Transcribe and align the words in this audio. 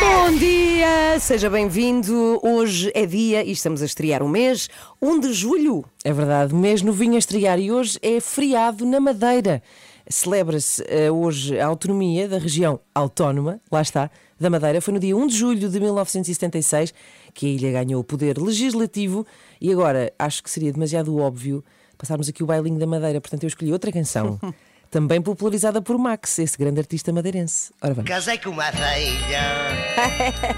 Bom 0.00 0.32
dia, 0.38 1.20
seja 1.20 1.50
bem-vindo. 1.50 2.40
Hoje 2.42 2.90
é 2.94 3.04
dia 3.04 3.44
e 3.44 3.52
estamos 3.52 3.82
a 3.82 3.84
estrear 3.84 4.22
o 4.22 4.28
mês 4.28 4.70
1 5.00 5.20
de 5.20 5.32
julho. 5.34 5.84
É 6.02 6.10
verdade, 6.10 6.54
mês 6.54 6.80
novinho 6.80 7.16
a 7.16 7.18
estrear 7.18 7.60
e 7.60 7.70
hoje 7.70 7.98
é 8.00 8.18
feriado 8.18 8.86
na 8.86 8.98
Madeira. 8.98 9.62
Celebra-se 10.08 10.82
eh, 10.88 11.10
hoje 11.10 11.60
a 11.60 11.66
autonomia 11.66 12.26
da 12.26 12.38
região 12.38 12.80
autónoma, 12.94 13.60
lá 13.70 13.82
está, 13.82 14.10
da 14.40 14.48
Madeira. 14.48 14.80
Foi 14.80 14.94
no 14.94 14.98
dia 14.98 15.14
1 15.14 15.26
de 15.26 15.36
julho 15.36 15.68
de 15.68 15.78
1976 15.78 16.94
que 17.34 17.44
a 17.44 17.48
ilha 17.50 17.72
ganhou 17.72 18.00
o 18.00 18.04
poder 18.04 18.38
legislativo 18.38 19.26
e 19.60 19.70
agora 19.70 20.10
acho 20.18 20.42
que 20.42 20.50
seria 20.50 20.72
demasiado 20.72 21.14
óbvio 21.18 21.62
passarmos 21.98 22.26
aqui 22.30 22.42
o 22.42 22.46
bailinho 22.46 22.78
da 22.78 22.86
Madeira, 22.86 23.20
portanto 23.20 23.42
eu 23.42 23.48
escolhi 23.48 23.70
outra 23.70 23.92
canção. 23.92 24.40
Também 24.90 25.22
popularizada 25.22 25.80
por 25.80 25.96
Max, 25.96 26.40
esse 26.40 26.58
grande 26.58 26.80
artista 26.80 27.12
madeirense. 27.12 27.72
Ora 27.80 27.94
vamos. 27.94 28.10
Casei 28.10 28.38
com 28.38 28.50
uma 28.50 28.72
velha 28.72 29.42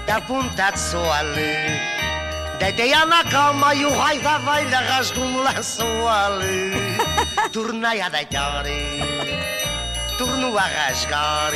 da 0.07 0.19
ponta 0.21 0.71
de 0.71 0.79
sol. 0.79 1.03
Deitei-a 2.57 3.05
na 3.05 3.23
cama 3.25 3.75
e 3.75 3.85
o 3.85 3.89
raio 3.95 4.21
da 4.23 4.39
velha 4.39 4.79
rasgou-me 4.79 5.37
o 5.37 5.43
lençol. 5.43 5.85
Tornei 7.53 8.01
a 8.01 8.09
deitar, 8.09 8.65
tornou 10.17 10.57
a 10.57 10.63
rasgar. 10.63 11.51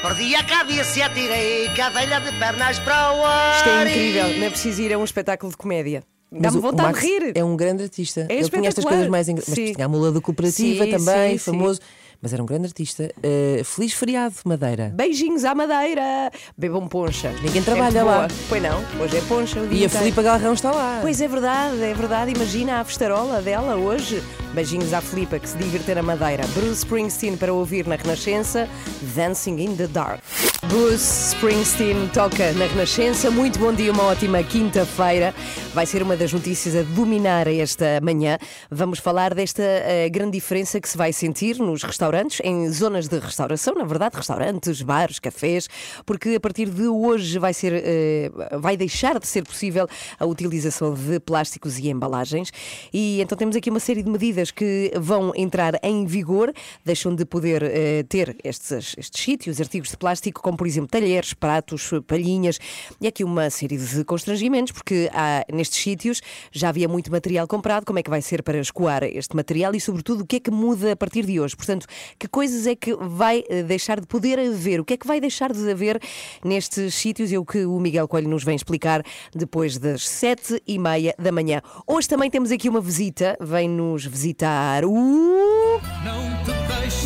Perdi 0.00 0.34
a 0.34 0.44
cabeça 0.44 0.98
e 0.98 1.02
atirei 1.02 1.68
a 1.78 1.90
velha 1.90 2.20
de 2.20 2.32
pernas 2.38 2.78
para 2.78 3.12
o 3.12 3.22
ar. 3.22 3.56
Isto 3.56 3.68
é 3.68 3.82
incrível, 3.82 4.38
não 4.38 4.46
é 4.46 4.50
preciso 4.50 4.80
ir 4.80 4.94
a 4.94 4.98
um 4.98 5.04
espetáculo 5.04 5.52
de 5.52 5.58
comédia. 5.58 6.02
Dá-me 6.32 6.60
vontade 6.60 7.00
de 7.00 7.06
rir. 7.06 7.32
É 7.34 7.44
um 7.44 7.56
grande 7.56 7.82
artista. 7.82 8.26
É 8.28 8.34
Ele 8.34 8.48
tinha 8.48 8.68
estas 8.68 8.84
coisas 8.84 9.08
mais 9.08 9.28
engraçadas. 9.28 9.58
Mas 9.58 9.72
tinha 9.72 9.86
a 9.86 9.88
mula 9.88 10.12
da 10.12 10.20
cooperativa 10.20 10.84
Sim, 10.84 10.90
também, 10.90 11.38
sim, 11.38 11.52
sim. 11.52 11.80
Mas 12.22 12.32
era 12.34 12.42
um 12.42 12.46
grande 12.46 12.66
artista. 12.66 13.10
Uh, 13.18 13.64
feliz 13.64 13.94
feriado, 13.94 14.34
Madeira. 14.44 14.92
Beijinhos 14.94 15.44
à 15.44 15.54
Madeira! 15.54 16.30
Bebam 16.56 16.86
poncha. 16.86 17.32
Ninguém 17.42 17.62
trabalha 17.62 17.92
Sempre 17.92 18.08
lá. 18.08 18.28
Pois 18.48 18.62
não, 18.62 19.02
hoje 19.02 19.16
é 19.16 19.20
poncha. 19.22 19.60
E 19.70 19.84
a. 19.84 19.88
Filipa 19.88 20.22
Galrão 20.22 20.52
está 20.52 20.70
lá. 20.70 20.98
Pois 21.00 21.20
é 21.20 21.26
verdade, 21.28 21.82
é 21.82 21.94
verdade. 21.94 22.32
Imagina 22.32 22.80
a 22.80 22.84
festarola 22.84 23.40
dela 23.40 23.76
hoje. 23.76 24.22
Beijinhos 24.52 24.92
à 24.92 25.00
Filipa 25.00 25.38
que 25.38 25.48
se 25.48 25.56
divertir 25.56 25.94
na 25.94 26.02
Madeira. 26.02 26.46
Bruce 26.48 26.84
Springsteen 26.84 27.36
para 27.36 27.52
ouvir 27.52 27.86
na 27.86 27.96
Renascença. 27.96 28.68
Dancing 29.14 29.58
in 29.58 29.76
the 29.76 29.86
Dark. 29.86 30.20
Bruce 30.68 31.34
Springsteen 31.34 32.08
toca 32.12 32.52
na 32.52 32.66
Renascença. 32.66 33.30
Muito 33.30 33.58
bom 33.58 33.72
dia, 33.72 33.92
uma 33.92 34.04
ótima 34.04 34.42
quinta-feira. 34.42 35.34
Vai 35.72 35.86
ser 35.86 36.02
uma 36.02 36.16
das 36.16 36.32
notícias 36.32 36.76
a 36.76 36.82
dominar 36.82 37.46
esta 37.46 38.00
manhã. 38.02 38.36
Vamos 38.70 38.98
falar 38.98 39.34
desta 39.34 39.62
eh, 39.62 40.08
grande 40.10 40.32
diferença 40.32 40.80
que 40.80 40.88
se 40.88 40.98
vai 40.98 41.12
sentir 41.12 41.58
nos 41.58 41.82
restaurantes, 41.82 42.09
em 42.42 42.70
zonas 42.70 43.08
de 43.08 43.18
restauração, 43.18 43.74
na 43.74 43.84
verdade, 43.84 44.16
restaurantes, 44.16 44.82
bares, 44.82 45.18
cafés, 45.18 45.68
porque 46.04 46.34
a 46.34 46.40
partir 46.40 46.68
de 46.68 46.86
hoje 46.86 47.38
vai 47.38 47.54
ser, 47.54 47.72
eh, 47.74 48.30
vai 48.58 48.76
deixar 48.76 49.18
de 49.18 49.26
ser 49.26 49.44
possível 49.44 49.86
a 50.18 50.26
utilização 50.26 50.92
de 50.94 51.20
plásticos 51.20 51.78
e 51.78 51.88
embalagens. 51.88 52.50
E 52.92 53.20
então 53.20 53.36
temos 53.36 53.54
aqui 53.54 53.70
uma 53.70 53.80
série 53.80 54.02
de 54.02 54.10
medidas 54.10 54.50
que 54.50 54.92
vão 54.96 55.32
entrar 55.36 55.78
em 55.82 56.04
vigor, 56.06 56.52
deixam 56.84 57.14
de 57.14 57.24
poder 57.24 57.62
eh, 57.62 58.02
ter 58.08 58.36
estes, 58.42 58.94
estes 58.98 59.22
sítios, 59.22 59.60
artigos 59.60 59.90
de 59.90 59.96
plástico, 59.96 60.42
como 60.42 60.56
por 60.56 60.66
exemplo 60.66 60.88
talheres, 60.88 61.34
pratos, 61.34 61.90
palhinhas, 62.06 62.58
e 63.00 63.06
aqui 63.06 63.22
uma 63.22 63.48
série 63.50 63.76
de 63.76 64.04
constrangimentos, 64.04 64.72
porque 64.72 65.08
há, 65.12 65.44
nestes 65.52 65.82
sítios 65.82 66.20
já 66.50 66.70
havia 66.70 66.88
muito 66.88 67.10
material 67.10 67.46
comprado, 67.46 67.84
como 67.84 67.98
é 67.98 68.02
que 68.02 68.10
vai 68.10 68.22
ser 68.22 68.42
para 68.42 68.58
escoar 68.58 69.04
este 69.04 69.36
material 69.36 69.74
e, 69.74 69.80
sobretudo, 69.80 70.22
o 70.22 70.26
que 70.26 70.36
é 70.36 70.40
que 70.40 70.50
muda 70.50 70.92
a 70.92 70.96
partir 70.96 71.24
de 71.24 71.40
hoje? 71.40 71.56
Portanto, 71.56 71.86
que 72.18 72.28
coisas 72.28 72.66
é 72.66 72.74
que 72.74 72.94
vai 72.94 73.44
eh, 73.48 73.62
deixar 73.62 74.00
de 74.00 74.06
poder 74.06 74.38
haver? 74.38 74.80
O 74.80 74.84
que 74.84 74.94
é 74.94 74.96
que 74.96 75.06
vai 75.06 75.20
deixar 75.20 75.52
de 75.52 75.70
haver 75.70 76.00
nestes 76.44 76.94
sítios? 76.94 77.32
É 77.32 77.38
o 77.38 77.44
que 77.44 77.64
o 77.64 77.78
Miguel 77.78 78.08
Coelho 78.08 78.28
nos 78.28 78.44
vem 78.44 78.56
explicar 78.56 79.02
depois 79.34 79.78
das 79.78 80.08
sete 80.08 80.62
e 80.66 80.78
meia 80.78 81.14
da 81.18 81.32
manhã. 81.32 81.62
Hoje 81.86 82.08
também 82.08 82.30
temos 82.30 82.50
aqui 82.50 82.68
uma 82.68 82.80
visita, 82.80 83.36
vem 83.40 83.68
nos 83.68 84.04
visitar 84.04 84.84
o. 84.84 85.80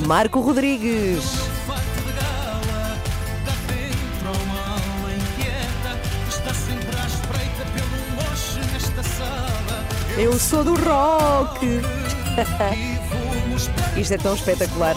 Marco 0.07 0.41
Rodrigues. 0.41 1.55
Eu 10.17 10.39
sou 10.39 10.63
do 10.63 10.75
rock! 10.75 11.67
Isto 13.97 14.15
é 14.15 14.19
tão 14.19 14.35
espetacular. 14.35 14.97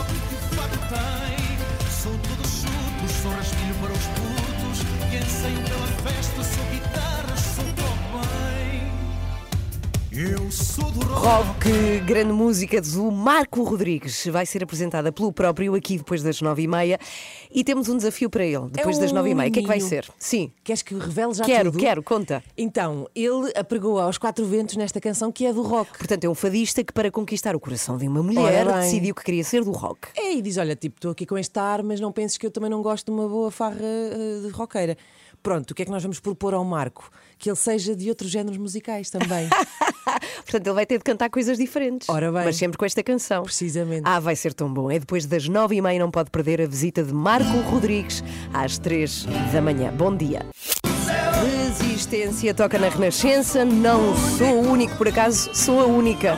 Rock, 10.18 12.00
grande 12.08 12.34
música 12.34 12.82
do 12.82 13.12
Marco 13.12 13.62
Rodrigues, 13.62 14.26
vai 14.26 14.48
ser 14.48 14.64
apresentada 14.64 15.12
pelo 15.12 15.32
próprio 15.32 15.76
aqui 15.76 15.96
depois 15.96 16.24
das 16.24 16.42
nove 16.42 16.64
e 16.64 16.68
meia 16.68 16.98
e 17.52 17.64
temos 17.64 17.88
um 17.88 17.96
desafio 17.96 18.28
para 18.28 18.44
ele 18.44 18.68
depois 18.72 18.98
É 18.98 19.02
das 19.02 19.12
nove 19.12 19.30
e 19.30 19.36
meia. 19.36 19.50
O 19.50 19.52
que 19.52 19.60
é 19.60 19.62
que 19.62 19.68
vai 19.68 19.80
ser? 19.80 20.10
Sim, 20.18 20.52
Queres 20.64 20.82
que 20.82 20.96
eu 20.96 20.98
revele 20.98 21.36
já 21.36 21.46
quero, 21.46 21.72
tudo? 21.72 21.80
quero, 21.80 22.02
conta. 22.02 22.44
Então, 22.58 23.08
ele 23.14 23.52
apregou 23.56 24.00
aos 24.00 24.18
quatro 24.18 24.44
ventos 24.48 24.76
nesta 24.76 25.00
canção 25.00 25.32
que 25.32 25.46
é 25.46 25.54
do 25.54 25.62
rock. 25.62 25.96
Portanto, 25.96 26.24
é 26.24 26.30
um 26.30 26.34
fadista 26.34 26.84
que, 26.84 26.92
para 26.92 27.12
conquistar 27.12 27.56
o 27.56 27.60
coração 27.60 27.96
de 27.96 28.08
uma 28.08 28.24
mulher, 28.24 28.66
decidiu 28.66 29.14
que 29.14 29.24
queria 29.24 29.44
ser 29.44 29.64
do 29.64 29.72
rock. 29.72 30.08
É, 30.16 30.34
e 30.34 30.42
diz: 30.42 30.58
Olha, 30.58 30.76
tipo, 30.76 30.98
estou 30.98 31.12
aqui 31.12 31.28
com 31.28 31.38
este 31.38 31.60
ar, 31.60 31.84
mas 31.84 32.00
não 32.00 32.12
penses 32.12 32.40
que 32.40 32.46
eu 32.48 32.50
também 32.50 32.72
não 32.72 32.82
gosto 32.82 33.06
de 33.06 33.12
uma 33.12 33.30
boa 33.30 33.52
farra 33.52 33.78
eh, 33.84 34.42
de 34.48 34.50
roqueira. 34.50 34.98
Pronto, 35.44 35.72
o 35.72 35.76
que 35.76 35.84
é 35.84 35.86
que 35.86 35.92
nós 35.92 36.02
vamos 36.02 36.20
propor 36.20 36.56
ao 36.56 36.66
Marco? 36.66 37.12
Que 37.38 37.50
ele 37.50 37.56
seja 37.56 37.96
de 37.96 38.10
outros 38.10 38.30
géneros 38.30 38.58
musicais 38.58 39.10
também. 39.10 39.48
Portanto, 40.44 40.68
ele 40.68 40.74
vai 40.76 40.86
ter 40.86 40.98
de 40.98 41.04
cantar 41.04 41.30
coisas 41.30 41.58
diferentes. 41.58 42.08
Ora 42.10 42.32
bem. 42.32 42.46
Mas 42.46 42.56
sempre 42.56 42.78
com 42.78 42.86
esta 42.86 43.04
canção. 43.04 43.44
Precisamente. 43.44 44.04
Ah, 44.06 44.20
vai 44.20 44.36
ser 44.36 44.54
tão 44.54 44.74
bom. 44.74 44.90
É 44.90 45.00
depois 45.00 45.26
das 45.26 45.48
nove 45.48 45.76
e 45.76 45.82
meia, 45.82 46.00
não 46.00 46.10
pode 46.10 46.30
perder 46.32 46.62
a 46.62 46.66
visita 46.66 47.04
de 47.04 47.14
Marco 47.14 47.58
Rodrigues 47.70 48.24
às 48.54 48.78
três 48.78 49.26
da 49.52 49.62
manhã. 49.62 49.92
Bom 49.92 50.16
dia. 50.16 50.46
Resistência 51.42 52.54
toca 52.54 52.80
na 52.80 52.90
Renascença. 52.90 53.64
Não 53.66 54.16
sou 54.38 54.64
o 54.64 54.72
único, 54.72 54.96
por 54.98 55.08
acaso, 55.08 55.50
sou 55.54 55.82
a 55.82 55.86
única. 55.86 56.38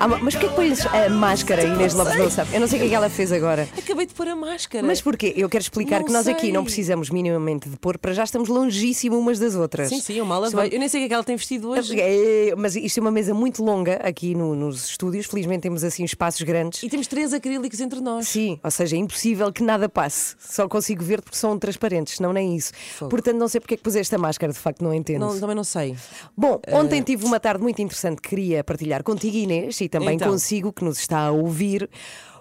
Ah, 0.00 0.08
ma- 0.08 0.18
mas 0.18 0.34
porquê 0.34 0.48
que 0.48 0.54
pões 0.54 0.84
a 0.86 1.08
máscara, 1.08 1.62
Inês 1.62 1.94
Lopes 1.94 2.16
não 2.18 2.28
sabe? 2.30 2.54
Eu 2.54 2.60
não 2.60 2.66
sei 2.66 2.78
o 2.78 2.80
que 2.82 2.86
é 2.86 2.88
que 2.90 2.94
ela 2.94 3.08
fez 3.08 3.32
agora. 3.32 3.66
Acabei 3.78 4.04
de 4.06 4.12
pôr 4.12 4.28
a 4.28 4.36
máscara. 4.36 4.86
Mas 4.86 5.00
porquê? 5.00 5.32
Eu 5.36 5.48
quero 5.48 5.62
explicar 5.62 6.00
Não 6.00 6.06
que 6.06 6.12
nós 6.12 6.26
aqui 6.28 6.42
sei. 6.42 6.52
não 6.52 6.62
precisamos 6.64 7.08
minimamente 7.10 7.68
de 7.70 7.76
pôr, 7.78 7.96
para 7.96 8.12
já 8.12 8.24
estamos 8.24 8.48
longíssimo 8.48 9.18
umas 9.18 9.38
das 9.38 9.54
outras. 9.54 9.88
Sim, 9.88 10.00
sim, 10.00 10.14
eu 10.18 10.26
mal 10.26 10.42
a 10.42 10.46
Isto 10.46 10.54
é 10.54 10.56
uma- 10.58 10.62
vejo. 10.64 10.74
Eu 10.76 10.80
nem 10.80 10.88
sei 10.88 11.00
o 11.00 11.02
que 11.02 11.04
é 11.06 11.08
que 11.08 11.14
ela 11.14 11.24
tem 11.24 11.36
vestido 11.36 11.70
hoje. 11.70 11.98
É, 11.98 12.54
Mas 12.56 12.76
isto 12.76 12.98
é 12.98 13.00
uma 13.00 13.10
mesa 13.10 13.32
muito 13.32 13.64
longa 13.64 13.94
aqui 13.96 14.34
no- 14.34 14.54
nos 14.54 14.88
estúdios. 14.90 15.26
Felizmente 15.26 15.62
temos 15.62 15.82
assim 15.84 16.04
espaços 16.04 16.42
grandes. 16.42 16.82
E 16.82 16.88
temos 16.88 17.06
três 17.06 17.32
acrílicos 17.32 17.80
entre 17.80 18.00
nós. 18.00 18.28
Sim, 18.28 18.58
ou 18.62 18.70
seja, 18.70 18.96
é 18.96 18.98
impossível 18.98 19.50
que 19.52 19.62
nada 19.62 19.88
passe. 19.88 20.34
Só 20.38 20.68
consigo 20.68 21.02
ver 21.02 21.22
porque 21.22 21.36
são 21.36 21.58
transparentes, 21.58 22.16
senão 22.16 22.32
nem 22.32 22.54
isso. 22.56 22.72
Portanto, 23.08 23.36
não 23.36 23.48
sei 23.48 23.60
porque 23.60 23.74
é 23.74 23.76
que 23.76 23.82
puseste 23.82 24.14
a 24.14 24.18
máscara, 24.18 24.52
de 24.52 24.58
facto, 24.58 24.82
não 24.82 24.92
entendo. 24.92 25.20
Não, 25.20 25.38
também 25.40 25.56
não 25.56 25.64
sei. 25.64 25.94
Bom, 26.36 26.60
ontem 26.72 27.00
tive 27.02 27.24
uma 27.24 27.40
tarde 27.40 27.62
muito 27.62 27.80
interessante 27.80 28.20
que 28.20 28.28
queria 28.28 28.62
partilhar 28.62 29.02
contigo, 29.02 29.36
Inês, 29.36 29.73
e 29.82 29.88
também 29.88 30.16
Então. 30.16 30.30
consigo 30.30 30.72
que 30.72 30.84
nos 30.84 30.98
está 30.98 31.26
a 31.26 31.30
ouvir. 31.30 31.88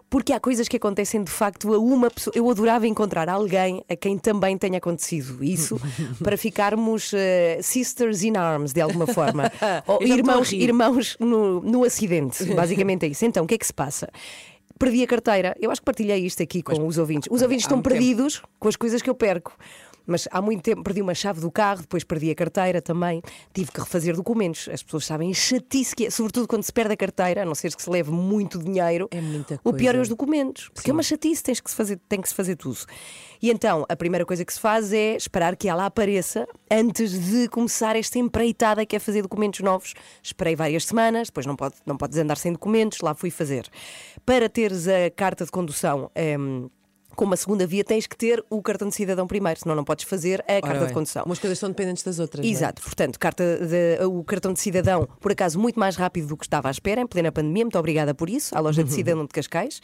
Porque 0.10 0.32
há 0.32 0.40
coisas 0.40 0.68
que 0.68 0.78
acontecem 0.78 1.24
de 1.24 1.32
facto 1.32 1.74
a 1.74 1.80
uma 1.80 2.08
pessoa. 2.12 2.32
Eu 2.36 2.48
adorava 2.48 2.86
encontrar 2.86 3.28
alguém 3.28 3.84
a 3.90 3.96
quem 3.96 4.16
também 4.16 4.56
tenha 4.60 4.78
acontecido 4.78 5.44
isso, 5.44 5.82
para 6.24 6.38
ficarmos 6.38 7.12
eh, 7.16 7.58
sisters 7.64 8.22
in 8.22 8.38
arms, 8.38 8.74
de 8.74 8.80
alguma 8.82 9.08
forma. 9.08 9.52
Ou 9.88 10.04
irmãos, 10.04 10.52
irmãos 10.52 11.18
no, 11.20 11.62
no 11.62 11.84
acidente. 11.84 12.44
Basicamente 12.54 13.08
é 13.08 13.10
isso. 13.10 13.26
Então, 13.26 13.44
o 13.44 13.48
que 13.48 13.56
é 13.56 13.58
que 13.58 13.66
se 13.66 13.74
passa? 13.74 14.08
Perdi 14.78 15.02
a 15.02 15.08
carteira. 15.08 15.56
Eu 15.60 15.72
acho 15.72 15.82
que 15.82 15.86
partilhei 15.86 16.24
isto 16.24 16.44
aqui 16.44 16.62
com 16.62 16.86
os 16.86 17.00
ouvintes. 17.00 17.28
Os 17.32 17.42
ouvintes 17.42 17.64
estão 17.66 17.80
tempo. 17.80 17.90
perdidos 17.90 18.40
com 18.60 18.68
as 18.68 18.76
coisas 18.76 19.02
que 19.02 19.10
eu 19.10 19.16
perco. 19.16 19.58
Mas 20.06 20.28
há 20.32 20.42
muito 20.42 20.62
tempo 20.62 20.84
perdi 20.84 21.02
uma 21.02 21.14
chave 21.14 21.40
do 21.40 21.50
carro, 21.52 21.82
depois 21.82 22.04
perdi 22.04 22.30
a 22.32 22.36
carteira 22.36 22.82
também. 22.82 23.22
Tive 23.54 23.72
que 23.72 23.80
refazer 23.80 24.16
documentos. 24.16 24.68
As 24.70 24.84
pessoas 24.84 25.06
sabem 25.06 25.32
a 25.32 25.34
chatice 25.34 25.96
que 25.96 26.06
é, 26.08 26.10
sobretudo 26.10 26.48
quando 26.48 26.64
se 26.64 26.74
perde 26.74 26.94
a 26.94 26.98
carteira, 26.98 27.44
a 27.44 27.46
não 27.46 27.56
ser 27.56 27.76
que 27.76 27.82
se 27.82 27.90
leve 27.90 28.12
muito 28.12 28.60
dinheiro. 28.60 29.08
É 29.12 29.22
muita 29.22 29.60
O 29.64 29.74
pior 29.74 29.92
é 29.92 29.94
coisa. 29.94 30.02
os 30.02 30.10
documentos, 30.10 30.70
porque 30.74 30.90
é 30.90 30.94
uma 30.94 31.04
chatice, 31.04 31.42
tens 31.44 31.60
que 31.60 31.70
se 31.70 31.76
fazer, 31.76 32.00
tem 32.10 32.22
que 32.22 32.28
se 32.28 32.36
fazer 32.36 32.56
tudo. 32.56 32.78
E 33.42 33.52
então, 33.52 33.86
a 33.90 33.96
primeira 33.96 34.26
coisa 34.26 34.46
que 34.46 34.54
se 34.54 34.60
faz 34.60 34.94
é 34.94 35.16
esperar 35.16 35.56
que 35.56 35.68
ela 35.68 35.86
apareça 35.86 36.48
antes 36.72 37.12
de 37.30 37.50
começar 37.50 37.96
esta 37.96 38.18
empreitada 38.18 38.86
que 38.86 38.96
é 38.96 39.00
fazer 39.00 39.22
documentos 39.22 39.60
novos. 39.60 39.94
Esperei 40.22 40.56
várias 40.56 40.86
semanas, 40.86 41.28
depois 41.28 41.46
não, 41.46 41.56
pode, 41.56 41.76
não 41.86 41.98
podes 41.98 42.18
andar 42.18 42.38
sem 42.38 42.54
documentos, 42.54 43.00
lá 43.02 43.14
fui 43.14 43.30
fazer. 43.30 43.68
Para 44.26 44.48
teres 44.48 44.88
a 44.88 45.10
carta 45.14 45.44
de 45.46 45.52
condução. 45.52 46.10
em, 46.16 46.70
com 47.16 47.26
uma 47.26 47.38
segunda 47.38 47.66
via 47.68 47.84
tens 47.84 48.08
que 48.08 48.16
ter 48.18 48.44
o 48.50 48.62
cartão 48.62 48.88
de 48.90 48.96
cidadão 48.96 49.26
primeiro, 49.28 49.60
senão 49.60 49.76
não 49.76 49.84
podes 49.84 50.06
fazer 50.06 50.44
a 50.48 50.54
Ora 50.54 50.62
carta 50.62 50.80
bem, 50.80 50.88
de 50.88 50.94
condução. 50.94 51.24
Umas 51.26 51.40
coisas 51.40 51.60
são 51.60 51.70
dependentes 51.70 52.04
das 52.04 52.20
outras. 52.20 52.46
é? 52.46 52.50
Exato, 52.50 52.82
portanto, 52.82 53.20
carta 53.20 53.44
de- 53.60 54.06
o 54.06 54.24
cartão 54.24 54.54
de 54.54 54.60
cidadão, 54.60 55.08
por 55.20 55.32
acaso, 55.32 55.60
muito 55.60 55.80
mais 55.80 55.96
rápido 55.96 56.28
do 56.28 56.38
que 56.38 56.46
estava 56.46 56.68
à 56.68 56.72
espera, 56.72 57.02
em 57.02 57.08
plena 57.08 57.32
pandemia. 57.32 57.64
Muito 57.64 57.78
obrigada 57.80 58.14
por 58.14 58.30
isso, 58.30 58.56
à 58.58 58.60
loja 58.60 58.84
de 58.84 58.92
cidadão 58.92 59.24
de 59.24 59.30
Cascais, 59.30 59.82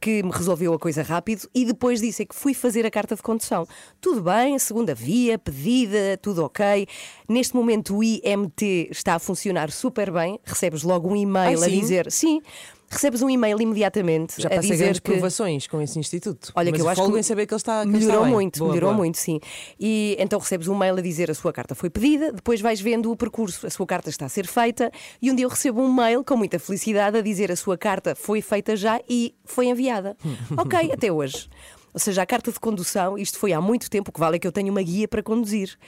que 0.00 0.22
me 0.22 0.30
resolveu 0.30 0.72
a 0.74 0.78
coisa 0.78 1.02
rápido. 1.02 1.48
E 1.54 1.64
depois 1.64 2.00
disso 2.00 2.22
é 2.22 2.24
que 2.24 2.34
fui 2.34 2.54
fazer 2.54 2.84
a 2.86 2.90
carta 2.90 3.14
de 3.16 3.22
condução. 3.22 3.66
Tudo 4.00 4.22
bem, 4.22 4.58
segunda 4.58 4.94
via, 4.94 5.38
pedida, 5.38 6.18
tudo 6.20 6.44
ok. 6.44 6.86
Neste 7.28 7.54
momento 7.54 7.96
o 7.96 8.02
IMT 8.04 8.88
está 8.90 9.14
a 9.14 9.18
funcionar 9.18 9.70
super 9.70 10.10
bem. 10.10 10.38
Recebes 10.44 10.82
logo 10.82 11.08
um 11.08 11.16
e-mail 11.16 11.62
Ai, 11.62 11.66
a 11.66 11.68
dizer. 11.70 12.10
Sim. 12.12 12.40
Recebes 12.88 13.20
um 13.20 13.28
e-mail 13.28 13.60
imediatamente 13.60 14.40
Já 14.40 14.48
passei 14.48 14.76
grandes 14.76 15.00
que 15.00 15.10
provações 15.10 15.66
com 15.66 15.80
esse 15.80 15.98
instituto. 15.98 16.52
Olha, 16.54 16.70
Mas 16.70 16.80
que 16.80 16.86
eu 16.86 16.88
acho 16.88 17.12
que 17.12 17.22
saber 17.22 17.46
que 17.46 17.52
ele 17.52 17.56
está 17.58 17.82
que 17.82 17.88
melhorou 17.88 18.22
está 18.22 18.28
muito, 18.30 18.58
Boa, 18.58 18.70
melhorou 18.70 18.90
boa. 18.90 18.98
muito, 18.98 19.18
sim. 19.18 19.40
E 19.78 20.16
então 20.18 20.38
recebes 20.38 20.68
um 20.68 20.74
mail 20.76 20.96
a 20.96 21.00
dizer 21.00 21.30
a 21.30 21.34
sua 21.34 21.52
carta 21.52 21.74
foi 21.74 21.90
pedida, 21.90 22.32
depois 22.32 22.60
vais 22.60 22.80
vendo 22.80 23.10
o 23.10 23.16
percurso, 23.16 23.66
a 23.66 23.70
sua 23.70 23.86
carta 23.86 24.08
está 24.08 24.26
a 24.26 24.28
ser 24.28 24.46
feita 24.46 24.90
e 25.20 25.30
um 25.30 25.34
dia 25.34 25.44
eu 25.44 25.50
recebo 25.50 25.80
um 25.80 25.92
mail 25.92 26.22
com 26.22 26.36
muita 26.36 26.58
felicidade 26.58 27.18
a 27.18 27.20
dizer 27.20 27.50
a 27.50 27.56
sua 27.56 27.76
carta 27.76 28.14
foi 28.14 28.40
feita 28.40 28.76
já 28.76 29.00
e 29.08 29.34
foi 29.44 29.66
enviada. 29.66 30.16
ok, 30.56 30.92
até 30.92 31.10
hoje. 31.10 31.48
Ou 31.96 31.98
seja, 31.98 32.20
a 32.20 32.26
carta 32.26 32.52
de 32.52 32.60
condução, 32.60 33.16
isto 33.16 33.38
foi 33.38 33.54
há 33.54 33.60
muito 33.60 33.88
tempo, 33.88 34.10
o 34.10 34.12
que 34.12 34.20
vale 34.20 34.36
é 34.36 34.38
que 34.38 34.46
eu 34.46 34.52
tenho 34.52 34.70
uma 34.70 34.82
guia 34.82 35.08
para 35.08 35.22
conduzir, 35.22 35.78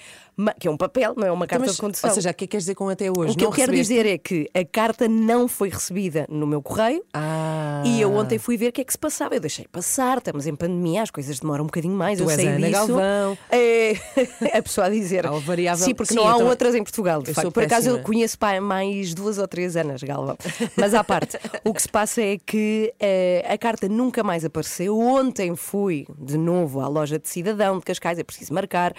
que 0.61 0.69
é 0.69 0.71
um 0.71 0.77
papel, 0.77 1.15
não 1.17 1.27
é 1.27 1.33
uma 1.33 1.47
carta 1.47 1.65
Então, 1.65 1.67
Mas, 1.69 1.75
de 1.77 1.81
condução. 1.81 2.11
Ou 2.11 2.15
seja, 2.15 2.31
o 2.31 2.35
que 2.35 2.45
é 2.45 2.47
que 2.47 2.51
queres 2.53 2.65
dizer 2.65 2.75
com 2.75 2.89
até 2.89 3.11
hoje? 3.11 3.33
o 3.33 3.37
que 3.37 3.45
eu 3.45 3.51
Não 3.51 3.57
quero 3.57 3.73
recebeste? 3.73 3.95
dizer 3.95 4.07
é 4.15 4.19
que 4.19 4.49
a 4.55 4.65
carta 4.65 5.09
não 5.09 5.49
foi 5.49 5.69
recebida 5.69 6.27
no 6.29 6.47
meu 6.47 6.63
correio, 6.63 7.05
Ah. 7.13 7.83
e 7.85 8.01
eu 8.01 8.13
ontem 8.15 8.39
fui 8.39 8.57
ver 8.57 8.69
o 8.69 8.73
que 8.73 8.81
é 8.81 8.85
que 8.85 8.93
se 8.93 8.99
passava. 8.99 9.35
Eu 9.35 9.41
deixei 9.41 9.67
passar, 9.67 10.19
estamos 10.19 10.47
em 10.47 10.55
pandemia, 10.55 11.03
as 11.03 11.11
coisas 11.11 11.39
demoram 11.41 11.65
um 11.65 11.67
bocadinho 11.67 11.95
mais. 11.95 12.19
Tu 12.19 12.25
eu 12.25 12.31
és 12.31 12.41
sei 12.41 12.49
Ana 12.49 12.59
disso. 12.69 12.73
Galvão. 12.87 13.39
É 13.51 13.93
a 14.59 14.63
pessoa 14.63 14.87
a 14.87 14.91
dizer. 14.91 15.27
O 15.27 15.41
variável- 15.41 15.85
Sim, 15.85 15.95
porque 15.95 16.13
Sim, 16.15 16.21
não 16.21 16.29
há 16.29 16.35
então- 16.37 16.47
outras 16.49 16.75
em 16.75 16.83
Portugal. 16.83 17.23
De 17.23 17.31
Eu 17.31 17.35
facto. 17.35 17.53
Por 17.53 17.63
acaso 17.65 17.89
eu 17.91 18.01
conheço 18.03 18.37
mais 18.63 19.15
duas 19.15 19.39
ou 19.39 19.49
três 19.49 19.77
Anas 19.77 20.03
Galvão. 20.03 20.37
Mas 20.77 20.95
à 20.95 21.03
parte, 21.03 21.39
o 21.65 21.73
que 21.75 21.83
se 21.83 21.89
passa 21.89 22.23
é 22.23 22.39
que 22.39 22.93
eh, 23.01 23.45
a 23.49 23.59
carta 23.59 23.89
nunca 23.89 24.23
mais 24.23 24.45
apareceu. 24.45 24.99
Ontem 24.99 25.55
fui 25.57 26.07
de 26.19 26.39
novo 26.39 26.81
à 26.81 26.89
loja 26.89 27.19
de 27.19 27.29
cidadão 27.29 27.79
de 27.79 27.85
Cascais, 27.85 28.19
é 28.19 28.25
preciso 28.25 28.53
marcar, 28.55 28.95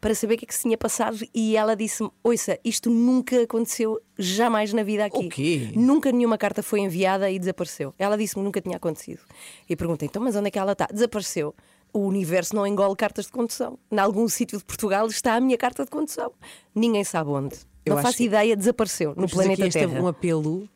para 0.00 0.14
saber 0.14 0.34
o 0.34 0.38
que 0.38 0.44
é 0.44 0.48
que 0.48 0.54
se 0.54 0.62
tinha 0.62 0.76
passado. 0.84 1.18
E 1.34 1.56
ela 1.56 1.74
disse-me: 1.74 2.10
Ouça, 2.22 2.58
isto 2.62 2.90
nunca 2.90 3.42
aconteceu 3.42 3.98
jamais 4.18 4.72
na 4.74 4.82
vida 4.82 5.06
aqui. 5.06 5.26
O 5.26 5.28
quê? 5.30 5.70
Nunca 5.74 6.12
nenhuma 6.12 6.36
carta 6.36 6.62
foi 6.62 6.80
enviada 6.80 7.30
e 7.30 7.38
desapareceu. 7.38 7.94
Ela 7.98 8.18
disse-me 8.18 8.42
que 8.42 8.44
nunca 8.44 8.60
tinha 8.60 8.76
acontecido. 8.76 9.20
E 9.68 9.74
perguntei, 9.74 10.06
então, 10.06 10.22
mas 10.22 10.36
onde 10.36 10.48
é 10.48 10.50
que 10.50 10.58
ela 10.58 10.72
está? 10.72 10.86
Desapareceu. 10.92 11.54
O 11.90 12.00
universo 12.00 12.54
não 12.54 12.66
engole 12.66 12.94
cartas 12.96 13.26
de 13.26 13.32
condução. 13.32 13.78
Em 13.90 13.98
algum 13.98 14.28
sítio 14.28 14.58
de 14.58 14.64
Portugal 14.64 15.06
está 15.06 15.36
a 15.36 15.40
minha 15.40 15.56
carta 15.56 15.84
de 15.84 15.90
condução. 15.90 16.32
Ninguém 16.74 17.04
sabe 17.04 17.30
onde. 17.30 17.56
Eu 17.86 17.94
não 17.94 18.02
faço 18.02 18.22
ideia, 18.22 18.56
desapareceu 18.56 19.14
no 19.16 19.28
planeta 19.28 19.62
aqui 19.62 19.68
este 19.68 19.78
Terra. 19.78 20.02
um 20.02 20.08
apelo 20.08 20.68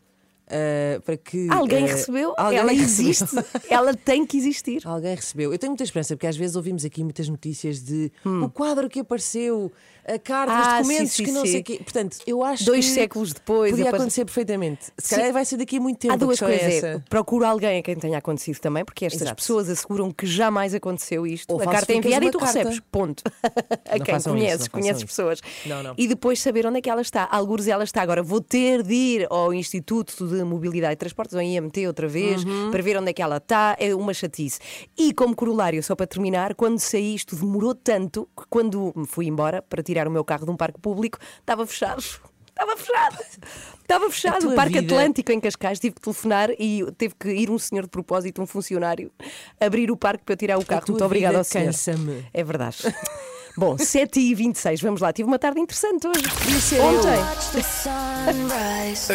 ah, 0.51 1.01
para 1.05 1.17
que. 1.17 1.49
Alguém 1.51 1.85
ah, 1.85 1.87
recebeu, 1.89 2.35
alguém 2.37 2.59
ela 2.59 2.71
recebeu. 2.73 3.11
existe, 3.11 3.37
ela 3.69 3.95
tem 3.95 4.27
que 4.27 4.37
existir. 4.37 4.83
Alguém 4.87 5.15
recebeu. 5.15 5.53
Eu 5.53 5.59
tenho 5.59 5.71
muita 5.73 5.85
esperança, 5.85 6.15
porque 6.17 6.27
às 6.27 6.37
vezes 6.37 6.57
ouvimos 6.57 6.85
aqui 6.85 7.03
muitas 7.03 7.29
notícias 7.29 7.83
de 7.83 8.11
o 8.25 8.49
quadro 8.49 8.89
que 8.89 9.01
apareceu, 9.01 9.71
a 10.07 10.19
carta, 10.19 10.53
Hum. 10.53 10.57
Ah, 10.59 10.61
os 10.81 10.87
documentos 10.89 11.13
sim, 11.13 11.23
que 11.25 11.29
sim, 11.31 11.35
não 11.37 11.45
sim. 11.45 11.53
sei 11.53 11.61
o 11.61 11.65
quê. 11.65 11.81
Portanto, 11.83 12.17
eu 12.27 12.43
acho 12.43 12.65
Dois 12.65 12.87
que 12.87 12.93
séculos 12.93 13.33
depois, 13.33 13.71
Podia 13.71 13.85
aparece- 13.85 14.03
acontecer 14.03 14.25
perfeitamente. 14.25 14.87
Se 14.97 15.15
calhar 15.15 15.33
vai 15.33 15.45
ser 15.45 15.57
daqui 15.59 15.77
a 15.77 15.81
muito 15.81 15.99
tempo. 15.99 16.15
Há 16.15 16.17
duas 16.17 16.39
coisas. 16.39 16.83
é 16.85 17.03
alguém 17.47 17.79
a 17.79 17.83
quem 17.83 17.95
tenha 17.97 18.19
acontecido 18.19 18.59
também, 18.59 18.85
porque 18.85 19.05
estas 19.05 19.23
Exato. 19.23 19.37
pessoas 19.37 19.69
asseguram 19.69 20.11
que 20.11 20.27
jamais 20.27 20.75
aconteceu 20.75 21.27
isto. 21.27 21.51
Ou 21.53 21.61
a 21.61 21.67
carta 21.67 21.93
é 21.93 21.97
enviada 21.97 22.25
e 22.25 22.31
tu 22.31 22.39
carta. 22.39 22.59
recebes. 22.59 22.81
Ponto. 22.91 23.23
a 23.85 23.99
quem 24.01 24.21
conheces, 24.23 24.61
isso, 24.61 24.71
não 24.73 24.81
conheces 24.81 25.05
pessoas. 25.05 25.41
Não, 25.67 25.83
não. 25.83 25.95
E 25.99 26.07
depois 26.09 26.41
saber 26.41 26.67
onde 26.67 26.79
é 26.79 26.81
que 26.81 26.89
ela 26.91 27.03
está. 27.03 27.29
Algures 27.31 27.67
ela 27.69 27.85
está. 27.85 28.01
Agora 28.03 28.23
vou 28.23 28.41
ter 28.41 28.83
de 28.83 28.95
ir 28.95 29.27
ao 29.31 29.53
Instituto 29.53 30.27
de 30.27 30.38
Mobilidade 30.45 30.93
e 30.95 30.97
Transportes, 30.97 31.35
ao 31.35 31.43
IMT, 31.43 31.87
outra 31.87 32.07
vez, 32.09 32.45
Uhum. 32.45 32.71
para 32.71 32.83
ver 32.83 32.97
onde 32.99 33.11
é 33.11 33.13
que 33.13 33.23
ela 33.23 33.37
está. 33.39 33.77
É 33.79 33.95
uma 33.95 34.13
chatice. 34.15 34.59
E 34.97 35.13
como 35.13 35.35
corolário, 35.35 35.83
só 35.83 35.95
para 35.97 36.07
terminar, 36.07 36.55
quando 36.55 36.79
saí, 36.79 37.15
isto 37.15 37.37
demorou 37.37 37.75
tanto 37.75 38.29
que 38.37 38.45
quando 38.51 38.93
me 38.97 39.07
fui 39.07 39.27
embora 39.27 39.63
para 39.63 39.83
tirar 39.83 40.07
o 40.09 40.11
meu 40.11 40.25
carro 40.25 40.45
de 40.45 40.51
um 40.51 40.57
parque 40.57 40.81
público, 40.81 41.19
estava 41.41 41.67
fechado. 41.67 42.03
Estava 42.49 42.77
fechado. 42.77 43.19
Estava 43.81 44.11
fechado. 44.11 44.49
O 44.51 44.55
Parque 44.57 44.81
vida- 44.81 44.95
Atlântico 44.97 45.31
em 45.31 45.39
Cascais. 45.41 45.79
Tive 45.79 45.95
que 45.95 46.01
telefonar 46.01 46.51
e 46.59 46.85
teve 46.99 47.15
que 47.19 47.29
ir 47.31 47.51
um 47.51 47.59
senhor 47.59 47.83
de 47.83 47.89
propósito, 47.89 48.43
um 48.43 48.47
funcionário, 48.47 49.13
abrir 49.61 49.93
o 49.93 49.97
parque 49.97 50.25
para 50.25 50.33
eu 50.33 50.37
tirar 50.37 50.59
o 50.59 50.65
carro. 50.67 50.83
Muito 50.89 51.05
obrigada 51.05 51.39
ao 51.39 51.45
senhor. 51.45 51.67
cansa-me. 51.67 52.27
É 52.35 52.43
verdade. 52.43 52.79
Bom, 53.59 53.75
7h26, 53.75 54.81
vamos 54.83 55.01
lá. 55.01 55.13
Tive 55.13 55.27
uma 55.29 55.37
tarde 55.39 55.59
interessante 55.59 56.07
hoje. 56.07 56.23
Podia 56.23 56.61
ser 56.61 56.81
Ontem. 56.81 57.19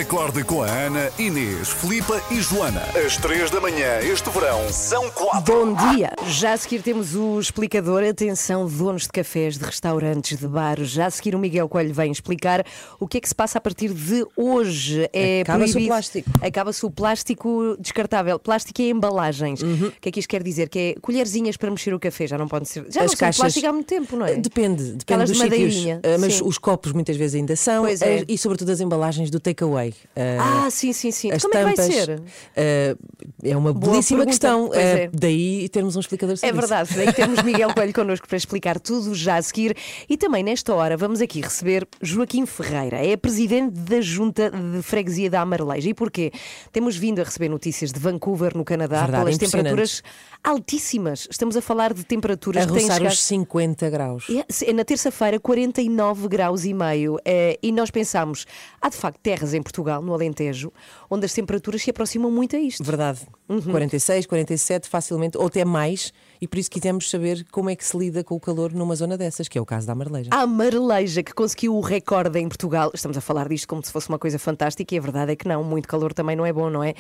Acorda 0.01 0.43
com 0.43 0.61
a 0.61 0.67
Ana, 0.67 1.09
Inês, 1.17 1.69
Filipa 1.69 2.21
e 2.29 2.41
Joana. 2.41 2.81
Às 3.05 3.15
três 3.15 3.49
da 3.49 3.61
manhã, 3.61 3.99
este 4.01 4.29
verão, 4.31 4.67
são 4.69 5.09
quatro. 5.11 5.65
Bom 5.65 5.73
dia! 5.93 6.11
Já 6.27 6.51
a 6.51 6.57
seguir 6.57 6.81
temos 6.81 7.15
o 7.15 7.39
explicador. 7.39 8.03
Atenção, 8.03 8.67
donos 8.67 9.03
de 9.03 9.09
cafés, 9.09 9.57
de 9.57 9.63
restaurantes, 9.63 10.37
de 10.37 10.45
bares. 10.47 10.89
Já 10.89 11.05
a 11.05 11.09
seguir 11.09 11.35
o 11.35 11.39
Miguel 11.39 11.69
Coelho 11.69 11.93
vem 11.93 12.11
explicar 12.11 12.65
o 12.99 13.07
que 13.07 13.19
é 13.19 13.21
que 13.21 13.29
se 13.29 13.35
passa 13.35 13.59
a 13.59 13.61
partir 13.61 13.93
de 13.93 14.25
hoje. 14.35 15.09
É 15.13 15.39
Acaba-se 15.41 15.77
o 15.77 15.87
plástico. 15.87 16.29
Acaba-se 16.41 16.85
o 16.85 16.91
plástico 16.91 17.77
descartável. 17.79 18.37
Plástico 18.37 18.81
é 18.81 18.89
embalagens. 18.89 19.61
Uhum. 19.61 19.87
O 19.87 19.91
que 20.01 20.09
é 20.09 20.11
que 20.11 20.19
isto 20.19 20.27
quer 20.29 20.43
dizer? 20.43 20.67
Que 20.67 20.79
é 20.79 20.95
colherzinhas 20.99 21.55
para 21.55 21.71
mexer 21.71 21.93
o 21.93 21.99
café. 21.99 22.27
Já 22.27 22.37
não 22.37 22.49
podem 22.49 22.65
ser. 22.65 22.85
Já 22.89 23.03
As 23.03 23.11
não 23.11 23.17
caixas- 23.17 23.37
plástico 23.39 23.67
há 23.67 23.71
muito 23.71 23.87
tempo, 23.87 24.17
não 24.17 24.25
é? 24.25 24.32
Depende, 24.41 24.83
depende 24.83 25.03
Aquelas 25.03 25.29
dos 25.29 25.39
sítios. 25.39 25.75
Ah, 26.03 26.17
mas 26.19 26.35
sim. 26.35 26.43
os 26.45 26.57
copos 26.57 26.91
muitas 26.91 27.15
vezes 27.15 27.35
ainda 27.35 27.55
são. 27.55 27.83
Pois 27.83 28.01
é. 28.01 28.23
E 28.27 28.37
sobretudo 28.37 28.71
as 28.71 28.79
embalagens 28.79 29.29
do 29.29 29.39
takeaway. 29.39 29.93
Ah, 30.15 30.63
Ah, 30.65 30.69
sim, 30.71 30.93
sim, 30.93 31.11
sim. 31.11 31.31
as 31.31 31.41
Como 31.41 31.53
é 31.55 31.57
que 31.59 31.63
vai 31.65 31.73
tampas, 31.75 31.93
ser? 31.93 32.21
ah, 32.55 32.95
é 33.43 33.57
uma 33.57 33.73
Boa 33.73 33.91
belíssima 33.93 34.19
pergunta. 34.25 34.25
questão. 34.31 34.71
Ah, 34.73 34.77
é. 34.79 35.09
Daí 35.13 35.67
termos 35.69 35.95
um 35.95 35.99
explicador 35.99 36.37
sobre 36.37 36.49
É 36.49 36.53
verdade, 36.53 36.89
daí 36.95 37.11
temos 37.13 37.41
Miguel 37.43 37.73
Coelho 37.73 37.93
connosco 37.93 38.27
para 38.27 38.37
explicar 38.37 38.79
tudo 38.79 39.13
já 39.15 39.37
a 39.37 39.41
seguir. 39.41 39.75
E 40.09 40.17
também 40.17 40.43
nesta 40.43 40.73
hora 40.73 40.95
vamos 40.97 41.21
aqui 41.21 41.41
receber 41.41 41.87
Joaquim 42.01 42.45
Ferreira, 42.45 42.97
é 42.97 43.15
presidente 43.17 43.73
da 43.79 44.01
Junta 44.01 44.49
de 44.51 44.81
Freguesia 44.81 45.29
da 45.29 45.41
Amareleja. 45.41 45.89
E 45.89 45.93
porquê? 45.93 46.31
Temos 46.71 46.95
vindo 46.95 47.19
a 47.19 47.23
receber 47.23 47.49
notícias 47.49 47.91
de 47.91 47.99
Vancouver, 47.99 48.55
no 48.55 48.63
Canadá, 48.63 49.01
Verdade, 49.01 49.23
pelas 49.25 49.37
temperaturas 49.37 50.03
altíssimas. 50.43 51.27
Estamos 51.31 51.55
a 51.57 51.61
falar 51.61 51.93
de 51.93 52.03
temperaturas 52.03 52.63
A 52.63 52.67
que 52.67 52.73
têm 52.73 52.83
chegado... 52.91 53.07
os 53.11 53.19
50 53.23 53.89
graus. 53.89 54.22
É, 54.29 54.45
se- 54.49 54.69
é 54.69 54.73
na 54.73 54.83
terça-feira, 54.85 55.39
49 55.39 56.27
graus 56.27 56.63
e 56.65 56.73
meio. 56.73 57.17
eh, 57.25 57.57
e 57.61 57.71
nós 57.71 57.91
pensamos, 57.91 58.45
há 58.81 58.89
de 58.89 58.95
facto 58.95 59.19
terras 59.21 59.53
em 59.53 59.61
Portugal, 59.61 60.01
no 60.01 60.13
Alentejo, 60.13 60.71
onde 61.09 61.25
as 61.25 61.33
temperaturas 61.33 61.81
se 61.81 61.89
aproximam 61.89 62.31
muito 62.31 62.55
a 62.55 62.59
isto. 62.59 62.83
Verdade. 62.83 63.19
Uhum. 63.49 63.61
46, 63.61 64.25
47, 64.25 64.87
facilmente, 64.87 65.37
ou 65.37 65.45
até 65.47 65.65
mais, 65.65 66.13
e 66.41 66.47
por 66.47 66.57
isso 66.57 66.71
quisemos 66.71 67.09
saber 67.09 67.45
como 67.51 67.69
é 67.69 67.75
que 67.75 67.83
se 67.85 67.95
lida 67.97 68.23
com 68.23 68.35
o 68.35 68.39
calor 68.39 68.71
numa 68.73 68.95
zona 68.95 69.17
dessas, 69.17 69.47
que 69.49 69.57
é 69.57 69.61
o 69.61 69.65
caso 69.65 69.85
da 69.85 69.93
Marleja. 69.93 70.29
A 70.33 70.47
Mareleja, 70.47 71.21
que 71.21 71.33
conseguiu 71.33 71.75
o 71.75 71.81
recorde 71.81 72.39
em 72.39 72.47
Portugal. 72.47 72.89
Estamos 72.93 73.17
a 73.17 73.21
falar 73.21 73.47
disto 73.49 73.67
como 73.67 73.83
se 73.85 73.91
fosse 73.91 74.07
uma 74.09 74.17
coisa 74.17 74.39
fantástica 74.39 74.95
e 74.95 74.97
a 74.97 75.01
verdade 75.01 75.33
é 75.33 75.35
que 75.35 75.47
não. 75.47 75.63
Muito 75.63 75.87
calor 75.87 76.13
também 76.13 76.35
não 76.35 76.45
é 76.45 76.53
bom, 76.53 76.69
não 76.69 76.83
é? 76.83 76.93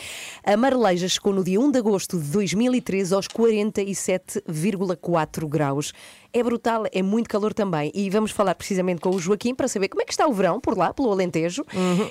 A 0.43 0.55
Mareleja 0.57 1.07
chegou 1.07 1.33
no 1.33 1.43
dia 1.43 1.59
1 1.59 1.71
de 1.71 1.79
agosto 1.79 2.19
de 2.19 2.29
2013 2.29 3.13
aos 3.15 3.27
47,4 3.27 5.47
graus. 5.47 5.93
É 6.35 6.41
brutal, 6.41 6.85
é 6.91 7.03
muito 7.03 7.29
calor 7.29 7.53
também. 7.53 7.91
E 7.93 8.09
vamos 8.09 8.31
falar 8.31 8.55
precisamente 8.55 8.99
com 8.99 9.11
o 9.11 9.19
Joaquim 9.19 9.53
para 9.53 9.67
saber 9.67 9.87
como 9.87 10.01
é 10.01 10.05
que 10.05 10.11
está 10.11 10.25
o 10.25 10.33
verão 10.33 10.59
por 10.59 10.75
lá, 10.75 10.91
pelo 10.91 11.11
Alentejo, 11.11 11.63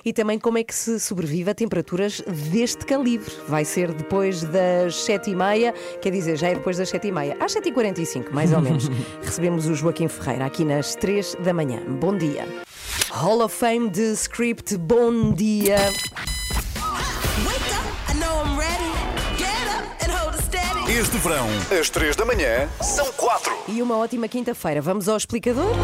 e 0.04 0.12
também 0.12 0.38
como 0.38 0.58
é 0.58 0.62
que 0.62 0.72
se 0.72 1.00
sobrevive 1.00 1.50
a 1.50 1.54
temperaturas 1.54 2.22
deste 2.52 2.86
calibre. 2.86 3.32
Vai 3.48 3.64
ser 3.64 3.92
depois 3.92 4.44
das 4.44 4.94
7h30, 4.94 5.74
quer 6.00 6.10
dizer, 6.10 6.36
já 6.36 6.48
é 6.48 6.54
depois 6.54 6.76
das 6.76 6.92
7h30, 6.92 7.36
às 7.40 7.52
7h45, 7.52 8.30
mais 8.30 8.52
ou 8.52 8.60
menos. 8.60 8.88
Recebemos 9.22 9.66
o 9.66 9.74
Joaquim 9.74 10.06
Ferreira 10.06 10.46
aqui 10.46 10.64
nas 10.64 10.94
3 10.94 11.36
da 11.40 11.52
manhã. 11.52 11.82
Bom 11.84 12.16
dia. 12.16 12.46
Hall 13.10 13.42
of 13.42 13.54
Fame 13.54 13.90
de 13.90 14.12
Script, 14.12 14.76
bom 14.76 15.32
dia. 15.32 15.78
Este 20.92 21.16
verão, 21.16 21.48
às 21.80 21.88
3 21.88 22.14
da 22.16 22.26
manhã, 22.26 22.68
são 22.82 23.10
4. 23.14 23.50
E 23.68 23.80
uma 23.80 23.96
ótima 23.96 24.28
quinta-feira. 24.28 24.82
Vamos 24.82 25.08
ao 25.08 25.16
explicador? 25.16 25.74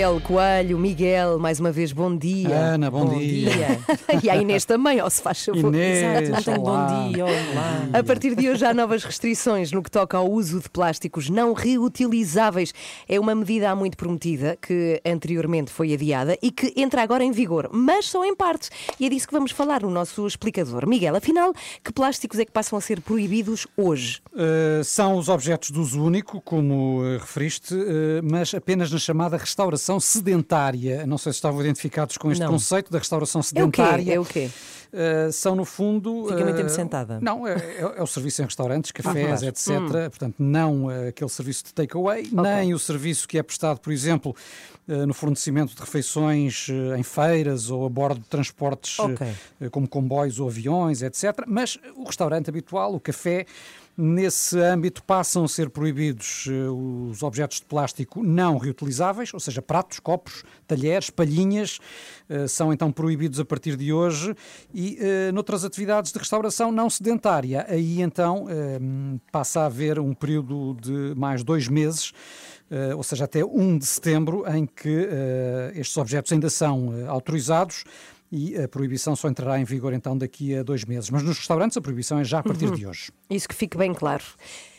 Coelho, 0.00 0.78
Miguel, 0.78 1.38
mais 1.38 1.60
uma 1.60 1.70
vez, 1.70 1.92
bom 1.92 2.16
dia. 2.16 2.48
Ana, 2.48 2.90
bom 2.90 3.18
dia. 3.18 3.78
e 4.24 4.30
a 4.30 4.36
Inês 4.36 4.64
também, 4.64 4.98
ó, 4.98 5.10
se 5.10 5.20
faz 5.20 5.44
favor. 5.44 5.74
Inês, 5.74 6.46
olá. 6.48 6.56
bom 6.56 7.10
dia, 7.12 7.26
olá. 7.26 7.88
A 7.92 8.02
partir 8.02 8.34
de 8.34 8.48
hoje 8.48 8.64
há 8.64 8.72
novas 8.72 9.04
restrições 9.04 9.70
no 9.72 9.82
que 9.82 9.90
toca 9.90 10.16
ao 10.16 10.30
uso 10.30 10.58
de 10.58 10.70
plásticos 10.70 11.28
não 11.28 11.52
reutilizáveis. 11.52 12.72
É 13.06 13.20
uma 13.20 13.34
medida 13.34 13.70
há 13.70 13.76
muito 13.76 13.98
prometida, 13.98 14.56
que 14.60 15.02
anteriormente 15.04 15.70
foi 15.70 15.92
adiada 15.92 16.36
e 16.40 16.50
que 16.50 16.72
entra 16.76 17.02
agora 17.02 17.22
em 17.22 17.30
vigor, 17.30 17.68
mas 17.70 18.06
só 18.06 18.24
em 18.24 18.34
parte. 18.34 18.70
E 18.98 19.04
é 19.04 19.08
disso 19.10 19.28
que 19.28 19.34
vamos 19.34 19.50
falar 19.50 19.82
no 19.82 19.90
nosso 19.90 20.26
explicador. 20.26 20.88
Miguel, 20.88 21.14
afinal, 21.14 21.52
que 21.84 21.92
plásticos 21.92 22.38
é 22.38 22.46
que 22.46 22.52
passam 22.52 22.78
a 22.78 22.80
ser 22.80 23.02
proibidos 23.02 23.66
hoje? 23.76 24.22
Uh, 24.32 24.82
são 24.82 25.18
os 25.18 25.28
objetos 25.28 25.70
de 25.70 25.78
uso 25.78 26.02
único, 26.02 26.40
como 26.40 27.02
uh, 27.02 27.18
referiste, 27.18 27.74
uh, 27.74 28.22
mas 28.22 28.54
apenas 28.54 28.90
na 28.90 28.98
chamada 28.98 29.36
restauração 29.36 29.89
sedentária. 29.98 31.06
Não 31.06 31.18
sei 31.18 31.32
se 31.32 31.38
estavam 31.38 31.60
identificados 31.62 32.16
com 32.16 32.30
este 32.30 32.42
Não. 32.44 32.52
conceito 32.52 32.92
da 32.92 32.98
restauração 32.98 33.40
É 33.40 33.64
o 33.64 33.70
quê? 33.70 33.82
sedentária. 33.82 34.14
É 34.14 34.20
o 34.20 34.24
quê? 34.24 34.50
Uh, 34.92 35.32
são, 35.32 35.54
no 35.54 35.64
fundo. 35.64 36.26
Fica 36.28 36.42
muito 36.42 36.54
uh, 36.54 36.56
tempo 36.56 36.68
sentada. 36.68 37.18
Não, 37.20 37.46
é, 37.46 37.52
é- 37.54 37.94
é 37.96 38.02
o 38.02 38.06
serviço 38.08 38.42
em 38.42 38.44
restaurantes, 38.44 38.90
cafés, 38.90 39.40
claro. 39.40 39.46
etc. 39.46 40.10
Portanto, 40.10 40.34
não 40.38 40.86
uh, 40.86 41.08
aquele 41.08 41.30
serviço 41.30 41.64
de 41.64 41.74
takeaway, 41.74 42.28
nem 42.32 42.74
o 42.74 42.78
serviço 42.78 43.26
que 43.28 43.38
é 43.38 43.42
prestado, 43.42 43.78
por 43.78 43.92
exemplo, 43.92 44.34
no 44.88 45.14
fornecimento 45.14 45.72
de 45.76 45.80
refeições 45.80 46.66
em 46.98 47.02
feiras 47.04 47.70
ou 47.70 47.86
a 47.86 47.88
bordo 47.88 48.18
de 48.18 48.26
transportes 48.26 48.98
Ok. 48.98 49.24
uh, 49.60 49.70
como 49.70 49.86
comboios 49.86 50.40
ou 50.40 50.48
aviões, 50.48 51.02
etc. 51.02 51.44
Mas 51.46 51.78
o 51.94 52.02
restaurante 52.04 52.50
habitual, 52.50 52.92
o 52.92 52.98
café. 53.00 53.46
Nesse 53.96 54.58
âmbito 54.58 55.02
passam 55.02 55.44
a 55.44 55.48
ser 55.48 55.68
proibidos 55.68 56.46
eh, 56.48 56.68
os 56.68 57.22
objetos 57.22 57.58
de 57.58 57.66
plástico 57.66 58.22
não 58.22 58.56
reutilizáveis, 58.56 59.34
ou 59.34 59.40
seja, 59.40 59.60
pratos, 59.60 59.98
copos, 59.98 60.42
talheres, 60.66 61.10
palhinhas, 61.10 61.78
eh, 62.28 62.46
são 62.46 62.72
então 62.72 62.90
proibidos 62.90 63.38
a 63.38 63.44
partir 63.44 63.76
de 63.76 63.92
hoje 63.92 64.34
e 64.72 64.96
eh, 65.00 65.32
noutras 65.32 65.64
atividades 65.64 66.12
de 66.12 66.18
restauração 66.18 66.72
não 66.72 66.88
sedentária. 66.88 67.66
Aí 67.68 68.00
então 68.00 68.46
passa 69.30 69.60
a 69.62 69.66
haver 69.66 69.98
um 69.98 70.14
período 70.14 70.76
de 70.80 71.14
mais 71.16 71.42
dois 71.42 71.68
meses, 71.68 72.12
eh, 72.70 72.94
ou 72.94 73.02
seja, 73.02 73.24
até 73.24 73.44
1 73.44 73.78
de 73.78 73.86
setembro, 73.86 74.44
em 74.48 74.64
que 74.64 75.08
eh, 75.10 75.72
estes 75.74 75.96
objetos 75.96 76.32
ainda 76.32 76.48
são 76.48 76.94
eh, 76.96 77.06
autorizados 77.08 77.84
e 78.30 78.56
a 78.56 78.68
proibição 78.68 79.16
só 79.16 79.28
entrará 79.28 79.58
em 79.58 79.64
vigor 79.64 79.92
então 79.92 80.16
daqui 80.16 80.56
a 80.56 80.62
dois 80.62 80.84
meses. 80.84 81.10
Mas 81.10 81.22
nos 81.22 81.38
restaurantes 81.38 81.76
a 81.76 81.80
proibição 81.80 82.18
é 82.18 82.24
já 82.24 82.38
a 82.38 82.42
partir 82.42 82.70
de 82.70 82.86
hoje. 82.86 83.10
Isso 83.28 83.48
que 83.48 83.54
fique 83.54 83.76
bem 83.76 83.92
claro. 83.92 84.24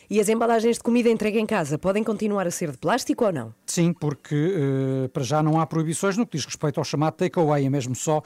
E 0.09 0.19
as 0.19 0.27
embalagens 0.27 0.75
de 0.75 0.83
comida 0.83 1.09
entregue 1.09 1.39
em 1.39 1.45
casa 1.45 1.77
podem 1.77 2.03
continuar 2.03 2.45
a 2.45 2.51
ser 2.51 2.71
de 2.71 2.77
plástico 2.77 3.23
ou 3.23 3.31
não? 3.31 3.55
Sim, 3.65 3.93
porque 3.93 4.35
eh, 4.35 5.07
para 5.07 5.23
já 5.23 5.41
não 5.41 5.59
há 5.59 5.65
proibições 5.65 6.17
no 6.17 6.25
que 6.25 6.37
diz 6.37 6.45
respeito 6.45 6.79
ao 6.79 6.83
chamado 6.83 7.13
takeaway, 7.13 7.65
é 7.65 7.69
mesmo 7.69 7.95
só 7.95 8.21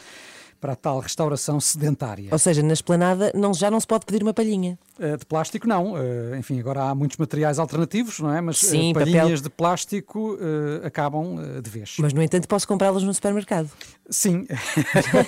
para 0.60 0.74
a 0.74 0.76
tal 0.76 1.00
restauração 1.00 1.60
sedentária. 1.60 2.30
Ou 2.32 2.40
seja, 2.40 2.64
na 2.64 2.74
esplanada 2.74 3.32
não, 3.36 3.54
já 3.54 3.70
não 3.70 3.80
se 3.80 3.86
pode 3.86 4.04
pedir 4.04 4.24
uma 4.24 4.34
palhinha. 4.34 4.80
Eh, 5.00 5.18
de 5.18 5.26
plástico, 5.26 5.68
não. 5.68 5.98
Eh, 5.98 6.38
enfim, 6.40 6.60
agora 6.60 6.84
há 6.84 6.96
muitos 6.96 7.18
materiais 7.18 7.60
alternativos, 7.60 8.20
não 8.20 8.34
é? 8.34 8.40
Mas 8.40 8.64
eh, 8.64 8.68
Sim, 8.68 8.94
papel. 8.94 9.14
palhinhas 9.14 9.42
de 9.42 9.50
plástico 9.50 10.38
eh, 10.40 10.88
acabam 10.88 11.38
eh, 11.40 11.62
de 11.62 11.70
vez. 11.70 11.96
Mas, 12.00 12.14
no 12.14 12.22
entanto, 12.22 12.48
posso 12.48 12.68
comprá-las 12.68 13.04
no 13.04 13.14
supermercado. 13.14 13.70
Sim, 14.10 14.46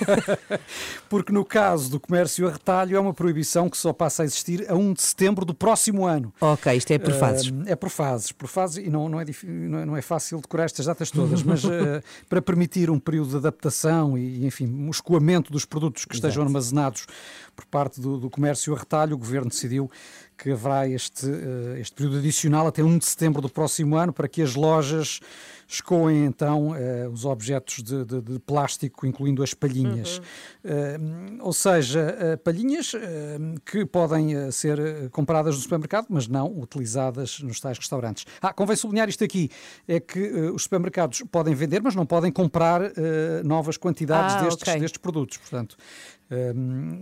porque 1.08 1.32
no 1.32 1.44
caso 1.44 1.90
do 1.90 2.00
comércio 2.00 2.46
a 2.48 2.52
retalho 2.52 2.96
é 2.96 3.00
uma 3.00 3.12
proibição 3.12 3.68
que 3.68 3.76
só 3.76 3.92
passa 3.92 4.22
a 4.22 4.24
existir 4.24 4.64
a 4.70 4.74
1 4.74 4.92
de 4.94 5.02
setembro 5.02 5.44
do 5.44 5.54
próximo 5.54 6.06
ano. 6.06 6.32
Ok, 6.40 6.72
isto 6.76 6.90
é 6.92 6.98
por 6.98 7.12
fases. 7.12 7.52
Eh, 7.66 7.72
É 7.72 7.76
por 7.76 7.90
fases, 7.90 8.32
por 8.32 8.48
fases, 8.48 8.78
e 8.86 8.88
não, 8.90 9.08
não, 9.08 9.20
é, 9.20 9.24
não, 9.44 9.78
é, 9.80 9.84
não 9.84 9.96
é 9.96 10.02
fácil 10.02 10.40
decorar 10.40 10.64
estas 10.64 10.86
datas 10.86 11.10
todas, 11.10 11.42
mas 11.42 11.62
para 12.28 12.40
permitir 12.40 12.90
um 12.90 12.98
período 12.98 13.30
de 13.30 13.36
adaptação 13.36 14.16
e, 14.16 14.46
enfim, 14.46 14.66
um 14.66 14.90
escoamento 14.90 15.52
dos 15.52 15.64
produtos 15.64 16.04
que 16.04 16.14
estejam 16.14 16.42
armazenados 16.42 17.06
por 17.58 17.66
parte 17.66 18.00
do, 18.00 18.18
do 18.18 18.30
comércio 18.30 18.72
a 18.72 18.78
retalho, 18.78 19.16
o 19.16 19.18
Governo 19.18 19.50
decidiu 19.50 19.90
que 20.36 20.52
haverá 20.52 20.86
este, 20.86 21.26
eh, 21.28 21.80
este 21.80 21.96
período 21.96 22.18
adicional 22.18 22.68
até 22.68 22.80
1 22.84 22.98
de 22.98 23.04
setembro 23.06 23.42
do 23.42 23.48
próximo 23.48 23.96
ano 23.96 24.12
para 24.12 24.28
que 24.28 24.40
as 24.40 24.54
lojas 24.54 25.18
escoem 25.66 26.24
então 26.24 26.72
eh, 26.76 27.08
os 27.12 27.24
objetos 27.24 27.82
de, 27.82 28.04
de- 28.04 28.20
de 28.22 28.38
plástico, 28.38 29.04
incluindo 29.04 29.42
as 29.42 29.52
palhinhas. 29.54 30.22
Eh, 30.64 30.96
ou 31.40 31.52
seja, 31.52 32.38
palhinhas 32.44 32.92
que 33.66 33.84
podem 33.84 34.50
ser 34.52 35.10
compradas 35.10 35.56
no 35.56 35.60
supermercado, 35.60 36.06
mas 36.08 36.28
não 36.28 36.46
utilizadas 36.60 37.40
nos 37.40 37.58
tais 37.58 37.76
restaurantes. 37.76 38.24
Ah, 38.40 38.52
convém 38.52 38.76
sublinhar 38.76 39.08
isto 39.08 39.24
aqui, 39.24 39.50
é 39.88 39.98
que 39.98 40.20
os 40.54 40.62
supermercados 40.62 41.22
podem 41.32 41.52
vender, 41.56 41.82
mas 41.82 41.96
não 41.96 42.06
podem 42.06 42.30
comprar 42.30 42.80
novas 43.44 43.76
quantidades 43.76 44.36
Ah, 44.36 44.42
destes, 44.42 44.68
ok. 44.68 44.80
destes 44.80 44.98
produtos. 44.98 45.36
Portanto, 45.38 45.76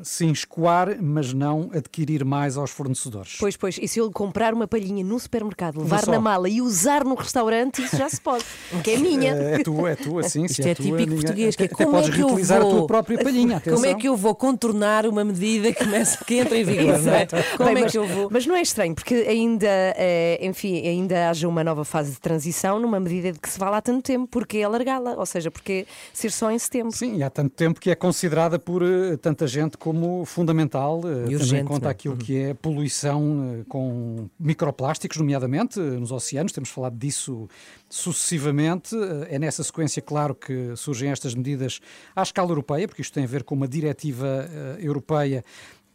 sim 0.02 0.30
escoar, 0.30 0.96
mas 1.02 1.32
não 1.32 1.70
adquirir 1.72 2.24
mais 2.24 2.56
aos 2.56 2.70
fornecedores. 2.70 3.36
Pois, 3.38 3.56
pois. 3.56 3.78
E 3.80 3.88
se 3.88 3.98
eu 3.98 4.10
comprar 4.10 4.54
uma 4.54 4.66
palhinha 4.68 5.04
no 5.04 5.18
supermercado, 5.18 5.80
levar 5.80 6.06
na 6.06 6.20
mala 6.20 6.48
e 6.48 6.60
usar 6.62 7.04
no 7.04 7.14
restaurante, 7.14 7.82
isso 7.82 7.96
já 7.96 8.08
se 8.08 8.20
pode. 8.20 8.44
Que 8.84 8.92
é 8.92 8.96
minha. 8.98 9.32
Eh, 9.34 9.54
É 9.60 9.62
tua, 9.62 9.90
é 9.90 9.96
tua, 9.96 10.22
sim. 10.22 10.44
Isto 10.44 10.60
é 10.60 10.74
tua, 10.74 10.84
típico 10.84 10.96
ninguém- 10.98 11.16
português, 11.16 11.56
que 11.56 11.64
é 11.64 11.68
como 11.68 11.88
é 11.96 12.00
podes 12.00 12.10
que 12.14 12.20
eu 12.20 12.26
reutilizar 12.26 12.58
a 12.60 12.64
vou- 12.64 12.78
tua 12.78 12.86
própria 12.86 13.18
palhinha. 13.18 13.60
Como 13.66 13.74
é 13.76 13.80
atenção. 13.80 13.98
que 13.98 14.08
eu 14.08 14.16
vou 14.16 14.34
contornar 14.34 15.06
uma 15.06 15.24
medida 15.24 15.72
que, 15.72 15.84
começa, 15.84 16.24
que 16.24 16.34
entra 16.36 16.56
em 16.56 16.62
vigor, 16.64 16.94
é? 17.08 17.26
Como 17.56 17.68
Bem, 17.70 17.78
é 17.78 17.80
mas, 17.82 17.92
que 17.92 17.98
eu 17.98 18.06
vou... 18.06 18.28
mas 18.30 18.46
não 18.46 18.54
é 18.56 18.62
estranho, 18.62 18.94
porque 18.94 19.14
ainda, 19.14 19.66
eh, 19.68 20.38
enfim, 20.42 20.86
ainda 20.86 21.30
haja 21.30 21.48
uma 21.48 21.64
nova 21.64 21.84
fase 21.84 22.12
de 22.12 22.20
transição 22.20 22.78
numa 22.78 23.00
medida 23.00 23.32
de 23.32 23.38
que 23.38 23.48
se 23.48 23.58
vá 23.58 23.70
lá 23.70 23.80
tanto 23.82 24.02
tempo, 24.02 24.26
porque 24.30 24.62
alargá-la, 24.62 25.14
ou 25.14 25.26
seja, 25.26 25.50
porque 25.50 25.86
ser 26.12 26.30
só 26.30 26.50
em 26.50 26.58
setembro. 26.58 26.92
Sim, 26.96 27.16
e 27.16 27.22
há 27.22 27.30
tanto 27.30 27.50
tempo 27.54 27.80
que 27.80 27.90
é 27.90 27.94
considerada 27.94 28.58
por 28.58 28.82
eh, 28.82 29.15
tanta 29.16 29.46
gente 29.46 29.76
como 29.76 30.24
fundamental, 30.24 31.00
eh, 31.00 31.24
tendo 31.24 31.32
em 31.32 31.34
urgente, 31.36 31.64
conta 31.64 31.82
não 31.82 31.88
é? 31.88 31.92
aquilo 31.92 32.16
que 32.16 32.36
é 32.36 32.54
poluição 32.54 33.60
eh, 33.60 33.64
com 33.68 34.28
microplásticos, 34.38 35.18
nomeadamente 35.18 35.78
eh, 35.78 35.82
nos 35.82 36.12
oceanos, 36.12 36.52
temos 36.52 36.68
falado 36.68 36.96
disso 36.96 37.48
sucessivamente. 37.88 38.96
É 39.28 39.38
nessa 39.38 39.62
sequência, 39.62 40.02
claro, 40.02 40.34
que 40.34 40.74
surgem 40.76 41.10
estas 41.10 41.34
medidas 41.34 41.80
à 42.14 42.22
escala 42.22 42.50
europeia, 42.50 42.86
porque 42.88 43.02
isto 43.02 43.14
tem 43.14 43.24
a 43.24 43.28
ver 43.28 43.44
com 43.44 43.54
uma 43.54 43.68
diretiva 43.68 44.48
europeia 44.78 45.44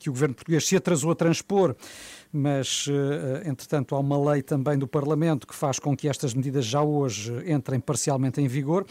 que 0.01 0.09
o 0.09 0.13
governo 0.13 0.33
português 0.33 0.67
se 0.67 0.75
atrasou 0.75 1.11
a 1.11 1.15
transpor, 1.15 1.75
mas, 2.31 2.85
eh, 2.89 3.49
entretanto, 3.49 3.93
há 3.93 3.99
uma 3.99 4.31
lei 4.31 4.41
também 4.41 4.77
do 4.77 4.87
Parlamento 4.87 5.45
que 5.45 5.53
faz 5.53 5.79
com 5.79 5.95
que 5.95 6.07
estas 6.07 6.33
medidas 6.33 6.65
já 6.65 6.81
hoje 6.81 7.33
entrem 7.45 7.79
parcialmente 7.79 8.39
em 8.39 8.47
vigor. 8.47 8.85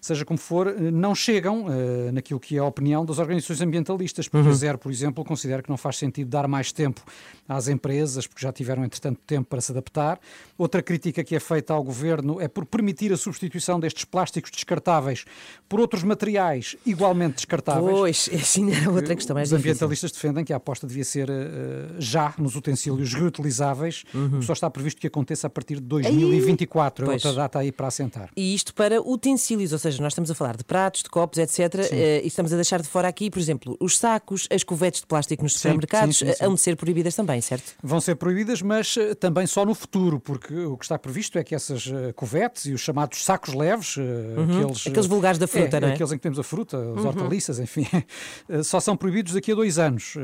Seja 0.00 0.24
como 0.24 0.38
for, 0.38 0.68
eh, 0.68 0.90
não 0.90 1.14
chegam 1.14 1.66
eh, 1.68 2.10
naquilo 2.10 2.40
que 2.40 2.56
é 2.56 2.60
a 2.60 2.64
opinião 2.64 3.04
das 3.04 3.18
organizações 3.18 3.60
ambientalistas, 3.60 4.28
porque 4.28 4.48
a 4.48 4.52
Zero, 4.52 4.78
por 4.78 4.90
exemplo, 4.90 5.22
considera 5.24 5.62
que 5.62 5.68
não 5.68 5.76
faz 5.76 5.98
sentido 5.98 6.28
dar 6.30 6.48
mais 6.48 6.72
tempo 6.72 7.02
às 7.46 7.68
empresas, 7.68 8.26
porque 8.26 8.40
já 8.40 8.50
tiveram, 8.50 8.82
entretanto, 8.82 9.20
tempo 9.26 9.46
para 9.46 9.60
se 9.60 9.72
adaptar. 9.72 10.18
Outra 10.56 10.82
crítica 10.82 11.22
que 11.22 11.36
é 11.36 11.40
feita 11.40 11.74
ao 11.74 11.82
governo 11.82 12.40
é 12.40 12.48
por 12.48 12.64
permitir 12.64 13.12
a 13.12 13.16
substituição 13.16 13.78
destes 13.78 14.04
plásticos 14.04 14.50
descartáveis 14.50 15.26
por 15.68 15.80
outros 15.80 16.02
materiais 16.02 16.76
igualmente 16.86 17.36
descartáveis. 17.36 17.90
Pois, 17.90 18.30
ainda 18.56 18.74
era 18.74 18.90
outra 18.90 19.14
questão 19.14 19.36
Os 19.36 19.42
difícil. 19.42 19.58
ambientalistas 19.58 20.12
defendem 20.12 20.44
que 20.44 20.52
a 20.52 20.56
aposta 20.56 20.86
devia 20.86 21.04
ser 21.04 21.28
eh, 21.28 21.96
já 21.98 22.32
nos 22.38 22.56
utensílios 22.56 22.85
reutilizáveis, 23.12 24.04
o 24.14 24.38
que 24.38 24.44
só 24.44 24.52
está 24.52 24.70
previsto 24.70 25.00
que 25.00 25.06
aconteça 25.06 25.46
a 25.46 25.50
partir 25.50 25.76
de 25.76 25.86
2024. 25.86 27.04
É 27.04 27.06
Pois. 27.06 27.24
outra 27.24 27.42
data 27.42 27.58
aí 27.58 27.72
para 27.72 27.88
assentar. 27.88 28.30
E 28.36 28.54
isto 28.54 28.74
para 28.74 29.00
utensílios, 29.00 29.72
ou 29.72 29.78
seja, 29.78 30.02
nós 30.02 30.12
estamos 30.12 30.30
a 30.30 30.34
falar 30.34 30.56
de 30.56 30.64
pratos, 30.64 31.02
de 31.02 31.10
copos, 31.10 31.38
etc. 31.38 31.90
eh, 31.92 32.20
e 32.24 32.26
estamos 32.26 32.52
a 32.52 32.56
deixar 32.56 32.80
de 32.82 32.88
fora 32.88 33.08
aqui, 33.08 33.30
por 33.30 33.38
exemplo, 33.38 33.76
os 33.80 33.98
sacos, 33.98 34.46
as 34.50 34.62
covetes 34.62 35.00
de 35.00 35.06
plástico 35.06 35.42
nos 35.42 35.54
supermercados, 35.54 36.18
sim, 36.18 36.26
sim, 36.26 36.32
sim. 36.32 36.44
hão 36.44 36.54
de 36.54 36.60
ser 36.60 36.76
proibidas 36.76 37.14
também, 37.14 37.40
certo? 37.40 37.74
Vão 37.82 38.00
ser 38.00 38.16
proibidas, 38.16 38.62
mas 38.62 38.96
eh, 38.96 39.14
também 39.14 39.46
só 39.46 39.64
no 39.64 39.74
futuro, 39.74 40.20
porque 40.20 40.54
o 40.54 40.76
que 40.76 40.84
está 40.84 40.98
previsto 40.98 41.38
é 41.38 41.44
que 41.44 41.54
essas 41.54 41.86
eh, 41.86 42.12
covetes 42.12 42.66
e 42.66 42.72
os 42.72 42.80
chamados 42.80 43.24
sacos 43.24 43.54
leves, 43.54 43.96
eh, 43.98 44.02
aqueles, 44.42 44.86
Aqueles 44.86 45.06
vulgares 45.06 45.38
da 45.38 45.46
fruta, 45.46 45.76
é, 45.76 45.80
não 45.80 45.88
é? 45.88 45.92
Aqueles 45.94 46.12
em 46.12 46.16
que 46.16 46.22
temos 46.22 46.38
a 46.38 46.42
fruta, 46.42 46.78
as 46.96 47.04
hortaliças, 47.04 47.58
enfim, 47.58 47.86
só 48.62 48.80
são 48.80 48.96
proibidos 48.96 49.32
daqui 49.32 49.52
a 49.52 49.54
dois 49.54 49.78
anos, 49.78 50.14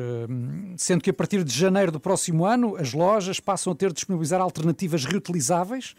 sendo 0.77 1.03
que 1.03 1.11
a 1.11 1.15
partir 1.15 1.43
de 1.45 1.53
janeiro 1.53 1.93
do 1.93 2.01
próximo 2.01 2.45
ano 2.45 2.52
as 2.79 2.93
lojas 2.93 3.41
passam 3.41 3.73
a 3.73 3.77
ter 3.77 3.89
de 3.89 3.95
disponibilizar 3.95 4.41
alternativas 4.41 5.05
reutilizáveis 5.05 5.95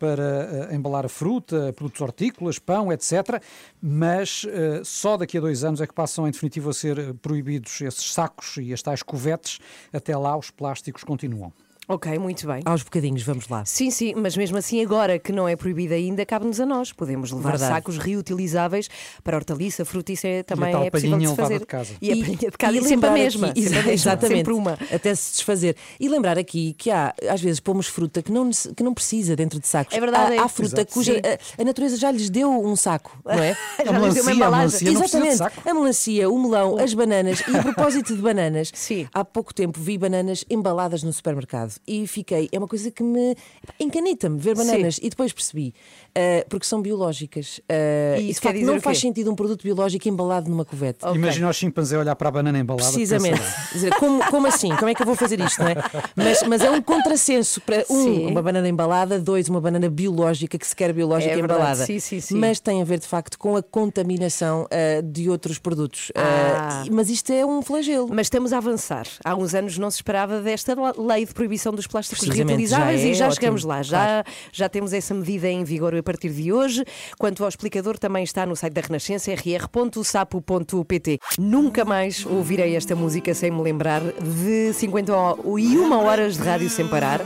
para 0.00 0.68
eh, 0.70 0.74
embalar 0.74 1.04
a 1.04 1.08
fruta, 1.08 1.72
produtos 1.74 2.00
hortícolas, 2.00 2.58
pão, 2.58 2.90
etc. 2.90 3.40
Mas 3.80 4.46
eh, 4.48 4.80
só 4.82 5.18
daqui 5.18 5.36
a 5.36 5.40
dois 5.42 5.62
anos 5.62 5.80
é 5.80 5.86
que 5.86 5.92
passam 5.92 6.26
em 6.26 6.30
definitivo 6.30 6.70
a 6.70 6.72
ser 6.72 6.98
eh, 6.98 7.12
proibidos 7.20 7.82
esses 7.82 8.12
sacos 8.12 8.56
e 8.56 8.72
as 8.72 8.80
tais 8.80 9.02
covetes. 9.02 9.60
Até 9.92 10.16
lá 10.16 10.36
os 10.36 10.50
plásticos 10.50 11.04
continuam. 11.04 11.52
Ok, 11.92 12.16
muito 12.20 12.46
bem. 12.46 12.62
Aos 12.64 12.82
bocadinhos, 12.84 13.22
vamos 13.24 13.48
lá. 13.48 13.64
Sim, 13.64 13.90
sim, 13.90 14.14
mas 14.16 14.36
mesmo 14.36 14.56
assim, 14.56 14.80
agora 14.80 15.18
que 15.18 15.32
não 15.32 15.48
é 15.48 15.56
proibido 15.56 15.92
ainda, 15.92 16.24
cabe-nos 16.24 16.60
a 16.60 16.64
nós. 16.66 16.92
Podemos 16.92 17.32
levar 17.32 17.50
Verdade. 17.50 17.72
sacos 17.74 17.98
reutilizáveis 17.98 18.88
para 19.24 19.36
hortaliça, 19.36 19.84
fruta, 19.84 20.12
isso 20.12 20.24
é, 20.26 20.42
também 20.44 20.70
tal 20.72 20.84
é 20.84 20.90
possível 20.90 21.18
de 21.18 21.26
se 21.28 21.34
fazer. 21.36 21.58
de 21.58 21.66
casa. 21.66 21.94
E, 22.00 22.12
a 22.12 22.16
palhinha 22.16 22.36
de 22.36 22.50
casa, 22.58 22.76
e 22.76 22.78
e 22.78 22.84
sempre 22.84 23.08
a 23.08 23.12
mesma. 23.12 23.48
aqui- 23.48 23.62
sempre 23.62 23.74
mesma, 23.78 23.92
exatamente, 23.92 24.36
Sempre 24.36 24.52
uma. 24.52 24.78
até 24.92 25.14
se 25.14 25.32
desfazer. 25.32 25.76
E 25.98 26.08
lembrar 26.08 26.38
aqui 26.38 26.74
que 26.78 26.90
há, 26.90 27.12
às 27.28 27.40
vezes, 27.40 27.58
pomos 27.58 27.86
fruta 27.88 28.22
que 28.22 28.30
não, 28.30 28.50
que 28.50 28.82
não 28.84 28.94
precisa 28.94 29.34
dentro 29.34 29.58
de 29.58 29.66
sacos. 29.66 29.96
É 29.96 30.00
verdade, 30.00 30.32
Há, 30.32 30.36
é. 30.36 30.38
há 30.38 30.48
fruta 30.48 30.76
Exato. 30.82 30.92
cuja 30.92 31.14
a, 31.58 31.62
a 31.62 31.64
natureza 31.64 31.96
já 31.96 32.10
lhes 32.12 32.30
deu 32.30 32.50
um 32.50 32.76
saco, 32.76 33.18
não 33.24 33.32
é? 33.42 33.56
Já 33.84 33.90
A 33.96 33.98
lhes 33.98 34.14
deu 34.14 34.22
uma 34.22 34.30
melancia, 34.30 34.30
a 34.30 34.34
embalagem. 34.34 34.84
melancia 34.84 34.92
não 34.92 35.00
precisa 35.00 35.22
de 35.22 35.28
Exatamente. 35.28 35.56
saco. 35.56 35.68
A 35.68 35.74
melancia, 35.74 36.30
o 36.30 36.38
melão, 36.40 36.78
as 36.78 36.94
bananas. 36.94 37.40
E 37.48 37.56
a 37.56 37.62
propósito 37.64 38.14
de 38.14 38.22
bananas, 38.22 38.70
Sim. 38.74 39.08
há 39.12 39.24
pouco 39.24 39.52
tempo 39.52 39.80
vi 39.80 39.98
bananas 39.98 40.44
embaladas 40.48 41.02
no 41.02 41.12
supermercado 41.12 41.79
e 41.86 42.06
fiquei. 42.06 42.48
É 42.52 42.58
uma 42.58 42.68
coisa 42.68 42.90
que 42.90 43.02
me 43.02 43.36
encanita-me 43.78 44.38
ver 44.38 44.54
bananas. 44.56 44.98
E 45.02 45.08
depois 45.10 45.32
percebi, 45.32 45.74
ah, 46.14 46.44
porque 46.48 46.66
são 46.66 46.80
biológicas. 46.82 47.60
ah, 47.68 48.18
E 48.18 48.22
e 48.22 48.30
isso 48.30 48.34
de 48.34 48.40
quer 48.40 48.48
facto 48.48 48.58
dizer 48.60 48.72
não 48.72 48.80
faz 48.80 48.98
sentido 48.98 49.30
um 49.30 49.34
produto 49.34 49.62
biológico 49.62 50.08
embalado 50.08 50.48
numa 50.50 50.64
covete. 50.64 50.98
Ok. 51.04 51.16
Imagina 51.16 51.48
o 51.48 51.52
chimpanzé 51.52 51.98
olhar 51.98 52.14
para 52.16 52.28
a 52.28 52.32
banana 52.32 52.58
embalada. 52.58 52.84
Precisamente. 52.90 53.40
dizer, 53.72 53.94
como, 53.96 54.24
como 54.30 54.46
assim? 54.46 54.74
Como 54.76 54.88
é 54.88 54.94
que 54.94 55.02
eu 55.02 55.06
vou 55.06 55.14
fazer 55.16 55.40
isto, 55.40 55.60
não 55.62 55.68
é? 55.68 55.74
Mas, 56.16 56.42
mas 56.44 56.62
é 56.62 56.70
um 56.70 56.80
contrassenso 56.82 57.60
para 57.60 57.84
um, 57.90 58.04
Sim. 58.04 58.26
uma 58.26 58.42
banana 58.42 58.68
embalada, 58.68 59.18
dois, 59.20 59.48
uma 59.48 59.60
banana 59.60 59.88
biológica, 59.88 60.56
que 60.58 60.66
se 60.66 60.74
quer 60.76 60.92
biológica 60.92 61.32
É 61.32 61.36
verdade. 61.36 61.60
embalada. 61.60 61.86
Sim, 61.86 61.98
sim, 61.98 62.20
sim. 62.20 62.34
Mas 62.36 62.60
tem 62.60 62.80
a 62.80 62.84
ver, 62.84 62.98
de 62.98 63.06
facto, 63.06 63.38
com 63.38 63.56
a 63.56 63.62
contaminação 63.62 64.66
ah, 64.70 65.00
de 65.02 65.28
outros 65.28 65.58
produtos. 65.58 66.12
Ah, 66.14 66.84
mas 66.90 67.10
isto 67.10 67.32
é 67.32 67.44
um 67.44 67.62
flagelo. 67.62 68.08
Mas 68.12 68.26
estamos 68.26 68.52
a 68.52 68.58
avançar. 68.58 69.06
Há 69.24 69.34
uns 69.34 69.54
anos 69.54 69.76
não 69.78 69.90
se 69.90 69.96
esperava 69.98 70.40
desta 70.40 70.74
lei 70.98 71.24
de 71.26 71.34
proibição 71.34 71.59
dos 71.70 71.86
plásticos 71.86 72.26
reutilizáveis 72.28 73.00
já 73.00 73.06
é 73.06 73.10
e 73.10 73.14
já 73.14 73.26
ótimo, 73.26 73.34
chegamos 73.40 73.64
lá. 73.64 73.82
Já, 73.82 74.24
já 74.52 74.68
temos 74.68 74.92
essa 74.94 75.12
medida 75.12 75.48
em 75.48 75.62
vigor 75.64 75.94
a 75.94 76.02
partir 76.02 76.30
de 76.30 76.50
hoje. 76.52 76.82
Quanto 77.18 77.42
ao 77.42 77.48
explicador, 77.48 77.98
também 77.98 78.24
está 78.24 78.46
no 78.46 78.56
site 78.56 78.72
da 78.72 78.80
Renascença, 78.80 79.30
rr.sapo.pt. 79.34 81.18
Nunca 81.38 81.84
mais 81.84 82.24
ouvirei 82.24 82.74
esta 82.76 82.94
música 82.96 83.34
sem 83.34 83.50
me 83.50 83.60
lembrar 83.62 84.00
de 84.00 84.72
51 84.72 85.92
horas 85.92 86.36
de 86.36 86.42
rádio 86.42 86.70
sem 86.70 86.88
parar. 86.88 87.20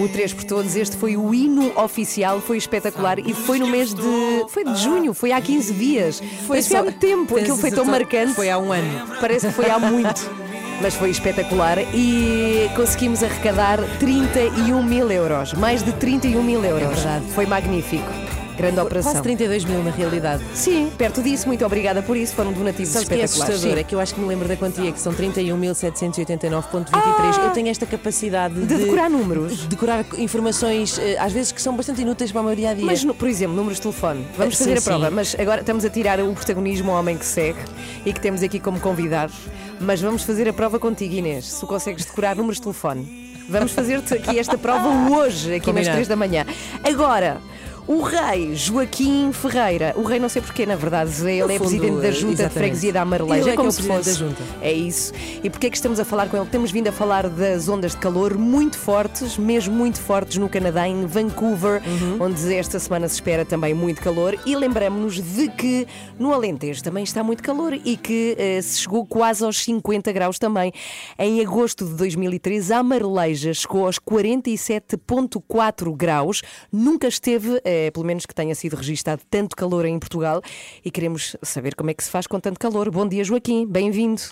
O 0.00 0.08
3 0.08 0.32
por 0.32 0.44
todos, 0.44 0.76
este 0.76 0.96
foi 0.96 1.16
o 1.16 1.34
hino 1.34 1.72
oficial, 1.76 2.40
foi 2.40 2.56
espetacular 2.56 3.18
e 3.18 3.34
foi 3.34 3.58
no 3.58 3.66
mês 3.66 3.92
de. 3.92 4.00
Foi 4.48 4.62
de 4.64 4.76
junho, 4.76 5.12
foi 5.12 5.32
há 5.32 5.40
15 5.40 5.72
dias. 5.74 6.20
Foi, 6.20 6.46
foi 6.46 6.58
há 6.58 6.62
só- 6.62 6.82
muito 6.84 6.98
tempo, 7.00 7.36
aquilo 7.36 7.56
foi 7.56 7.72
tão 7.72 7.84
marcante. 7.84 8.32
Foi 8.34 8.48
há 8.48 8.58
um 8.60 8.72
ano. 8.72 9.16
Parece 9.20 9.48
que 9.48 9.52
foi 9.52 9.68
há 9.68 9.76
muito. 9.76 10.47
Mas 10.80 10.94
foi 10.94 11.10
espetacular 11.10 11.78
e 11.92 12.70
conseguimos 12.76 13.22
arrecadar 13.22 13.80
31 13.98 14.82
mil 14.82 15.10
euros. 15.10 15.52
Mais 15.54 15.82
de 15.82 15.92
31 15.92 16.42
mil 16.42 16.64
euros. 16.64 17.04
É. 17.04 17.20
Foi 17.34 17.46
magnífico. 17.46 18.27
Grande 18.58 18.80
operação. 18.80 19.12
Quase 19.12 19.22
32 19.22 19.64
mil 19.64 19.82
na 19.84 19.90
realidade. 19.92 20.42
Sim, 20.52 20.90
perto 20.98 21.22
disso. 21.22 21.46
Muito 21.46 21.64
obrigada 21.64 22.02
por 22.02 22.16
isso. 22.16 22.34
Foram 22.34 22.52
donativos 22.52 22.88
Sabe 22.92 23.04
o 23.04 23.08
que 23.08 23.14
é 23.14 23.18
espetaculares. 23.24 23.54
assustador? 23.54 23.76
Sim. 23.76 23.80
É 23.80 23.84
que 23.84 23.94
eu 23.94 24.00
acho 24.00 24.14
que 24.14 24.20
me 24.20 24.26
lembro 24.26 24.48
da 24.48 24.56
quantia, 24.56 24.90
que 24.90 25.00
são 25.00 25.12
31.789.23. 25.14 26.88
Ah! 26.92 27.40
Eu 27.44 27.50
tenho 27.50 27.68
esta 27.68 27.86
capacidade 27.86 28.54
de, 28.54 28.66
De 28.66 28.74
decorar 28.76 29.08
números. 29.08 29.66
decorar 29.66 30.04
informações, 30.18 30.98
eh, 30.98 31.16
às 31.18 31.32
vezes 31.32 31.52
que 31.52 31.62
são 31.62 31.76
bastante 31.76 32.02
inúteis 32.02 32.32
para 32.32 32.40
o 32.40 32.44
meu 32.44 32.56
dia 32.56 32.70
a 32.70 32.74
dia. 32.74 32.84
Mas, 32.84 33.04
por 33.04 33.28
exemplo, 33.28 33.54
números 33.56 33.76
de 33.78 33.82
telefone. 33.82 34.26
Vamos 34.36 34.56
Sim, 34.56 34.64
fazer 34.64 34.78
a 34.78 34.80
sim. 34.80 34.84
prova, 34.88 35.10
mas 35.10 35.36
agora 35.38 35.60
estamos 35.60 35.84
a 35.84 35.90
tirar 35.90 36.20
o 36.20 36.32
protagonismo 36.34 36.90
ao 36.90 36.98
homem 36.98 37.16
que 37.16 37.24
segue 37.26 37.58
e 38.04 38.12
que 38.12 38.20
temos 38.20 38.42
aqui 38.42 38.58
como 38.58 38.80
convidado. 38.80 39.32
Mas 39.80 40.00
vamos 40.00 40.24
fazer 40.24 40.48
a 40.48 40.52
prova 40.52 40.78
contigo, 40.80 41.14
Inês, 41.14 41.46
se 41.46 41.60
tu 41.60 41.66
consegues 41.66 42.04
decorar 42.04 42.34
números 42.34 42.56
de 42.56 42.62
telefone. 42.62 43.28
Vamos 43.48 43.72
fazer-te 43.72 44.12
aqui 44.14 44.38
esta 44.38 44.58
prova 44.58 44.88
hoje, 45.10 45.54
aqui 45.54 45.72
nas 45.72 45.86
Combinado. 45.86 45.94
3 45.96 46.08
da 46.08 46.16
manhã. 46.16 46.44
Agora. 46.84 47.40
O 47.88 48.02
rei 48.02 48.54
Joaquim 48.54 49.32
Ferreira, 49.32 49.94
o 49.96 50.02
rei 50.02 50.18
não 50.20 50.28
sei 50.28 50.42
porquê, 50.42 50.66
na 50.66 50.76
verdade, 50.76 51.10
ele 51.22 51.40
No 51.42 51.50
é 51.50 51.56
fundo, 51.58 51.68
presidente 51.70 52.02
da 52.02 52.10
junta 52.10 52.26
de 52.26 52.32
exatamente. 52.42 52.52
freguesia 52.52 52.92
da 52.92 53.00
Amareleja. 53.00 53.40
Ele 53.40 53.48
é 53.48 53.52
é 53.54 53.56
como 53.56 53.68
o 53.70 53.72
se 53.72 53.78
presidente 53.82 54.04
fosse. 54.04 54.22
da 54.22 54.26
junta. 54.28 54.42
É 54.60 54.72
isso. 54.72 55.12
E 55.42 55.48
porquê 55.48 55.68
é 55.68 55.70
que 55.70 55.76
estamos 55.76 55.98
a 55.98 56.04
falar 56.04 56.28
com 56.28 56.36
ele? 56.36 56.44
Temos 56.50 56.70
vindo 56.70 56.88
a 56.88 56.92
falar 56.92 57.28
das 57.30 57.66
ondas 57.66 57.92
de 57.92 57.96
calor 57.96 58.36
muito 58.36 58.76
fortes, 58.76 59.38
mesmo 59.38 59.74
muito 59.74 59.98
fortes 60.02 60.36
no 60.36 60.50
Canadá, 60.50 60.86
em 60.86 61.06
Vancouver, 61.06 61.80
Uhum. 61.86 62.26
onde 62.26 62.54
esta 62.54 62.78
semana 62.78 63.08
se 63.08 63.14
espera 63.14 63.46
também 63.46 63.72
muito 63.72 64.02
calor. 64.02 64.38
E 64.44 64.54
lembramos-nos 64.54 65.14
de 65.22 65.48
que 65.48 65.86
no 66.18 66.34
Alentejo 66.34 66.82
também 66.84 67.04
está 67.04 67.24
muito 67.24 67.42
calor 67.42 67.72
e 67.72 67.96
que 67.96 68.34
eh, 68.38 68.60
se 68.60 68.80
chegou 68.80 69.06
quase 69.06 69.42
aos 69.42 69.62
50 69.64 70.12
graus 70.12 70.38
também. 70.38 70.72
Em 71.18 71.40
agosto 71.40 71.86
de 71.86 71.94
2013, 71.94 72.70
a 72.74 72.82
Marleja 72.82 73.54
chegou 73.54 73.86
aos 73.86 73.98
47,4 73.98 75.90
graus. 75.96 76.42
Nunca 76.70 77.08
esteve, 77.08 77.58
eh, 77.64 77.77
pelo 77.92 78.04
menos 78.06 78.26
que 78.26 78.34
tenha 78.34 78.54
sido 78.54 78.76
registado, 78.76 79.22
tanto 79.30 79.54
calor 79.56 79.84
em 79.84 79.98
Portugal. 79.98 80.40
E 80.84 80.90
queremos 80.90 81.36
saber 81.42 81.74
como 81.74 81.90
é 81.90 81.94
que 81.94 82.04
se 82.04 82.10
faz 82.10 82.26
com 82.26 82.38
tanto 82.40 82.58
calor. 82.60 82.90
Bom 82.90 83.06
dia, 83.08 83.24
Joaquim. 83.24 83.66
Bem-vindo 83.66 84.22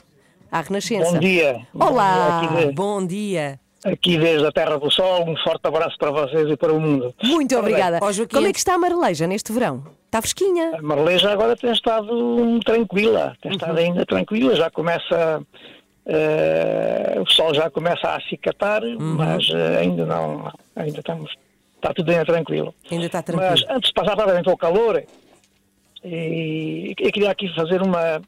à 0.51 0.61
Renascença. 0.61 1.13
Bom 1.13 1.19
dia. 1.19 1.67
Olá. 1.75 2.41
Aqui, 2.43 2.67
de- 2.67 2.73
Bom 2.73 3.07
dia. 3.07 3.59
aqui 3.85 4.19
desde 4.19 4.47
a 4.47 4.53
Terra 4.53 4.79
do 4.79 4.91
Sol, 4.91 5.29
um 5.29 5.37
forte 5.39 5.67
abraço 5.67 5.97
para 5.99 6.11
vocês 6.11 6.49
e 6.51 6.57
para 6.57 6.73
o 6.73 6.81
mundo. 6.81 7.15
Muito 7.23 7.57
obrigada. 7.57 7.99
Ó, 8.03 8.11
Joaquim, 8.13 8.35
Como 8.35 8.47
é 8.49 8.53
que 8.53 8.59
está 8.59 8.75
a 8.75 8.79
Marleja 8.79 9.27
neste 9.27 9.53
verão? 9.53 9.85
Está 10.07 10.21
fresquinha? 10.23 10.73
A 10.79 10.83
Marleja 10.83 11.31
agora 11.33 11.57
tem 11.57 11.71
estado 11.73 12.13
hum, 12.13 12.59
tranquila, 12.61 13.37
tem 13.43 13.53
estado 13.53 13.77
ainda 13.79 14.07
tranquila, 14.07 14.55
já 14.55 14.71
começa, 14.71 15.43
eh, 16.07 17.17
o 17.21 17.27
sol 17.31 17.53
já 17.55 17.69
começa 17.71 18.09
a 18.09 18.17
acicatar, 18.17 18.83
mas 18.99 19.49
eh, 19.53 19.79
ainda 19.81 20.07
não, 20.07 20.51
ainda 20.75 21.01
estamos, 21.01 21.33
está 21.87 21.95
tudo 21.95 22.11
ainda 22.11 22.25
tranquilo. 22.25 22.75
Ainda 22.91 23.07
está 23.07 23.23
tranquilo. 23.23 23.51
Mas 23.51 23.65
antes 23.71 23.89
de 23.89 23.95
passar 23.95 24.17
para 24.17 24.33
dentro 24.33 24.51
ao 24.51 24.57
calor, 24.57 25.03
e 26.05 26.95
eu 26.99 27.13
queria 27.13 27.31
aqui 27.31 27.49
fazer 27.55 27.83
uma, 27.83 28.21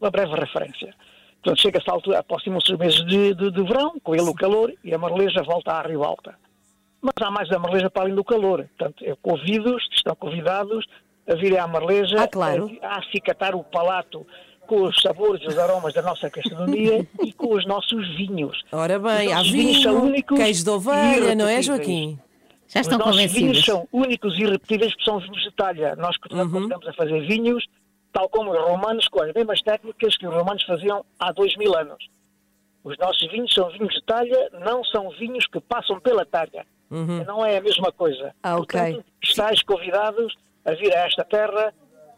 uma 0.00 0.10
breve 0.10 0.34
referência. 0.34 0.94
Portanto, 1.42 1.60
chega-se 1.60 1.90
à 1.90 1.92
altura, 1.92 2.18
aproximam-se 2.20 2.72
os 2.72 2.78
meses 2.78 3.04
de, 3.06 3.34
de, 3.34 3.50
de 3.50 3.62
verão, 3.62 3.94
com 4.02 4.14
ele 4.14 4.28
o 4.28 4.34
calor, 4.34 4.72
e 4.82 4.94
a 4.94 4.98
marleja 4.98 5.42
volta 5.42 5.72
à 5.72 5.82
ribalta. 5.82 6.34
Mas 7.02 7.12
há 7.20 7.30
mais 7.30 7.48
da 7.48 7.58
marleja 7.58 7.90
para 7.90 8.02
além 8.04 8.14
do 8.14 8.24
calor. 8.24 8.66
Portanto, 8.78 9.04
eu 9.04 9.16
convido-os, 9.18 9.82
estão 9.92 10.16
convidados, 10.16 10.86
a 11.28 11.34
virem 11.34 11.58
à 11.58 11.66
marleja, 11.66 12.22
Ah, 12.22 12.28
claro. 12.28 12.70
a, 12.82 12.86
a 12.94 12.98
acicatar 13.00 13.54
o 13.54 13.62
palato 13.62 14.26
com 14.66 14.84
os 14.84 14.98
sabores 15.02 15.42
e 15.42 15.48
os 15.48 15.58
aromas 15.58 15.92
da 15.92 16.00
nossa 16.00 16.30
gastronomia 16.30 17.06
e 17.22 17.32
com 17.34 17.54
os 17.54 17.66
nossos 17.66 18.16
vinhos. 18.16 18.62
Ora 18.72 18.98
bem, 18.98 19.30
há 19.30 19.42
vinhos 19.42 19.82
são 19.82 19.96
vinho, 19.96 20.04
únicos 20.06 20.38
queijo 20.38 20.64
de 20.64 20.70
ovelha, 20.70 21.34
não 21.34 21.46
é, 21.46 21.60
irrepetíveis. 21.60 21.66
Joaquim? 21.66 22.18
Já 22.74 22.80
estão 22.80 22.98
Os 22.98 23.04
nossos 23.06 23.20
convencidos. 23.20 23.40
vinhos 23.52 23.64
são 23.64 23.88
únicos 23.92 24.38
e 24.38 24.42
irrepetíveis 24.42 24.92
porque 24.92 25.04
são 25.04 25.18
vinhos 25.20 25.42
de 25.42 25.50
talha. 25.52 25.94
Nós 25.96 26.18
portanto, 26.18 26.52
Uhum. 26.52 26.88
a 26.88 26.92
fazer 26.92 27.20
vinhos, 27.26 27.64
tal 28.12 28.28
como 28.28 28.50
os 28.52 28.58
romanos, 28.58 29.06
com 29.08 29.22
as 29.22 29.32
mesmas 29.32 29.60
técnicas 29.62 30.16
que 30.16 30.26
os 30.26 30.34
romanos 30.34 30.62
faziam 30.64 31.04
há 31.18 31.30
dois 31.32 31.56
mil 31.56 31.76
anos. 31.76 32.04
Os 32.82 32.98
nossos 32.98 33.30
vinhos 33.30 33.52
são 33.54 33.70
vinhos 33.70 33.94
de 33.94 34.02
talha, 34.02 34.50
não 34.64 34.84
são 34.84 35.08
vinhos 35.10 35.46
que 35.46 35.60
passam 35.60 35.98
pela 36.00 36.26
talha. 36.26 36.66
Não 37.26 37.44
é 37.44 37.56
a 37.56 37.60
mesma 37.60 37.90
coisa. 37.90 38.34
Ah, 38.42 38.56
ok. 38.56 38.78
Portanto, 38.80 39.04
estáis 39.22 39.62
convidados 39.62 40.34
a 40.64 40.72
vir 40.72 40.94
a 40.94 41.06
esta 41.06 41.24
terra, 41.24 41.72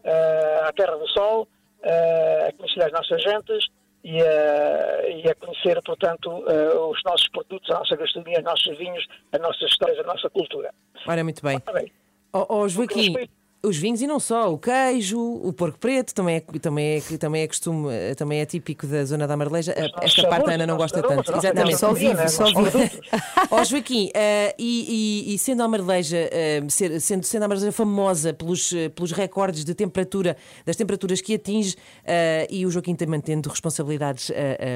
eh, 0.04 0.60
à 0.64 0.72
Terra 0.72 0.96
do 0.96 1.06
Sol, 1.08 1.48
eh, 1.82 2.48
a 2.48 2.52
conhecer 2.52 2.82
as 2.82 2.92
nossas 2.92 3.22
gentes 3.22 3.68
e 4.08 4.22
a, 4.22 5.08
e 5.08 5.28
a 5.28 5.34
conhecer, 5.34 5.82
portanto, 5.82 6.44
eh, 6.48 6.78
os 6.78 7.02
nossos 7.04 7.28
produtos, 7.30 7.68
a 7.70 7.80
nossa 7.80 7.96
gastronomia, 7.96 8.38
os 8.38 8.44
nossos 8.44 8.78
vinhos, 8.78 9.04
as 9.32 9.40
nossas 9.40 9.68
histórias, 9.68 9.98
a 9.98 10.04
nossa 10.04 10.30
cultura. 10.30 10.72
Ora, 11.04 11.24
muito 11.24 11.42
bem. 11.42 11.60
Ora 11.66 11.80
bem, 11.80 11.92
Ó 12.32 12.46
ó, 12.48 12.68
Joaquim, 12.68 13.00
respeito. 13.00 13.32
Os 13.62 13.76
vinhos 13.76 14.00
e 14.00 14.06
não 14.06 14.20
só, 14.20 14.52
o 14.52 14.58
queijo, 14.58 15.18
o 15.20 15.52
porco 15.52 15.78
preto, 15.78 16.14
também 16.14 16.36
é, 16.36 16.40
também 16.58 16.96
é, 16.96 17.16
também 17.18 17.42
é 17.42 17.48
costume, 17.48 17.88
eh, 17.92 18.14
também 18.14 18.40
é 18.40 18.46
típico 18.46 18.86
da 18.86 19.04
zona 19.04 19.26
da 19.26 19.36
Marleja. 19.36 19.72
Eh, 19.76 19.88
Esta 20.02 20.28
parte 20.28 20.50
a 20.50 20.54
Ana 20.54 20.66
não 20.66 20.74
os 20.76 20.82
gosta 20.82 21.02
tanto. 21.02 21.32
Exatamente. 21.36 21.76
Só 21.76 21.92
vive, 21.92 22.14
gastronomia, 22.14 22.28
só 22.28 22.44
vive. 22.62 22.70
produtos. 22.70 23.10
Ó 23.50 23.64
Joaquim, 23.64 24.10
eh, 24.14 24.54
e, 24.58 25.24
e- 25.30 25.34
e 25.34 25.38
sendo 25.38 25.62
a 25.62 25.68
Marleja, 25.68 26.16
eh, 26.30 26.62
ser- 26.68 27.00
sendo, 27.00 27.24
sendo 27.24 27.42
a 27.44 27.48
Marleja 27.48 27.72
famosa 27.72 28.32
pelos, 28.32 28.72
pelos 28.94 29.10
recordes 29.10 29.64
de 29.64 29.74
temperatura, 29.74 30.36
das 30.64 30.76
temperaturas 30.76 31.20
que 31.20 31.34
atinge, 31.34 31.74
eh, 32.04 32.46
e 32.48 32.64
o 32.66 32.70
Joaquim 32.70 32.94
também 32.94 33.20
tendo 33.20 33.48
responsabilidades 33.48 34.30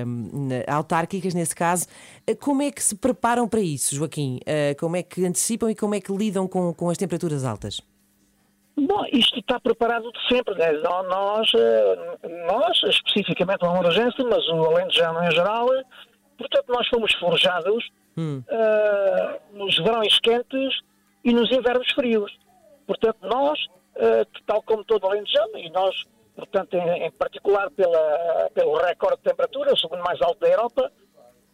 na- 0.05 0.75
autárquicas 0.77 1.33
nesse 1.35 1.55
caso, 1.55 1.87
como 2.41 2.63
é 2.63 2.71
que 2.71 2.83
se 2.83 2.95
preparam 2.97 3.47
para 3.47 3.61
isso, 3.61 3.95
Joaquim? 3.95 4.41
Como 4.79 4.97
é 4.97 5.03
que 5.03 5.25
antecipam 5.25 5.71
e 5.71 5.75
como 5.75 5.95
é 5.95 6.01
que 6.01 6.13
lidam 6.13 6.49
com, 6.49 6.73
com 6.75 6.91
as 6.91 6.99
temperaturas 6.99 7.45
altas? 7.45 7.81
Bom, 8.87 9.05
isto 9.13 9.39
está 9.39 9.61
preparado 9.61 10.11
de 10.13 10.29
sempre. 10.29 10.55
Né? 10.55 10.73
Nó- 10.73 11.03
Nós, 11.03 11.51
eh, 11.55 12.19
nós, 12.47 12.83
especificamente 12.85 13.65
o 13.65 13.69
Amoragense, 13.69 14.23
mas 14.25 14.47
o 14.49 14.65
Alentejano 14.67 15.23
em 15.25 15.31
geral, 15.33 15.73
eh, 15.75 15.83
portanto, 16.39 16.65
nós 16.69 16.87
fomos 16.89 17.13
forjados 17.15 17.89
eh, 18.49 19.41
nos 19.53 19.77
verões 19.79 20.19
quentes 20.21 20.81
e 21.25 21.33
nos 21.33 21.51
invernos 21.53 21.91
frios. 21.93 22.33
Portanto, 22.87 23.19
nós, 23.23 23.59
eh, 23.97 24.27
tal 24.47 24.63
como 24.63 24.85
todo 24.85 25.07
Alentejano, 25.07 25.57
e 25.59 25.71
nós, 25.71 25.95
portanto, 26.35 26.75
em, 26.75 27.05
em 27.07 27.11
particular 27.13 27.71
pela, 27.71 28.51
pelo 28.55 28.77
recorde 28.79 29.19
de 29.19 29.23
temperatura, 29.31 29.73
o 29.73 29.79
segundo 29.79 30.03
mais 30.03 30.21
alto 30.23 30.41
da 30.41 30.49
Europa, 30.49 30.91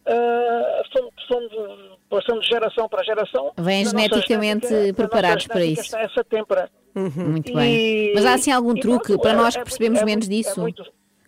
ah, 0.07 0.81
fomos, 0.93 1.13
fomos 1.27 1.97
passando 2.09 2.41
de 2.41 2.47
geração 2.47 2.87
para 2.89 3.03
geração. 3.03 3.51
Vêm 3.57 3.85
geneticamente 3.85 4.67
genética- 4.67 4.93
preparados 4.93 5.47
para 5.47 5.65
isso. 5.65 5.81
Está 5.81 6.01
essa 6.01 6.23
têmpera. 6.23 6.69
Muito 6.95 7.51
E- 7.51 7.55
bem. 7.55 8.13
Mas 8.15 8.25
há 8.25 8.33
assim 8.33 8.51
algum 8.51 8.73
truque 8.73 9.07
pronto, 9.09 9.21
para 9.21 9.31
é- 9.31 9.35
nós 9.35 9.55
é 9.55 9.59
que 9.59 9.65
percebemos 9.65 9.99
muito- 9.99 10.09
é 10.09 10.11
menos 10.11 10.25
é 10.25 10.29
disso? 10.29 10.61
muito- 10.61 10.83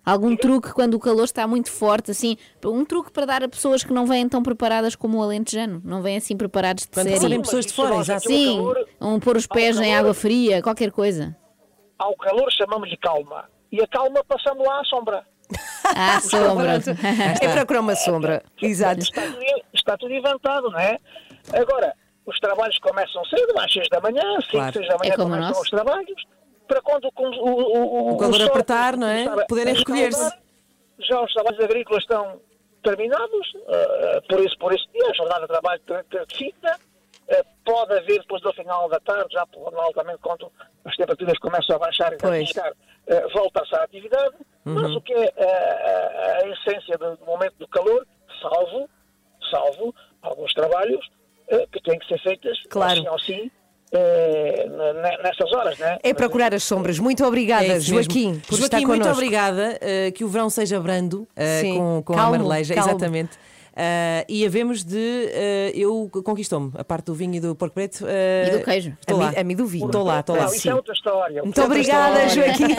Algum 0.05 0.35
truque 0.35 0.73
quando 0.73 0.95
o 0.95 0.99
calor 0.99 1.25
está 1.25 1.45
muito 1.45 1.69
forte, 1.71 2.09
assim, 2.09 2.35
um 2.65 2.83
truque 2.83 3.11
para 3.11 3.25
dar 3.27 3.43
a 3.43 3.49
pessoas 3.49 3.83
que 3.83 3.93
não 3.93 4.07
vêm 4.07 4.27
tão 4.27 4.41
preparadas 4.41 4.95
como 4.95 5.19
o 5.19 5.21
alentejano, 5.23 5.79
não 5.85 6.01
vêm 6.01 6.17
assim 6.17 6.35
preparados 6.35 6.85
de 6.85 6.89
Quando 6.91 7.09
série. 7.09 7.37
pessoas 7.39 7.65
de 7.67 7.73
fora, 7.73 7.95
exato. 7.97 8.21
Sim, 8.27 8.59
um 8.99 9.19
pôr 9.19 9.37
os 9.37 9.45
pés 9.45 9.79
em 9.79 9.93
água 9.95 10.13
fria, 10.15 10.63
qualquer 10.63 10.91
coisa. 10.91 11.35
Ao 11.99 12.15
calor 12.15 12.49
chamamos-lhe 12.51 12.97
calma. 12.97 13.45
E 13.71 13.79
a 13.83 13.87
calma 13.87 14.23
passamos 14.27 14.65
lá 14.65 14.79
à 14.79 14.83
sombra. 14.85 15.23
Ah, 15.95 16.19
sombra. 16.21 16.79
É 17.41 17.53
procurar 17.53 17.79
uma 17.81 17.95
sombra. 17.95 18.43
Exato. 18.62 19.01
Está 19.01 19.21
tudo, 19.21 19.45
está 19.73 19.97
tudo 19.97 20.13
inventado, 20.13 20.69
não 20.69 20.79
é? 20.79 20.97
Agora, 21.53 21.93
os 22.25 22.39
trabalhos 22.39 22.77
começam 22.79 23.23
cedo, 23.25 23.57
às 23.59 23.71
6 23.73 23.89
da 23.89 23.99
manhã, 24.01 24.21
5, 24.41 24.51
Claro. 24.51 24.73
6 24.73 24.88
da 24.88 24.97
manhã 24.97 25.13
É 25.13 25.15
começam 25.17 25.62
os 25.62 25.69
trabalhos, 25.69 26.23
para 26.67 26.81
quando 26.81 27.05
o, 27.05 27.12
o, 27.15 27.77
o, 27.77 28.13
O 28.13 28.17
calor 28.17 28.41
apertar, 28.43 28.95
não 28.95 29.07
é? 29.07 29.45
Poderem 29.47 29.73
recolher-se. 29.73 30.31
Já 30.99 31.21
os 31.21 31.33
trabalhos 31.33 31.59
agrícolas 31.63 32.03
estão 32.03 32.39
terminados, 32.83 33.53
ah, 33.67 34.21
por 34.29 34.39
isso, 34.41 34.57
por 34.59 34.73
esse 34.73 34.85
dia, 34.93 35.09
a 35.09 35.13
jornada 35.13 35.41
de 35.41 35.47
trabalho 35.47 35.81
ter- 35.88 36.03
ter 36.05 36.25
fita. 36.35 36.77
Ah, 37.31 37.43
pode 37.65 37.93
haver, 37.93 38.19
depois 38.19 38.41
do 38.41 38.53
final 38.53 38.88
da 38.89 38.99
tarde, 38.99 39.33
já 39.33 39.45
altamente 39.77 40.19
quando 40.21 40.51
as 40.85 40.95
temperaturas 40.95 41.38
começam 41.39 41.75
a 41.75 41.79
baixar 41.79 42.12
e 42.13 42.15
a 42.15 42.45
ficar, 42.45 42.71
ah, 43.09 43.27
volta-se 43.33 43.75
à 43.75 43.83
atividade. 43.83 44.35
Mas 44.75 44.95
o 44.95 45.01
que 45.01 45.13
é 45.13 45.34
ah, 45.38 46.41
a, 46.41 46.45
a 46.45 46.49
essência 46.49 46.97
do 46.97 47.17
momento 47.25 47.53
do 47.60 47.67
calor, 47.67 48.05
salvo, 48.41 48.89
salvo 49.51 49.93
alguns 50.21 50.53
trabalhos 50.53 51.05
eh, 51.49 51.65
que 51.71 51.82
têm 51.82 51.97
que 51.99 52.08
ser 52.08 52.19
feitas 52.21 52.58
Claro. 52.69 52.91
assim 52.99 53.08
ou 53.08 53.15
assim 53.15 53.51
eh, 53.91 54.65
ne- 54.67 55.17
nessas 55.23 55.51
horas, 55.53 55.77
né? 55.79 55.97
É 56.03 56.13
procurar 56.13 56.53
as 56.53 56.63
sombras. 56.63 56.99
Muito 56.99 57.25
obrigada, 57.25 57.65
É. 57.65 57.79
Joaquim, 57.79 58.39
por 58.47 58.58
Joaquim, 58.58 58.63
estar 58.65 58.77
muito 58.82 59.01
connosco. 59.01 59.13
obrigada. 59.13 59.77
eh, 59.82 60.12
que 60.12 60.23
o 60.23 60.27
verão 60.27 60.49
seja 60.49 60.79
brando 60.79 61.27
Sim. 61.62 61.75
com, 61.77 62.03
com 62.03 62.13
Calmo, 62.13 62.36
a 62.36 62.38
marleja, 62.39 62.75
calmo. 62.75 62.89
exatamente. 62.91 63.38
Eh, 63.81 64.25
e 64.27 64.45
havemos 64.45 64.83
de. 64.83 64.97
eh, 65.31 65.71
eu 65.73 66.09
conquistou-me 66.25 66.69
a 66.77 66.83
parte 66.83 67.05
do 67.05 67.13
vinho 67.13 67.35
e 67.35 67.39
do 67.39 67.55
porco 67.55 67.73
preto. 67.75 68.03
eh, 68.05 68.49
E 68.53 68.57
do 68.57 68.63
queijo. 68.65 68.91
Estou 68.99 69.21
A 69.21 69.25
lá. 69.31 69.33
a 69.37 69.43
mim 69.43 69.55
do 69.55 69.65
vinho. 69.65 69.85
Estou 69.85 70.03
lá, 70.03 70.19
estou 70.19 70.35
lá. 70.35 70.43
Não, 70.47 70.51
isso 70.53 70.61
sim. 70.63 70.69
é 70.69 70.75
outra 70.75 70.93
história. 70.93 71.41
Muito 71.43 71.61
obrigada, 71.63 72.27
Joaquim. 72.27 72.75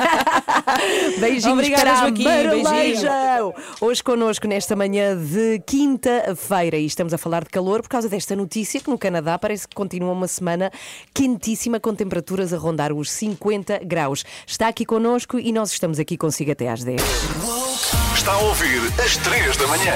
Beijinhos 1.18 1.46
Obrigada, 1.54 1.82
para 1.82 1.96
Joaquim, 1.96 2.24
beijinho. 2.24 3.54
Hoje 3.80 4.02
connosco 4.04 4.46
nesta 4.46 4.76
manhã 4.76 5.16
de 5.16 5.60
quinta-feira 5.66 6.76
e 6.76 6.84
estamos 6.84 7.14
a 7.14 7.18
falar 7.18 7.44
de 7.44 7.50
calor 7.50 7.80
por 7.80 7.88
causa 7.88 8.06
desta 8.08 8.36
notícia 8.36 8.78
que 8.80 8.90
no 8.90 8.98
Canadá 8.98 9.38
parece 9.38 9.66
que 9.66 9.74
continua 9.74 10.12
uma 10.12 10.28
semana 10.28 10.70
quentíssima 11.14 11.80
com 11.80 11.94
temperaturas 11.94 12.52
a 12.52 12.58
rondar 12.58 12.92
os 12.92 13.10
50 13.10 13.78
graus. 13.84 14.22
Está 14.46 14.68
aqui 14.68 14.84
connosco 14.84 15.38
e 15.38 15.50
nós 15.50 15.72
estamos 15.72 15.98
aqui 15.98 16.18
consigo 16.18 16.52
até 16.52 16.68
às 16.68 16.84
10. 16.84 18.09
Está 18.20 18.32
a 18.34 18.38
ouvir 18.38 18.80
às 19.02 19.16
3 19.16 19.56
da 19.56 19.66
manhã. 19.66 19.94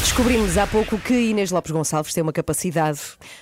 Descobrimos 0.00 0.58
há 0.58 0.66
pouco 0.66 0.98
que 0.98 1.14
Inês 1.14 1.52
Lopes 1.52 1.70
Gonçalves 1.70 2.12
tem 2.12 2.20
uma 2.22 2.32
capacidade 2.32 2.98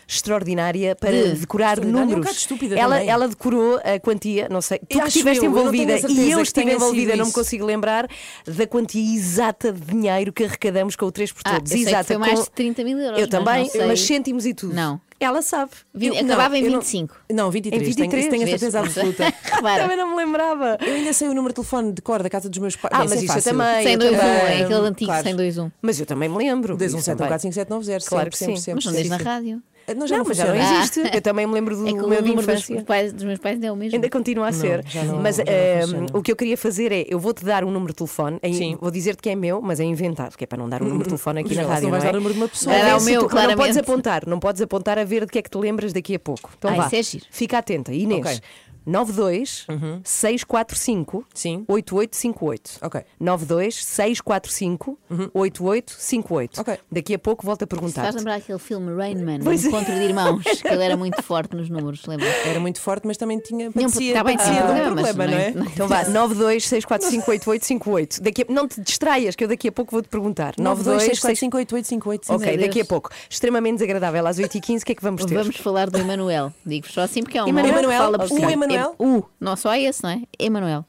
extraordinária 0.07 0.95
para 0.95 1.11
De- 1.11 1.35
decorar 1.41 1.79
extraordinária, 1.79 2.13
é 2.13 2.17
um 2.17 2.19
números. 2.19 2.47
ela, 2.77 3.03
ela 3.03 3.27
decorou 3.29 3.81
a 3.83 3.99
quantia, 3.99 4.49
não 4.51 4.61
sei, 4.61 4.79
tu 4.81 5.01
que 5.01 5.09
estiveste 5.09 5.45
eu, 5.45 5.51
eu 5.51 5.55
não 5.55 5.61
envolvida 5.61 5.99
certeza 5.99 6.21
e 6.21 6.31
eu 6.31 6.37
que 6.39 6.43
estive 6.45 6.73
envolvida, 6.73 7.17
não 7.17 7.27
me 7.27 7.33
consigo 7.33 7.65
lembrar 7.65 8.07
da 8.47 8.67
quantia 8.67 9.15
exata 9.17 9.73
de 9.73 9.81
dinheiro 9.81 10.31
que 10.33 10.45
arrecadamos 10.45 10.95
com 10.95 11.07
o 11.07 11.13
3 11.13 11.33
por 11.33 11.41
Ah, 11.47 11.55
todos. 11.55 11.71
eu 11.73 11.77
sei 11.79 11.85
que 11.87 11.91
exata. 11.91 12.05
foi 12.05 12.19
mais 12.19 12.39
com- 12.39 12.45
de 12.45 12.51
30 12.51 12.85
mil 12.85 12.99
euros, 12.99 13.19
Eu 13.19 13.27
mas 13.27 13.31
também, 13.31 13.69
sei. 13.71 13.87
mas 13.87 14.01
cêntimos 14.03 14.45
e 14.45 14.53
tudo. 14.53 14.75
Não. 14.75 15.01
Ela 15.21 15.43
sabe. 15.43 15.71
Eu- 16.01 16.15
acabava 16.19 16.49
não, 16.49 16.57
em 16.57 16.65
eu 16.65 16.71
não- 16.73 16.81
25. 16.81 17.15
Não, 17.31 17.51
23. 17.51 17.83
Em 17.83 17.85
23? 17.85 18.25
Tenho, 18.25 18.31
tenho 18.31 18.45
a 18.45 18.47
certeza 18.59 18.81
absoluta. 18.81 19.31
Também 19.61 19.97
não 19.97 20.09
me 20.11 20.17
lembrava. 20.17 20.79
Eu 20.81 20.95
ainda 20.95 21.13
sei 21.13 21.29
o 21.29 21.35
número 21.35 21.49
de 21.53 21.57
telefone 21.57 21.93
de 21.93 22.01
cor 22.01 22.23
da 22.23 22.31
casa 22.31 22.49
dos 22.49 22.59
meus 22.59 22.75
pais. 22.75 22.91
Ah, 22.95 23.01
Bem, 23.01 23.09
mas 23.11 23.13
é 23.13 23.25
isso 23.25 23.27
eu 23.27 23.35
fácil. 23.35 23.51
também. 23.53 23.77
eu 23.77 23.83
121, 23.83 24.19
também. 24.19 24.31
é 24.33 24.63
aquele 24.65 24.75
antigo 24.89 25.11
Claro. 25.11 25.23
121. 25.25 25.71
Mas 25.83 26.01
eu 26.01 26.07
também 26.07 26.29
me 26.29 26.39
lembro. 26.39 26.75
217 26.77 28.09
Claro 28.09 28.31
que 28.31 28.39
sim. 28.39 28.57
sempre, 28.57 28.75
Mas 28.77 28.85
não 28.87 28.93
sempre, 28.93 29.03
diz 29.03 29.11
na 29.11 29.17
sempre. 29.19 29.31
rádio. 29.33 29.63
Não, 29.95 30.07
já 30.07 30.17
Não, 30.17 30.23
não, 30.25 30.29
mas 30.29 30.37
já 30.37 30.47
não 30.47 30.55
existe. 30.55 31.01
Eu 31.13 31.21
também 31.21 31.47
me 31.47 31.53
lembro 31.55 31.77
do 31.77 31.87
É 31.89 31.93
meu 31.93 32.03
de 32.23 32.29
número 32.29 32.35
dos 32.47 32.59
infância. 32.69 32.85
pais, 32.85 33.13
dos 33.13 33.25
meus 33.25 33.39
pais 33.39 33.55
ainda 33.55 33.67
é 33.67 33.73
o 33.73 33.77
mesmo. 33.77 33.95
Ainda 33.97 34.09
continua 34.11 34.49
a 34.49 34.53
ser. 34.53 34.85
não- 35.07 35.17
mas 35.21 35.39
não 35.39 35.45
eh, 35.47 35.81
funciona. 35.83 36.07
o 36.15 36.23
que 36.23 36.33
eu 36.33 36.37
queria 36.37 36.57
fazer 36.57 36.93
é: 36.93 37.05
eu 37.09 37.19
vou-te 37.19 37.45
dar 37.45 37.65
um 37.65 37.71
número 37.71 37.93
de 37.93 37.97
telefone, 37.99 38.39
em- 38.43 38.55
Sim. 38.55 38.79
vou 38.81 38.91
dizer-te 38.91 39.23
que 39.23 39.31
é 39.31 39.35
meu, 39.37 39.61
mas 39.61 39.81
é 39.81 39.85
inventado, 39.85 40.37
que 40.37 40.45
é 40.45 40.47
para 40.47 40.59
não 40.59 40.69
dar 40.69 40.83
um 40.83 40.87
número 40.87 41.05
de 41.05 41.09
telefone 41.11 41.41
aqui 41.41 41.55
na 41.55 41.63
não, 41.63 41.69
rádio. 41.69 41.85
não 41.85 41.91
vais 41.93 42.05
é? 42.05 42.07
dar 42.07 42.13
o 42.13 42.17
número 42.19 42.35
de 42.35 42.41
uma 42.41 42.49
pessoa. 42.49 42.75
Era 42.75 42.97
o 42.97 43.03
meu, 43.03 43.23
não 43.23 43.57
podes 43.57 43.77
apontar, 43.77 44.27
não 44.27 44.39
podes 44.41 44.63
apontar 44.63 44.99
a 44.99 45.05
ver 45.05 45.27
de 45.27 45.33
que 45.33 45.39
é 45.39 45.43
que 45.43 45.51
te 45.51 45.59
lembras 45.59 45.93
daqui 45.93 46.15
a 46.15 46.19
pouco. 46.19 46.51
Então 46.59 46.71
Ah, 46.71 46.75
vá. 46.75 46.87
isso 46.87 46.97
é 46.97 47.03
giro. 47.03 47.25
Fica 47.31 47.59
atenta, 47.59 47.93
Inês. 47.93 48.41
Ok. 48.87 48.93
92 48.93 49.67
645 50.05 51.25
Sim. 51.35 51.65
8858. 51.69 52.79
Ok. 52.83 53.03
92 53.19 53.75
645 53.85 54.99
8858. 55.35 56.61
Ok. 56.61 56.79
Daqui 56.91 57.15
a 57.15 57.19
pouco 57.19 57.45
volto 57.45 57.63
a 57.63 57.67
perguntar. 57.67 58.03
Faz 58.03 58.15
lembrar 58.15 58.35
aquele 58.37 58.59
filme 58.59 58.95
Rain 58.95 59.17
Man, 59.17 59.39
um 59.45 59.51
é. 59.53 59.55
encontro 59.55 59.95
de 59.95 60.01
irmãos, 60.03 60.43
que 60.63 60.69
ele 60.69 60.85
era 60.85 60.97
muito 60.97 61.23
forte 61.23 61.55
nos 61.57 61.69
números, 61.69 62.05
lembra? 62.07 62.27
Era 62.27 62.61
muito 62.61 62.81
forte, 62.81 63.07
mas 63.07 63.17
também 63.17 63.39
tinha. 63.39 63.71
Tinha 63.71 63.87
um- 63.87 63.91
Padecia, 63.91 64.15
tá 64.15 64.25
bem, 64.25 64.37
padecia 64.37 64.61
tinha 64.63 64.67
de 64.67 64.81
um 64.81 64.85
problema, 64.95 65.27
não 65.27 65.35
é? 65.39 65.51
não 65.53 65.65
é- 65.65 65.69
Então 65.69 65.89
vá, 65.89 66.05
92 66.05 66.65
645 66.67 67.31
8858. 67.31 68.23
Daqui 68.23 68.43
a... 68.49 68.53
Não 68.53 68.67
te 68.69 68.81
distraias, 68.81 69.37
que 69.37 69.45
eu 69.45 69.49
daqui 69.49 69.69
a 69.69 69.73
pouco 69.73 69.93
vou-te 69.93 70.09
perguntar. 70.09 70.55
92 70.59 71.09
92 71.21 71.21
6458858. 71.41 72.25
sim. 72.25 72.33
Ok, 72.35 72.47
Meu 72.57 72.67
daqui 72.67 72.81
a 72.81 72.85
pouco. 72.85 73.11
Extremamente 73.29 73.75
desagradável. 73.75 74.27
Às 74.27 74.39
8h15, 74.39 74.83
o 74.83 74.85
que 74.87 74.93
é 74.93 74.95
que 74.95 75.03
vamos 75.03 75.25
ter? 75.25 75.35
Vamos 75.35 75.57
falar 75.57 75.91
do 75.91 75.99
Emanuel. 75.99 76.53
Digo-vos 76.65 76.95
só 76.95 77.03
assim 77.03 77.23
porque 77.23 77.39
é 77.39 77.45
um 77.45 77.49
Emanuel? 77.49 77.73
fala 77.75 77.85
Emanuel? 77.85 78.29
por. 78.29 78.31
O 78.31 78.39
Emanuel? 78.75 78.97
É- 78.99 79.03
O, 79.05 79.25
não 79.41 79.57
só 79.57 79.75
esse, 79.75 80.03
não 80.03 80.11
é? 80.11 80.23
Emanuel. 80.39 80.85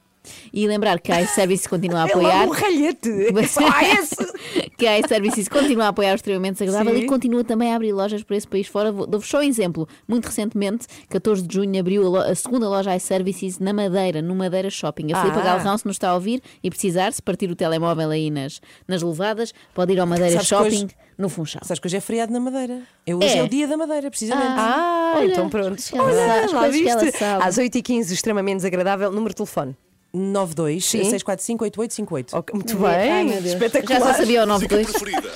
E 0.53 0.67
lembrar 0.67 0.99
que 0.99 1.11
a 1.11 1.21
iService 1.21 1.67
continua 1.67 2.03
a 2.03 2.07
É 2.07 2.11
apoiar. 2.11 2.39
logo 2.41 2.51
um 2.51 2.55
ralhete. 2.55 3.09
Só 3.49 3.61
esse. 3.81 4.15
que 4.77 4.85
a 4.87 4.99
iServices 4.99 5.47
continua 5.47 5.85
a 5.85 5.87
apoiar 5.89 6.11
o 6.13 6.15
extremamente 6.15 6.53
desagradável 6.59 6.95
Sim. 6.99 7.05
e 7.05 7.07
continua 7.07 7.43
também 7.43 7.71
a 7.71 7.75
abrir 7.75 7.91
lojas 7.93 8.23
por 8.23 8.35
esse 8.35 8.47
país 8.47 8.67
fora. 8.67 8.91
Dou-vos 8.91 9.27
só 9.27 9.39
um 9.39 9.43
exemplo. 9.43 9.87
Muito 10.07 10.25
recentemente, 10.25 10.85
14 11.09 11.41
de 11.41 11.53
junho, 11.55 11.79
abriu 11.79 12.15
a, 12.17 12.27
a 12.31 12.35
segunda 12.35 12.67
loja 12.69 12.95
iServices 12.95 13.59
na 13.59 13.73
Madeira, 13.73 14.21
no 14.21 14.35
Madeira 14.35 14.69
Shopping. 14.69 15.11
A 15.13 15.21
Filipe 15.21 15.39
Ah. 15.39 15.43
Galrão, 15.43 15.77
se 15.77 15.85
nos 15.85 15.95
está 15.95 16.09
a 16.09 16.15
ouvir 16.15 16.41
e 16.63 16.69
precisar, 16.69 17.11
se 17.13 17.21
partir 17.21 17.49
o 17.49 17.55
telemóvel 17.55 18.09
aí 18.09 18.29
nas, 18.29 18.59
nas 18.87 19.01
levadas, 19.01 19.53
pode 19.73 19.93
ir 19.93 19.99
ao 19.99 20.07
Madeira 20.07 20.31
Sabes 20.33 20.47
Shopping 20.47 20.85
hoje- 20.85 20.95
no 21.17 21.29
Funchal. 21.29 21.61
Sabes 21.63 21.79
que 21.79 21.87
hoje 21.87 21.97
é 21.97 22.01
feriado 22.01 22.31
na 22.33 22.39
Madeira. 22.39 22.81
Eu, 23.05 23.17
hoje 23.17 23.27
É. 23.35 23.37
é. 23.37 23.43
o 23.43 23.47
dia 23.49 23.67
da 23.67 23.77
Madeira, 23.77 24.09
precisamente. 24.09 24.47
Ah, 24.57 25.13
Olha, 25.17 25.31
então 25.31 25.49
pronto. 25.49 25.81
Olha, 25.93 26.51
lá 26.51 26.67
viste? 26.67 27.23
Às 27.41 27.57
8h15, 27.57 28.11
extremamente 28.11 28.57
desagradável. 28.57 29.11
Número 29.11 29.29
de 29.29 29.35
telefone. 29.35 29.75
92 30.13 30.85
Sim. 30.85 31.03
645 31.03 31.63
8858. 31.63 32.37
Ok, 32.37 32.53
muito 32.55 32.85
Ai, 32.85 32.97
bem. 32.97 33.25
meu 33.25 33.41
Deus. 33.41 33.53
Espetacular. 33.53 33.99
Já 33.99 34.05
só 34.05 34.13
sabia 34.13 34.43
o 34.43 34.47
Música 34.47 34.75
92. 34.75 34.91
preferida. 34.91 35.31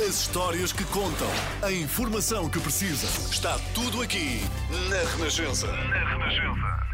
As 0.00 0.20
histórias 0.20 0.72
que 0.72 0.84
contam. 0.84 1.26
A 1.62 1.72
informação 1.72 2.48
que 2.48 2.60
precisa. 2.60 3.06
Está 3.30 3.58
tudo 3.74 4.00
aqui 4.00 4.40
na 4.88 5.10
Renascença. 5.16 5.66
Na 5.66 6.08
Renascença. 6.10 6.88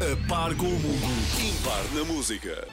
A 0.00 0.28
par 0.28 0.54
com 0.54 0.66
o 0.66 0.70
mundo. 0.70 1.06
Impar 1.40 1.82
na 1.92 2.04
música. 2.04 2.66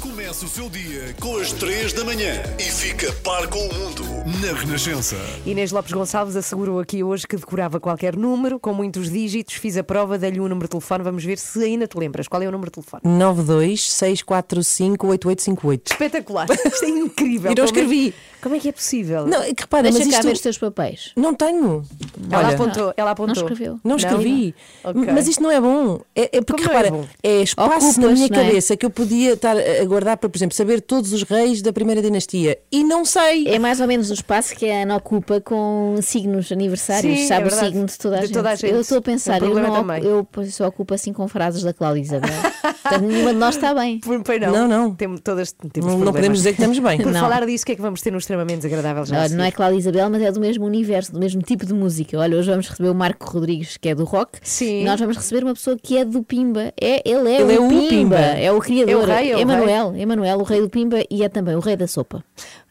Comece 0.00 0.44
o 0.44 0.48
seu 0.48 0.68
dia 0.68 1.14
com 1.20 1.36
as 1.38 1.52
3 1.52 1.92
da 1.92 2.04
manhã 2.04 2.42
e 2.58 2.62
fica 2.62 3.12
par 3.22 3.46
com 3.48 3.58
o 3.58 3.74
mundo 3.74 4.02
na 4.40 4.52
Renascença. 4.58 5.16
Inês 5.46 5.72
Lopes 5.72 5.92
Gonçalves 5.92 6.36
assegurou 6.36 6.78
aqui 6.80 7.02
hoje 7.02 7.26
que 7.26 7.36
decorava 7.36 7.78
qualquer 7.80 8.16
número, 8.16 8.58
com 8.58 8.72
muitos 8.74 9.10
dígitos. 9.10 9.54
Fiz 9.54 9.76
a 9.76 9.82
prova, 9.84 10.18
dei-lhe 10.18 10.40
um 10.40 10.48
número 10.48 10.66
de 10.66 10.70
telefone. 10.70 11.04
Vamos 11.04 11.24
ver 11.24 11.38
se 11.38 11.62
ainda 11.62 11.86
te 11.86 11.96
lembras. 11.98 12.28
Qual 12.28 12.42
é 12.42 12.46
o 12.48 12.52
número 12.52 12.70
de 12.70 12.74
telefone? 12.82 13.02
92 13.04 13.82
645 13.92 15.06
8858. 15.06 15.92
Espetacular. 15.92 16.46
Isto 16.50 16.84
é 16.84 16.88
incrível. 16.88 17.52
E 17.52 17.54
não 17.54 17.54
Como 17.54 17.62
é- 17.62 17.64
escrevi. 17.82 18.14
Como 18.42 18.54
é 18.54 18.58
que 18.60 18.68
é 18.68 18.72
possível? 18.72 19.26
Não, 19.26 19.40
é 19.42 19.54
que 19.54 19.62
repara, 19.62 19.84
Deixa 19.84 20.00
mas 20.00 20.08
cá 20.08 20.14
isto... 20.18 20.26
ver 20.26 20.32
os 20.34 20.40
teus 20.42 20.58
papéis. 20.58 21.12
Não 21.16 21.32
tenho. 21.34 21.82
ela 22.30 22.44
Olha, 22.46 22.54
apontou. 22.54 22.92
Ela 22.94 23.10
apontou. 23.12 23.34
Não 23.36 23.42
escreveu. 23.42 23.80
Não 23.82 23.96
escrevi. 23.96 24.54
Ok. 24.84 25.12
Mas 25.14 25.26
isto 25.28 25.42
não 25.42 25.50
é 25.50 25.58
bom. 25.58 26.02
É, 26.14 26.36
é 26.36 26.42
porque, 26.42 26.62
Como 26.62 26.74
não 26.74 26.78
é 26.80 26.82
repara, 26.84 26.90
bom? 27.02 27.08
é, 27.22 27.40
espaço 27.40 27.70
Ocupas, 27.72 27.96
na 27.96 28.08
minha 28.08 28.28
não 28.28 28.38
é? 28.38 28.44
cabeça 28.44 28.76
que 28.76 28.84
eu 28.84 28.90
podia 28.90 29.32
estar 29.32 29.56
a 29.84 29.88
guardar 29.88 30.16
para, 30.16 30.28
por 30.28 30.36
exemplo, 30.36 30.54
saber 30.56 30.80
todos 30.80 31.12
os 31.12 31.22
reis 31.22 31.62
da 31.62 31.72
primeira 31.72 32.02
dinastia. 32.02 32.58
E 32.72 32.82
não 32.82 33.04
sei. 33.04 33.46
É 33.48 33.58
mais 33.58 33.80
ou 33.80 33.86
menos 33.86 34.10
o 34.10 34.14
espaço 34.14 34.54
que 34.56 34.68
a 34.68 34.82
Ana 34.82 34.96
ocupa 34.96 35.40
com 35.40 35.96
signos 36.02 36.50
aniversários, 36.50 37.20
Sim, 37.20 37.26
sabe 37.28 37.42
é 37.44 37.46
o 37.46 37.50
verdade. 37.50 37.72
signo 37.72 37.86
de 37.86 37.98
toda 37.98 38.16
a, 38.16 38.20
De 38.20 38.26
gente. 38.26 38.34
toda 38.34 38.50
a 38.50 38.54
gente. 38.54 38.72
Eu 38.72 38.80
estou 38.80 38.98
a 38.98 39.02
pensar, 39.02 39.42
O 39.42 39.46
eu, 39.46 39.54
não 39.54 39.72
também. 39.74 40.02
eu 40.04 40.26
só 40.50 40.66
ocupo 40.68 40.94
assim 40.94 41.12
com 41.12 41.28
frases 41.28 41.62
da 41.62 41.72
Cláudia 41.72 42.02
Isabel. 42.02 42.30
Portanto, 42.84 43.02
nenhuma 43.02 43.32
de 43.32 43.38
nós 43.38 43.54
está 43.56 43.72
bem. 43.74 44.00
Pois 44.02 44.40
não. 44.40 44.52
Não, 44.52 44.68
não. 44.68 44.94
Temos 44.94 45.20
todas, 45.20 45.52
temos 45.72 45.90
Não, 45.92 45.98
não 45.98 46.12
podemos 46.12 46.38
dizer 46.38 46.50
que 46.54 46.60
estamos 46.60 46.78
bem. 46.78 46.98
Por 47.04 47.12
Não. 47.12 47.20
falar 47.20 47.46
disso, 47.46 47.62
o 47.62 47.66
que 47.66 47.72
é 47.72 47.76
que 47.76 47.80
vamos 47.82 48.02
ter 48.02 48.10
no 48.10 48.18
extremamente 48.18 48.58
desagradável 48.58 49.04
já? 49.06 49.22
Olha, 49.22 49.28
não 49.36 49.44
é? 49.44 49.50
Cláudia 49.50 49.78
Isabel, 49.78 50.10
mas 50.10 50.22
é 50.22 50.30
do 50.30 50.40
mesmo 50.40 50.66
universo, 50.66 51.12
do 51.12 51.18
mesmo 51.18 51.40
tipo 51.42 51.64
de 51.64 51.72
música. 51.72 52.18
Olha, 52.18 52.36
hoje 52.36 52.50
vamos 52.50 52.68
receber 52.68 52.90
o 52.90 52.94
Marco 52.94 53.26
Rodrigues, 53.30 53.76
que 53.78 53.88
é 53.88 53.94
do 53.94 54.04
rock. 54.04 54.38
Sim. 54.42 54.82
E 54.82 54.84
nós 54.84 55.00
vamos 55.00 55.16
receber 55.16 55.44
uma 55.44 55.54
pessoa 55.54 55.76
que 55.82 55.96
é 55.96 56.04
do 56.04 56.22
Pimba. 56.22 56.72
É, 56.80 57.02
ele 57.08 57.30
é, 57.30 57.40
Ele 57.40 57.44
o, 57.44 57.50
é 57.52 57.60
o 57.60 57.68
Pimba. 57.68 57.88
Pimba. 57.88 58.16
É 58.18 58.52
o 58.52 58.60
criador. 58.60 58.92
É 58.92 58.96
o 58.96 59.04
rei, 59.06 59.32
é 59.32 59.36
o 59.36 59.38
Emanuel, 59.40 59.73
Emanuel, 59.96 60.38
o 60.38 60.42
rei 60.42 60.60
do 60.60 60.68
Pimba 60.70 61.02
e 61.10 61.22
é 61.22 61.28
também 61.28 61.54
o 61.56 61.60
rei 61.60 61.76
da 61.76 61.86
sopa. 61.86 62.24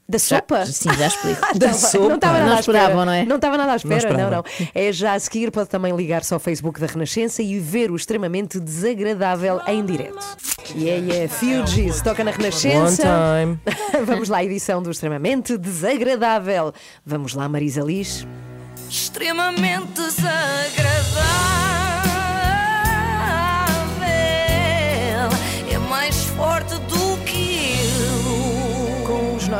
Da 0.07 0.19
sopa? 0.19 0.65
Sim, 0.65 0.91
já 0.97 1.07
explico. 1.07 1.39
Da 1.57 1.67
Não, 1.67 1.73
sopa. 1.73 2.07
Não 2.09 2.15
estava 2.15 2.33
nada 2.39 2.45
Não 2.49 2.55
à 2.57 2.59
espera. 2.59 2.77
esperavam, 2.79 3.05
não 3.05 3.13
é? 3.13 3.25
Não 3.25 3.35
estava 3.37 3.57
nada 3.57 3.71
à 3.71 3.75
espera, 3.77 3.93
não, 4.01 4.09
esperava. 4.09 4.35
não, 4.35 4.67
É 4.75 4.91
já 4.91 5.13
a 5.13 5.19
seguir, 5.19 5.49
pode 5.49 5.69
também 5.69 5.95
ligar-se 5.95 6.33
ao 6.33 6.39
Facebook 6.41 6.79
da 6.79 6.87
Renascença 6.87 7.41
e 7.41 7.57
ver 7.57 7.89
o 7.89 7.95
extremamente 7.95 8.59
desagradável 8.59 9.61
em 9.65 9.83
direto. 9.85 10.19
Yeah, 10.75 11.05
yeah, 11.13 11.33
Fugees, 11.33 12.01
toca 12.01 12.21
na 12.23 12.31
One 12.31 12.37
Renascença. 12.43 13.03
time. 13.03 13.59
Vamos 14.05 14.27
lá, 14.27 14.43
edição 14.43 14.83
do 14.83 14.91
extremamente 14.91 15.57
desagradável. 15.57 16.73
Vamos 17.05 17.33
lá, 17.33 17.47
Marisa 17.47 17.81
Liz. 17.81 18.27
Extremamente 18.89 19.93
desagradável. 20.01 21.52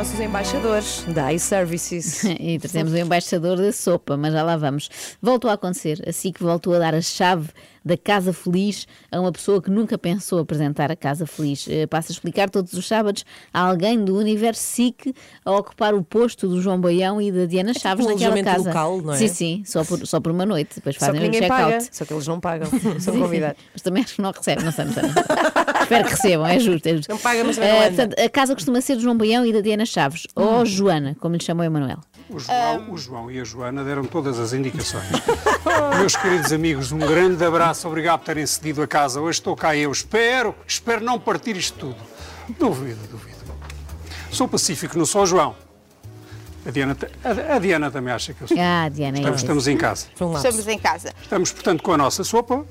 Nossos 0.04 0.20
embaixadores 0.20 1.04
da 1.14 1.32
iServices. 1.32 2.24
E 2.38 2.58
trazemos 2.58 2.92
o 2.92 2.96
embaixador 2.98 3.56
da 3.56 3.72
sopa, 3.72 4.18
mas 4.18 4.34
já 4.34 4.42
lá 4.42 4.54
vamos. 4.54 4.90
Voltou 5.22 5.50
a 5.50 5.54
acontecer, 5.54 6.02
assim 6.06 6.30
que 6.30 6.42
voltou 6.42 6.74
a 6.74 6.78
dar 6.78 6.94
a 6.94 7.00
chave 7.00 7.48
da 7.82 7.96
Casa 7.96 8.32
Feliz 8.32 8.86
a 9.10 9.20
uma 9.20 9.30
pessoa 9.32 9.62
que 9.62 9.70
nunca 9.70 9.96
pensou 9.96 10.38
apresentar 10.38 10.90
a 10.90 10.96
Casa 10.96 11.26
Feliz. 11.26 11.66
Eh, 11.68 11.86
Passa 11.86 12.12
a 12.12 12.14
explicar 12.14 12.50
todos 12.50 12.72
os 12.74 12.86
sábados 12.86 13.24
a 13.52 13.60
alguém 13.60 14.02
do 14.04 14.16
universo 14.18 14.62
SIC 14.62 15.14
a 15.44 15.52
ocupar 15.52 15.94
o 15.94 16.02
posto 16.02 16.48
do 16.48 16.60
João 16.60 16.78
Baião 16.80 17.20
e 17.20 17.30
da 17.32 17.46
Diana 17.46 17.72
Chaves 17.72 18.04
um 18.04 18.10
naquela 18.10 18.32
alojamento 18.32 18.56
casa. 18.56 18.68
local, 18.68 19.02
não 19.02 19.14
é? 19.14 19.16
Sim, 19.18 19.28
sim, 19.28 19.62
só 19.64 19.84
por, 19.84 20.06
só 20.06 20.20
por 20.20 20.32
uma 20.32 20.44
noite. 20.44 20.76
Depois 20.76 20.96
Só 20.96 21.00
que 21.00 21.06
fazem 21.06 21.20
o 21.20 21.24
ninguém 21.24 21.48
paga. 21.48 21.64
check-out. 21.64 21.96
Só 21.96 22.04
que 22.04 22.12
eles 22.12 22.26
não 22.26 22.40
pagam. 22.40 22.68
São 23.00 23.18
convidados. 23.18 23.62
Mas 23.72 23.82
também 23.82 24.02
acho 24.02 24.16
que 24.16 24.22
não 24.22 24.32
recebem, 24.32 24.64
não 24.64 24.72
sei, 24.72 24.84
não 24.84 24.92
sei. 24.92 25.02
Espero 25.84 26.04
que 26.04 26.10
recebam, 26.10 26.46
é 26.46 26.58
justo. 26.58 26.86
É 26.88 26.96
justo. 26.96 27.08
Não 27.10 27.18
paga, 27.18 27.44
mas 27.44 27.56
Eh, 27.58 27.86
anda. 27.86 27.86
portanto, 27.96 28.18
a 28.20 28.28
casa 28.28 28.54
costuma 28.54 28.80
ser 28.80 28.96
do 28.96 29.02
João 29.02 29.16
Baião 29.16 29.46
e 29.46 29.52
da 29.52 29.60
Diana 29.60 29.86
Chaves, 29.86 30.26
ou 30.34 30.64
Joana, 30.66 31.16
como 31.20 31.36
lhe 31.36 31.42
chamou 31.42 31.64
Emanuel. 31.64 31.98
O 32.28 32.38
João, 32.38 32.90
o 32.92 32.98
João 32.98 33.30
e 33.30 33.38
a 33.40 33.44
Joana 33.44 33.84
deram 33.84 34.04
todas 34.04 34.38
as 34.38 34.52
indicações. 34.52 35.04
Meus 35.98 36.16
queridos 36.16 36.52
amigos, 36.52 36.90
um 36.90 36.98
grande 36.98 37.44
abraço, 37.44 37.86
obrigado 37.86 38.20
por 38.20 38.26
terem 38.26 38.46
cedido 38.46 38.82
a 38.82 38.86
casa. 38.86 39.20
Hoje 39.20 39.38
estou 39.38 39.54
cá 39.54 39.76
eu. 39.76 39.92
Espero, 39.92 40.54
espero 40.66 41.04
não 41.04 41.18
partir 41.20 41.56
isto 41.56 41.78
tudo. 41.78 41.96
Duvido, 42.58 42.98
duvido. 43.10 43.34
Sou 44.30 44.48
pacífico, 44.48 44.98
não 44.98 45.06
sou 45.06 45.22
o 45.22 45.26
João. 45.26 45.54
A 46.66 46.70
Diana, 46.70 46.96
a, 47.22 47.56
a 47.56 47.58
Diana 47.58 47.90
também 47.90 48.12
acha 48.12 48.32
que 48.32 48.40
eu 48.42 48.48
sou. 48.48 48.56
Ah, 48.58 48.88
Diana, 48.88 49.18
é 49.18 49.20
Estamos, 49.20 49.36
isso. 49.36 49.44
estamos 49.44 49.68
em 49.68 49.76
casa. 49.76 50.06
Um. 50.18 50.34
Estamos 50.34 50.66
em 50.66 50.78
casa. 50.78 51.12
Estamos, 51.22 51.52
portanto, 51.52 51.82
com 51.82 51.92
a 51.92 51.96
nossa 51.98 52.24
sopa. 52.24 52.64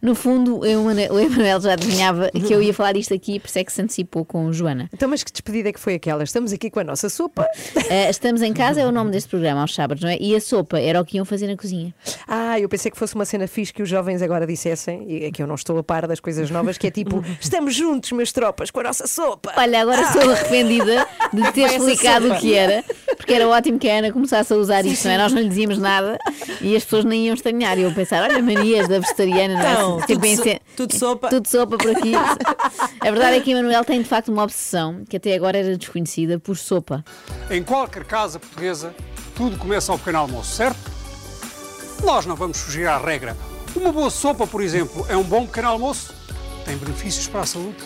No 0.00 0.14
fundo, 0.14 0.58
o 0.60 0.64
Emane- 0.66 1.08
o 1.10 1.18
Emanuel 1.18 1.60
já 1.60 1.72
adivinhava 1.72 2.30
que 2.46 2.52
eu 2.52 2.62
ia 2.62 2.72
falar 2.74 2.96
isto 2.96 3.12
aqui, 3.14 3.38
por 3.40 3.48
isso 3.48 3.58
é 3.58 3.64
que 3.64 3.72
se 3.72 3.82
antecipou 3.82 4.24
com 4.24 4.52
Joana. 4.52 4.88
Então, 4.92 5.08
mas 5.08 5.22
que 5.24 5.32
despedida 5.32 5.68
é 5.68 5.72
que 5.72 5.80
foi 5.80 5.94
aquela? 5.94 6.22
Estamos 6.22 6.52
aqui 6.52 6.70
com 6.70 6.80
a 6.80 6.84
nossa 6.84 7.08
sopa. 7.08 7.46
Eh, 7.90 8.10
estamos 8.10 8.42
em 8.42 8.52
casa 8.52 8.80
é 8.82 8.86
o 8.86 8.92
nome 8.92 9.10
deste 9.10 9.30
programa, 9.30 9.62
aos 9.62 9.74
sábados, 9.74 10.02
não 10.02 10.10
é? 10.10 10.18
E 10.20 10.34
a 10.36 10.40
sopa 10.40 10.78
era 10.78 11.00
o 11.00 11.04
que 11.04 11.16
iam 11.16 11.24
fazer 11.24 11.46
na 11.46 11.56
cozinha. 11.56 11.94
Ah, 12.26 12.60
eu 12.60 12.68
pensei 12.68 12.90
que 12.90 12.98
fosse 12.98 13.14
uma 13.14 13.24
cena 13.24 13.46
fixe 13.46 13.72
que 13.72 13.82
os 13.82 13.88
jovens 13.88 14.20
agora 14.20 14.46
dissessem, 14.46 15.04
e 15.08 15.24
é 15.24 15.30
que 15.30 15.42
eu 15.42 15.46
não 15.46 15.54
estou 15.54 15.78
a 15.78 15.82
par 15.82 16.06
das 16.06 16.20
coisas 16.20 16.50
novas, 16.50 16.76
que 16.76 16.86
é 16.86 16.90
tipo, 16.90 17.24
estamos 17.40 17.74
juntos, 17.74 18.12
meus 18.12 18.30
tropas, 18.30 18.70
com 18.70 18.80
a 18.80 18.82
nossa 18.82 19.06
sopa. 19.06 19.52
Olha, 19.56 19.80
agora 19.80 20.02
estou 20.02 20.30
arrependida 20.30 21.06
de 21.32 21.52
ter 21.52 21.62
explicado 21.72 22.30
o 22.32 22.36
que 22.38 22.54
era, 22.54 22.84
porque 23.16 23.32
era 23.32 23.48
ótimo 23.48 23.78
que 23.78 23.88
a 23.88 23.98
Ana 23.98 24.12
começasse 24.12 24.52
a 24.52 24.56
usar 24.56 24.84
isto, 24.84 25.06
não 25.06 25.12
é? 25.12 25.18
Nós 25.18 25.32
não 25.32 25.40
lhe 25.40 25.48
dizíamos 25.48 25.78
nada 25.78 26.18
e 26.60 26.76
as 26.76 26.84
pessoas 26.84 27.04
nem 27.06 27.26
iam 27.26 27.34
estranhar. 27.34 27.78
E 27.78 27.82
eu 27.82 27.92
pensar, 27.94 28.22
olha, 28.28 28.42
manias 28.42 28.86
da 28.88 28.98
vegetariana, 28.98 29.54
não 29.54 29.62
Então, 29.72 30.00
Tipo, 30.06 30.20
tudo 30.20 30.36
so- 30.36 30.60
tudo 30.76 30.96
sopa. 30.96 31.28
Tudo 31.28 31.48
sopa 31.48 31.78
por 31.78 31.90
aqui. 31.90 32.12
A 33.00 33.10
verdade 33.10 33.36
é 33.36 33.40
que 33.40 33.50
Emanuel 33.50 33.84
tem 33.84 34.02
de 34.02 34.08
facto 34.08 34.28
uma 34.32 34.42
obsessão 34.42 35.04
que 35.08 35.16
até 35.16 35.34
agora 35.34 35.58
era 35.58 35.76
desconhecida 35.76 36.38
por 36.38 36.56
sopa. 36.56 37.04
Em 37.50 37.62
qualquer 37.62 38.04
casa 38.04 38.38
portuguesa, 38.38 38.94
tudo 39.34 39.56
começa 39.56 39.92
ao 39.92 39.98
pequeno 39.98 40.18
almoço, 40.18 40.54
certo? 40.56 40.78
Nós 42.04 42.26
não 42.26 42.36
vamos 42.36 42.58
fugir 42.58 42.86
à 42.86 42.98
regra. 42.98 43.36
Uma 43.74 43.92
boa 43.92 44.10
sopa, 44.10 44.46
por 44.46 44.62
exemplo, 44.62 45.06
é 45.08 45.16
um 45.16 45.22
bom 45.22 45.46
pequeno 45.46 45.68
almoço? 45.68 46.14
Tem 46.64 46.76
benefícios 46.76 47.28
para 47.28 47.40
a 47.40 47.46
saúde? 47.46 47.76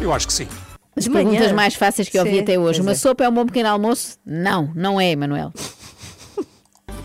Eu 0.00 0.12
acho 0.12 0.26
que 0.26 0.32
sim. 0.32 0.48
As 0.96 1.06
perguntas 1.06 1.52
mais 1.52 1.74
fáceis 1.74 2.08
que 2.08 2.18
eu 2.18 2.24
ouvi 2.24 2.38
até 2.40 2.58
hoje. 2.58 2.80
Uma 2.80 2.92
é. 2.92 2.94
sopa 2.94 3.24
é 3.24 3.28
um 3.28 3.32
bom 3.34 3.44
pequeno 3.44 3.68
almoço? 3.68 4.18
Não, 4.24 4.72
não 4.74 5.00
é, 5.00 5.10
Emanuel. 5.10 5.52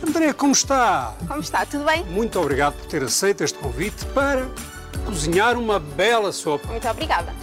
André, 0.07 0.31
como 0.33 0.51
está? 0.51 1.15
Como 1.27 1.39
está? 1.39 1.65
Tudo 1.65 1.83
bem? 1.85 2.03
Muito 2.05 2.39
obrigado 2.39 2.73
por 2.75 2.85
ter 2.85 3.03
aceito 3.03 3.43
este 3.43 3.57
convite 3.57 4.05
para 4.07 4.47
cozinhar 5.05 5.57
uma 5.57 5.79
bela 5.79 6.31
sopa. 6.31 6.67
Muito 6.67 6.87
obrigada. 6.87 7.33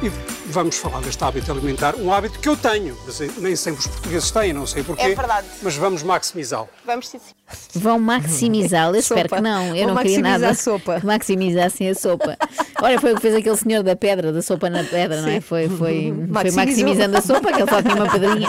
E 0.00 0.08
vamos 0.52 0.76
falar 0.76 1.00
deste 1.00 1.22
hábito 1.24 1.50
alimentar, 1.50 1.96
um 1.96 2.12
hábito 2.12 2.38
que 2.38 2.48
eu 2.48 2.56
tenho, 2.56 2.96
mas 3.06 3.18
nem 3.38 3.56
sempre 3.56 3.80
os 3.80 3.86
portugueses 3.86 4.30
têm, 4.30 4.52
não 4.52 4.66
sei 4.66 4.84
porquê. 4.84 5.02
É 5.02 5.14
verdade. 5.14 5.46
Mas 5.62 5.74
vamos 5.76 6.02
maximizá-lo. 6.02 6.68
Vamos 6.84 7.08
sim. 7.08 7.18
sim. 7.18 7.80
Vão 7.80 7.98
maximizá-lo. 7.98 8.96
Eu 8.96 9.00
espero 9.00 9.28
Sopa. 9.28 9.36
que 9.36 9.42
não. 9.42 9.74
Eu 9.74 9.86
Vão 9.86 9.94
não 9.94 10.02
queria 10.02 10.20
maximizar 10.20 10.40
nada 10.40 10.48
a 10.50 10.54
sopa. 10.54 11.00
que 11.00 11.06
maximizassem 11.06 11.88
a 11.88 11.94
sopa. 11.94 12.36
Olha, 12.82 13.00
foi 13.00 13.12
o 13.12 13.16
que 13.16 13.22
fez 13.22 13.34
aquele 13.34 13.56
senhor 13.56 13.82
da 13.82 13.96
pedra, 13.96 14.32
da 14.32 14.42
sopa 14.42 14.68
na 14.68 14.84
pedra, 14.84 15.22
não 15.22 15.28
é? 15.28 15.40
Foi, 15.40 15.68
foi, 15.68 16.14
foi 16.32 16.50
maximizando 16.50 17.16
a 17.16 17.20
sopa, 17.20 17.52
que 17.52 17.62
ele 17.62 17.70
só 17.70 17.82
tinha 17.82 17.94
uma 17.94 18.10
pedrinha. 18.10 18.48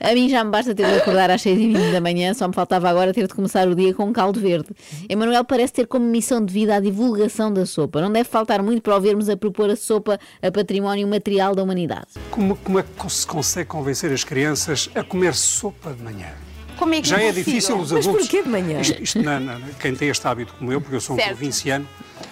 A 0.00 0.14
mim 0.14 0.28
já 0.28 0.44
me 0.44 0.50
basta 0.50 0.74
ter 0.74 0.86
de 0.86 0.98
acordar 0.98 1.30
às 1.30 1.42
seis 1.42 1.58
e 1.58 1.66
vinte 1.66 1.92
da 1.92 2.00
manhã, 2.00 2.32
só 2.32 2.46
me 2.46 2.54
faltava 2.54 2.88
agora 2.88 3.12
ter 3.12 3.26
de 3.26 3.34
começar 3.34 3.66
o 3.66 3.74
dia 3.74 3.92
com 3.92 4.04
um 4.04 4.12
caldo 4.12 4.40
verde. 4.40 4.68
Emanuel 5.08 5.44
parece 5.44 5.72
ter 5.72 5.86
como 5.86 6.04
missão 6.04 6.44
de 6.44 6.52
vida 6.52 6.76
a 6.76 6.80
divulgação 6.80 7.52
da 7.52 7.66
sopa. 7.66 8.00
Não 8.00 8.10
deve 8.10 8.28
faltar 8.28 8.62
muito 8.62 8.82
para 8.82 8.96
o 8.96 9.00
vermos 9.00 9.28
a 9.28 9.36
propor 9.36 9.70
a 9.70 9.76
sopa 9.76 10.18
a 10.40 10.50
património 10.50 11.06
material 11.08 11.27
da 11.54 11.62
humanidade. 11.62 12.06
Como, 12.30 12.56
como 12.56 12.78
é 12.78 12.82
que 12.82 13.10
se 13.12 13.26
consegue 13.26 13.68
convencer 13.68 14.12
as 14.12 14.24
crianças 14.24 14.90
a 14.94 15.02
comer 15.04 15.34
sopa 15.34 15.92
de 15.92 16.02
manhã? 16.02 16.30
Como 16.76 16.94
é 16.94 17.00
que 17.02 17.08
Já 17.08 17.16
é 17.20 17.26
consigo? 17.28 17.44
difícil 17.44 17.76
os 17.78 17.90
Mas 17.92 18.06
adultos. 18.06 18.28
porquê 18.28 18.42
de 18.42 18.48
manhã? 18.48 18.80
Isto, 18.80 19.02
isto 19.02 19.22
na- 19.22 19.40
na- 19.40 19.60
quem 19.80 19.94
tem 19.94 20.08
este 20.08 20.26
hábito 20.26 20.54
como 20.54 20.72
eu, 20.72 20.80
porque 20.80 20.96
eu 20.96 21.00
sou 21.00 21.16
um 21.16 21.18
Certo. 21.18 21.30
provinciano, 21.36 21.88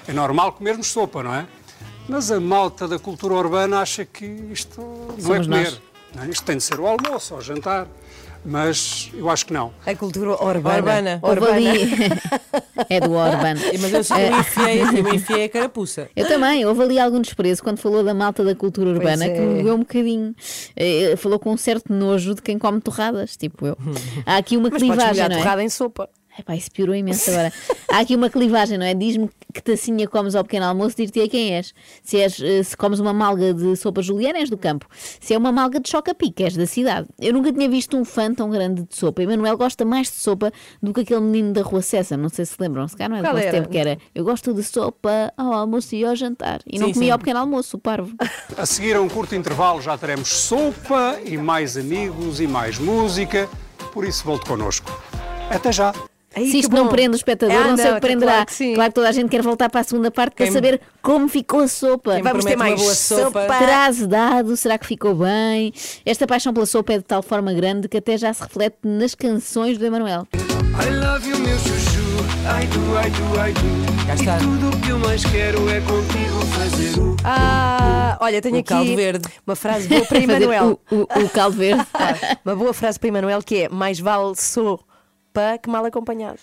é 0.06 0.12
normal 0.12 0.52
comermos 0.52 0.87
sopa, 0.87 1.22
não 1.22 1.35
é? 1.35 1.46
Mas 2.09 2.30
a 2.30 2.38
malta 2.38 2.87
da 2.87 2.98
cultura 2.98 3.35
urbana 3.35 3.80
acha 3.80 4.04
que 4.04 4.24
isto 4.52 4.80
não 4.80 5.16
é 5.18 5.20
Somos 5.20 5.46
comer. 5.46 5.64
nós. 5.64 5.80
não 6.14 6.22
é? 6.22 6.28
Isto 6.28 6.44
tem 6.44 6.56
de 6.56 6.62
ser 6.62 6.78
o 6.78 6.87
almoço 6.87 7.35
ou 7.35 7.40
o 7.40 7.42
jantar. 7.42 7.88
Mas 8.46 9.11
eu 9.12 9.28
acho 9.28 9.44
que 9.44 9.52
não. 9.52 9.72
A 9.85 9.94
cultura 9.94 10.30
urbana. 10.42 11.20
Urbana. 11.22 11.54
Ali- 11.54 11.90
é 12.88 13.00
do 13.00 13.12
Orban. 13.12 13.54
Mas 13.80 14.11
eu, 14.11 14.16
eu, 14.16 14.38
enfiei, 14.38 14.80
eu 14.82 15.14
enfiei 15.14 15.44
a 15.44 15.48
carapuça. 15.48 16.09
Eu 16.14 16.28
também, 16.28 16.64
houve 16.64 16.82
ali 16.82 16.98
algum 16.98 17.20
desprezo 17.20 17.62
quando 17.62 17.78
falou 17.78 18.04
da 18.04 18.14
malta 18.14 18.44
da 18.44 18.54
cultura 18.54 18.90
urbana 18.90 19.24
é. 19.24 19.30
que 19.35 19.40
me 19.40 19.62
doeu 19.62 19.74
um 19.74 19.80
bocadinho. 19.80 20.35
Eh, 20.76 21.14
Falou 21.16 21.38
com 21.38 21.52
um 21.52 21.56
certo 21.56 21.92
nojo 21.92 22.35
de 22.35 22.42
quem 22.42 22.59
come 22.59 22.80
torradas, 22.80 23.37
tipo 23.37 23.66
eu. 23.66 23.76
Há 24.24 24.37
aqui 24.37 24.56
uma 24.56 24.70
Mas 24.70 24.80
podes 24.80 24.88
clivagem, 24.88 25.12
molhar 25.14 25.28
não 25.30 25.37
é? 25.37 25.38
torrada 25.40 25.62
em 25.64 25.68
sopa. 25.68 26.09
Epá, 26.38 26.55
isso 26.55 26.70
piorou 26.70 26.94
imenso 26.94 27.31
agora. 27.31 27.53
Há 27.90 28.01
aqui 28.01 28.14
uma 28.14 28.29
clivagem, 28.29 28.77
não 28.79 28.85
é? 28.87 28.94
Diz-me 28.94 29.31
que 29.53 29.62
tacinha 29.62 30.07
comes 30.07 30.35
ao 30.35 30.44
pequeno 30.44 30.66
almoço, 30.66 30.96
dir-te 30.96 31.27
quem 31.29 31.55
és. 31.55 31.72
Se, 32.03 32.18
és. 32.20 32.40
eh, 32.40 32.62
se 32.62 32.77
comes 32.77 32.99
uma 33.01 33.12
malga 33.12 33.55
de 33.55 33.75
sopa 33.77 34.03
juliana, 34.03 34.38
és 34.38 34.51
do 34.51 34.59
campo. 34.59 34.87
Se 35.20 35.33
é 35.35 35.38
uma 35.38 35.51
malga 35.51 35.81
de 35.81 35.88
choca-pique, 35.88 36.44
és 36.44 36.55
da 36.57 36.66
cidade. 36.66 37.09
Eu 37.18 37.33
nunca 37.33 37.53
tinha 37.53 37.68
visto 37.68 37.96
um 37.96 38.05
fã 38.05 38.33
tão 38.35 38.51
grande 38.51 38.83
de 38.83 38.94
sopa. 38.96 39.22
E 39.22 39.27
Manuel 39.27 39.57
gosta 39.57 39.85
mais 39.85 40.09
de 40.09 40.16
sopa 40.16 40.53
do 40.83 40.92
que 40.92 41.01
aquele 41.01 41.20
menino 41.20 41.53
da 41.53 41.62
Rua 41.62 41.81
Cessa. 41.81 42.16
Não 42.16 42.29
sei 42.29 42.44
se 42.44 42.55
lembram, 42.61 42.87
se 42.87 42.96
cá 42.96 43.09
não 43.09 43.16
é 43.16 43.22
do 43.22 43.33
nosso 43.33 43.51
tempo 43.51 43.68
que 43.68 43.79
era. 43.79 43.96
Eu 44.14 44.25
gosto 44.25 44.53
de 44.53 44.62
sopa 44.62 45.33
ao 45.37 45.53
almoço 45.53 45.94
e 45.94 46.05
ao 46.05 46.14
jantar. 46.14 46.61
E 46.66 46.79
não 46.79 46.88
Sim, 46.88 46.92
comia 46.94 47.07
sim. 47.09 47.12
ao 47.12 47.18
pequeno 47.18 47.40
almoço, 47.40 47.77
o 47.77 47.81
parvo. 47.81 48.14
A 48.57 48.66
seguir 48.66 48.94
a 48.96 49.01
um 49.01 49.09
curto 49.09 49.35
intervalo 49.35 49.81
já 49.81 49.96
teremos 49.96 50.29
sopa 50.29 51.18
e 51.25 51.37
mais 51.38 51.77
amigos 51.77 52.40
e 52.40 52.46
mais 52.46 52.79
música. 52.79 53.49
Por 53.92 54.05
isso 54.05 54.25
volte 54.25 54.46
connosco. 54.46 54.90
Até 55.51 55.72
já. 55.72 55.94
Ai, 56.37 56.44
Se 56.46 56.59
isto 56.59 56.75
não 56.75 56.88
prende 56.88 57.14
o 57.14 57.16
espectador, 57.16 57.57
Ah, 57.57 57.68
não 57.68 57.77
sei 57.77 57.87
o 57.87 57.88
que 57.88 57.94
que 57.94 58.01
prenderá. 58.07 58.33
Claro 58.33 58.46
que 58.46 58.53
sim. 58.55 58.75
Claro 58.75 58.90
que 58.90 58.94
toda 58.94 59.09
a 59.09 59.12
gente 59.12 59.29
quer 59.31 59.40
voltar 59.42 59.70
para 59.70 59.81
a 59.81 59.85
segunda 59.85 60.11
parte 60.11 60.35
para 60.35 60.44
Quem- 60.44 60.53
saber 60.53 60.81
como 61.01 61.29
ficou 61.29 61.61
a 61.61 61.68
sopa. 61.68 62.20
Vamos 62.22 62.44
ter 62.44 62.57
mais 62.57 62.79
boa 62.79 62.94
sopa. 62.94 63.46
Terás 63.59 64.07
dado? 64.07 64.57
Será 64.57 64.77
que 64.77 64.87
ficou 64.87 65.14
bem? 65.14 65.72
Esta 66.05 66.27
paixão 66.27 66.53
pela 66.53 66.66
sopa 66.66 66.92
é 66.92 66.99
de 66.99 67.05
tal 67.05 67.22
forma 67.22 67.53
grande 67.55 67.88
que 67.88 67.96
até 67.96 68.18
já 68.18 68.33
se 68.35 68.42
reflete 68.42 68.77
nas 68.85 69.14
canções 69.14 69.79
do 69.79 69.85
Emanuel. 69.87 70.27
I 70.35 70.90
love 71.07 71.29
you, 71.29 71.38
meu 71.38 71.59
chuchu. 71.59 72.07
I 72.46 72.66
do, 72.66 72.79
I 73.01 73.11
do, 73.11 73.49
I 73.49 73.53
do. 73.53 73.96
E 74.22 74.38
tudo 74.38 74.68
o 74.77 74.81
que 74.81 74.90
eu 74.90 74.99
mais 74.99 75.25
quero 75.25 75.68
é 75.68 75.81
contigo 75.81 76.40
fazer 76.55 77.01
o. 77.01 77.16
Ah, 77.25 78.16
olha, 78.20 78.40
tenho 78.42 78.57
O 78.57 78.59
aqui 78.61 78.68
caldo 78.68 78.94
verde. 78.94 79.29
uma 79.46 79.57
frase 79.57 79.88
boa 79.88 80.05
para 80.05 80.18
Emanuel. 80.22 80.81
O, 80.90 80.94
o, 80.96 81.03
o 81.25 81.29
caldo 81.31 81.57
verde. 81.57 81.85
Uma 82.44 82.55
boa 82.55 82.72
frase 82.72 82.99
para 83.01 83.09
Emanuel 83.09 83.42
que 83.42 83.62
é: 83.62 83.68
mais 83.68 83.99
vale 83.99 84.37
sopa 84.37 84.85
pá, 85.37 85.59
que 85.59 85.68
mal 85.68 85.85
acompanhado. 85.85 86.38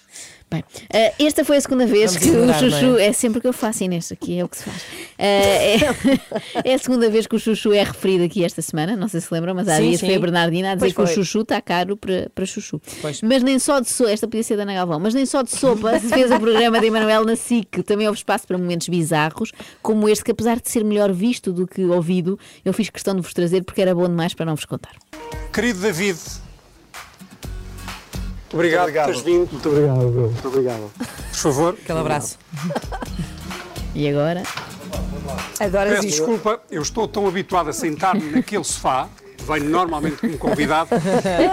Bem, 0.51 0.63
eh, 0.91 1.13
esta 1.19 1.43
foi 1.43 1.57
a 1.57 1.61
segunda 1.61 1.87
vez 1.87 2.13
Vamos 2.13 2.23
que 2.23 2.29
ignorar, 2.29 2.57
o 2.57 2.69
Chuchu. 2.69 2.85
não 2.85 2.99
É? 2.99 3.07
é? 3.07 3.13
sempre 3.13 3.41
que 3.41 3.47
eu 3.47 3.53
faço, 3.53 3.83
Inês, 3.83 4.11
aqui 4.11 4.37
é 4.37 4.43
o 4.45 4.47
que 4.47 4.57
se 4.57 4.63
faz. 4.65 4.83
Eh, 5.17 5.77
é, 5.77 5.79
é 6.63 6.73
a 6.75 6.77
segunda 6.77 7.09
vez 7.09 7.25
que 7.25 7.35
o 7.35 7.39
Chuchu 7.39 7.73
é 7.73 7.81
referido 7.81 8.23
aqui 8.23 8.45
esta 8.45 8.61
semana, 8.61 8.95
não 8.95 9.07
sei 9.07 9.19
se 9.19 9.33
lembram, 9.33 9.55
mas 9.55 9.67
há 9.67 9.77
Sim, 9.77 9.87
dias 9.87 9.99
sim. 9.99 10.05
foi 10.05 10.15
a 10.15 10.19
Bernardina 10.19 10.71
a 10.71 10.75
dizer 10.75 10.93
Pois 10.93 11.07
que 11.09 11.13
foi. 11.15 11.21
o 11.21 11.25
Chuchu 11.25 11.41
está 11.41 11.59
caro 11.59 11.97
para, 11.97 12.29
para 12.35 12.45
Chuchu. 12.45 12.79
Mas 13.23 13.41
nem 13.41 13.57
só 13.57 13.79
de 13.79 13.89
sopa, 13.89 14.11
esta 14.11 14.27
podia 14.27 14.43
ser 14.43 14.55
da 14.57 14.61
Ana 14.61 14.75
Galvão, 14.75 14.99
mas 14.99 15.15
nem 15.15 15.25
só 15.25 15.41
de 15.41 15.49
sopa 15.49 15.99
se 15.99 16.07
fez 16.09 16.29
o 16.31 16.39
programa 16.39 16.79
de 16.79 16.85
Emanuel 16.85 17.25
na 17.25 17.35
SIC. 17.35 17.81
Também 17.83 18.05
houve 18.07 18.19
espaço 18.19 18.45
para 18.45 18.55
momentos 18.57 18.87
bizarros, 18.89 19.51
como 19.81 20.07
este, 20.07 20.23
que 20.23 20.31
apesar 20.31 20.59
de 20.61 20.69
ser 20.69 20.83
melhor 20.83 21.11
visto 21.11 21.51
do 21.51 21.65
que 21.65 21.83
ouvido, 21.83 22.37
eu 22.63 22.71
fiz 22.73 22.91
questão 22.91 23.15
de 23.15 23.21
vos 23.21 23.33
trazer 23.33 23.63
porque 23.63 23.81
era 23.81 23.95
bom 23.95 24.07
demais 24.07 24.35
para 24.35 24.45
não 24.45 24.55
vos 24.55 24.65
contar. 24.65 24.93
Querido 25.51 25.79
David, 25.79 26.19
obrigado, 28.53 28.85
por 28.85 29.05
teres 29.05 29.21
vindo. 29.21 29.49
Muito 29.51 29.69
obrigado, 29.69 29.97
Muito 29.97 30.47
obrigado. 30.47 30.91
Por 30.97 31.35
favor. 31.35 31.77
Aquele 31.81 31.99
abraço. 31.99 32.37
E 33.95 34.07
agora? 34.07 34.43
Adoras 35.59 35.95
Peço 35.95 36.07
desculpa, 36.07 36.61
eu 36.69 36.81
estou 36.81 37.07
tão 37.07 37.27
habituado 37.27 37.69
a 37.69 37.73
sentar-me 37.73 38.31
naquele 38.31 38.63
sofá, 38.63 39.07
venho 39.47 39.69
normalmente 39.69 40.17
como 40.17 40.37
convidado, 40.37 40.89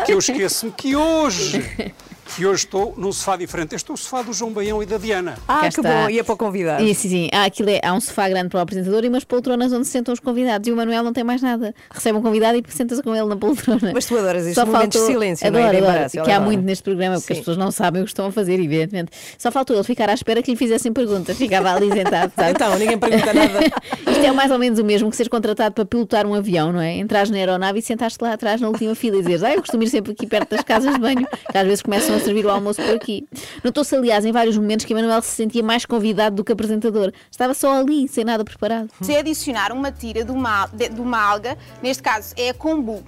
que 0.05 0.13
eu 0.13 0.19
esqueço-me 0.19 0.73
que 0.73 0.97
hoje, 0.97 1.93
que 2.37 2.47
hoje 2.47 2.65
estou 2.65 2.95
num 2.97 3.13
sofá 3.13 3.37
diferente. 3.37 3.75
Este 3.75 3.91
é 3.91 3.95
o 3.95 3.97
sofá 3.97 4.23
do 4.23 4.33
João 4.33 4.53
Baião 4.53 4.83
e 4.83 4.87
da 4.87 4.99
Diana. 4.99 5.37
Ah, 5.49 5.61
Cá 5.63 5.69
que 5.69 5.81
está. 5.81 6.03
bom, 6.03 6.11
ia 6.11 6.23
para 6.25 6.35
o 6.35 6.37
convidado. 6.37 6.83
E, 6.85 6.95
sim, 6.95 7.09
sim. 7.09 7.29
Há, 7.33 7.45
aquilo 7.45 7.71
é- 7.71 7.81
há 7.83 7.93
um 7.93 8.01
sofá 8.01 8.29
grande 8.29 8.49
para 8.49 8.59
o 8.59 8.61
apresentador 8.63 9.05
e 9.05 9.09
umas 9.09 9.25
poltronas 9.25 9.73
onde 9.73 9.85
se 9.87 9.91
sentam 9.93 10.15
os 10.15 10.21
convidados. 10.21 10.67
E 10.69 10.73
o 10.73 10.77
Manuel 10.77 11.03
não 11.03 11.13
tem 11.13 11.25
mais 11.25 11.43
nada. 11.43 11.75
Recebe 11.91 12.19
um 12.19 12.23
convidado 12.23 12.59
e 12.59 12.65
senta-se 12.69 13.03
com 13.03 13.15
ele 13.15 13.27
na 13.27 13.37
poltrona. 13.37 13.91
Mas 13.93 14.07
tu 14.07 14.17
adoras 14.17 14.47
estes 14.47 14.65
momentos 14.65 15.01
de 15.01 15.07
silêncio, 15.07 15.51
não 15.51 15.59
é? 15.59 15.69
adoro, 15.69 15.87
adoro, 15.89 16.11
que 16.11 16.19
há 16.19 16.23
adora. 16.23 16.41
muito 16.41 16.63
neste 16.63 16.83
programa, 16.85 17.17
porque 17.19 17.33
as 17.33 17.39
Sim. 17.39 17.43
pessoas 17.43 17.57
não 17.57 17.71
sabem 17.71 18.03
o 18.03 18.05
que 18.05 18.11
estão 18.11 18.27
a 18.27 18.33
fazer, 18.33 18.55
evidentemente. 18.55 19.11
Só 19.37 19.51
faltou 19.51 19.75
ele 19.77 19.85
ficar 19.85 20.09
à 20.09 20.15
espera 20.15 20.43
que 20.43 20.51
lhe 20.51 20.57
fizessem 20.57 20.93
perguntas. 20.93 21.37
Ficava 21.37 21.73
ali 21.75 21.91
sentado, 21.93 22.33
sabe? 22.37 22.51
Então, 22.53 22.79
ninguém 22.79 22.99
pergunta 22.99 23.33
nada. 23.33 23.59
Isto 24.11 24.25
é 24.25 24.33
mais 24.33 24.51
ou 24.51 24.59
menos 24.59 24.79
o 24.79 24.85
mesmo 24.85 25.11
que 25.11 25.17
seres 25.17 25.29
contratado 25.29 25.75
para 25.75 25.85
pilotar 25.85 26.27
um 26.27 26.35
avião, 26.35 26.73
não 26.73 26.81
é? 26.81 26.97
Entrares 26.97 27.31
na 27.31 27.37
aeronave 27.39 27.79
e 27.79 27.83
sentaste 27.83 28.19
lá 28.23 28.33
atrás 28.35 28.61
na 28.61 28.69
última 28.69 28.95
fila 28.95 29.17
e 29.17 29.23
dizes, 29.23 29.43
ah, 29.43 29.53
eu 29.53 29.61
costumo 29.61 29.83
ir 29.83 29.89
sempre 29.89 30.13
aqui 30.13 30.27
perto 30.27 30.51
das 30.51 30.63
casas 30.63 30.95
de 30.95 31.01
banho, 31.01 31.27
que 31.51 31.59
às 31.59 31.65
vezes 31.67 31.83
começam 31.83 32.15
a 32.15 32.20
servir 32.21 32.45
o 32.47 32.51
almoço 32.51 32.83
por 32.83 32.95
aqui. 32.95 33.27
Notou-se, 33.65 33.95
aliás, 33.95 34.25
em 34.25 34.33
vários 34.33 34.57
momentos 34.57 34.85
que 34.87 34.93
Emanuel 34.93 35.23
se 35.23 35.31
sentia 35.31 35.63
mais 35.63 35.85
convidado 35.85 36.37
do 36.37 36.45
que 36.45 36.53
apresentador. 36.53 37.13
Estava 37.31 37.55
só 37.55 37.81
ali, 37.81 38.09
sem 38.09 38.25
nada 38.25 38.45
preparado. 38.45 38.89
Se 39.01 39.15
adicionar 39.17 39.73
uma 39.73 39.91
tira 39.91 40.25
de 40.25 40.31
uma, 40.31 40.67
de, 40.67 40.89
de 40.89 41.01
uma 41.01 41.21
alga, 41.21 41.57
neste 41.83 42.03
caso 42.03 42.35
é 42.37 42.51
a 42.51 42.55
kombu. 42.55 43.03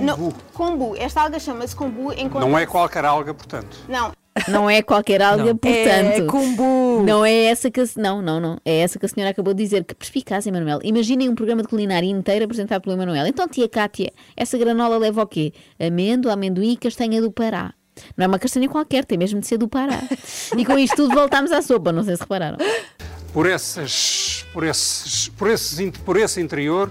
Não- 0.00 0.32
kombu. 0.52 0.96
Esta 0.96 1.22
alga 1.22 1.38
chama-se 1.38 1.76
kombu 1.76 2.12
em 2.12 2.28
Não 2.28 2.58
é 2.58 2.66
qualquer 2.66 3.04
alga, 3.04 3.34
portanto. 3.34 3.76
Não. 3.88 4.12
Não 4.48 4.68
é 4.68 4.82
qualquer 4.82 5.22
alga, 5.22 5.44
Não. 5.44 5.56
portanto. 5.56 6.22
É 6.22 6.26
kumbu. 6.26 7.02
Não 7.04 7.24
é 7.24 7.44
essa 7.44 7.70
que 7.70 7.80
a, 7.80 7.84
não, 7.96 8.20
não, 8.20 8.38
não. 8.38 8.58
É 8.64 8.78
essa 8.80 8.98
que 8.98 9.06
a 9.06 9.08
senhora 9.08 9.30
acabou 9.30 9.54
de 9.54 9.62
dizer. 9.62 9.84
Que 9.84 9.94
perspicaz, 9.94 10.46
Emanuel. 10.46 10.78
Imaginem 10.82 11.28
um 11.28 11.34
programa 11.34 11.62
de 11.62 11.68
culinária 11.68 12.06
inteiro 12.06 12.44
apresentado 12.44 12.82
pelo 12.82 12.96
Emanuel. 12.96 13.26
Então, 13.26 13.48
tia 13.48 13.68
Cátia, 13.68 14.12
essa 14.36 14.58
granola 14.58 14.98
leva 14.98 15.22
o 15.22 15.26
quê? 15.26 15.52
Amêndoa, 15.80 16.32
amendoim 16.34 16.72
e 16.72 16.76
castanha 16.76 17.20
do 17.20 17.30
Pará. 17.30 17.72
Não 18.16 18.24
é 18.24 18.28
uma 18.28 18.38
castanha 18.38 18.68
qualquer, 18.68 19.04
tem 19.04 19.16
mesmo 19.18 19.40
de 19.40 19.46
ser 19.46 19.58
do 19.58 19.68
Pará. 19.68 20.02
E 20.56 20.64
com 20.64 20.78
isto 20.78 20.96
tudo 20.96 21.14
voltámos 21.14 21.52
à 21.52 21.62
sopa, 21.62 21.92
não 21.92 22.02
sei 22.04 22.16
se 22.16 22.22
repararam. 22.22 22.58
Por, 23.32 23.46
essas, 23.46 24.44
por, 24.52 24.64
esses, 24.64 25.28
por, 25.30 25.50
esses, 25.50 25.88
por 26.04 26.16
esse 26.16 26.40
interior, 26.40 26.90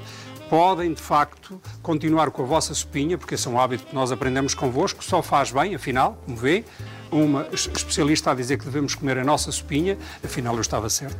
podem 0.49 0.93
de 0.93 1.01
facto 1.01 1.59
continuar 1.81 2.29
com 2.29 2.43
a 2.43 2.45
vossa 2.45 2.73
sopinha, 2.73 3.17
porque 3.17 3.33
esse 3.35 3.47
é 3.47 3.51
um 3.51 3.59
hábito 3.59 3.85
que 3.87 3.95
nós 3.95 4.11
aprendemos 4.11 4.53
convosco, 4.53 5.03
só 5.03 5.21
faz 5.23 5.51
bem, 5.51 5.73
afinal, 5.75 6.21
como 6.25 6.37
vê. 6.37 6.63
Uma 7.11 7.47
es- 7.51 7.69
especialista 7.73 8.31
a 8.31 8.35
dizer 8.35 8.57
que 8.57 8.65
devemos 8.65 8.93
comer 8.95 9.17
a 9.17 9.23
nossa 9.23 9.51
sopinha, 9.51 9.97
afinal 10.23 10.53
eu 10.55 10.61
estava 10.61 10.89
certo. 10.89 11.17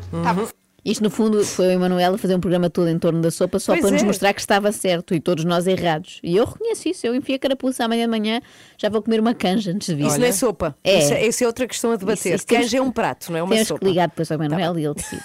Isto, 0.85 1.03
no 1.03 1.09
fundo, 1.09 1.43
foi 1.43 1.65
o 1.65 1.71
Emanuel 1.71 2.13
a 2.13 2.17
fazer 2.19 2.35
um 2.35 2.39
programa 2.39 2.69
todo 2.69 2.87
em 2.89 2.99
torno 2.99 3.19
da 3.19 3.31
sopa 3.31 3.57
só 3.57 3.71
Pois 3.73 3.81
para 3.81 3.89
nos 3.91 4.03
é. 4.03 4.05
mostrar 4.05 4.33
que 4.35 4.39
estava 4.39 4.71
certo 4.71 5.15
e 5.15 5.19
todos 5.19 5.43
nós 5.43 5.65
errados. 5.65 6.19
E 6.21 6.37
eu 6.37 6.45
reconheço 6.45 6.87
isso. 6.87 7.07
Eu 7.07 7.15
enfio 7.15 7.35
a 7.35 7.39
carapuça 7.39 7.83
amanhã 7.83 8.03
de 8.03 8.11
manhã, 8.11 8.39
já 8.77 8.87
vou 8.87 9.01
comer 9.01 9.19
uma 9.19 9.33
canja 9.33 9.71
antes 9.71 9.87
de 9.87 9.95
vir. 9.95 10.05
Isso 10.05 10.19
não 10.19 10.27
é 10.27 10.31
sopa. 10.31 10.77
É. 10.83 10.99
Isso, 10.99 11.13
é, 11.13 11.25
isso 11.27 11.43
é 11.43 11.47
outra 11.47 11.67
questão 11.67 11.91
a 11.91 11.95
debater. 11.95 12.19
Isso- 12.27 12.35
isso 12.35 12.45
temos 12.45 12.65
Canja 12.65 12.77
é 12.77 12.81
um 12.83 12.91
prato, 12.91 13.31
não 13.31 13.39
é 13.39 13.43
uma 13.43 13.53
Temos 13.53 13.67
sopa. 13.67 13.79
que 13.79 13.85
ligar 13.87 14.07
depois 14.09 14.31
ao 14.31 14.35
Emanuel 14.35 14.77
e 14.77 14.85
ele 14.85 14.93
decide. 14.93 15.23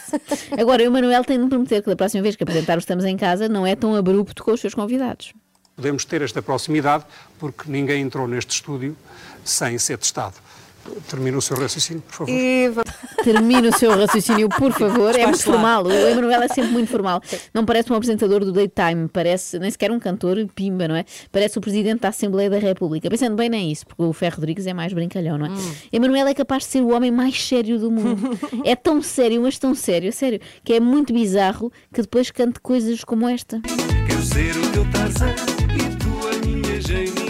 Agora, 0.59 0.83
o 0.83 0.87
Emanuel 0.87 1.25
tem 1.25 1.37
de 1.37 1.44
me 1.44 1.51
prometer 1.51 1.83
que 1.83 1.90
da 1.90 1.96
próxima 1.96 2.23
vez 2.23 2.37
que 2.37 2.42
apresentar 2.42 2.77
o 2.77 2.81
Estamos 2.81 3.05
em 3.05 3.16
Casa 3.18 3.46
não 3.46 3.66
é 3.66 3.77
tão 3.77 3.94
abrupto 3.94 4.42
com 4.42 4.53
os 4.53 4.61
seus 4.61 4.73
convidados. 4.75 5.35
Podemos 5.77 6.05
ter 6.07 6.23
esta 6.23 6.40
proximidade, 6.40 7.05
porque 7.38 7.70
ninguém 7.70 8.01
entrou 8.03 8.27
neste 8.27 8.51
estúdio 8.55 8.96
sem 9.44 9.79
ser 9.79 9.99
testado. 9.99 10.35
Termina 11.09 11.38
o 11.38 11.42
seu 11.42 11.57
raciocínio, 11.57 12.03
por 12.03 12.14
favor. 12.14 12.85
Termine 13.24 13.68
o 13.68 13.79
seu 13.79 13.90
raciocínio, 13.90 14.48
por 14.48 14.72
favor. 14.72 15.14
É 15.14 15.26
muito 15.26 15.42
formal. 15.42 15.85
O 15.85 15.92
Emanuel 15.92 16.42
é 16.42 16.48
sempre 16.48 16.72
muito 16.72 16.90
formal. 16.90 17.20
Não 17.53 17.64
parece 17.64 17.92
um 17.92 17.96
apresentador 17.96 18.44
do 18.44 18.53
Daytime, 18.53 19.09
parece 19.09 19.59
nem 19.59 19.70
sequer 19.70 19.90
um 19.90 19.98
cantor 19.98 20.37
pimba, 20.55 20.88
não 20.88 20.96
é? 20.96 21.05
Parece 21.31 21.59
o 21.59 21.61
presidente 21.61 22.00
da 22.00 22.09
Assembleia 22.09 22.48
da 22.48 22.59
República. 22.59 23.11
Pensando 23.11 23.37
bem 23.37 23.48
nem 23.48 23.70
isso, 23.70 23.87
porque 23.87 24.03
o 24.03 24.12
Ferro 24.12 24.37
Rodrigues 24.37 24.66
é 24.66 24.72
mais 24.72 24.92
brincalhão, 24.92 25.38
não 25.38 25.46
é? 25.46 25.50
Emanuel 25.92 26.26
é 26.26 26.35
capaz 26.35 26.64
de 26.64 26.70
ser 26.70 26.83
o 26.83 26.94
homem 26.94 27.11
mais 27.11 27.42
sério 27.42 27.79
do 27.79 27.90
mundo. 27.90 28.38
é 28.64 28.74
tão 28.74 29.03
sério, 29.03 29.42
mas 29.42 29.59
tão 29.59 29.74
sério, 29.74 30.12
sério, 30.12 30.40
que 30.64 30.72
é 30.72 30.81
muito 30.81 31.12
bizarro 31.12 31.72
que 31.92 32.03
depois 32.03 32.31
cante 32.31 32.61
coisas 32.61 33.05
como 33.05 33.29
esta. 33.29 33.61
Quero 34.07 34.22
ser 34.22 34.57
o 34.57 34.72
teu 34.72 34.90
Tarzan 34.90 35.31
e 35.31 35.96
tu 35.96 36.29
a 36.29 36.46
minha 36.46 36.81
Jane. 36.81 37.29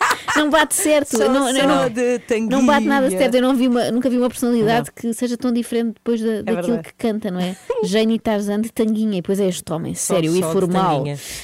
Não 0.41 0.49
bate 0.49 0.75
certo. 0.75 1.17
Só- 1.17 1.29
não, 1.29 1.47
só 1.47 1.53
não, 1.53 1.67
não, 1.83 1.89
de 1.89 2.19
tanguinha. 2.19 2.49
não 2.49 2.65
bate 2.65 2.85
nada 2.85 3.09
certo. 3.09 3.35
Eu 3.35 3.41
não 3.41 3.55
vi 3.55 3.67
uma- 3.67 3.91
nunca 3.91 4.09
vi 4.09 4.17
uma 4.17 4.27
personalidade 4.29 4.91
que 4.91 5.13
seja 5.13 5.37
tão 5.37 5.51
diferente 5.51 5.93
depois 5.95 6.19
da, 6.21 6.41
daquilo 6.41 6.75
verdade. 6.75 6.87
que 6.87 6.93
canta, 6.95 7.29
não 7.29 7.39
é? 7.39 7.55
Jane 7.83 8.19
Tarzan 8.19 8.61
de 8.61 8.71
tanguinha. 8.71 9.13
E 9.19 9.21
depois 9.21 9.39
é 9.39 9.47
este 9.47 9.71
homem 9.71 9.93
sério 9.93 10.31
só 10.31 10.37
e 10.37 10.41
formal. 10.53 11.03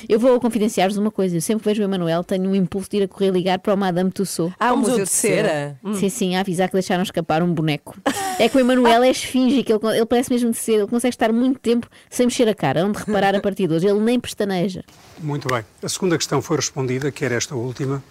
Eu 0.10 0.19
vou 0.19 0.39
confidenciar-vos 0.39 0.97
uma 0.97 1.12
coisa. 1.12 1.38
Eu 1.38 1.41
sempre 1.41 1.63
que 1.63 1.69
vejo 1.69 1.81
o 1.81 1.86
Emanuel 1.86 2.23
tenho 2.23 2.49
um 2.49 2.55
impulso 2.55 2.89
de 2.89 2.97
ir 2.97 3.03
a 3.03 3.07
correr 3.07 3.29
ligar 3.31 3.60
para 3.60 3.73
o 3.73 3.77
Madame 3.77 4.12
Tussauds. 4.12 4.55
Ah, 4.60 4.73
o 4.73 4.77
um 4.77 4.79
museu 4.79 4.97
de 5.03 5.10
cera. 5.10 5.77
Sim, 5.93 6.10
sim, 6.10 6.36
a 6.36 6.39
avisar 6.41 6.67
que 6.67 6.73
deixaram 6.73 7.03
escapar 7.03 7.41
um 7.43 7.53
boneco. 7.53 7.95
É 8.39 8.47
que 8.49 8.57
o 8.57 8.60
Emanuel 8.60 9.03
é 9.03 9.10
esfinge, 9.10 9.63
que 9.63 9.73
ele, 9.73 9.79
ele 9.95 10.05
parece 10.05 10.31
mesmo 10.31 10.51
de 10.51 10.57
ser, 10.57 10.73
ele 10.73 10.88
consegue 10.88 11.13
estar 11.13 11.31
muito 11.33 11.60
tempo 11.60 11.88
sem 12.10 12.25
mexer 12.27 12.47
a 12.47 12.53
cara, 12.55 12.86
onde 12.86 12.97
reparar 12.99 13.36
a 13.36 13.39
partir 13.39 13.67
de 13.67 13.73
hoje. 13.75 13.88
Ele 13.88 13.99
nem 13.99 14.19
pestaneja. 14.19 14.83
Muito 15.19 15.47
bem. 15.47 15.63
A 15.81 15.89
segunda 15.89 16.17
questão 16.17 16.41
foi 16.41 16.57
respondida, 16.57 17.12
que 17.12 17.25
era 17.25 17.36
esta 17.36 17.55
última. 17.55 18.03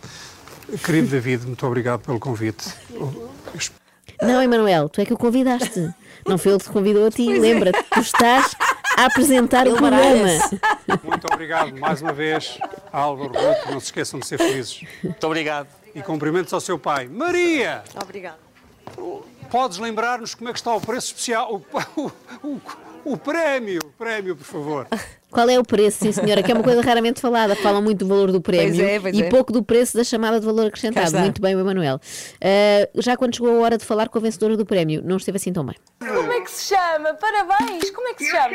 Querido 0.85 1.09
David, 1.09 1.47
muito 1.47 1.67
obrigado 1.67 2.01
pelo 2.01 2.19
convite. 2.19 2.69
Não, 4.21 4.43
Emanuel, 4.43 4.89
tu 4.89 5.01
é 5.01 5.05
que 5.05 5.13
o 5.13 5.17
convidaste. 5.17 5.93
Não 6.27 6.39
foi 6.39 6.53
ele 6.53 6.59
que 6.59 6.67
te 6.67 6.73
convidou 6.73 7.07
a 7.07 7.11
ti. 7.11 7.33
É. 7.33 7.39
Lembra-te, 7.39 7.83
tu 7.85 8.01
estás 8.01 8.57
a 8.97 9.07
apresentar 9.07 9.69
o 9.69 9.77
programa. 9.77 10.29
Muito 11.05 11.27
obrigado 11.33 11.79
mais 11.79 12.03
uma 12.03 12.13
vez, 12.13 12.59
Álvaro 12.93 13.29
Ruto. 13.29 13.71
Não 13.71 13.79
se 13.79 13.87
esqueçam 13.87 14.19
de 14.19 14.27
ser 14.27 14.39
felizes. 14.39 14.83
Muito 15.03 15.25
obrigado. 15.25 15.69
E 15.95 16.03
cumprimentos 16.03 16.53
ao 16.53 16.61
seu 16.61 16.79
pai. 16.79 17.09
Maria! 17.09 17.85
Obrigada. 18.03 18.39
Podes 19.51 19.79
lembrar-nos 19.79 20.35
como 20.35 20.51
é 20.51 20.53
que 20.53 20.59
está 20.59 20.75
o 20.75 20.81
preço 20.81 21.09
especial, 21.09 21.55
o, 21.55 22.01
o, 22.01 22.13
o, 22.43 22.61
o 23.05 23.17
prémio, 23.17 23.81
o 23.85 23.93
prémio, 23.93 24.35
por 24.35 24.45
favor. 24.45 24.87
Qual 25.37 25.51
é 25.51 25.59
o 25.59 25.63
preço, 25.63 25.99
sim 25.99 26.13
senhora? 26.13 26.43
Que 26.43 26.51
é 26.51 26.55
uma 26.55 26.65
coisa 26.65 26.81
raramente 26.81 27.21
falada. 27.21 27.55
Falam 27.57 27.83
muito 27.83 27.99
do 27.99 28.09
valor 28.09 28.33
do 28.33 28.41
prémio 28.41 28.83
é, 28.83 28.99
pois 28.99 29.15
e 29.15 29.23
é. 29.23 29.29
pouco 29.29 29.53
do 29.53 29.63
preço 29.63 29.95
da 29.95 30.03
chamada 30.03 30.41
de 30.41 30.47
valor 30.47 30.69
acrescentado. 30.69 31.19
Muito 31.19 31.43
bem, 31.43 31.55
o 31.55 31.61
Emanuel. 31.61 32.01
Ah, 32.41 32.89
já 32.95 33.19
quando 33.19 33.37
chegou 33.37 33.55
a 33.55 33.61
hora 33.61 33.77
de 33.77 33.85
falar 33.85 34.09
com 34.09 34.17
a 34.17 34.23
vencedora 34.23 34.57
do 34.57 34.65
prémio, 34.65 35.03
não 35.05 35.19
esteve 35.19 35.37
assim 35.37 35.53
tão 35.53 35.63
bem. 35.63 35.77
Como 35.99 36.33
é 36.33 36.41
que 36.41 36.51
se 36.51 36.75
chama? 36.75 37.13
Parabéns! 37.13 37.91
Como 37.91 38.09
é 38.09 38.15
que 38.15 38.25
se 38.25 38.31
chama? 38.31 38.49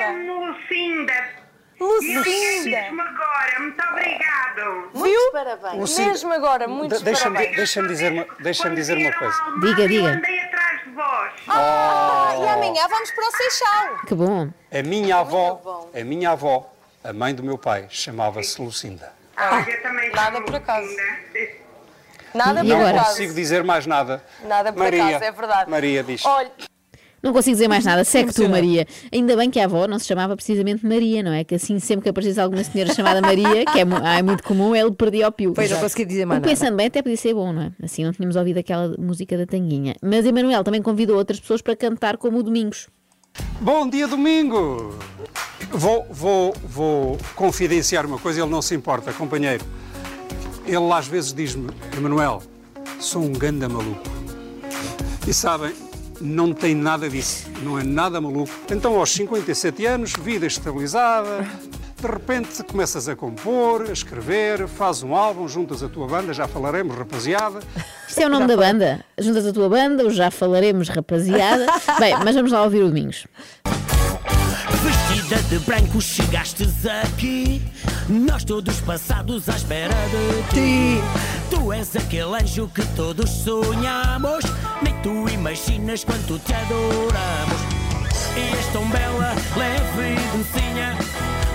Lucinda. 0.47 1.40
Lucinda! 1.81 2.69
Mesmo 2.69 3.01
agora, 3.01 3.59
muito 3.59 3.83
obrigado. 3.89 4.89
Viu? 4.93 5.31
Parabéns. 5.31 5.73
Lucinda, 5.79 6.09
Mesmo 6.11 6.33
agora, 6.33 6.67
muitos 6.67 6.99
De- 6.99 7.05
Deixa-me 7.05 7.35
parabéns. 7.35 7.55
deixa 7.57 7.81
dizer, 7.87 8.11
uma- 8.11 8.27
deixa-me 8.39 8.75
dizer 8.75 8.97
uma 8.97 9.11
coisa. 9.13 9.35
Diga, 9.61 9.87
diga. 9.87 10.07
Andei 10.09 10.39
atrás 10.39 10.83
de 10.83 10.91
vós. 10.91 11.31
Ah, 11.47 12.33
e 12.39 12.47
amanhã 12.49 12.87
vamos 12.87 13.11
para 13.11 13.27
o 13.27 13.31
Seixal. 13.31 13.97
Que 14.07 14.13
bom. 14.15 14.49
A 14.71 14.83
minha 14.83 15.17
avó, 15.17 15.89
a 15.99 16.03
minha 16.03 16.31
avó, 16.31 16.71
a 17.03 17.11
mãe 17.11 17.33
do 17.33 17.41
meu 17.43 17.57
pai, 17.57 17.87
chamava-se 17.89 18.61
Lucinda. 18.61 19.11
Olha, 19.37 19.81
também 19.81 20.11
Nada 20.11 20.39
por 20.41 20.55
acaso. 20.55 20.87
Lucinda. 20.87 21.61
Nada 22.33 22.59
E 22.63 22.69
por 22.69 22.77
Não 22.77 22.87
acaso. 22.87 23.05
consigo 23.09 23.33
dizer 23.33 23.63
mais 23.63 23.85
nada. 23.87 24.23
Nada 24.43 24.71
por 24.71 24.79
Maria, 24.79 25.07
acaso, 25.17 25.23
é 25.25 25.31
verdade. 25.31 25.69
Maria 25.71 26.03
diz. 26.03 26.23
Olha, 26.25 26.51
Não 27.21 27.33
consigo 27.33 27.55
dizer 27.55 27.67
mais 27.67 27.85
nada. 27.85 28.03
Segue 28.03 28.33
tu. 28.33 28.49
Maria. 28.49 28.87
Ainda 29.11 29.35
bem 29.35 29.49
que 29.49 29.59
a 29.59 29.65
avó 29.65 29.87
não 29.87 29.99
se 29.99 30.05
chamava 30.05 30.35
precisamente 30.35 30.85
Maria, 30.85 31.21
não 31.21 31.31
é? 31.31 31.43
Que 31.43 31.55
assim, 31.55 31.79
sempre 31.79 32.03
que 32.03 32.09
aparecesse 32.09 32.39
alguma 32.39 32.63
senhora 32.63 32.93
chamada 32.93 33.21
Maria, 33.21 33.65
que 33.65 33.79
é, 33.79 33.85
ah, 34.03 34.17
é 34.17 34.21
muito 34.21 34.43
comum, 34.43 34.75
ele 34.75 34.91
perdia 34.91 35.27
o 35.27 35.31
pio. 35.31 35.53
Pois, 35.53 35.69
não 35.69 35.79
consegui 35.79 36.05
dizer 36.05 36.25
mais 36.25 36.41
nada. 36.41 36.49
Pensando 36.49 36.75
bem, 36.75 36.87
até 36.87 37.01
podia 37.01 37.17
ser 37.17 37.33
bom, 37.33 37.53
não 37.53 37.61
é? 37.63 37.71
Assim 37.83 38.03
não 38.03 38.11
tínhamos 38.11 38.35
ouvido 38.35 38.57
aquela 38.57 38.95
música 38.97 39.37
da 39.37 39.45
Tanguinha. 39.45 39.95
Mas 40.01 40.25
Emanuel 40.25 40.63
também 40.63 40.81
convidou 40.81 41.17
outras 41.17 41.39
pessoas 41.39 41.61
para 41.61 41.75
cantar 41.75 42.17
como 42.17 42.39
o 42.39 42.43
Domingos. 42.43 42.87
Bom 43.61 43.87
dia, 43.87 44.07
domingo! 44.07 44.97
Vou, 45.71 46.05
vou, 46.09 46.53
vou 46.65 47.17
confidenciar 47.35 48.05
uma 48.05 48.17
coisa, 48.17 48.41
ele 48.41 48.49
não 48.49 48.61
se 48.61 48.75
importa, 48.75 49.13
companheiro. 49.13 49.63
Ele 50.65 50.91
às 50.91 51.07
vezes 51.07 51.33
diz-me, 51.33 51.69
Emanuel, 51.95 52.41
sou 52.99 53.21
um 53.21 53.31
ganda 53.31 53.69
maluco. 53.69 54.01
E 55.27 55.33
sabem, 55.33 55.71
não 56.21 56.53
tem 56.53 56.75
nada 56.75 57.09
disso, 57.09 57.49
não 57.63 57.79
é 57.79 57.83
nada 57.83 58.21
maluco. 58.21 58.51
Então, 58.69 58.97
aos 58.97 59.11
57 59.11 59.85
anos, 59.85 60.13
vida 60.13 60.45
estabilizada, 60.45 61.45
de 61.99 62.07
repente 62.07 62.63
começas 62.63 63.07
a 63.07 63.15
compor, 63.15 63.87
a 63.89 63.91
escrever, 63.91 64.67
fazes 64.67 65.03
um 65.03 65.15
álbum, 65.15 65.47
juntas 65.47 65.83
a 65.83 65.89
tua 65.89 66.07
banda, 66.07 66.33
já 66.33 66.47
falaremos, 66.47 66.95
rapaziada. 66.95 67.59
Isto 68.07 68.21
é 68.21 68.25
o 68.25 68.29
nome 68.29 68.47
da 68.47 68.57
banda. 68.57 69.05
Juntas 69.19 69.45
a 69.45 69.53
tua 69.53 69.69
banda, 69.69 70.09
já 70.09 70.31
falaremos, 70.31 70.89
rapaziada. 70.89 71.65
Bem, 71.99 72.15
mas 72.23 72.35
vamos 72.35 72.51
lá 72.51 72.63
ouvir 72.63 72.83
o 72.83 72.87
Domingos. 72.87 73.27
Vestida 74.83 75.41
de 75.43 75.59
branco 75.59 76.01
chegastes 76.01 76.85
aqui 76.85 77.61
Nós 78.11 78.43
todos 78.43 78.81
passados 78.81 79.47
à 79.47 79.55
espera 79.55 79.95
de 80.09 80.53
ti 80.53 81.01
Tu 81.49 81.71
és 81.71 81.95
aquele 81.95 82.35
anjo 82.35 82.67
que 82.67 82.81
todos 82.87 83.29
sonhamos 83.29 84.43
Nem 84.81 84.93
tu 85.01 85.29
imaginas 85.29 86.03
quanto 86.03 86.37
te 86.39 86.53
adoramos 86.53 87.61
E 88.35 88.57
és 88.57 88.65
tão 88.73 88.85
bela, 88.89 89.33
leve 89.55 90.11
e 90.11 90.37
docinha 90.37 90.97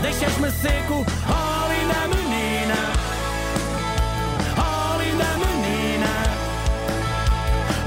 Deixas-me 0.00 0.50
seco, 0.50 1.04
oh 1.28 1.68
linda 1.68 2.16
menina 2.16 2.74
Oh 4.56 4.96
linda 4.98 5.26
menina 5.36 6.08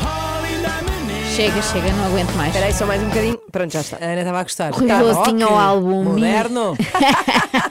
Oh 0.06 0.46
linda 0.46 0.70
menina 0.84 1.36
Chega, 1.36 1.62
chega, 1.64 1.92
não 1.94 2.06
aguento 2.06 2.36
mais. 2.36 2.50
Espera 2.50 2.68
aí 2.68 2.74
só 2.74 2.86
mais 2.86 3.02
um 3.02 3.08
bocadinho. 3.08 3.40
Pronto, 3.52 3.74
já 3.74 3.82
está. 3.82 3.98
A 3.98 4.06
Ana 4.06 4.20
estava 4.20 4.40
a 4.40 4.44
gostar. 4.44 4.72
Rui 4.74 4.88
Tá 4.88 4.98
Veloso 4.98 5.20
rock, 5.20 5.30
tinha 5.32 5.50
o 5.50 5.58
álbum 5.58 6.04
Moderno. 6.04 6.78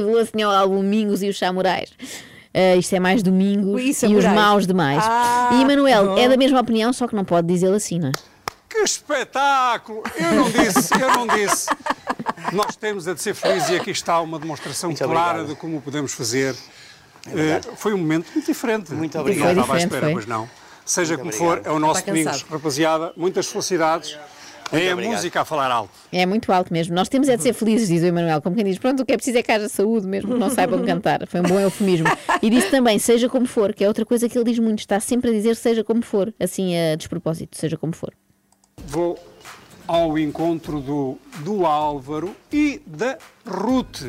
Rui 0.00 0.04
Veloso 0.12 0.30
tinha 0.32 0.48
o 0.48 0.50
álbum 0.50 0.82
Mingos 0.82 1.22
e 1.22 1.28
os 1.28 1.38
Samurais. 1.38 1.90
Ah, 2.54 2.76
isto 2.76 2.94
é 2.94 3.00
mais 3.00 3.22
domingo 3.22 3.72
Ui, 3.74 3.92
e 4.02 4.14
os 4.16 4.24
maus 4.26 4.66
demais. 4.66 5.02
Ah, 5.06 5.50
e 5.54 5.62
Emanuel 5.62 6.06
bom. 6.08 6.18
é 6.18 6.28
da 6.28 6.36
mesma 6.36 6.60
opinião, 6.60 6.92
só 6.92 7.06
que 7.08 7.14
não 7.14 7.24
pode 7.24 7.46
dizê-lo 7.48 7.74
assim, 7.76 7.98
não 7.98 8.08
é? 8.08 8.12
Que 8.68 8.78
espetáculo! 8.78 10.02
Eu 10.18 10.32
não 10.32 10.50
disse, 10.50 10.94
eu 10.94 11.10
não 11.12 11.26
disse. 11.26 11.68
Nós 12.52 12.76
temos 12.76 13.06
a 13.08 13.14
de 13.14 13.22
ser 13.22 13.34
felizes 13.34 13.70
e 13.70 13.76
aqui 13.76 13.90
está 13.90 14.20
uma 14.20 14.38
demonstração 14.38 14.90
Muito 14.90 15.02
clara 15.04 15.40
obrigado. 15.40 15.48
de 15.48 15.54
como 15.60 15.80
podemos 15.80 16.12
fazer. 16.12 16.54
verdade. 17.26 17.68
Eh, 17.68 17.72
foi 17.76 17.92
um 17.94 17.98
momento 17.98 18.30
muito 18.34 18.46
diferente. 18.46 18.92
Muito 18.92 19.18
obrigado. 19.18 19.54
não 19.54 19.62
estava 19.62 19.74
à 19.74 19.78
espera, 19.78 20.00
foi. 20.06 20.14
mas 20.14 20.26
não. 20.26 20.48
Seja 20.84 21.16
Muito 21.16 21.20
como 21.20 21.32
for, 21.32 21.52
obrigado. 21.58 21.72
é 21.72 21.76
o 21.76 21.78
nosso 21.78 22.04
Domingos, 22.04 22.32
cansado. 22.32 22.50
rapaziada. 22.50 23.12
Muitas 23.16 23.46
felicidades. 23.46 24.18
É 24.72 24.90
a 24.90 24.96
música 24.96 25.42
a 25.42 25.44
falar 25.44 25.70
alto. 25.70 25.92
É 26.10 26.24
muito 26.24 26.50
alto 26.52 26.72
mesmo. 26.72 26.94
Nós 26.94 27.08
temos 27.08 27.28
é 27.28 27.36
de 27.36 27.42
ser 27.42 27.52
felizes, 27.52 27.88
diz 27.88 28.02
o 28.02 28.06
Emanuel. 28.06 28.40
Como 28.40 28.56
quem 28.56 28.64
diz, 28.64 28.78
pronto, 28.78 29.02
o 29.02 29.06
que 29.06 29.12
é 29.12 29.16
preciso 29.16 29.38
é 29.38 29.42
que 29.42 29.52
haja 29.52 29.68
saúde 29.68 30.06
mesmo, 30.06 30.32
que 30.32 30.38
não 30.38 30.50
saibam 30.50 30.82
cantar. 30.86 31.26
Foi 31.26 31.40
um 31.40 31.44
bom 31.44 31.60
eufemismo. 31.60 32.06
E 32.40 32.48
disse 32.48 32.70
também, 32.70 32.98
seja 32.98 33.28
como 33.28 33.46
for, 33.46 33.74
que 33.74 33.84
é 33.84 33.88
outra 33.88 34.04
coisa 34.06 34.28
que 34.28 34.36
ele 34.36 34.44
diz 34.50 34.58
muito. 34.58 34.80
Está 34.80 34.98
sempre 34.98 35.30
a 35.30 35.32
dizer 35.32 35.56
seja 35.56 35.84
como 35.84 36.02
for, 36.02 36.32
assim 36.40 36.76
a 36.76 36.96
despropósito, 36.96 37.58
seja 37.58 37.76
como 37.76 37.94
for. 37.94 38.12
Vou 38.86 39.18
ao 39.86 40.18
encontro 40.18 40.80
do, 40.80 41.18
do 41.40 41.66
Álvaro 41.66 42.34
e 42.50 42.80
da 42.86 43.18
Ruth. 43.46 44.04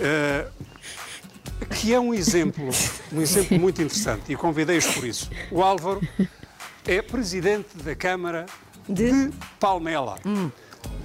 Eh, 0.00 0.46
que 1.80 1.94
é 1.94 2.00
um 2.00 2.12
exemplo, 2.12 2.68
um 3.12 3.20
exemplo 3.20 3.58
muito 3.60 3.80
interessante 3.80 4.32
e 4.32 4.36
convidei-os 4.36 4.86
por 4.86 5.04
isso. 5.04 5.30
O 5.50 5.62
Álvaro 5.62 6.00
é 6.86 7.00
presidente 7.00 7.76
da 7.76 7.94
Câmara 7.94 8.46
de, 8.88 9.30
Palmela. 9.60 10.16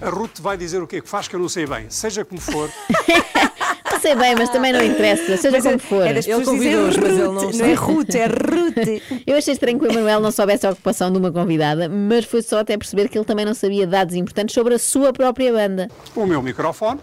A 0.01 0.09
Ruth 0.09 0.39
vai 0.39 0.57
dizer 0.57 0.81
o 0.81 0.87
que 0.87 0.97
é 0.97 1.01
que 1.01 1.07
faz, 1.09 1.27
que 1.27 1.35
eu 1.35 1.39
não 1.39 1.49
sei 1.49 1.65
bem. 1.65 1.89
Seja 1.89 2.23
como 2.25 2.39
for, 2.41 2.69
Não 3.91 3.99
sei 3.99 4.15
bem, 4.15 4.33
mas 4.35 4.49
também 4.49 4.71
não 4.71 4.81
interessa, 4.81 5.35
seja 5.35 5.51
Mas 5.51 5.65
é- 5.65 5.69
como 5.69 5.79
for. 5.79 6.07
é 6.07 6.13
das 6.13 6.25
pessoas 6.25 6.45
convidou-os, 6.45 6.95
mas 6.95 7.09
ele 7.11 7.23
não 7.23 7.33
Ruth, 7.33 7.53
sabe. 7.55 7.69
é 7.71 7.73
Ruth, 7.73 8.15
é 8.15 8.25
Ruth. 8.27 9.23
Eu 9.27 9.35
achei 9.37 9.53
estranho 9.53 9.77
que 9.79 9.85
o 9.85 9.91
Emanuel 9.91 10.21
não 10.21 10.31
soubesse 10.31 10.65
a 10.65 10.71
ocupação 10.71 11.11
de 11.11 11.17
uma 11.17 11.31
convidada, 11.31 11.89
mas 11.89 12.23
foi 12.23 12.41
só 12.41 12.59
até 12.59 12.77
perceber 12.77 13.09
que 13.09 13.17
ele 13.17 13.25
também 13.25 13.45
não 13.45 13.53
sabia 13.53 13.85
dados 13.85 14.15
importantes 14.15 14.53
sobre 14.53 14.73
a 14.75 14.79
sua 14.79 15.11
própria 15.11 15.51
banda. 15.51 15.89
o 16.15 16.25
meu 16.25 16.41
microfone, 16.41 16.99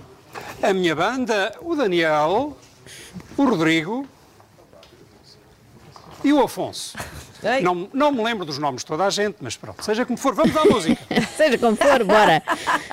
a 0.63 0.73
minha 0.73 0.95
banda, 0.95 1.53
o 1.61 1.75
Daniel, 1.75 2.57
o 3.37 3.45
Rodrigo 3.45 4.07
e 6.25 6.33
o 6.33 6.41
Afonso. 6.41 6.97
Não, 7.63 7.89
não 7.93 8.11
me 8.11 8.25
lembro 8.25 8.45
dos 8.45 8.59
nomes 8.59 8.81
de 8.81 8.87
toda 8.87 9.05
a 9.05 9.11
gente, 9.11 9.37
mas 9.41 9.57
pronto, 9.57 9.85
seja 9.85 10.05
como 10.05 10.19
for, 10.19 10.35
vamos 10.35 10.57
à 10.57 10.65
música. 10.65 11.01
seja 11.37 11.57
como 11.59 11.77
for, 11.77 12.03
bora. 12.03 12.43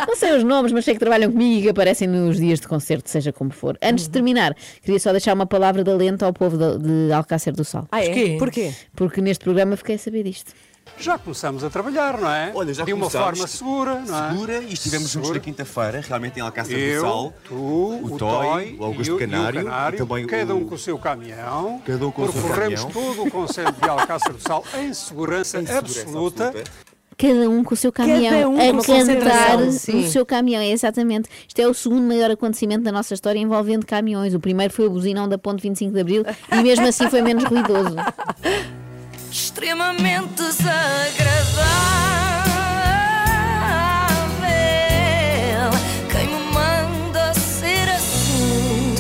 Não 0.08 0.16
sei 0.16 0.36
os 0.36 0.44
nomes, 0.44 0.72
mas 0.72 0.86
sei 0.86 0.94
que 0.94 1.00
trabalham 1.00 1.32
comigo 1.32 1.60
e 1.60 1.62
que 1.64 1.70
aparecem 1.70 2.08
nos 2.08 2.38
dias 2.38 2.60
de 2.60 2.68
concerto, 2.68 3.10
seja 3.10 3.32
como 3.34 3.52
for. 3.52 3.78
Antes 3.82 4.06
de 4.06 4.12
terminar, 4.12 4.56
queria 4.84 5.00
só 5.00 5.12
deixar 5.12 5.34
uma 5.34 5.48
palavra 5.48 5.84
de 5.84 5.90
alento 5.90 6.24
ao 6.24 6.34
povo 6.34 6.58
de, 6.58 6.78
de 7.08 7.14
Alcácer 7.14 7.54
do 7.54 7.64
Sal. 7.64 7.88
Ah, 7.92 8.04
é? 8.04 8.06
Porquê? 8.06 8.36
Porquê? 8.38 8.74
Porque 8.96 9.22
neste 9.22 9.44
programa 9.44 9.76
fiquei 9.76 9.96
a 9.96 10.00
saber 10.00 10.24
disto. 10.24 10.54
Já 11.00 11.18
começamos 11.18 11.64
a 11.64 11.70
trabalhar, 11.70 12.18
não 12.20 12.30
é? 12.30 12.52
Olha, 12.54 12.74
já 12.74 12.86
De 12.86 12.94
uma 12.94 13.10
forma 13.10 13.48
segura, 13.48 14.00
não 14.06 14.26
é? 14.26 14.30
Segura 14.32 14.58
e 14.60 14.74
estivemos 14.74 15.10
juntos 15.10 15.28
Segura. 15.30 15.34
na 15.40 15.40
quinta-feira, 15.40 16.02
realmente 16.08 16.38
em 16.38 16.42
Alcácer 16.42 16.96
do 16.96 17.02
Sal. 17.02 17.34
tu, 17.48 17.56
o, 17.56 18.16
Toy, 18.18 18.78
o 18.80 18.84
Augusto 18.86 19.12
e 19.12 19.14
o, 19.14 19.18
Canário, 19.20 19.60
e 19.60 19.64
o 19.64 19.66
Canário, 19.66 19.96
e 19.96 20.00
também 20.06 20.28
cada 20.28 20.54
o- 20.54 20.58
um 20.60 20.66
com 20.66 20.76
o 20.76 20.78
seu 20.78 20.98
caminhão. 21.00 21.82
Cada 21.86 22.08
um 22.08 22.12
com 22.12 22.22
o 22.24 22.32
seu 22.32 22.42
Percorremos 22.42 22.82
caminhão. 22.86 23.16
todo 23.16 23.28
o 23.28 23.32
conceito 23.32 23.72
de 23.74 23.90
Alcácer 23.90 24.34
do 24.34 24.40
Sal 24.42 24.64
em 24.80 24.94
segurança, 24.94 25.58
Em 25.60 25.66
segurança 25.66 25.80
absoluta. 25.80 26.48
absoluta. 26.50 26.72
Cada 27.18 27.50
um 27.50 27.64
com 27.64 27.74
o 27.74 27.78
seu 27.78 27.92
caminhão 27.92 28.54
um 28.56 28.80
a 28.80 28.84
cantar 28.84 29.72
sim. 29.72 30.10
seu 30.10 30.26
caminhão, 30.26 30.62
é 30.62 30.70
exatamente. 30.72 31.30
Isto 31.48 31.60
é 31.60 31.68
o 31.68 31.74
segundo 31.74 32.02
maior 32.08 32.30
acontecimento 32.32 32.84
da 32.84 32.92
nossa 32.92 33.14
história 33.14 33.40
envolvendo 33.40 33.86
caminhões. 33.86 34.34
O 34.34 34.40
primeiro 34.40 34.74
foi 34.74 34.88
o 34.88 34.90
buzinão 34.90 35.28
da 35.30 35.38
Ponte 35.38 35.62
25 35.62 35.94
de 35.94 36.00
Abril 36.02 36.24
e 36.52 36.56
mesmo 36.64 36.88
assim 36.88 37.08
foi 37.10 37.22
menos 37.22 37.44
ruidoso. 37.44 37.96
extremamente 39.34 40.36
desagradável. 40.36 41.64
Quem 46.12 46.28
me 46.28 46.54
manda 46.54 47.34
ser 47.34 47.90
assim? 47.90 48.94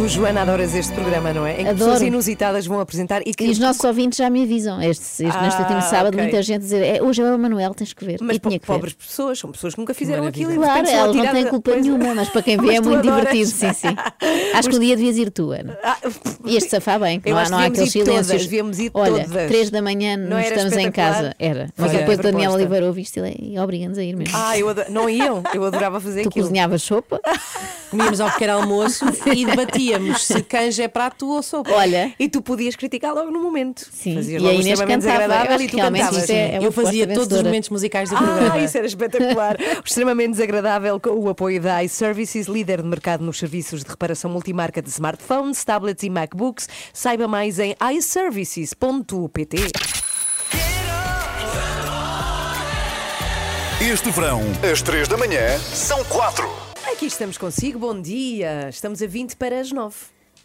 Tu, 0.00 0.08
Joana, 0.08 0.40
adoras 0.42 0.74
este 0.74 0.92
programa, 0.94 1.32
não 1.34 1.46
é? 1.46 1.52
Em 1.52 1.56
que 1.56 1.60
Adoro. 1.62 1.76
pessoas 1.78 2.00
inusitadas 2.02 2.66
vão 2.66 2.80
apresentar 2.80 3.20
e 3.26 3.34
que. 3.34 3.44
E 3.44 3.50
os 3.50 3.58
nossos 3.58 3.84
ouvintes 3.84 4.16
já 4.18 4.30
me 4.30 4.42
avisam. 4.44 4.80
Este, 4.80 5.02
este- 5.04 5.22
neste 5.24 5.58
Ah, 5.58 5.60
último 5.62 5.82
sábado, 5.82 6.14
ok. 6.14 6.22
muita 6.22 6.42
gente 6.42 6.60
dizer 6.62 6.82
é, 6.82 7.02
hoje 7.02 7.20
é 7.20 7.24
o 7.24 7.34
Emanuel, 7.34 7.74
tens 7.74 7.92
que 7.92 8.04
ver. 8.04 8.18
Mas 8.22 8.36
e 8.36 8.38
tinha 8.38 8.58
que 8.58 8.66
ver. 8.66 8.72
pobres 8.72 8.94
pessoas, 8.94 9.38
são 9.38 9.52
pessoas 9.52 9.74
que 9.74 9.80
nunca 9.80 9.92
fizeram 9.92 10.24
Maravilha. 10.24 10.46
aquilo 10.46 10.62
e 10.62 10.64
Claro, 10.66 10.86
são 10.86 10.94
elas 10.96 11.16
não 11.16 11.22
a- 11.24 11.50
culpa 11.50 11.70
Pois 11.72 11.76
é. 11.76 11.80
nenhuma, 11.82 12.14
mas 12.14 12.28
para 12.30 12.42
quem 12.42 12.56
vê 12.56 12.66
Mas 12.66 12.76
é 12.76 12.80
tu 12.80 12.88
muito 12.88 13.08
adoras. 13.10 13.28
divertido, 13.32 13.50
sim, 13.50 13.72
sim. 13.74 13.96
Acho 14.54 14.68
que 14.70 14.76
um 14.76 14.80
dia 14.80 14.96
devias 14.96 15.16
ir 15.18 15.30
tu, 15.30 15.50
Ana. 15.52 15.76
Ias-te 16.46 16.70
safar 16.70 16.98
bem, 16.98 17.20
que 17.20 17.28
Eu 17.28 17.34
não 17.34 17.42
há, 17.42 17.48
não 17.50 17.58
há 17.58 17.64
aqueles 17.66 17.94
ir 17.94 17.98
todas, 18.04 18.26
silêncios. 18.26 18.42
devíamos 18.44 18.78
ir 18.78 18.90
Olha, 18.94 19.24
todas. 19.24 19.48
três 19.48 19.70
da 19.70 19.82
manhã 19.82 20.16
Não 20.16 20.40
estamos 20.40 20.72
em 20.78 20.90
casa. 20.90 21.34
Era. 21.38 21.68
Mas 21.76 21.92
depois 21.92 22.18
o 22.18 22.22
Daniel. 22.22 22.52
Oliveira 22.52 22.86
ouve 22.86 23.02
isto 23.02 23.20
e 23.26 23.58
obriga-nos 23.58 23.98
a 23.98 24.02
ir 24.02 24.16
mesmo. 24.16 24.34
Ah, 24.36 24.56
eu 24.58 24.68
adoro- 24.70 24.90
não 24.90 25.10
iam, 25.10 25.42
eu 25.54 25.62
adorava 25.64 26.00
fazer 26.00 26.22
tu 26.22 26.28
aquilo. 26.30 26.46
cozinhavas 26.46 26.82
sopa? 26.82 27.20
Comíamos 27.90 28.20
ao 28.20 28.30
pequeno 28.30 28.52
almoço 28.54 29.04
e 29.34 29.44
debatíamos 29.44 29.89
se 30.18 30.42
canja 30.42 30.84
é 30.84 30.88
prato 30.88 31.28
ou 31.28 31.42
sopa. 31.42 31.70
Olha. 31.72 32.12
E 32.18 32.28
tu 32.28 32.40
podias 32.42 32.76
criticar 32.76 33.14
logo 33.14 33.30
no 33.30 33.40
momento. 33.42 33.86
Sim, 33.92 34.14
Fazias 34.16 34.40
e 34.42 34.44
logo 34.44 34.58
extremamente 34.60 34.98
desagradável 34.98 35.60
e 35.60 35.68
tu 35.68 35.76
cantavas. 35.76 36.30
é- 36.30 36.56
é 36.56 36.58
eu 36.62 36.72
fazia 36.72 37.06
todos 37.06 37.22
os 37.22 37.28
vencedora. 37.28 37.42
momentos 37.48 37.68
musicais 37.70 38.10
do 38.10 38.16
programa. 38.16 38.54
Ah, 38.54 38.58
isso 38.58 38.76
era 38.78 38.86
espetacular. 38.86 39.56
o 39.56 39.82
extremamente 39.84 40.30
desagradável 40.32 40.98
com 41.00 41.10
o 41.10 41.28
apoio 41.28 41.60
da 41.60 41.82
iServices, 41.84 42.46
líder 42.46 42.82
de 42.82 42.88
mercado 42.88 43.24
nos 43.24 43.38
serviços 43.38 43.82
de 43.84 43.90
reparação 43.90 44.30
multimarca 44.30 44.80
de 44.82 44.88
smartphones, 44.88 45.64
tablets 45.64 46.02
e 46.04 46.10
MacBooks. 46.10 46.68
Saiba 46.92 47.26
mais 47.28 47.58
em 47.58 47.74
iServices.pt. 47.96 49.56
Este 53.80 54.10
verão, 54.10 54.42
às 54.70 54.82
3 54.82 55.08
da 55.08 55.16
manhã, 55.16 55.58
são 55.58 56.04
4. 56.04 56.69
Aqui 56.92 57.06
estamos 57.06 57.38
consigo, 57.38 57.78
bom 57.78 58.00
dia. 58.00 58.68
Estamos 58.68 59.02
a 59.02 59.06
20 59.06 59.36
para 59.36 59.60
as 59.60 59.70
9. 59.72 59.94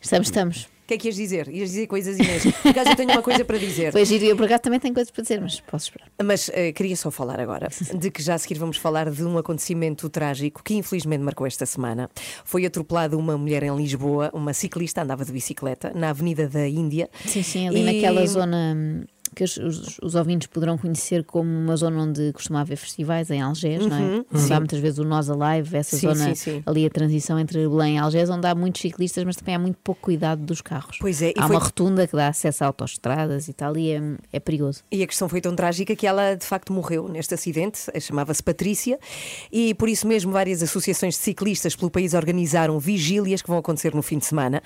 Estamos, 0.02 0.28
estamos. 0.28 0.64
O 0.64 0.88
que 0.88 0.94
é 0.94 0.98
que 0.98 1.08
ias 1.08 1.16
dizer? 1.16 1.48
Ias 1.48 1.70
dizer 1.72 1.88
coisas, 1.88 2.18
Inês. 2.20 2.44
Por 2.62 2.70
acaso 2.70 2.92
eu 2.92 2.96
tenho 2.96 3.10
uma 3.12 3.22
coisa 3.24 3.44
para 3.44 3.58
dizer. 3.58 3.92
Pois 3.92 4.08
giro, 4.08 4.24
eu 4.26 4.36
por 4.36 4.46
acaso 4.46 4.62
também 4.62 4.80
tenho 4.80 4.94
coisas 4.94 5.10
para 5.10 5.22
dizer, 5.24 5.42
mas 5.42 5.60
posso 5.62 5.86
esperar. 5.86 6.08
Mas 6.24 6.50
eh, 6.54 6.72
queria 6.72 6.96
só 6.96 7.10
falar 7.10 7.40
agora 7.40 7.70
de 7.98 8.12
que 8.12 8.22
já 8.22 8.36
a 8.36 8.38
seguir 8.38 8.60
vamos 8.60 8.78
falar 8.78 9.10
de 9.10 9.24
um 9.24 9.36
acontecimento 9.38 10.08
trágico 10.10 10.62
que 10.64 10.76
infelizmente 10.76 11.22
marcou 11.22 11.48
esta 11.48 11.66
semana. 11.66 12.08
Foi 12.44 12.66
atropelada 12.66 13.18
uma 13.18 13.36
mulher 13.38 13.64
em 13.64 13.76
Lisboa, 13.76 14.30
uma 14.32 14.54
ciclista, 14.54 15.02
andava 15.02 15.26
de 15.26 15.32
bicicleta, 15.32 15.92
na 15.96 16.12
Avenida 16.12 16.48
da 16.48 16.68
Índia. 16.68 17.10
Sim, 17.26 17.42
sim, 17.42 17.68
ali 17.68 17.80
E- 17.80 17.84
naquela 17.84 18.26
zona 18.28 18.74
hum, 18.78 19.04
que 19.36 19.44
os, 19.44 19.58
os, 19.58 20.00
os 20.02 20.16
ouvintes 20.16 20.48
poderão 20.48 20.78
conhecer 20.78 21.24
como 21.24 21.50
uma 21.50 21.76
zona 21.76 22.02
onde 22.02 22.32
costuma 22.34 22.62
haver 22.62 22.78
festivais, 22.78 23.30
em 23.30 23.42
Algés, 23.42 23.86
não 23.86 23.96
é? 23.96 24.00
Uhum, 24.02 24.26
Onde 24.34 24.54
há 24.54 24.60
muitas 24.60 24.80
vezes 24.80 24.98
o 25.00 25.04
Nós 25.04 25.30
Alive, 25.30 25.76
essa 25.78 25.98
Sim, 25.98 26.08
zona 26.08 26.26
sim, 26.30 26.36
sim. 26.36 26.64
ali 26.66 26.86
a 26.86 26.90
transição 26.90 27.38
entre 27.38 27.68
Belém 27.68 27.96
e 27.96 27.98
Algés, 28.00 28.30
onde 28.30 28.48
há 28.48 28.56
muitos 28.56 28.82
ciclistas, 28.82 29.24
mas 29.24 29.36
também 29.36 29.54
há 29.56 29.60
muito 29.60 29.78
pouco 29.84 30.02
cuidado 30.02 30.42
dos 30.44 30.62
carros. 30.62 30.98
Pois 31.00 31.22
é, 31.22 31.30
e 31.30 31.34
há 31.38 31.46
foi- 31.48 31.56
uma 31.56 31.62
rotunda 31.64 32.08
que 32.08 32.16
dá 32.16 32.30
acesso 32.30 32.64
a 32.64 32.68
autoestradas 32.68 33.48
e 33.48 33.54
tal, 33.54 33.76
e 33.78 33.92
é, 33.92 34.02
é 34.34 34.40
perigoso. 34.40 34.82
E 34.92 35.04
a 35.04 35.08
questão 35.08 35.28
foi 35.28 35.42
tão 35.42 35.56
trágica 35.56 35.96
que 35.96 36.08
ela 36.08 36.36
de 36.36 36.46
facto 36.46 36.72
morreu 36.72 37.08
neste 37.10 37.34
acidente, 37.34 37.82
eh, 37.94 38.00
chamava-se 38.00 38.42
Patrícia, 38.42 38.98
e 39.52 39.74
por 39.76 39.90
isso 39.90 40.08
mesmo 40.08 40.32
várias 40.32 40.64
associações 40.64 41.16
de 41.16 41.20
ciclistas 41.22 41.76
pelo 41.76 41.92
país 41.92 42.14
organizaram 42.14 42.80
vigílias 42.80 43.42
que 43.42 43.48
vão 43.50 43.58
acontecer 43.58 43.94
no 43.94 44.02
fim 44.02 44.18
de 44.18 44.26
semana 44.26 44.62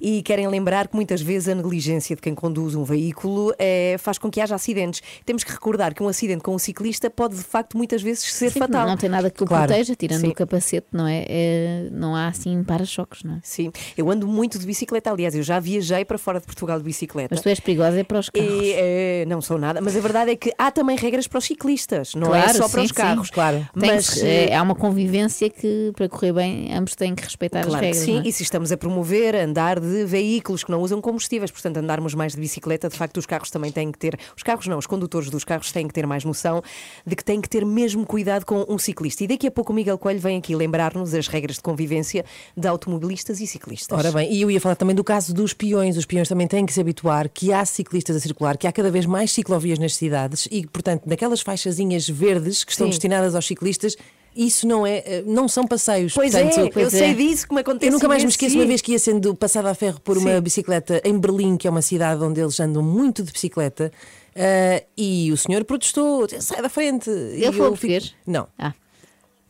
e 0.00 0.22
querem 0.22 0.48
lembrar 0.48 0.88
que 0.88 0.94
muitas 0.96 1.20
vezes 1.20 1.48
a 1.48 1.54
negligência 1.54 2.16
de 2.16 2.22
quem 2.22 2.34
conduz 2.34 2.74
um 2.74 2.84
veículo 2.84 3.52
eh, 3.58 3.96
faz 3.98 4.13
com 4.18 4.30
que 4.30 4.40
haja 4.40 4.54
acidentes. 4.54 5.02
Temos 5.24 5.44
que 5.44 5.52
recordar 5.52 5.94
que 5.94 6.02
um 6.02 6.08
acidente 6.08 6.42
com 6.42 6.54
um 6.54 6.58
ciclista 6.58 7.08
pode 7.10 7.36
de 7.36 7.42
facto 7.44 7.76
muitas 7.76 8.02
vezes 8.02 8.24
ser 8.32 8.50
Sim, 8.50 8.58
fatal. 8.60 8.86
Não 8.86 8.96
tem 8.96 9.08
nada 9.08 9.30
que 9.30 9.42
o 9.42 9.46
Claro. 9.46 9.66
proteja, 9.68 9.94
tirando 9.94 10.20
Sim. 10.20 10.28
o 10.28 10.34
capacete, 10.34 10.86
não 10.92 11.06
é? 11.06 11.24
É, 11.28 11.88
Não 11.90 12.14
há 12.14 12.28
assim 12.28 12.62
para-choques, 12.64 13.22
não 13.22 13.34
é? 13.36 13.40
Sim, 13.42 13.70
eu 13.96 14.10
ando 14.10 14.26
muito 14.26 14.58
de 14.58 14.66
bicicleta, 14.66 15.10
aliás, 15.10 15.34
eu 15.34 15.42
já 15.42 15.58
viajei 15.60 16.04
para 16.04 16.18
fora 16.18 16.40
de 16.40 16.46
Portugal 16.46 16.78
de 16.78 16.84
bicicleta. 16.84 17.28
Mas 17.34 17.40
tu 17.42 17.48
és 17.48 17.60
perigosa 17.60 18.00
é 18.00 18.04
para 18.04 18.18
os 18.18 18.30
carros. 18.30 18.50
E, 18.50 18.72
eh, 18.76 19.24
não 19.26 19.40
sou 19.40 19.58
nada, 19.58 19.80
mas 19.80 19.96
a 19.96 20.00
verdade 20.00 20.30
é 20.32 20.36
que 20.36 20.52
há 20.58 20.70
também 20.70 20.96
regras 20.96 21.26
para 21.26 21.38
os 21.38 21.44
ciclistas, 21.44 22.14
não 22.14 22.34
é 22.34 22.42
Claro, 22.42 22.58
só 22.58 22.68
para 22.68 22.80
sim, 22.80 22.86
os 22.86 22.92
carros. 22.92 23.26
sim, 23.28 23.32
claro. 23.32 23.68
Mas 23.74 24.22
é, 24.22 24.54
há 24.54 24.62
uma 24.62 24.74
convivência 24.74 25.48
que, 25.50 25.92
para 25.96 26.08
correr 26.08 26.32
bem, 26.32 26.74
ambos 26.74 26.94
têm 26.94 27.14
que 27.14 27.22
respeitar 27.22 27.60
as 27.60 27.66
Claro 27.66 27.80
que 27.80 27.86
regras. 27.86 28.04
sim, 28.04 28.18
é? 28.18 28.28
e 28.28 28.32
se 28.32 28.42
estamos 28.42 28.70
a 28.72 28.76
promover 28.76 29.34
andar 29.36 29.80
de 29.80 30.04
veículos 30.04 30.64
que 30.64 30.70
não 30.70 30.80
usam 30.80 31.00
combustíveis, 31.00 31.50
portanto, 31.50 31.76
andarmos 31.78 32.14
mais 32.14 32.32
de 32.34 32.40
bicicleta, 32.40 32.88
de 32.88 32.96
facto, 32.96 33.16
os 33.18 33.26
carros 33.26 33.50
também 33.50 33.70
têm 33.72 33.90
que 33.92 33.98
ter, 33.98 34.03
os 34.36 34.42
carros 34.42 34.66
não, 34.66 34.78
os 34.78 34.86
condutores 34.86 35.30
dos 35.30 35.44
carros 35.44 35.70
têm 35.72 35.86
que 35.86 35.94
ter 35.94 36.06
mais 36.06 36.24
noção 36.24 36.62
de 37.06 37.14
que 37.16 37.24
têm 37.24 37.40
que 37.40 37.48
ter 37.48 37.64
mesmo 37.64 38.04
cuidado 38.06 38.44
com 38.44 38.64
um 38.68 38.78
ciclista. 38.78 39.24
E 39.24 39.26
daqui 39.26 39.46
a 39.46 39.50
pouco 39.50 39.72
o 39.72 39.74
Miguel 39.74 39.98
Coelho 39.98 40.20
vem 40.20 40.38
aqui 40.38 40.54
lembrar-nos 40.54 41.14
as 41.14 41.28
regras 41.28 41.56
de 41.56 41.62
convivência 41.62 42.24
de 42.56 42.68
automobilistas 42.68 43.40
e 43.40 43.46
ciclistas. 43.46 43.98
Ora 43.98 44.12
bem, 44.12 44.32
e 44.32 44.42
eu 44.42 44.50
ia 44.50 44.60
falar 44.60 44.76
também 44.76 44.94
do 44.94 45.04
caso 45.04 45.32
dos 45.32 45.52
peões. 45.52 45.96
Os 45.96 46.06
peões 46.06 46.28
também 46.28 46.46
têm 46.46 46.66
que 46.66 46.72
se 46.72 46.80
habituar 46.80 47.28
que 47.28 47.52
há 47.52 47.64
ciclistas 47.64 48.16
a 48.16 48.20
circular, 48.20 48.56
que 48.56 48.66
há 48.66 48.72
cada 48.72 48.90
vez 48.90 49.06
mais 49.06 49.32
ciclovias 49.32 49.78
nas 49.78 49.94
cidades 49.94 50.48
e, 50.50 50.66
portanto, 50.66 51.02
naquelas 51.06 51.40
faixazinhas 51.40 52.08
verdes 52.08 52.64
que 52.64 52.72
estão 52.72 52.86
Sim. 52.86 52.90
destinadas 52.90 53.34
aos 53.34 53.46
ciclistas, 53.46 53.96
isso 54.34 54.66
não, 54.66 54.86
é, 54.86 54.98
eh, 55.06 55.22
não 55.26 55.46
são 55.48 55.66
passeios. 55.66 56.12
Pois 56.14 56.32
Portanto, 56.32 56.78
é, 56.78 56.82
eu 56.84 56.90
sei 56.90 57.14
disso 57.14 57.46
me 57.52 57.60
acontece 57.60 57.86
Eu 57.86 57.92
nunca 57.92 58.08
mais 58.08 58.22
me 58.24 58.30
esqueço 58.30 58.52
sim. 58.52 58.58
uma 58.60 58.66
vez 58.66 58.80
que 58.80 58.92
ia 58.92 58.98
sendo 58.98 59.34
passada 59.34 59.70
a 59.70 59.74
ferro 59.74 60.00
por 60.00 60.18
uma 60.18 60.34
Sim. 60.36 60.40
bicicleta 60.40 61.00
em 61.04 61.18
Berlim, 61.18 61.56
que 61.56 61.66
é 61.66 61.70
uma 61.70 61.82
cidade 61.82 62.22
onde 62.22 62.40
eles 62.40 62.58
andam 62.60 62.82
muito 62.82 63.22
de 63.22 63.32
bicicleta. 63.32 63.92
eh, 64.34 64.84
e 64.96 65.30
o 65.30 65.36
senhor 65.36 65.62
protestou, 65.64 66.26
sai 66.40 66.60
da 66.60 66.68
frente. 66.68 67.08
Ele 67.08 67.40
falou 67.40 67.46
eu 67.46 67.52
fico- 67.52 67.68
português? 67.70 68.14
Não. 68.26 68.48
Ah. 68.58 68.72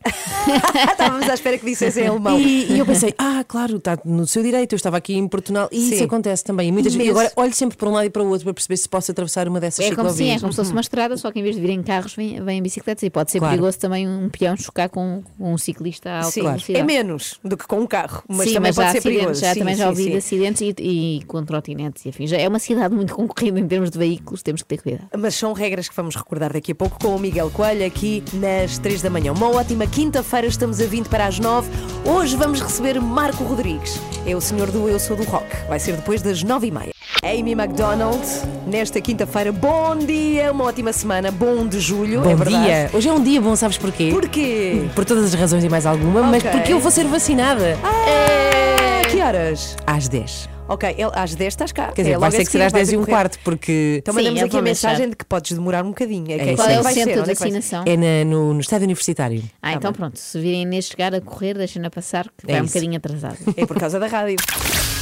Estávamos 0.91 1.29
à 1.29 1.33
espera 1.33 1.57
que 1.57 1.65
dissessem 1.65 2.03
em 2.05 2.07
alemão. 2.07 2.39
E, 2.39 2.71
e 2.73 2.79
eu 2.79 2.85
pensei, 2.85 3.13
ah, 3.17 3.43
claro, 3.47 3.77
está 3.77 3.97
no 4.05 4.25
seu 4.27 4.43
direito, 4.43 4.73
eu 4.73 4.77
estava 4.77 4.97
aqui 4.97 5.15
em 5.15 5.27
Portugal 5.27 5.67
e 5.71 5.89
isso 5.89 5.97
Sim. 5.99 6.03
acontece 6.05 6.43
também. 6.43 6.69
E 6.69 6.71
muitas 6.71 6.93
vezes, 6.93 7.11
agora 7.11 7.31
olho 7.35 7.53
sempre 7.53 7.77
para 7.77 7.89
um 7.89 7.91
lado 7.93 8.05
e 8.05 8.09
para 8.09 8.23
o 8.23 8.27
outro 8.29 8.43
para 8.45 8.53
perceber 8.53 8.77
se 8.77 8.87
posso 8.89 9.11
atravessar 9.11 9.47
uma 9.47 9.59
dessas 9.59 9.85
É 9.85 9.95
como, 9.95 10.09
sim, 10.11 10.29
é 10.29 10.39
como 10.39 10.51
se 10.51 10.57
fosse 10.57 10.71
uma 10.71 10.81
estrada, 10.81 11.17
só 11.17 11.31
que 11.31 11.39
em 11.39 11.43
vez 11.43 11.55
de 11.55 11.61
virem 11.61 11.81
carros, 11.83 12.15
vêm, 12.15 12.41
vêm 12.43 12.61
bicicletas. 12.61 13.03
E 13.03 13.09
pode 13.09 13.31
ser 13.31 13.39
Claro. 13.39 13.53
perigoso 13.53 13.79
também 13.79 14.07
um 14.07 14.29
peão 14.29 14.55
chocar 14.55 14.89
com, 14.89 15.23
com 15.37 15.53
um 15.53 15.57
ciclista 15.57 16.09
a 16.09 16.17
alta 16.19 16.31
Sim, 16.31 16.41
velocidade. 16.43 16.79
é 16.79 16.83
menos 16.83 17.39
do 17.43 17.57
que 17.57 17.65
com 17.67 17.79
um 17.79 17.87
carro, 17.87 18.23
mas 18.27 18.47
sim, 18.47 18.53
também 18.53 18.69
mas 18.69 18.75
pode 18.75 18.91
ser 18.91 19.01
perigoso. 19.01 19.41
já 19.41 19.53
Sim, 19.53 19.59
também 19.59 19.75
já 19.75 19.89
ouvi 19.89 20.09
de 20.09 20.17
acidentes 20.17 20.61
e, 20.61 20.73
e 20.79 21.23
com 21.25 21.43
trotinetes 21.43 22.05
e 22.05 22.09
afim. 22.09 22.27
Já 22.27 22.37
é 22.37 22.47
uma 22.47 22.59
cidade 22.59 22.93
muito 22.95 23.13
concorrida 23.15 23.59
em 23.59 23.67
termos 23.67 23.89
de 23.89 23.97
veículos, 23.97 24.41
temos 24.43 24.61
que 24.61 24.67
ter 24.67 24.81
cuidado. 24.81 25.07
Mas 25.17 25.35
são 25.35 25.53
regras 25.53 25.89
que 25.89 25.95
vamos 25.95 26.15
recordar 26.15 26.53
daqui 26.53 26.71
a 26.71 26.75
pouco 26.75 26.99
com 26.99 27.15
o 27.15 27.19
Miguel 27.19 27.49
Coelho 27.51 27.85
aqui 27.85 28.23
nas 28.33 28.77
3 28.77 29.01
da 29.01 29.09
manhã. 29.09 29.31
Uma 29.33 29.49
ótima 29.49 29.83
quinta-feira, 29.95 30.45
estamos 30.45 30.81
a 30.81 30.85
20 30.85 31.07
para 31.07 31.25
as 31.25 31.39
9. 31.39 31.69
Hoje 32.03 32.35
vamos 32.35 32.59
receber 32.59 32.99
Marco 32.99 33.45
Rodrigues. 33.45 33.97
É 34.27 34.35
o 34.35 34.41
senhor 34.41 34.69
do 34.69 34.89
Eu 34.89 34.99
Sou 34.99 35.15
do 35.15 35.23
Rock. 35.23 35.45
Vai 35.69 35.79
ser 35.79 35.93
depois 35.95 36.21
das 36.21 36.43
9 36.43 36.67
e 36.67 36.71
meia. 36.71 36.89
Amy 37.23 37.53
McDonald, 37.53 38.21
nesta 38.67 38.99
quinta-feira, 38.99 39.53
bom 39.53 39.95
dia, 39.95 40.51
uma 40.51 40.65
ótima 40.65 40.91
semana, 40.91 41.31
bom 41.31 41.65
de 41.65 41.79
julho, 41.79 42.21
Bom 42.21 42.29
é 42.29 42.35
dia. 42.35 42.89
Hoje 42.93 43.07
é 43.07 43.13
um 43.13 43.23
dia 43.23 43.41
bom, 43.41 43.55
sabes 43.55 43.77
porquê? 43.77 44.09
Porquê? 44.11 44.85
Por 44.93 45.05
todas 45.05 45.23
as 45.23 45.33
razões 45.33 45.63
e 45.63 45.69
mais 45.69 45.85
alguma, 45.85 46.21
mas 46.23 46.43
Ok. 46.43 46.51
porque 46.51 46.73
eu 46.73 46.79
vou 46.79 46.91
ser 46.91 47.05
vacinada 47.05 47.77
Ah, 47.81 49.07
que 49.09 49.19
horas? 49.21 49.75
às 49.87 50.07
10. 50.09 50.49
Ok, 50.67 50.89
ele- 50.97 51.11
às 51.13 51.35
10 51.35 51.53
estás 51.53 51.71
cá. 51.71 51.91
Quer 51.91 52.01
dizer, 52.01 52.13
É 52.13 52.17
vai 52.17 52.31
ter 52.31 52.37
que 52.39 52.45
ser 52.45 52.51
seguir, 52.53 52.63
às 52.63 52.71
vais 52.71 52.87
10 52.87 52.93
e 52.93 52.97
um 52.97 53.05
quarto, 53.05 53.37
porque. 53.43 53.97
Então 53.99 54.13
mandamos 54.15 54.39
Sim, 54.39 54.45
aqui 54.47 54.57
a 54.57 54.61
mensagem 54.63 54.97
deixar. 54.97 55.09
de 55.11 55.15
que 55.15 55.25
podes 55.25 55.51
demorar 55.51 55.83
um 55.85 55.89
bocadinho. 55.89 56.31
É, 56.31 56.51
É. 56.51 56.55
Qual 56.55 56.67
é 56.67 56.79
o 56.79 56.83
vai 56.83 56.93
ser? 56.93 57.03
centro 57.03 57.23
de 57.23 57.31
é 57.31 57.35
ser? 57.35 57.43
vacinação? 57.43 57.83
É 57.85 57.95
na- 57.95 58.25
no, 58.29 58.53
no 58.53 58.59
estádio 58.59 58.85
universitário. 58.85 59.43
Ah, 59.61 59.73
então 59.73 59.93
pronto, 59.93 60.17
se 60.17 60.39
virem 60.39 60.63
Inês 60.63 60.85
chegar 60.85 61.13
a 61.13 61.21
correr, 61.21 61.53
deixem-na 61.55 61.89
passar, 61.91 62.25
que 62.37 62.49
É 62.49 62.53
vai 62.53 62.61
um 62.61 62.65
bocadinho 62.65 62.97
atrasado. 62.97 63.37
É 63.55 63.65
por 63.65 63.77
causa 63.79 63.99
da 63.99 64.07
rádio. 64.07 64.37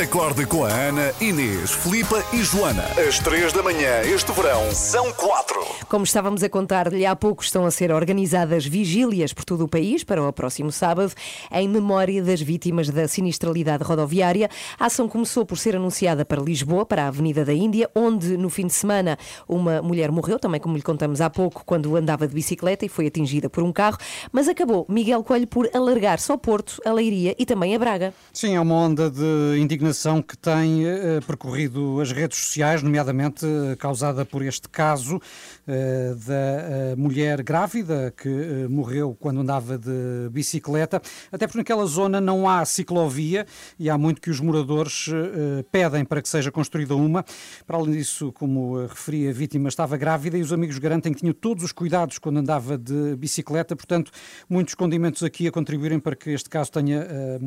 Acorda 0.00 0.46
com 0.46 0.64
a 0.64 0.68
Ana, 0.68 1.12
Inês, 1.20 1.72
Filipa 1.72 2.24
e 2.32 2.42
Joana. 2.42 2.84
Às 3.08 3.18
três 3.18 3.52
da 3.52 3.62
manhã, 3.62 4.00
este 4.02 4.30
verão, 4.32 4.70
são 4.72 5.12
quatro. 5.12 5.58
Como 5.88 6.04
estávamos 6.04 6.42
a 6.44 6.48
contar-lhe 6.48 7.04
há 7.04 7.16
pouco, 7.16 7.42
estão 7.42 7.66
a 7.66 7.70
ser 7.70 7.90
organizadas 7.90 8.64
vigílias 8.64 9.32
por 9.32 9.44
todo 9.44 9.64
o 9.64 9.68
país 9.68 10.04
para 10.04 10.22
o 10.22 10.32
próximo 10.32 10.70
sábado, 10.70 11.12
em 11.50 11.68
memória 11.68 12.22
das 12.22 12.40
vítimas 12.40 12.88
da 12.88 13.08
sinistralidade 13.08 13.82
rodoviária. 13.82 14.48
A 14.78 14.86
ação 14.86 15.08
começou 15.08 15.44
por 15.44 15.58
ser 15.58 15.74
anunciada 15.74 16.24
para 16.24 16.40
Lisboa, 16.40 16.86
para 16.86 17.04
a 17.04 17.08
Avenida 17.08 17.44
da 17.44 17.52
Índia, 17.52 17.90
onde 17.92 18.36
no 18.36 18.50
fim 18.50 18.66
de 18.66 18.74
semana 18.74 19.18
uma 19.48 19.82
mulher 19.82 20.12
morreu, 20.12 20.38
também 20.38 20.60
como 20.60 20.76
lhe 20.76 20.82
contamos 20.82 21.20
há 21.20 21.28
pouco, 21.28 21.64
quando 21.66 21.96
andava 21.96 22.28
de 22.28 22.34
bicicleta 22.34 22.86
e 22.86 22.88
foi 22.88 23.08
atingida 23.08 23.50
por 23.50 23.64
um 23.64 23.72
carro, 23.72 23.98
mas 24.30 24.46
acabou 24.46 24.86
Miguel 24.88 25.24
Coelho 25.24 25.46
por 25.48 25.68
alargar-se 25.74 26.30
ao 26.30 26.38
Porto, 26.38 26.80
a 26.84 26.92
Leiria 26.92 27.34
e 27.36 27.44
também 27.44 27.57
a 27.66 27.78
Braga. 27.78 28.14
Sim, 28.32 28.54
é 28.54 28.60
uma 28.60 28.74
onda 28.74 29.10
de 29.10 29.58
indignação 29.58 30.22
que 30.22 30.36
tem 30.36 30.86
eh, 30.86 31.20
percorrido 31.26 32.00
as 32.00 32.12
redes 32.12 32.38
sociais, 32.38 32.82
nomeadamente 32.82 33.44
eh, 33.44 33.76
causada 33.76 34.24
por 34.24 34.42
este 34.42 34.68
caso 34.68 35.20
da 35.68 36.34
eh, 36.34 36.96
mulher 36.96 37.42
grávida 37.42 38.12
que 38.16 38.28
eh, 38.28 38.68
morreu 38.68 39.16
quando 39.18 39.40
andava 39.40 39.76
de 39.76 40.28
bicicleta, 40.30 41.00
até 41.30 41.46
porque 41.46 41.58
naquela 41.58 41.84
zona 41.86 42.20
não 42.20 42.48
há 42.48 42.64
ciclovia 42.64 43.46
e 43.78 43.90
há 43.90 43.98
muito 43.98 44.20
que 44.20 44.30
os 44.30 44.40
moradores 44.40 45.08
eh, 45.08 45.64
pedem 45.70 46.04
para 46.04 46.22
que 46.22 46.28
seja 46.28 46.50
construída 46.50 46.94
uma. 46.96 47.24
Para 47.66 47.76
além 47.76 47.92
disso, 47.92 48.32
como 48.32 48.80
eh, 48.80 48.86
referi, 48.86 49.28
a 49.28 49.32
vítima 49.32 49.68
estava 49.68 49.96
grávida 49.96 50.38
e 50.38 50.42
os 50.42 50.52
amigos 50.52 50.78
garantem 50.78 51.12
que 51.12 51.20
tinham 51.20 51.34
todos 51.34 51.64
os 51.64 51.72
cuidados 51.72 52.18
quando 52.18 52.38
andava 52.38 52.78
de 52.78 53.16
bicicleta, 53.16 53.76
portanto, 53.76 54.10
muitos 54.48 54.74
condimentos 54.74 55.22
aqui 55.22 55.46
a 55.46 55.52
contribuírem 55.52 55.98
para 55.98 56.16
que 56.16 56.30
este 56.30 56.48
caso 56.48 56.72
tenha 56.72 57.06
eh, 57.08 57.38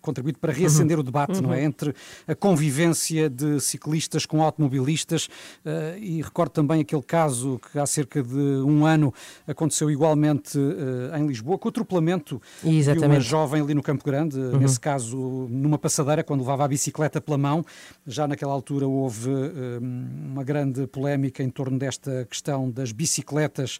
contribuído 0.00 0.38
para 0.38 0.52
reacender 0.52 0.98
o 0.98 1.02
debate, 1.02 1.40
não 1.40 1.52
é? 1.52 1.58
Uhum. 1.58 1.64
Entre 1.64 1.94
a 2.26 2.34
convivência 2.34 3.28
de 3.28 3.60
ciclistas 3.60 4.26
com 4.26 4.42
automobilistas 4.42 5.28
eh, 5.64 5.96
e 5.98 6.22
recordo 6.22 6.52
também 6.52 6.80
aquele 6.80 7.02
caso 7.02 7.60
que 7.70 7.78
há 7.78 7.86
cerca 7.86 8.22
de 8.22 8.34
um 8.64 8.84
ano 8.86 9.12
aconteceu 9.46 9.90
igualmente 9.90 10.58
eh, 10.58 11.18
em 11.18 11.26
Lisboa, 11.26 11.58
com 11.58 11.68
o 11.68 11.70
atropelamento 11.70 12.40
de 12.62 12.68
uma 12.68 12.74
Exatamente. 12.78 13.20
jovem 13.22 13.62
ali 13.62 13.74
no 13.74 13.82
Campo 13.82 14.04
Grande, 14.04 14.38
Uhum. 14.38 14.58
nesse 14.58 14.78
caso 14.80 15.16
numa 15.50 15.78
passadeira, 15.78 16.22
quando 16.22 16.40
levava 16.40 16.64
a 16.64 16.68
bicicleta 16.68 17.20
pela 17.20 17.38
mão. 17.38 17.64
Já 18.06 18.26
naquela 18.28 18.52
altura 18.52 18.86
houve 18.86 19.30
eh, 19.30 19.78
uma 19.80 20.44
grande 20.44 20.86
polémica 20.86 21.42
em 21.42 21.50
torno 21.50 21.78
desta 21.78 22.26
questão 22.28 22.70
das 22.70 22.92
bicicletas 22.92 23.78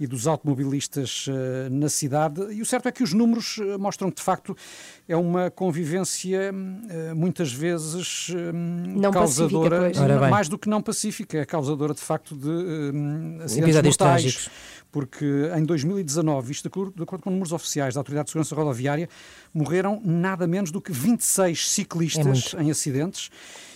e 0.00 0.06
dos 0.06 0.26
automobilistas 0.26 1.26
eh, 1.28 1.68
na 1.70 1.88
cidade. 1.88 2.42
E 2.52 2.60
o 2.62 2.66
certo 2.66 2.88
é 2.88 2.92
que 2.92 3.02
os 3.02 3.12
números 3.12 3.58
eh, 3.60 3.76
mostram 3.78 4.10
que, 4.10 4.16
de 4.16 4.22
facto, 4.22 4.56
é 5.08 5.16
uma 5.16 5.50
convivência 5.50 6.52
eh, 6.90 7.14
muitas 7.14 7.52
vezes 7.52 8.28
eh, 8.34 8.52
Não 8.52 9.10
causadora, 9.10 9.90
mais 10.30 10.48
do 10.48 10.58
que 10.58 10.68
não 10.68 10.80
pacífica, 10.82 11.38
é 11.38 11.44
causadora 11.44 11.94
de 11.94 12.00
facto 12.00 12.34
de 12.36 12.48
eh, 12.50 13.44
acidentes 13.44 13.74
mortais. 13.76 13.96
trágicos. 13.96 14.48
Porque 14.90 15.24
em 15.56 15.64
2019, 15.64 16.52
isto 16.52 16.62
de 16.64 16.68
acordo, 16.68 16.92
de 16.94 17.02
acordo 17.02 17.22
com 17.22 17.30
números 17.30 17.50
oficiais 17.52 17.94
da 17.94 18.00
Autoridade 18.00 18.26
de 18.26 18.32
Segurança 18.32 18.54
Rodoviária, 18.54 19.08
morreram 19.54 20.02
nada 20.04 20.46
menos 20.46 20.70
do 20.70 20.82
que 20.82 20.92
26 20.92 21.58
É 21.58 21.62
ciclistas 21.62 22.52
muito. 22.52 22.60
em 22.60 22.70
acidentes. 22.70 23.30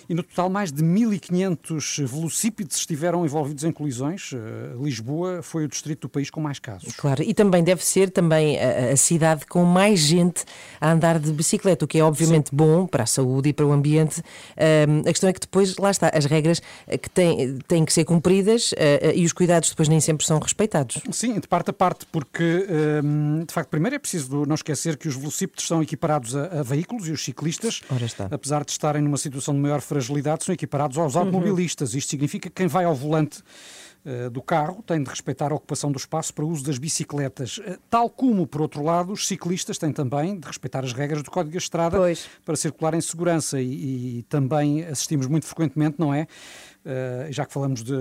E 0.08 0.14
no 0.14 0.22
total, 0.22 0.48
mais 0.48 0.70
de 0.70 0.82
1.500 0.82 2.06
velocípedes 2.06 2.78
estiveram 2.78 3.24
envolvidos 3.24 3.64
em 3.64 3.72
colisões. 3.72 4.32
Eh, 4.32 4.76
Lisboa 4.80 5.42
foi 5.42 5.64
o 5.64 5.68
distrito 5.68 6.02
do 6.02 6.08
país 6.08 6.30
com 6.30 6.40
mais 6.40 6.58
casos. 6.58 6.94
Claro, 6.96 7.22
e 7.22 7.34
também 7.34 7.64
deve 7.64 7.84
ser 7.84 8.10
também 8.10 8.58
a, 8.58 8.92
a 8.92 8.96
cidade 8.96 9.46
com 9.46 9.64
mais 9.64 10.00
gente 10.00 10.44
a 10.80 10.92
andar 10.92 11.18
de 11.18 11.32
bicicleta, 11.32 11.84
o 11.84 11.88
que 11.88 11.98
é 11.98 12.04
obviamente 12.04 12.54
bom 12.54 12.86
para 12.86 13.02
a 13.02 13.06
saúde 13.06 13.48
e 13.48 13.52
para 13.52 13.66
o 13.66 13.72
ambiente. 13.72 14.22
A 14.56 15.10
questão 15.10 15.28
é 15.28 15.32
que 15.32 15.40
depois, 15.40 15.76
lá 15.76 15.90
está, 15.90 16.10
as 16.14 16.24
regras 16.24 16.62
eh, 16.86 16.98
que 16.98 17.10
têm, 17.10 17.58
têm 17.66 17.84
que 17.84 17.92
ser 17.92 18.04
cumpridas 18.04 18.72
eh, 18.76 19.12
e 19.16 19.24
os 19.24 19.32
cuidados 19.32 19.70
depois 19.70 19.88
nem 19.88 20.00
sempre 20.00 20.24
são 20.26 20.38
respeitados. 20.38 20.98
Sim, 21.10 21.40
de 21.40 21.48
parte 21.48 21.70
a 21.70 21.72
parte, 21.72 22.06
porque 22.06 22.66
de 23.46 23.52
facto, 23.52 23.70
primeiro 23.70 23.96
é 23.96 23.98
preciso 23.98 24.44
não 24.46 24.54
esquecer 24.54 24.96
que 24.96 25.08
os 25.08 25.16
velocípedes 25.16 25.66
são 25.66 25.82
equiparados 25.82 26.36
a, 26.36 26.60
a 26.60 26.62
veículos 26.62 27.08
e 27.08 27.12
os 27.12 27.24
ciclistas, 27.24 27.80
apesar 28.30 28.64
de 28.64 28.70
estarem 28.70 29.02
numa 29.02 29.16
situação 29.16 29.54
de 29.54 29.60
maior 29.60 29.80
fragilidade, 29.80 29.95
fragilidade 29.96 30.44
são 30.44 30.54
equiparados 30.54 30.98
aos 30.98 31.16
automobilistas. 31.16 31.94
Isto 31.94 32.10
significa 32.10 32.48
que 32.50 32.54
quem 32.54 32.66
vai 32.66 32.84
ao 32.84 32.94
volante 32.94 33.42
eh, 34.04 34.28
do 34.28 34.42
carro 34.42 34.82
tem 34.86 35.02
de 35.02 35.08
respeitar 35.08 35.50
a 35.52 35.54
ocupação 35.54 35.90
do 35.90 35.96
espaço 35.96 36.32
para 36.34 36.44
o 36.44 36.48
uso 36.48 36.64
das 36.64 36.76
bicicletas. 36.78 37.60
Eh, 37.64 37.78
Tal 37.88 38.10
como, 38.10 38.46
por 38.46 38.60
outro 38.60 38.82
lado, 38.82 39.12
os 39.12 39.26
ciclistas 39.26 39.78
têm 39.78 39.92
também 39.92 40.38
de 40.38 40.46
respeitar 40.46 40.84
as 40.84 40.92
regras 40.92 41.22
do 41.22 41.30
Código 41.30 41.52
da 41.52 41.58
Estrada 41.58 41.98
para 42.44 42.56
circular 42.56 42.94
em 42.94 43.00
segurança 43.00 43.60
e, 43.60 44.18
e 44.18 44.22
também 44.24 44.84
assistimos 44.84 45.26
muito 45.26 45.46
frequentemente, 45.46 45.96
não 45.98 46.12
é? 46.12 46.26
Eh, 46.88 47.26
já 47.32 47.44
que 47.44 47.52
falamos 47.52 47.82
de, 47.82 47.92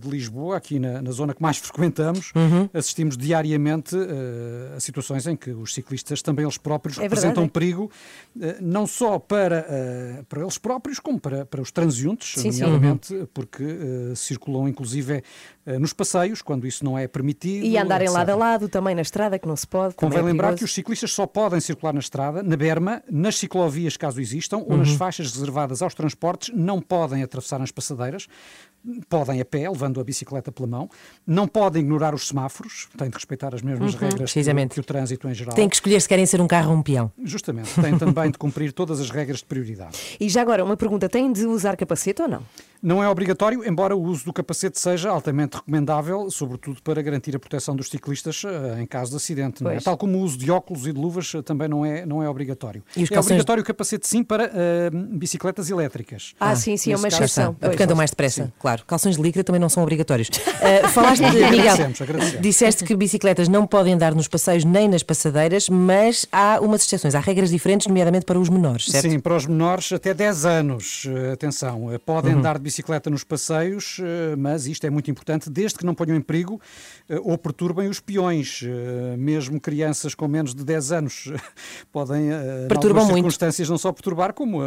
de 0.00 0.06
Lisboa, 0.10 0.58
aqui 0.58 0.78
na, 0.78 1.00
na 1.00 1.10
zona 1.12 1.32
que 1.34 1.40
mais 1.42 1.56
frequentamos, 1.64 2.30
Uhum. 2.36 2.68
assistimos 2.74 3.16
diariamente 3.16 3.96
eh, 3.96 4.74
a 4.76 4.80
situações 4.80 5.26
em 5.26 5.34
que 5.34 5.50
os 5.50 5.72
ciclistas 5.72 6.20
também 6.20 6.44
eles 6.44 6.58
próprios 6.58 6.98
É 6.98 7.02
representam 7.04 7.44
verdade. 7.44 7.52
perigo, 7.52 7.90
eh, 8.40 8.58
não 8.60 8.86
só 8.86 9.18
para, 9.18 9.66
para 10.28 10.42
eles 10.42 10.58
próprios, 10.58 10.98
como 11.00 11.18
para, 11.18 11.46
para 11.46 11.62
os 11.62 11.70
transeuntes, 11.72 12.34
Sim, 12.38 12.52
sim. 12.52 12.60
nomeadamente, 12.60 13.26
porque 13.32 13.64
circulam 14.14 14.68
inclusive 14.68 15.22
nos 15.66 15.92
passeios, 15.92 16.42
quando 16.42 16.66
isso 16.66 16.84
não 16.84 16.98
é 16.98 17.06
permitido. 17.08 17.64
E 17.64 17.78
andarem 17.78 18.06
etc. 18.06 18.16
lado 18.18 18.30
a 18.30 18.34
lado 18.36 18.68
também 18.68 18.94
na 18.94 19.02
estrada, 19.02 19.38
que 19.38 19.48
não 19.48 19.56
se 19.56 19.66
pode. 19.66 19.94
Convém 19.94 20.18
é 20.18 20.22
lembrar 20.22 20.54
que 20.54 20.64
os 20.64 20.72
ciclistas 20.74 21.12
só 21.12 21.26
podem 21.26 21.60
circular 21.60 21.92
na 21.92 22.00
estrada, 22.00 22.42
na 22.42 22.56
berma, 22.56 23.02
nas 23.10 23.36
ciclovias, 23.36 23.96
caso 23.96 24.20
existam, 24.20 24.58
ou 24.58 24.76
nas 24.76 24.90
Uhum. 24.90 24.96
faixas 24.98 25.32
reservadas 25.32 25.80
aos 25.82 25.94
transportes, 25.94 26.50
não 26.54 26.80
podem 26.80 27.22
atravessar 27.22 27.60
as 27.62 27.70
passadeiras, 27.70 28.26
podem 29.08 29.40
a 29.40 29.44
pé, 29.44 29.68
levando 29.68 29.98
a 30.00 30.04
bicicleta 30.04 30.52
pela 30.52 30.68
mão, 30.68 30.90
não 31.26 31.48
podem 31.48 31.82
ignorar 31.82 32.14
os 32.14 32.28
semáforos, 32.28 32.88
têm 32.98 33.08
de 33.08 33.14
respeitar 33.14 33.54
as 33.54 33.62
mesmas 33.62 33.94
Uhum. 33.94 34.00
regras 34.00 34.32
que, 34.32 34.42
que 34.68 34.80
o 34.80 34.84
trânsito 34.84 35.26
em 35.28 35.34
geral. 35.34 35.54
Têm 35.54 35.68
que 35.68 35.76
escolher 35.76 36.00
se 36.00 36.08
querem 36.08 36.26
ser 36.26 36.40
um 36.40 36.46
carro 36.46 36.72
ou 36.72 36.76
um 36.76 36.82
peão. 36.82 37.10
Justamente, 37.22 37.70
têm 37.80 37.96
também 37.96 38.30
de 38.30 38.36
cumprir 38.38 38.72
todas 38.72 39.00
as 39.00 39.08
regras 39.10 39.38
de 39.38 39.44
prioridade. 39.46 39.96
E 40.20 40.28
já 40.28 40.42
agora, 40.42 40.64
uma 40.64 40.76
pergunta: 40.76 41.08
tem 41.08 41.32
de 41.32 41.44
usar 41.46 41.76
capacete 41.76 42.22
ou 42.22 42.28
não? 42.28 42.42
Não 42.82 43.02
é 43.02 43.08
obrigatório, 43.08 43.66
embora 43.66 43.96
o 43.96 44.02
uso 44.02 44.26
do 44.26 44.32
capacete 44.32 44.78
seja 44.78 45.10
altamente 45.10 45.53
recomendável, 45.54 46.30
sobretudo 46.30 46.82
para 46.82 47.00
garantir 47.02 47.34
a 47.34 47.38
proteção 47.38 47.74
dos 47.76 47.88
ciclistas 47.88 48.42
eh, 48.44 48.80
em 48.82 48.86
caso 48.86 49.10
de 49.12 49.16
acidente. 49.16 49.62
não 49.62 49.70
é? 49.70 49.78
Tal 49.80 49.96
como 49.96 50.18
o 50.18 50.20
uso 50.22 50.36
de 50.38 50.50
óculos 50.50 50.86
e 50.86 50.92
de 50.92 51.00
luvas 51.00 51.32
eh, 51.34 51.42
também 51.42 51.68
não 51.68 51.84
é, 51.84 52.04
não 52.06 52.22
é 52.22 52.28
obrigatório. 52.28 52.82
E 52.96 53.02
os 53.02 53.10
é 53.10 53.18
obrigatório 53.18 53.62
o 53.62 53.66
capacete 53.66 54.06
sim 54.06 54.22
para 54.22 54.44
eh, 54.54 54.90
bicicletas 54.92 55.70
elétricas. 55.70 56.34
Ah, 56.38 56.54
sim, 56.56 56.76
sim, 56.76 56.92
é 56.92 56.96
uma 56.96 57.08
exceção. 57.08 57.52
sim. 57.52 57.58
Porque 57.60 57.82
andam 57.82 57.96
mais 57.96 58.10
depressa, 58.10 58.52
claro. 58.58 58.84
Calções 58.86 59.16
de 59.16 59.22
licra 59.22 59.42
também 59.44 59.60
não 59.60 59.68
são 59.68 59.82
obrigatórios. 59.82 60.28
Uh, 60.28 60.88
falaste 60.92 61.20
de, 61.22 61.30
Miguel, 61.30 61.46
Agradecemos, 61.46 62.00
agradecemos. 62.02 62.42
disseste 62.42 62.84
que 62.84 62.94
bicicletas 62.96 63.48
não 63.48 63.66
podem 63.66 63.94
andar 63.94 64.14
nos 64.14 64.28
passeios 64.28 64.64
nem 64.64 64.88
nas 64.88 65.02
passadeiras, 65.02 65.68
mas 65.68 66.26
há 66.32 66.58
umas 66.60 66.82
exceções, 66.84 67.14
há 67.14 67.20
regras 67.20 67.50
diferentes, 67.50 67.86
nomeadamente 67.86 68.24
para 68.26 68.38
os 68.38 68.48
menores, 68.48 68.86
certo? 68.86 69.08
Sim, 69.10 69.18
para 69.20 69.36
os 69.36 69.46
menores 69.46 69.92
até 69.92 70.12
10 70.14 70.44
anos, 70.44 71.06
atenção, 71.32 71.88
podem 72.04 72.32
Uhum. 72.32 72.38
andar 72.38 72.56
de 72.58 72.62
bicicleta 72.64 73.10
nos 73.10 73.22
passeios, 73.24 74.00
mas 74.38 74.66
isto 74.66 74.86
é 74.86 74.90
muito 74.90 75.10
importante, 75.10 75.43
desde 75.50 75.78
que 75.78 75.86
não 75.86 75.94
ponham 75.94 76.16
em 76.16 76.20
perigo 76.20 76.60
eh, 77.08 77.20
ou 77.22 77.36
perturbem 77.38 77.88
os 77.88 78.00
peões. 78.00 78.62
Eh, 78.64 79.16
Mesmo 79.16 79.60
crianças 79.60 80.14
com 80.14 80.26
menos 80.28 80.54
de 80.54 80.64
10 80.64 80.92
anos 80.92 81.32
podem, 81.92 82.30
eh, 82.30 82.64
em 82.64 82.68
Perturbam 82.68 83.04
muito. 83.04 83.14
circunstâncias, 83.14 83.68
não 83.68 83.78
só 83.78 83.92
perturbar, 83.92 84.32
como 84.32 84.60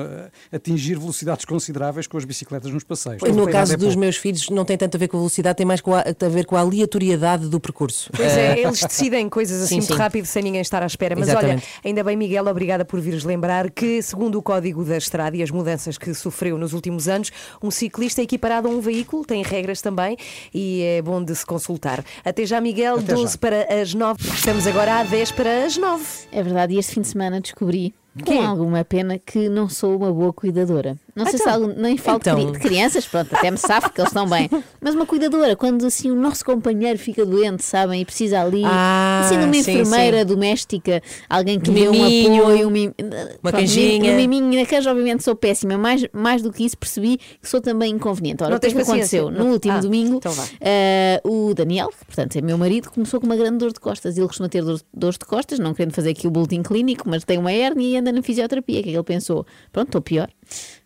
atingir 0.52 0.98
velocidades 0.98 1.46
consideráveis 1.46 2.08
com 2.08 2.18
as 2.18 2.26
bicicletas 2.26 2.72
nos 2.72 2.84
passeios. 2.84 3.20
Pois, 3.20 3.36
no 3.36 3.48
caso 3.50 3.74
é 3.74 3.78
dos 3.78 3.96
meus 3.96 4.16
filhos, 4.18 4.50
não 4.50 4.66
tem 4.66 4.78
tanto 4.78 4.96
a 4.96 5.00
ver 5.00 5.08
com 5.08 5.18
a 5.18 5.20
velocidade, 5.20 5.58
tem 5.58 5.66
mais 5.66 5.82
com 5.82 5.94
a, 5.94 6.00
a 6.02 6.30
ver 6.30 6.46
com 6.46 6.56
a 6.56 6.60
aleatoriedade 6.60 7.48
do 7.50 7.60
percurso. 7.60 8.10
Pois 8.16 8.36
é, 8.38 8.60
eles 8.60 8.80
decidem 8.82 9.28
coisas 9.30 9.62
assim 9.62 9.76
Sim, 9.76 9.76
muito 9.78 9.94
sim. 9.94 10.00
rápido 10.00 10.26
sem 10.26 10.44
ninguém 10.44 10.62
estar 10.62 10.82
à 10.82 10.86
espera. 10.86 11.16
Mas 11.16 11.30
Exatamente. 11.30 11.64
olha, 11.66 11.90
ainda 11.90 12.04
bem, 12.04 12.16
Miguel, 12.18 12.48
obrigada 12.48 12.86
por 12.86 13.00
vires 13.00 13.24
lembrar 13.24 13.70
que, 13.72 14.02
segundo 14.02 14.38
o 14.38 14.42
Código 14.42 14.84
da 14.84 14.98
Estrada 14.98 15.36
e 15.36 15.44
as 15.44 15.52
mudanças 15.52 15.98
que 15.98 16.14
sofreu 16.14 16.58
nos 16.58 16.74
últimos 16.74 17.08
anos, 17.08 17.32
um 17.62 17.72
ciclista 17.72 18.22
equiparado 18.22 18.68
a 18.68 18.72
um 18.72 18.80
veículo 18.80 19.26
tem 19.26 19.44
regras 19.44 19.82
também 19.82 20.18
e 20.54 20.67
é 20.84 21.02
bom 21.02 21.24
de 21.24 21.36
se 21.36 21.46
consultar. 21.46 22.04
Até 22.24 22.46
já, 22.46 22.60
Miguel, 22.62 22.96
Até 23.00 23.14
12 23.14 23.34
já. 23.34 23.38
para 23.38 23.82
as 23.82 23.94
9. 23.94 24.30
Estamos 24.30 24.68
agora 24.68 25.00
a 25.00 25.04
10 25.04 25.32
para 25.32 25.66
as 25.66 25.78
9. 25.78 26.04
É 26.32 26.44
verdade, 26.44 26.74
e 26.76 26.78
este 26.80 26.94
fim 26.96 27.02
de 27.02 27.08
semana 27.08 27.40
descobri, 27.42 27.94
com 28.26 28.42
alguma 28.42 28.84
pena, 28.84 29.20
que 29.20 29.50
não 29.50 29.70
sou 29.70 29.96
uma 29.98 30.12
boa 30.12 30.34
cuidadora. 30.34 30.98
Não 31.18 31.26
sei 31.26 31.38
se 31.38 31.42
Então. 31.44 31.54
algo, 31.54 31.74
nem 31.76 31.98
falo 31.98 32.20
de 32.20 32.30
Então. 32.30 32.52
de 32.52 32.60
crianças, 32.60 33.06
pronto, 33.08 33.36
até 33.36 33.50
me 33.50 33.58
safo 33.58 33.90
que 33.92 34.00
eles 34.00 34.10
estão 34.12 34.28
bem. 34.30 34.50
Mas 34.80 34.94
uma 34.96 35.06
cuidadora, 35.06 35.56
quando 35.56 35.86
assim 35.86 36.12
o 36.12 36.16
nosso 36.16 36.46
companheiro 36.46 37.00
fica 37.00 37.26
doente, 37.26 37.64
sabem, 37.64 38.02
e 38.02 38.06
precisa 38.06 38.40
ali, 38.42 38.62
Ah, 38.64 39.22
assim, 39.26 39.38
de 39.40 39.44
uma 39.46 39.54
sim, 39.56 39.60
enfermeira 39.60 40.20
sim. 40.20 40.26
doméstica, 40.26 41.02
alguém 41.28 41.60
que 41.60 41.72
dê 41.72 41.90
um 41.90 41.94
apoio, 41.94 42.68
um 42.68 42.70
mim... 42.72 42.94
uma 42.98 43.18
Pronto, 43.42 43.56
canjinha. 43.58 44.14
Um 44.14 44.16
miminho, 44.16 44.60
naqueles 44.60 44.86
obviamente 44.86 45.24
sou 45.24 45.36
péssima, 45.36 45.78
mais, 45.78 46.06
mais 46.14 46.42
do 46.42 46.52
que 46.54 46.64
isso 46.64 46.78
percebi 46.78 47.18
que 47.18 47.50
sou 47.50 47.60
também 47.60 47.92
inconveniente. 47.94 48.44
Ora, 48.44 48.56
o 48.56 48.60
que 48.60 48.68
é 48.68 48.82
aconteceu? 48.82 49.32
No 49.32 49.48
último 49.48 49.74
Ah, 49.74 49.80
domingo, 49.80 50.18
então 50.18 50.34
eh, 50.62 51.20
o 51.24 51.54
Daniel, 51.56 51.90
que 51.90 52.06
portanto 52.06 52.36
é 52.36 52.42
meu 52.42 52.58
marido, 52.58 52.92
começou 52.92 53.20
com 53.20 53.26
uma 53.26 53.36
grande 53.36 53.58
dor 53.58 53.74
de 53.74 53.80
costas. 53.80 54.18
Ele 54.18 54.28
costuma 54.28 54.48
ter 54.50 54.64
dor- 54.64 54.82
dores 54.94 55.18
de 55.18 55.26
costas, 55.26 55.58
não 55.58 55.74
querendo 55.74 55.94
fazer 55.94 56.12
aqui 56.12 56.28
o 56.28 56.32
boletim 56.32 56.62
clínico, 56.62 57.10
mas 57.10 57.24
tem 57.24 57.38
uma 57.40 57.52
hérnia 57.52 57.88
e 57.88 57.98
anda 57.98 58.12
na 58.12 58.22
fisioterapia. 58.22 58.80
O 58.80 58.84
que 58.84 58.90
é 58.90 58.92
que 58.92 58.98
ele 58.98 59.04
pensou? 59.04 59.46
Pronto, 59.72 59.88
estou 59.88 60.02
pior. 60.02 60.30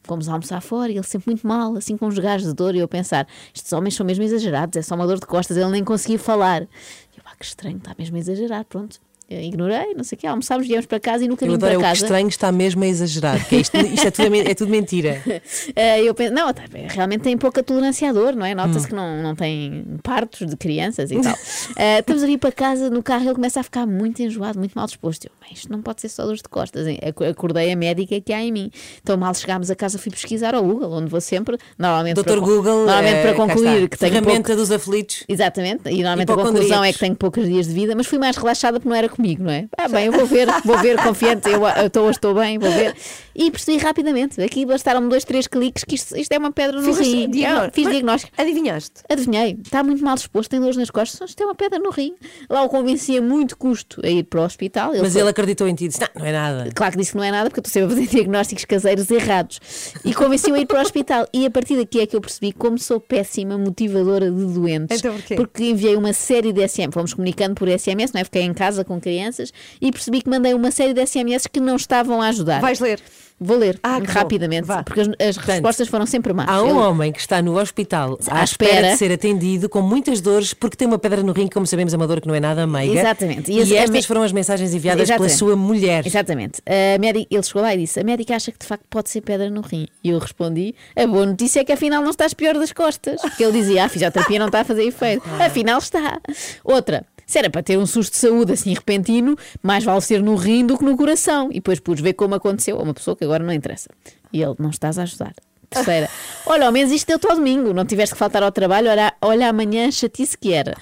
Fomos 0.03 0.27
almoçar 0.27 0.61
fora 0.61 0.91
e 0.91 0.95
ele 0.97 1.03
sempre 1.03 1.31
muito 1.31 1.45
mal, 1.45 1.75
assim 1.75 1.95
com 1.95 2.07
os 2.07 2.17
gajos 2.17 2.47
de 2.47 2.53
dor. 2.53 2.75
E 2.75 2.79
eu 2.79 2.87
pensar, 2.87 3.27
estes 3.53 3.71
homens 3.73 3.95
são 3.95 4.05
mesmo 4.05 4.23
exagerados, 4.23 4.77
é 4.77 4.81
só 4.81 4.95
uma 4.95 5.05
dor 5.05 5.19
de 5.19 5.25
costas, 5.25 5.57
ele 5.57 5.69
nem 5.69 5.83
conseguia 5.83 6.19
falar. 6.19 6.63
E 6.63 7.17
eu, 7.17 7.23
ah, 7.25 7.35
que 7.37 7.45
estranho, 7.45 7.77
está 7.77 7.95
mesmo 7.97 8.15
a 8.15 8.19
exagerar, 8.19 8.65
pronto. 8.65 8.99
Eu 9.31 9.39
ignorei, 9.41 9.93
não 9.95 10.03
sei 10.03 10.17
o 10.17 10.19
quê, 10.19 10.27
almoçámos, 10.27 10.67
viemos 10.67 10.85
para 10.85 10.99
casa 10.99 11.23
e 11.23 11.27
no 11.27 11.33
Eu 11.33 11.37
caminho 11.37 11.55
adoro, 11.55 11.71
é 11.71 11.75
para 11.75 11.79
o 11.79 11.81
que 11.83 11.87
casa. 11.89 12.03
estranho 12.03 12.27
está 12.27 12.51
mesmo 12.51 12.83
a 12.83 12.87
exagerar, 12.87 13.47
que 13.47 13.55
é 13.55 13.59
isto, 13.59 13.77
isto 13.77 14.07
é, 14.07 14.11
tudo, 14.11 14.35
é 14.35 14.53
tudo 14.53 14.69
mentira. 14.69 15.21
Eh, 15.75 16.03
eu 16.03 16.13
penso, 16.13 16.33
não, 16.33 16.51
tá 16.53 16.63
realmente 16.89 17.21
tem 17.21 17.37
pouca 17.37 17.63
tolerância 17.63 18.09
à 18.09 18.13
dor, 18.13 18.35
não 18.35 18.45
é? 18.45 18.53
Nota-se 18.53 18.85
Hum. 18.85 18.89
que 18.89 18.95
não, 18.95 19.21
não 19.23 19.35
tem 19.35 19.85
partos 20.03 20.45
de 20.47 20.57
crianças 20.57 21.11
e 21.11 21.19
tal. 21.21 21.35
Eh, 21.77 21.99
estamos 21.99 22.23
a 22.23 22.25
vir 22.27 22.37
para 22.37 22.51
casa, 22.51 22.89
no 22.89 23.01
carro 23.01 23.23
ele 23.25 23.35
começa 23.35 23.59
a 23.59 23.63
ficar 23.63 23.85
muito 23.85 24.21
enjoado, 24.21 24.59
muito 24.59 24.73
mal 24.73 24.85
disposto. 24.85 25.25
Eu, 25.25 25.31
"Bem, 25.41 25.51
isto 25.53 25.71
não 25.71 25.81
pode 25.81 26.01
ser 26.01 26.09
só 26.09 26.23
dores 26.25 26.41
de 26.41 26.49
costas. 26.49 26.85
hein?" 26.87 26.99
Ac- 27.01 27.23
Acordei 27.29 27.71
a 27.71 27.75
médica 27.75 28.19
que 28.19 28.33
há 28.33 28.41
em 28.41 28.51
mim. 28.51 28.69
Então, 29.01 29.15
mal 29.17 29.33
chegámos 29.33 29.71
a 29.71 29.75
casa, 29.75 29.97
fui 29.97 30.11
pesquisar 30.11 30.53
ao 30.55 30.63
Google, 30.63 30.91
onde 30.91 31.09
vou 31.09 31.21
sempre, 31.21 31.57
normalmente 31.77 32.15
Dr. 32.17 32.23
para, 32.23 32.39
Google, 32.39 32.85
normalmente 32.85 33.15
eh, 33.15 33.21
para 33.21 33.33
concluir 33.35 33.87
que 33.89 33.97
tenho 33.97 34.11
Ferramenta 34.13 34.49
pouco- 34.49 34.61
dos 34.61 34.71
aflitos. 34.71 35.23
Exatamente, 35.27 35.89
e 35.89 35.97
normalmente 35.97 36.31
a 36.31 36.35
conclusão 36.35 36.83
é 36.83 36.91
que 36.91 36.99
tenho 36.99 37.15
poucos 37.15 37.45
dias 37.47 37.67
de 37.67 37.73
vida, 37.73 37.95
mas 37.95 38.07
fui 38.07 38.17
mais 38.19 38.35
relaxada 38.35 38.79
porque 38.79 38.89
não 38.89 38.95
era 38.95 39.07
comigo, 39.21 39.43
não 39.43 39.51
é? 39.51 39.67
Ah, 39.77 39.87
bem, 39.87 40.05
eu 40.07 40.11
vou 40.11 40.25
ver, 40.25 40.47
vou 40.65 40.77
ver, 40.79 40.97
confiante, 41.01 41.47
eu 41.49 41.61
estou 41.85 42.09
estou 42.09 42.33
bem, 42.33 42.57
vou 42.57 42.71
ver. 42.71 42.95
E 43.35 43.49
percebi 43.51 43.77
rapidamente, 43.77 44.41
aqui 44.41 44.65
bastaram-me 44.65 45.07
dois, 45.09 45.23
três 45.23 45.47
cliques, 45.47 45.83
que 45.83 45.95
isto, 45.95 46.17
isto 46.17 46.31
é 46.31 46.37
uma 46.37 46.51
pedra 46.51 46.81
no 46.81 46.91
rim. 46.93 47.29
diagnó- 47.29 47.65
Eu 47.65 47.71
fiz 47.71 47.83
Mas 47.85 47.93
diagnóstico. 47.93 48.31
Adivinhaste? 48.37 48.93
Adivinhei, 49.07 49.57
está 49.63 49.83
muito 49.83 50.03
mal 50.03 50.15
disposto, 50.15 50.49
tem 50.49 50.59
dores 50.59 50.75
nas 50.75 50.89
costas, 50.89 51.29
isto 51.29 51.41
é 51.41 51.45
uma 51.45 51.55
pedra 51.55 51.79
no 51.79 51.91
rim. 51.91 52.13
Lá 52.49 52.63
o 52.63 52.69
convenci 52.69 53.17
a 53.17 53.21
muito 53.21 53.55
custo 53.57 54.01
a 54.03 54.09
ir 54.09 54.23
para 54.23 54.41
o 54.41 54.43
hospital. 54.43 54.91
Mas 54.99 55.13
foi- 55.13 55.21
ele 55.21 55.29
acreditou 55.29 55.67
em 55.67 55.75
ti 55.75 55.85
e 55.85 55.87
disse: 55.87 56.01
Não, 56.01 56.07
não 56.15 56.25
é 56.25 56.31
nada. 56.31 56.69
Claro 56.73 56.91
que 56.93 56.97
disse 56.97 57.11
que 57.11 57.17
não 57.17 57.23
é 57.23 57.31
nada, 57.31 57.49
porque 57.49 57.59
eu 57.59 57.63
estou 57.65 57.71
sempre 57.81 57.93
a 57.93 57.97
fazer 57.97 58.15
diagnósticos 58.17 58.65
caseiros 58.65 59.09
errados. 59.11 59.59
E 60.03 60.13
convenci-o 60.13 60.55
a 60.55 60.59
ir 60.59 60.65
para 60.65 60.79
o 60.79 60.81
hospital. 60.81 61.27
E 61.33 61.45
a 61.45 61.51
partir 61.51 61.77
daqui 61.77 62.01
é 62.01 62.05
que 62.07 62.15
eu 62.15 62.21
percebi 62.21 62.51
como 62.51 62.77
sou 62.77 62.99
péssima 62.99 63.57
motivadora 63.57 64.29
de 64.31 64.45
doentes. 64.45 64.99
Então 64.99 65.13
porquê? 65.15 65.35
Porque 65.35 65.63
enviei 65.65 65.95
uma 65.95 66.11
série 66.13 66.51
de 66.51 66.67
SMS, 66.67 66.93
fomos 66.93 67.13
comunicando 67.13 67.55
por 67.55 67.67
SMS, 67.69 68.13
não 68.13 68.21
é? 68.21 68.23
Fiquei 68.23 68.41
em 68.43 68.53
casa 68.53 68.83
com 68.83 68.99
crianças 69.11 69.51
e 69.81 69.91
percebi 69.91 70.21
que 70.21 70.29
mandei 70.29 70.53
uma 70.53 70.71
série 70.71 70.93
de 70.93 71.05
SMS 71.05 71.47
que 71.47 71.59
não 71.59 71.75
estavam 71.75 72.21
a 72.21 72.27
ajudar. 72.29 72.61
Vais 72.61 72.79
ler? 72.79 72.99
Vou 73.43 73.57
ler 73.57 73.79
Ah, 73.81 73.99
que 73.99 74.05
bom. 74.05 74.13
rapidamente, 74.13 74.67
porque 74.85 75.01
as, 75.01 75.07
as 75.29 75.37
respostas 75.37 75.87
foram 75.87 76.05
sempre 76.05 76.31
más. 76.31 76.47
Há 76.47 76.61
um 76.61 76.69
Eu- 76.69 76.75
homem 76.77 77.11
que 77.11 77.19
está 77.19 77.41
no 77.41 77.57
hospital 77.59 78.19
à, 78.27 78.41
À 78.41 78.43
espera. 78.43 78.71
espera. 78.71 78.91
de 78.91 78.97
ser 78.97 79.11
atendido 79.11 79.67
com 79.67 79.81
muitas 79.81 80.21
dores 80.21 80.53
porque 80.53 80.77
tem 80.77 80.87
uma 80.87 80.99
pedra 80.99 81.23
no 81.23 81.31
rim, 81.33 81.47
que, 81.47 81.53
como 81.55 81.65
sabemos, 81.65 81.91
é 81.91 81.97
uma 81.97 82.05
dor 82.05 82.21
que 82.21 82.27
não 82.27 82.35
é 82.35 82.39
nada 82.39 82.67
meiga. 82.67 82.99
Exatamente. 82.99 83.51
E, 83.51 83.57
a 83.59 83.63
estas 83.81 83.89
me- 83.89 84.03
foram 84.03 84.21
as 84.21 84.31
mensagens 84.31 84.75
enviadas 84.75 85.07
pela 85.09 85.25
Exatamente. 85.25 85.37
sua 85.39 85.55
mulher. 85.55 86.05
Exatamente. 86.05 86.61
A 86.67 86.99
médica, 86.99 87.27
ele 87.31 87.41
chegou 87.43 87.63
lá 87.63 87.73
e 87.73 87.79
disse: 87.79 87.99
A 87.99 88.03
médica 88.03 88.35
acha 88.35 88.51
que 88.51 88.59
de 88.59 88.65
facto 88.67 88.83
pode 88.87 89.09
ser 89.09 89.21
pedra 89.21 89.49
no 89.49 89.61
rim. 89.61 89.87
E 90.03 90.09
eu 90.11 90.19
respondi: 90.19 90.75
A 90.95 91.07
boa 91.07 91.25
notícia 91.25 91.61
é 91.61 91.63
que 91.63 91.71
afinal 91.71 92.03
não 92.03 92.11
estás 92.11 92.35
pior 92.35 92.53
das 92.53 92.71
costas. 92.71 93.19
Porque 93.21 93.43
ele 93.43 93.53
dizia: 93.53 93.81
"Ah, 93.81 93.85
A 93.87 93.89
fisioterapia 93.89 94.37
não 94.37 94.45
está 94.47 94.59
a 94.59 94.63
fazer 94.63 94.83
efeito. 94.83 95.23
Afinal 95.43 95.79
está. 95.79 96.19
Outra. 96.63 97.03
Se 97.25 97.39
era 97.39 97.49
para 97.49 97.63
ter 97.63 97.77
um 97.77 97.85
susto 97.85 98.11
de 98.11 98.17
saúde 98.17 98.53
assim 98.53 98.73
repentino, 98.73 99.37
mais 99.61 99.83
vale 99.83 100.01
ser 100.01 100.21
no 100.21 100.35
rim 100.35 100.65
do 100.65 100.77
que 100.77 100.83
no 100.83 100.97
coração. 100.97 101.49
E 101.51 101.55
depois 101.55 101.79
pude 101.79 102.01
ver 102.01 102.13
como 102.13 102.35
aconteceu 102.35 102.77
a 102.77 102.83
uma 102.83 102.93
pessoa 102.93 103.15
que 103.15 103.23
agora 103.23 103.43
não 103.43 103.53
interessa. 103.53 103.89
E 104.31 104.41
ele: 104.41 104.55
Não 104.59 104.69
estás 104.69 104.99
a 104.99 105.03
ajudar. 105.03 105.33
Terceira. 105.69 106.09
Olha, 106.45 106.65
ao 106.65 106.71
menos 106.71 106.91
isto 106.91 107.07
deu-te 107.07 107.27
ao 107.27 107.35
domingo. 107.35 107.73
Não 107.73 107.85
tiveste 107.85 108.15
que 108.15 108.19
faltar 108.19 108.43
ao 108.43 108.51
trabalho. 108.51 108.89
Olha, 108.89 109.13
olha 109.21 109.49
amanhã, 109.49 109.89
chatice 109.89 110.37
que 110.37 110.53
era. 110.53 110.75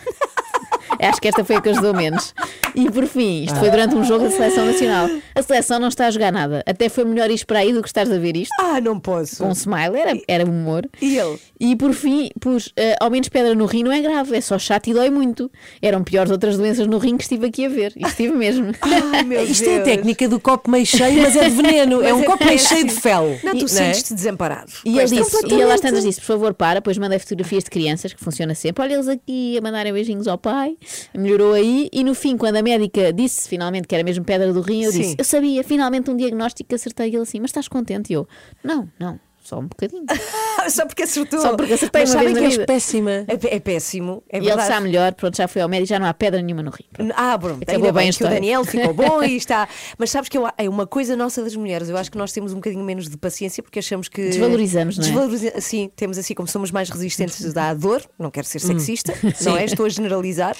Acho 1.02 1.22
que 1.22 1.28
esta 1.28 1.44
foi 1.44 1.56
a 1.58 1.62
que 1.62 1.70
ajudou 1.70 1.94
menos. 1.94 2.34
E 2.76 2.90
por 2.92 3.06
fim, 3.08 3.44
isto 3.44 3.58
foi 3.60 3.70
durante 3.70 3.96
um 3.96 4.04
jogo 4.04 4.26
da 4.26 4.32
Seleção 4.32 4.66
Nacional. 4.66 5.10
A 5.34 5.42
seleção 5.42 5.80
não 5.80 5.88
está 5.88 6.08
a 6.08 6.12
jogar 6.12 6.32
nada. 6.32 6.64
Até 6.66 6.90
foi 6.90 7.04
melhor 7.06 7.30
ir 7.32 7.44
para 7.46 7.60
aí 7.60 7.74
do 7.74 7.82
que 7.82 7.88
estás 7.88 8.12
a 8.12 8.18
ver 8.18 8.36
isto. 8.38 8.52
Ah, 8.60 8.80
não 8.82 9.00
posso. 9.00 9.38
Com 9.38 9.50
um 9.50 9.54
smile, 9.54 9.98
era, 9.98 10.20
era 10.28 10.46
humor. 10.46 10.88
E 11.02 11.18
ele? 11.18 11.40
E 11.60 11.76
por 11.76 11.94
fim, 11.94 12.30
pus, 12.40 12.72
eh, 12.78 12.96
ao 13.00 13.10
menos 13.10 13.28
pedra 13.30 13.56
no 13.56 13.66
rim 13.66 13.84
não 13.84 13.92
é 13.92 14.02
grave, 14.02 14.36
é 14.36 14.42
só 14.42 14.58
chato 14.60 14.88
e 14.88 14.94
dói 14.94 15.10
muito. 15.10 15.52
Eram 15.82 16.04
piores 16.04 16.32
outras 16.32 16.58
doenças 16.58 16.86
no 16.88 16.98
rim 16.98 17.18
que 17.18 17.24
estive 17.24 17.48
aqui 17.48 17.66
a 17.66 17.70
ver. 17.70 17.94
E 17.96 18.04
estive 18.06 18.34
mesmo. 18.34 18.72
Ai, 18.82 19.24
meu 19.24 19.44
Isto 19.44 19.66
é 19.70 19.74
a 19.74 19.84
Deus. 19.84 19.86
técnica 19.86 20.28
do 20.30 20.40
copo 20.40 20.70
meio 20.70 20.86
cheio, 20.86 21.22
mas 21.22 21.36
é 21.36 21.50
de 21.50 21.56
veneno. 21.56 22.02
é 22.04 22.14
um 22.14 22.22
é 22.22 22.26
copo 22.26 22.46
meio 22.46 22.60
cheio 22.60 22.86
de 22.86 22.94
fel. 22.94 23.40
Não, 23.44 23.54
tu 23.54 23.62
E- 23.62 23.66
é? 23.66 23.68
sentes-te 23.68 24.14
desamparado. 24.14 24.72
E 24.86 24.98
ele 25.00 25.08
disse, 25.08 25.46
e 25.48 25.54
ele 25.54 25.72
às 25.72 25.82
tantas 25.82 26.04
disse, 26.04 26.20
por 26.20 26.28
favor, 26.28 26.54
para, 26.54 26.76
depois 26.76 26.98
mandei 26.98 27.18
fotografias 27.20 27.64
de 27.64 27.70
crianças, 27.70 28.14
que 28.14 28.24
funciona 28.24 28.54
sempre. 28.54 28.84
Olha 28.84 28.94
eles 28.94 29.08
aqui 29.08 29.58
a 29.58 29.62
mandarem 29.62 29.92
beijinhos 29.94 30.28
ao 30.28 30.38
pai, 30.38 30.78
melhorou 31.16 31.54
aí. 31.54 31.90
E 31.92 32.04
no 32.04 32.14
fim, 32.14 32.38
quando 32.38 32.58
a 32.58 32.62
médica 32.62 33.12
disse 33.14 33.48
finalmente 33.48 33.88
que 33.88 33.96
era 33.96 34.04
mesmo 34.04 34.24
pedra 34.24 34.52
do 34.54 34.62
rim, 34.62 34.84
eu 34.84 34.92
Sim. 34.92 35.00
disse, 35.02 35.16
eu 35.18 35.26
sabia, 35.26 35.64
finalmente 35.64 36.10
um 36.10 36.16
diagnóstico, 36.16 36.74
acertei. 36.74 37.10
E 37.10 37.16
ele 37.16 37.24
assim, 37.24 37.40
mas 37.40 37.50
estás 37.50 37.68
contente? 37.68 38.12
E 38.12 38.14
eu, 38.14 38.28
não, 38.64 38.90
não, 39.00 39.20
só 39.42 39.60
um 39.60 39.68
bocadinho. 39.68 40.04
Só 40.70 40.86
porque 40.86 41.04
acertou. 41.04 41.40
Só 41.42 41.56
porque 41.56 41.74
acertei 41.74 42.02
Mas 42.02 42.10
uma 42.12 42.20
sabem 42.20 42.34
vez 42.36 42.48
que 42.50 42.58
na 42.58 42.62
és 42.62 42.66
péssima. 42.68 43.12
É, 43.12 43.56
é 43.56 43.60
péssimo. 43.60 44.22
É 44.30 44.36
e 44.36 44.40
ele 44.40 44.48
verdade. 44.48 44.68
está 44.70 44.82
melhor, 44.82 45.14
pronto, 45.14 45.38
já 45.38 45.48
foi 45.48 45.62
ao 45.62 45.70
médico, 45.70 45.88
já 45.88 45.98
não 45.98 46.06
há 46.06 46.14
pedra 46.14 46.42
nenhuma 46.42 46.62
no 46.62 46.70
rim. 46.70 46.84
Ah, 47.16 47.38
pronto, 47.40 47.64
Acabou 47.64 47.88
ainda 47.88 47.94
bem 47.94 47.94
bem 47.94 48.02
a 48.02 48.04
que 48.04 48.08
o 48.10 48.10
história. 48.10 48.36
Daniel 48.36 48.66
ficou 48.66 48.94
bom 48.94 49.24
e 49.24 49.36
está. 49.38 49.68
Mas 49.98 50.12
sabes 50.12 50.30
que 50.30 50.38
eu- 50.38 50.48
é 50.58 50.70
uma 50.70 50.86
coisa 50.86 51.16
nossa 51.16 51.42
das 51.42 51.56
mulheres. 51.56 51.90
Eu 51.90 51.98
acho 51.98 52.12
que 52.12 52.18
nós 52.18 52.32
temos 52.34 52.52
um 52.52 52.56
bocadinho 52.56 52.84
menos 52.84 53.08
de 53.10 53.18
paciência 53.18 53.64
porque 53.64 53.80
achamos 53.80 54.10
que. 54.10 54.22
Desvalorizamos, 54.30 54.98
não 54.98 55.06
é? 55.06 55.08
Desvaloriza- 55.08 55.62
Sim, 55.62 55.90
temos 55.96 56.18
assim, 56.18 56.34
como 56.36 56.48
somos 56.48 56.70
mais 56.72 56.90
resistentes 56.90 57.56
à 57.58 57.74
dor, 57.74 58.04
não 58.20 58.30
quero 58.30 58.46
ser 58.46 58.58
Hum. 58.60 58.68
sexista, 58.68 59.14
não 59.42 59.58
é? 59.58 59.64
Estou 59.66 59.86
a 59.86 59.90
generalizar, 59.90 60.56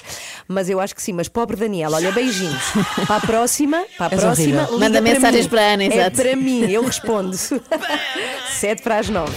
mas 0.48 0.68
eu 0.70 0.80
acho 0.80 0.94
que 0.94 1.02
sim. 1.02 1.12
Mas 1.12 1.28
pobre 1.28 1.56
Daniel, 1.56 1.92
olha, 1.92 2.10
beijinhos. 2.10 2.62
Para 3.06 3.16
a 3.16 3.20
próxima, 3.20 3.84
para 3.98 4.06
a 4.06 4.10
És 4.16 4.20
próxima, 4.22 4.62
horrível. 4.62 4.74
liga 4.74 4.78
Manda 4.88 5.02
para 5.02 5.12
mensagens 5.12 5.44
mim. 5.44 5.50
para 5.50 5.60
a 5.60 5.72
Ana, 5.74 5.84
É 5.84 5.86
exato. 5.86 6.16
para 6.16 6.36
mim, 6.36 6.70
eu 6.70 6.82
respondo. 6.84 7.36
Sete 8.70 8.82
para 8.82 8.98
as 8.98 9.08
nove. 9.08 9.32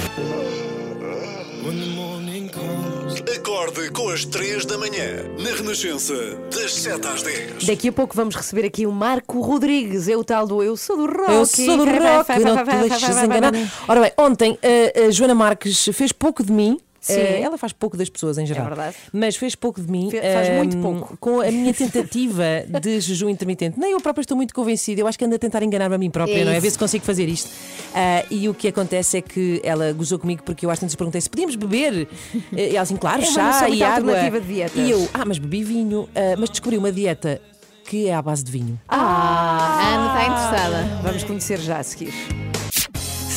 Acorde 3.35 3.89
com 3.89 4.09
as 4.09 4.25
3 4.25 4.63
da 4.65 4.77
manhã, 4.77 5.25
na 5.39 5.55
Renascença, 5.55 6.13
das 6.51 6.75
7 6.75 7.07
às 7.07 7.23
10. 7.23 7.65
Daqui 7.65 7.87
a 7.87 7.91
pouco 7.91 8.15
vamos 8.15 8.35
receber 8.35 8.63
aqui 8.63 8.85
o 8.85 8.91
Marco 8.91 9.41
Rodrigues, 9.41 10.07
é 10.07 10.15
o 10.15 10.23
tal 10.23 10.45
do 10.45 10.61
Eu 10.61 10.77
Sou 10.77 10.95
do 10.97 11.07
Rock. 11.07 11.31
Eu 11.31 11.45
sou 11.47 11.77
do 11.77 11.85
rock, 11.85 12.39
não 12.43 12.63
te 12.63 12.89
deixes 12.89 13.23
enganar. 13.23 13.53
Ora 13.87 14.01
bem, 14.01 14.11
ontem 14.19 14.59
a, 14.61 15.07
a 15.07 15.09
Joana 15.09 15.33
Marques 15.33 15.83
fez 15.93 16.11
pouco 16.11 16.43
de 16.43 16.51
mim. 16.51 16.79
Sim. 17.05 17.19
Eh, 17.19 17.41
ela 17.41 17.57
faz 17.57 17.73
pouco 17.73 17.97
das 17.97 18.09
pessoas 18.09 18.37
em 18.37 18.45
geral. 18.45 18.63
É 18.65 18.67
verdade. 18.69 18.95
Mas 19.11 19.35
fez 19.35 19.55
pouco 19.55 19.81
de 19.81 19.91
mim. 19.91 20.09
Fe- 20.09 20.21
faz 20.21 20.49
muito 20.55 20.77
ehm, 20.77 20.81
pouco. 20.81 21.17
Com 21.19 21.41
a 21.41 21.51
minha 21.51 21.73
tentativa 21.73 22.43
de 22.81 22.99
jejum 23.01 23.27
intermitente. 23.27 23.77
Nem 23.77 23.91
eu 23.91 23.99
própria 23.99 24.21
estou 24.21 24.37
muito 24.37 24.53
convencida. 24.53 25.01
Eu 25.01 25.07
acho 25.07 25.19
que 25.19 25.25
ando 25.25 25.35
a 25.35 25.37
tentar 25.39 25.61
enganar-me 25.63 25.95
a 25.95 25.97
mim 25.97 26.09
própria, 26.09 26.39
É 26.41 26.45
não 26.45 26.51
é? 26.53 26.57
A 26.57 26.59
ver 26.61 26.71
se 26.71 26.79
consigo 26.79 27.03
fazer 27.03 27.27
isto. 27.27 27.49
Ah, 27.93 28.23
e 28.31 28.47
o 28.47 28.53
que 28.53 28.69
acontece 28.69 29.17
é 29.17 29.21
que 29.21 29.59
ela 29.65 29.91
gozou 29.91 30.17
comigo 30.17 30.43
porque 30.43 30.65
eu 30.65 30.69
às 30.69 30.79
tantas 30.79 30.95
perguntei 30.95 31.19
se 31.19 31.29
podíamos 31.29 31.55
beber. 31.57 32.07
Eh, 32.55 32.69
E 32.69 32.75
ela 32.75 32.81
assim, 32.83 32.95
claro, 32.95 33.21
É 33.21 33.25
chá 33.25 33.67
e 33.67 33.83
água. 33.83 33.97
alternativa 34.11 34.39
de 34.39 34.47
dietas. 34.47 34.77
E 34.87 34.89
eu, 34.91 35.09
ah, 35.13 35.25
mas 35.25 35.37
bebi 35.37 35.63
vinho. 35.63 36.07
Ah, 36.15 36.35
mas 36.37 36.49
descobri 36.49 36.77
uma 36.77 36.91
dieta 36.91 37.41
que 37.85 38.07
é 38.07 38.13
à 38.15 38.21
base 38.21 38.43
de 38.45 38.51
vinho. 38.51 38.79
Ah, 38.87 39.93
Ana 39.93 40.07
está 40.07 40.25
interessada. 40.27 41.01
Vamos 41.03 41.23
conhecer 41.25 41.59
já 41.59 41.79
a 41.79 41.83
seguir. 41.83 42.13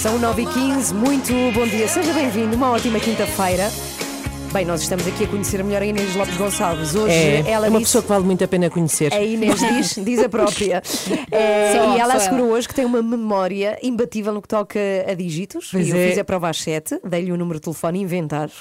São 0.06 0.20
9h15, 0.20 0.94
muito 0.94 1.32
bom 1.52 1.66
dia, 1.66 1.88
seja 1.88 2.12
bem-vindo, 2.12 2.54
uma 2.54 2.70
ótima 2.70 3.00
quinta-feira. 3.00 3.68
Bem, 4.52 4.64
nós 4.64 4.80
estamos 4.82 5.04
aqui 5.04 5.24
a 5.24 5.26
conhecer 5.26 5.64
melhor 5.64 5.82
a 5.82 5.84
Inês 5.84 6.14
Lopes 6.14 6.36
Gonçalves. 6.36 6.94
Hoje 6.94 7.12
É, 7.12 7.42
ela 7.50 7.66
é 7.66 7.68
uma 7.68 7.80
disse- 7.80 7.88
pessoa 7.90 8.02
que 8.02 8.08
vale 8.10 8.24
muito 8.24 8.44
a 8.44 8.46
pena 8.46 8.70
conhecer. 8.70 9.12
A 9.12 9.20
Inês 9.20 9.58
diz, 9.96 10.04
diz 10.04 10.20
a 10.20 10.28
própria. 10.28 10.80
É, 11.28 11.72
Só, 11.72 11.96
e 11.96 12.00
ela 12.00 12.14
assegurou 12.14 12.52
hoje 12.52 12.68
que 12.68 12.74
tem 12.74 12.84
uma 12.84 13.02
memória 13.02 13.76
imbatível 13.82 14.32
no 14.32 14.40
que 14.40 14.46
toca 14.46 14.78
a 15.08 15.12
dígitos. 15.12 15.70
Pois 15.72 15.88
e 15.88 15.90
eu 15.90 15.96
é. 15.96 16.08
fiz 16.10 16.18
a 16.18 16.24
prova 16.24 16.50
às 16.50 16.58
7, 16.58 17.00
dei-lhe 17.04 17.32
o 17.32 17.36
número 17.36 17.58
de 17.58 17.64
telefone 17.64 18.00
inventado. 18.00 18.52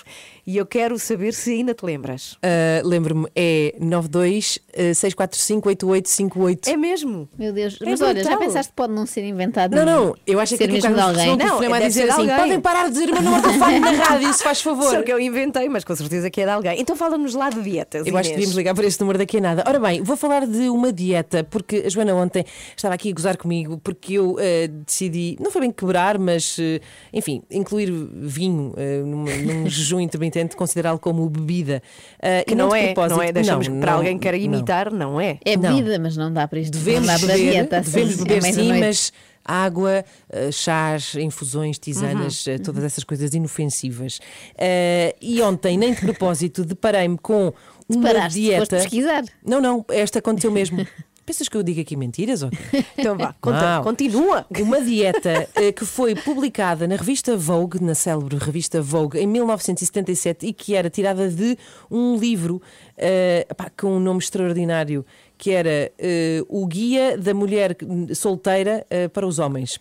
E 0.47 0.57
eu 0.57 0.65
quero 0.65 0.97
saber 0.99 1.33
se 1.33 1.51
ainda 1.51 1.73
te 1.73 1.83
lembras. 1.85 2.37
Ah, 2.43 2.81
Lembro-me, 2.83 3.27
é 3.35 3.75
92 3.79 4.59
ah, 4.73 4.93
645 4.93 5.69
8858. 5.69 6.69
É 6.69 6.77
mesmo? 6.77 7.27
Meu 7.37 7.51
Deus, 7.51 7.77
É 7.81 7.85
mas 7.89 8.01
olha, 8.01 8.23
já 8.23 8.29
brutal. 8.31 8.39
pensaste 8.47 8.71
que 8.71 8.75
pode 8.75 8.93
não 8.93 9.05
ser 9.05 9.23
inventado? 9.25 9.75
Não, 9.75 9.85
não, 9.85 10.15
eu 10.27 10.39
acho 10.39 10.51
que 10.53 10.57
ser 10.57 10.63
aqui 10.65 10.73
mesmo 10.73 10.93
de 10.93 10.99
alguém. 11.01 11.27
Não, 11.37 11.37
Não, 11.37 11.61
não 11.61 11.73
a 11.73 11.79
deve 11.79 11.87
dizer 11.87 12.01
ser 12.01 12.05
de 12.05 12.11
assim: 12.11 12.21
alguém. 12.21 12.35
podem 12.37 12.59
parar 12.61 12.83
de 12.87 12.91
dizer 12.93 13.09
o 13.09 13.13
meu 13.13 13.21
número 13.23 13.41
de 13.41 13.47
telefone 13.47 13.79
na 13.79 13.91
rádio, 13.91 14.33
se 14.33 14.43
faz 14.43 14.61
favor. 14.63 14.91
Só 14.91 15.01
que 15.01 15.11
eu 15.11 15.19
inventei, 15.19 15.67
mas 15.69 15.83
com 15.83 15.95
certeza 15.95 16.29
que 16.29 16.41
é 16.41 16.45
de 16.45 16.51
alguém. 16.51 16.79
Então 16.79 16.95
fala-nos 16.95 17.33
lá 17.33 17.49
de 17.49 17.61
dietas. 17.61 18.05
Eu 18.05 18.15
acho 18.17 18.29
que 18.29 18.35
Inês. 18.35 18.49
devíamos 18.49 18.55
ligar 18.55 18.75
para 18.75 18.85
este 18.85 18.99
número 19.01 19.17
daqui 19.17 19.37
a 19.37 19.41
nada. 19.41 19.63
Ora 19.67 19.79
bem, 19.79 20.01
vou 20.03 20.15
falar 20.15 20.45
de 20.45 20.69
uma 20.69 20.93
dieta, 20.93 21.43
porque 21.43 21.83
a 21.85 21.89
Joana 21.89 22.13
ontem 22.13 22.45
estava 22.77 22.93
aqui 22.93 23.09
a 23.09 23.13
gozar 23.13 23.37
comigo, 23.37 23.79
porque 23.83 24.13
eu 24.13 24.35
eh, 24.39 24.67
decidi, 24.67 25.37
não 25.39 25.49
foi 25.49 25.61
bem 25.61 25.71
quebrar, 25.71 26.19
mas 26.19 26.57
eh, 26.59 26.79
enfim, 27.11 27.41
incluir 27.49 27.91
vinho 28.13 28.73
eh, 28.77 29.01
numa- 29.03 29.33
num 29.37 29.67
jejum 29.69 29.99
intermitente, 29.99 30.34
considerá-lo 30.55 30.99
como 30.99 31.27
bebida. 31.29 31.81
Eh, 32.21 32.43
Que 32.45 32.53
e 32.53 32.55
não 32.55 32.69
de 32.69 32.75
é, 32.77 32.85
propósito- 32.93 33.17
não 33.17 33.23
é? 33.23 33.31
Deixamos 33.31 33.67
não, 33.67 33.79
para 33.79 33.91
não, 33.91 33.97
alguém 33.99 34.17
que 34.17 34.23
queira 34.23 34.37
não. 34.37 34.43
imitar, 34.45 34.91
não, 34.93 35.21
é? 35.21 35.37
É 35.45 35.55
Não. 35.55 35.75
bebida, 35.75 35.99
mas 35.99 36.17
não 36.17 36.31
dá 36.31 36.47
para 36.47 36.59
isto. 36.59 36.73
Devemos 36.77 37.07
não 37.07 37.13
dá 37.13 37.19
para 37.19 37.35
beber, 37.37 37.51
dieta. 37.51 37.81
devemos 37.81 38.15
beber 38.17 38.41
sim, 38.43 38.51
meia-noite. 38.55 38.79
mas 38.85 39.13
água, 39.47 40.03
eh, 40.31 40.51
chás, 40.51 41.13
infusões, 41.15 41.77
tisanas, 41.77 42.47
eh, 42.47 42.57
todas 42.57 42.83
essas 42.83 43.03
coisas 43.03 43.33
inofensivas. 43.33 44.19
Eh, 44.57 45.15
e 45.21 45.41
ontem, 45.41 45.77
nem 45.77 45.93
de 45.93 46.01
propósito, 46.01 46.65
deparei-me 46.65 47.17
com 47.17 47.53
uma 47.87 48.27
dieta. 48.29 48.77
pesquisar. 48.77 49.23
Não, 49.45 49.61
não, 49.61 49.85
esta 49.89 50.17
aconteceu 50.19 50.51
mesmo. 50.51 50.85
Pensas 51.25 51.49
que 51.49 51.57
eu 51.57 51.63
digo 51.63 51.81
aqui 51.81 51.95
mentiras? 51.95 52.43
Ou? 52.43 52.49
Então 52.97 53.17
vá, 53.17 53.33
conta, 53.41 53.81
continua. 53.83 54.45
Uma 54.59 54.79
dieta 54.81 55.49
eh, 55.55 55.71
que 55.71 55.83
foi 55.85 56.13
publicada 56.15 56.87
na 56.87 56.95
revista 56.95 57.35
Vogue, 57.35 57.81
na 57.83 57.95
célebre 57.95 58.37
revista 58.37 58.81
Vogue, 58.81 59.17
em 59.19 59.25
1977 59.27 60.45
e 60.45 60.53
que 60.53 60.75
era 60.75 60.89
tirada 60.89 61.29
de 61.29 61.57
um 61.89 62.15
livro 62.17 62.61
eh, 62.97 63.45
pá, 63.57 63.69
com 63.75 63.97
um 63.97 63.99
nome 63.99 64.19
extraordinário, 64.19 65.05
que 65.37 65.51
era 65.51 65.91
eh, 65.97 66.43
O 66.47 66.65
Guia 66.67 67.17
da 67.17 67.33
Mulher 67.33 67.75
Solteira 68.13 68.85
eh, 68.89 69.07
para 69.07 69.25
os 69.25 69.39
Homens. 69.39 69.79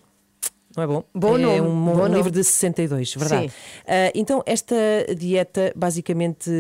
Não 0.77 0.83
é 0.83 0.87
bom? 0.89 1.05
Bom 1.15 1.37
é 1.39 1.41
nome, 1.41 1.61
um, 1.61 1.85
bom 1.85 1.93
um 1.93 1.97
nome. 1.99 2.15
livro 2.17 2.31
de 2.33 2.43
62, 2.43 3.15
verdade. 3.15 3.53
Ah, 3.87 4.11
então, 4.13 4.43
esta 4.45 4.75
dieta 5.17 5.73
basicamente 5.77 6.51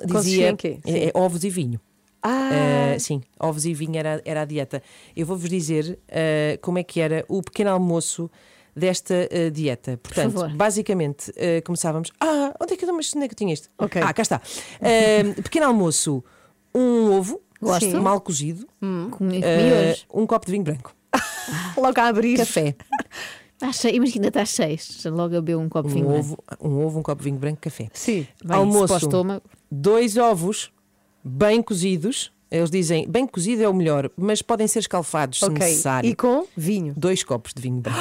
Consistia 0.00 0.20
dizia 0.20 0.48
em 0.50 0.56
quê? 0.56 0.78
é- 0.84 1.08
é 1.08 1.12
ovos 1.14 1.42
e 1.42 1.48
vinho. 1.48 1.80
Ah, 2.22 2.50
Uh, 2.94 3.00
sim, 3.00 3.22
ovos 3.40 3.64
e 3.64 3.74
vinho 3.74 3.96
era, 3.96 4.20
era 4.24 4.42
a 4.42 4.44
dieta. 4.44 4.82
Eu 5.16 5.26
vou-vos 5.26 5.48
dizer 5.48 5.98
uh, 6.08 6.60
como 6.60 6.78
é 6.78 6.82
que 6.84 7.00
era 7.00 7.24
o 7.28 7.42
pequeno 7.42 7.70
almoço 7.70 8.30
desta 8.76 9.14
uh, 9.14 9.50
dieta. 9.50 9.98
Portanto, 10.02 10.32
favor. 10.32 10.54
basicamente, 10.54 11.30
uh, 11.30 11.62
começávamos. 11.64 12.10
Ah, 12.20 12.54
onde 12.60 12.74
é 12.74 12.76
que 12.76 12.84
eu 12.84 12.94
mas 12.94 13.12
onde 13.14 13.24
é 13.24 13.28
que 13.28 13.34
eu 13.34 13.38
tinha 13.38 13.52
isto? 13.54 13.68
Ok. 13.78 14.00
Ah, 14.00 14.12
cá 14.12 14.22
está. 14.22 14.40
Uh, 14.80 15.42
pequeno 15.42 15.66
almoço, 15.66 16.22
um 16.74 17.12
ovo 17.12 17.40
Gosto. 17.60 18.00
mal 18.02 18.20
cozido, 18.20 18.66
uh, 18.82 19.24
hoje. 19.24 20.06
um 20.12 20.26
copo 20.26 20.46
de 20.46 20.52
vinho 20.52 20.64
branco, 20.64 20.94
logo 21.76 22.00
a 22.00 22.08
abrir. 22.08 22.36
café, 22.36 22.74
Está 23.54 23.72
cheio, 23.72 23.94
imagina, 23.96 24.26
está 24.26 24.44
cheio. 24.44 24.76
Logo 25.06 25.36
a 25.36 25.40
beber 25.40 25.56
um 25.56 25.68
copo 25.68 25.88
de 25.88 25.94
um 25.94 25.98
vinho. 25.98 26.10
ovo, 26.18 26.38
um 26.60 26.84
ovo, 26.84 26.98
um 26.98 27.02
copo 27.02 27.22
de 27.22 27.30
vinho 27.30 27.38
branco, 27.38 27.60
café. 27.60 27.88
Sim. 27.92 28.26
Bem, 28.44 28.56
almoço. 28.56 28.80
se 28.80 28.86
para 28.88 28.94
o 28.94 28.98
estômago. 28.98 29.42
Dois 29.70 30.16
ovos 30.16 30.72
bem 31.24 31.62
cozidos. 31.62 32.32
Eles 32.50 32.70
dizem 32.70 33.08
bem 33.08 33.26
cozido 33.26 33.62
é 33.62 33.68
o 33.68 33.72
melhor, 33.72 34.10
mas 34.16 34.42
podem 34.42 34.68
ser 34.68 34.80
escalfados 34.80 35.38
se 35.38 35.44
Ok. 35.46 35.58
necessário. 35.58 36.08
E 36.08 36.14
com 36.14 36.46
vinho. 36.56 36.92
Dois 36.96 37.24
copos 37.24 37.54
de 37.54 37.62
vinho 37.62 37.80
branco. 37.80 37.98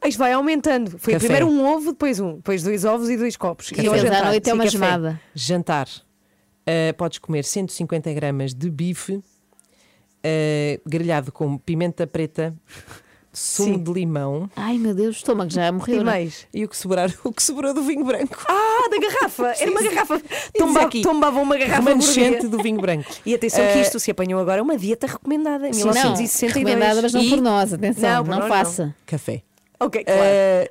Ah, 0.00 0.06
Isto 0.08 0.18
vai 0.18 0.32
aumentando. 0.32 0.98
Foi 0.98 1.14
Café. 1.14 1.24
primeiro 1.26 1.46
um 1.48 1.64
ovo, 1.64 1.92
depois 1.92 2.20
um, 2.20 2.34
depois 2.36 2.62
dois 2.62 2.84
ovos 2.84 3.08
e 3.08 3.16
dois 3.16 3.36
copos. 3.36 3.70
E 3.72 3.86
ao 3.86 3.94
hoje 3.94 4.06
à 4.06 4.10
jantar, 4.12 4.24
noite 4.26 4.50
é 4.50 4.52
uma 4.52 4.64
café. 4.64 4.72
gemada. 4.72 5.20
Jantar. 5.34 5.88
Uh, 5.88 6.92
podes 6.98 7.18
comer 7.18 7.44
150 7.44 8.12
gramas 8.12 8.52
de 8.54 8.68
bife 8.70 9.14
uh, 9.14 9.22
grelhado 10.86 11.32
com 11.32 11.56
pimenta 11.56 12.06
preta, 12.06 12.54
sumo 13.34 13.74
Sim. 13.74 13.82
de 13.82 13.92
limão 13.92 14.48
Ai 14.56 14.78
meu 14.78 14.94
Deus, 14.94 15.16
o 15.16 15.18
estômago 15.18 15.50
já 15.50 15.70
morreu. 15.72 15.96
E 15.96 16.04
não 16.04 16.10
é? 16.12 16.14
mais? 16.14 16.46
e 16.54 16.64
o 16.64 16.68
que, 16.68 16.76
sobrar, 16.76 17.10
o 17.24 17.32
que 17.32 17.42
sobrou 17.42 17.74
do 17.74 17.82
vinho 17.82 18.04
branco. 18.04 18.36
Ah, 18.48 18.88
da 18.90 18.98
garrafa! 18.98 19.54
Era 19.58 19.70
uma 19.70 19.82
garrafa. 19.82 20.22
Tomba, 20.56 20.80
aqui, 20.82 21.02
tombava 21.02 21.40
uma 21.40 21.56
garrafa 21.56 21.82
Remanescente 21.82 22.46
do 22.46 22.58
vinho 22.62 22.80
branco. 22.80 23.10
E 23.26 23.34
atenção 23.34 23.64
que 23.66 23.78
Eh, 23.78 23.82
isto 23.82 23.98
se 23.98 24.10
apanhou 24.10 24.40
agora 24.40 24.62
uma 24.62 24.76
dieta 24.78 25.06
recomendada 25.06 25.68
em 25.68 25.72
Sim, 25.72 25.84
não, 25.84 25.92
1962. 25.92 26.54
recomendada, 26.54 27.02
mas 27.02 27.12
não 27.12 27.22
E- 27.22 27.30
por 27.30 27.40
nós, 27.40 27.72
atenção, 27.72 28.24
Não, 28.24 28.32
não, 28.34 28.40
não. 28.40 28.48
faça. 28.48 28.94
Café. 29.06 29.42
Ok, 29.80 30.04
claro. 30.04 30.20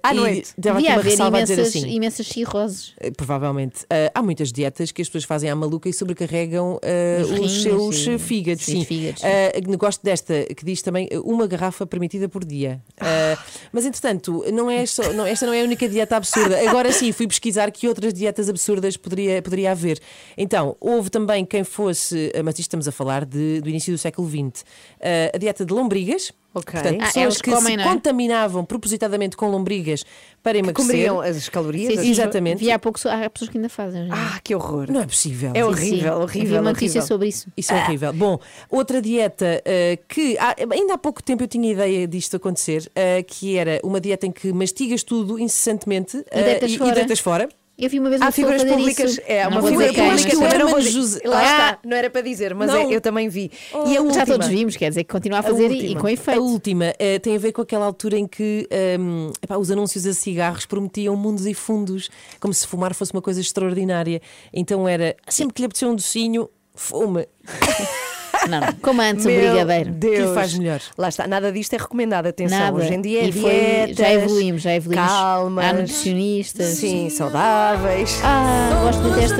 à 0.02 0.14
noite. 0.14 0.54
Devia 0.58 0.96
haver 0.96 1.20
imensas, 1.20 1.60
assim. 1.60 1.88
imensas 1.90 2.26
cirroses. 2.28 2.94
Eh, 3.00 3.12
Provavelmente. 3.12 3.86
Ah, 3.90 4.12
há 4.16 4.22
muitas 4.24 4.52
dietas 4.52 4.92
que 4.92 5.02
as 5.02 5.08
pessoas 5.10 5.26
fazem 5.26 5.50
à 5.50 5.56
maluca 5.56 5.90
e 5.90 5.94
sobrecarregam 5.94 6.80
ah, 6.82 7.22
Os 7.24 7.40
os, 7.40 7.62
seus 7.64 8.08
e- 8.08 8.18
fígados. 8.18 8.64
sim, 8.64 8.80
Sim. 8.80 8.86
fígados. 8.86 9.22
Ah, 9.24 9.76
gosto 9.78 10.02
desta 10.04 10.46
que 10.56 10.64
diz 10.66 10.82
também 10.82 11.08
eh, 11.12 11.20
uma 11.20 11.46
garrafa 11.46 11.86
permitida 11.86 12.30
por 12.30 12.44
dia. 12.46 12.82
Ah, 13.00 13.38
mas 13.72 13.86
entretanto, 13.86 14.44
não 14.54 14.72
é 14.72 14.86
só, 14.86 15.12
não, 15.14 15.26
esta 15.26 15.46
não 15.46 15.54
é 15.54 15.62
a 15.62 15.64
única 15.66 15.88
dieta 15.88 16.16
absurda. 16.16 16.58
Agora 16.68 16.92
sim, 16.92 17.12
fui 17.12 17.28
pesquisar 17.28 17.70
que 17.72 17.88
outras 17.88 18.14
dietas 18.14 18.48
absurdas 18.50 18.96
poderia, 18.98 19.42
poderia 19.42 19.72
haver. 19.72 20.00
Então, 20.38 20.76
houve 20.80 21.10
também 21.10 21.46
quem 21.46 21.64
fosse, 21.64 22.32
ah, 22.34 22.42
mas 22.42 22.54
isto 22.56 22.62
estamos 22.62 22.88
a 22.88 22.92
falar 22.92 23.26
de- 23.26 23.60
do 23.62 23.70
início 23.70 23.94
do 23.94 23.98
século 23.98 24.28
XX, 24.30 24.64
ah, 25.02 25.32
a 25.36 25.38
dieta 25.38 25.66
de 25.66 25.74
lombrigas. 25.74 26.32
Ok. 26.56 26.72
Portanto, 26.74 27.02
Ah, 27.02 27.06
pessoas 27.08 27.42
que 27.42 27.50
comem, 27.52 27.72
se 27.72 27.78
não 27.78 27.84
é? 27.84 27.88
contaminavam 27.88 28.64
propositadamente 28.64 29.36
com 29.36 29.48
lombrigas 29.50 30.06
para 30.44 30.58
emagrecer. 30.58 30.92
comiam 30.92 31.20
as 31.20 31.50
calorias, 31.50 31.96
Sim, 31.96 32.02
sim, 32.02 32.12
Exatamente. 32.12 32.60
Vi 32.60 32.72
há 32.72 32.78
pouco, 32.78 33.00
há 33.10 33.28
pessoas 33.30 33.50
que 33.50 33.58
ainda 33.58 33.70
fazem. 33.70 34.08
Ah, 34.12 34.40
que 34.44 34.54
horror. 34.54 34.92
Não 34.92 35.00
é 35.02 35.06
possível. 35.08 35.50
É 35.56 35.62
Sim, 35.62 35.64
horrível, 35.64 36.14
sim. 36.18 36.22
horrível. 36.24 36.50
Vi 36.50 36.54
uma 36.60 36.72
notícia 36.72 37.00
horrível. 37.00 37.08
sobre 37.08 37.28
isso. 37.30 37.48
Isso 37.58 37.74
é 37.74 37.82
horrível. 37.84 38.14
Bom, 38.14 38.40
outra 38.70 39.02
dieta 39.02 39.62
eh, 39.66 39.98
que 40.08 40.38
há- 40.38 40.56
ainda 40.72 40.94
há 40.94 40.98
pouco 40.98 41.24
tempo 41.24 41.42
eu 41.44 41.48
tinha 41.48 41.72
ideia 41.72 42.08
disto 42.08 42.36
acontecer, 42.38 42.88
eh, 42.96 43.24
que 43.24 43.58
era 43.58 43.80
uma 43.84 44.00
dieta 44.00 44.28
em 44.28 44.32
que 44.32 44.54
mastigas 44.54 45.02
tudo 45.02 45.40
incessantemente 45.40 46.24
eh, 46.30 46.44
deitas 46.44 46.72
e, 46.72 46.78
fora. 46.78 46.92
deitas 46.96 47.20
fora. 47.20 47.50
Eu 47.76 47.90
vi 47.90 48.00
uma 48.00 48.10
vez 48.10 48.22
Há 48.22 48.26
uma 48.26 48.32
pessoa 48.32 48.48
figuras 48.52 48.62
fazer 48.62 48.76
públicas, 48.78 49.12
isso. 49.14 49.22
é 49.26 49.44
Não 49.46 49.52
uma 49.52 49.62
vou 49.62 49.70
figura 49.72 49.88
pública 49.94 50.30
que 50.30 50.36
não 50.36 50.46
Herman 50.46 50.76
dizer. 50.78 50.92
José- 50.92 51.22
Lá 51.26 51.40
Ah! 51.40 51.44
está, 51.44 51.80
não 51.84 51.98
era 51.98 52.10
para 52.10 52.22
dizer, 52.22 52.54
mas 52.54 52.68
Não. 52.72 52.92
é- 52.92 52.96
eu 52.96 53.02
também 53.02 53.28
vi. 53.30 53.52
Oh, 53.74 53.88
e 53.88 53.98
a 53.98 54.02
última, 54.02 54.14
Já 54.14 54.26
todos 54.28 54.48
vimos, 54.48 54.76
quer 54.78 54.90
dizer 54.90 55.04
que 55.04 55.12
continua 55.12 55.40
a 55.40 55.44
fazer 55.44 55.72
e, 55.72 55.74
e 55.74 55.82
última. 55.82 56.02
com 56.02 56.08
efeito. 56.10 56.40
A 56.40 56.44
última 56.44 56.94
eh, 57.00 57.18
tem 57.18 57.36
a 57.36 57.40
ver 57.40 57.52
com 57.52 57.62
aquela 57.64 57.86
altura 57.86 58.16
em 58.18 58.28
que 58.28 58.68
ehm, 58.70 59.32
epá, 59.42 59.58
os 59.58 59.72
anúncios 59.72 60.06
a 60.06 60.14
cigarros 60.14 60.68
prometiam 60.68 61.16
mundos 61.16 61.48
e 61.48 61.54
fundos, 61.56 62.10
como 62.40 62.54
se 62.54 62.68
fumar 62.68 62.94
fosse 62.94 63.12
uma 63.12 63.22
coisa 63.24 63.42
extraordinária. 63.42 64.22
Então 64.54 64.88
era 64.88 65.16
sempre 65.28 65.56
que 65.56 65.62
lhe 65.64 65.66
apetecia 65.66 65.88
um 65.88 65.96
docinho, 65.96 66.50
fume. 66.76 67.28
Não, 68.50 68.60
não. 68.60 68.74
Como 68.82 69.02
antes 69.02 69.26
o 69.26 69.30
Meu 69.30 69.40
brigadeiro. 69.40 69.92
Deus. 69.92 70.30
Que 70.30 70.36
faz 70.36 70.54
melhor. 70.58 70.80
Lá 70.98 71.10
está, 71.10 71.28
nada 71.28 71.52
disto 71.52 71.74
é 71.74 71.78
recomendado. 71.78 72.26
Atenção, 72.28 72.60
Nada. 72.60 72.78
hoje 72.78 72.94
em 72.94 73.02
dia 73.02 73.22
é 73.22 73.26
e 73.28 73.32
foi, 73.32 73.94
já 73.98 74.12
evoluímos, 74.12 74.62
já 74.62 74.74
evoluímos. 74.76 75.08
calmas, 75.08 75.66
Há 75.66 75.74
nutricionistas. 75.74 76.66
sim, 76.68 77.10
saudáveis. 77.10 78.20
Ah, 78.24 78.82
gosto 78.84 79.02
muito 79.02 79.16
desta. 79.16 79.38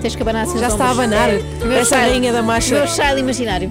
Tens 0.00 0.16
que 0.16 0.22
abanar 0.22 0.42
assim 0.44 0.58
Já 0.58 0.66
os 0.68 0.72
está 0.72 0.86
a 0.86 0.90
abanar. 0.90 1.30
É, 1.30 1.42
meu 1.64 1.78
Essa 1.78 1.96
rainha 1.96 2.32
da 2.32 2.42
marcha. 2.42 2.74
Meu 2.74 2.84
style 2.86 3.20
imaginário. 3.20 3.70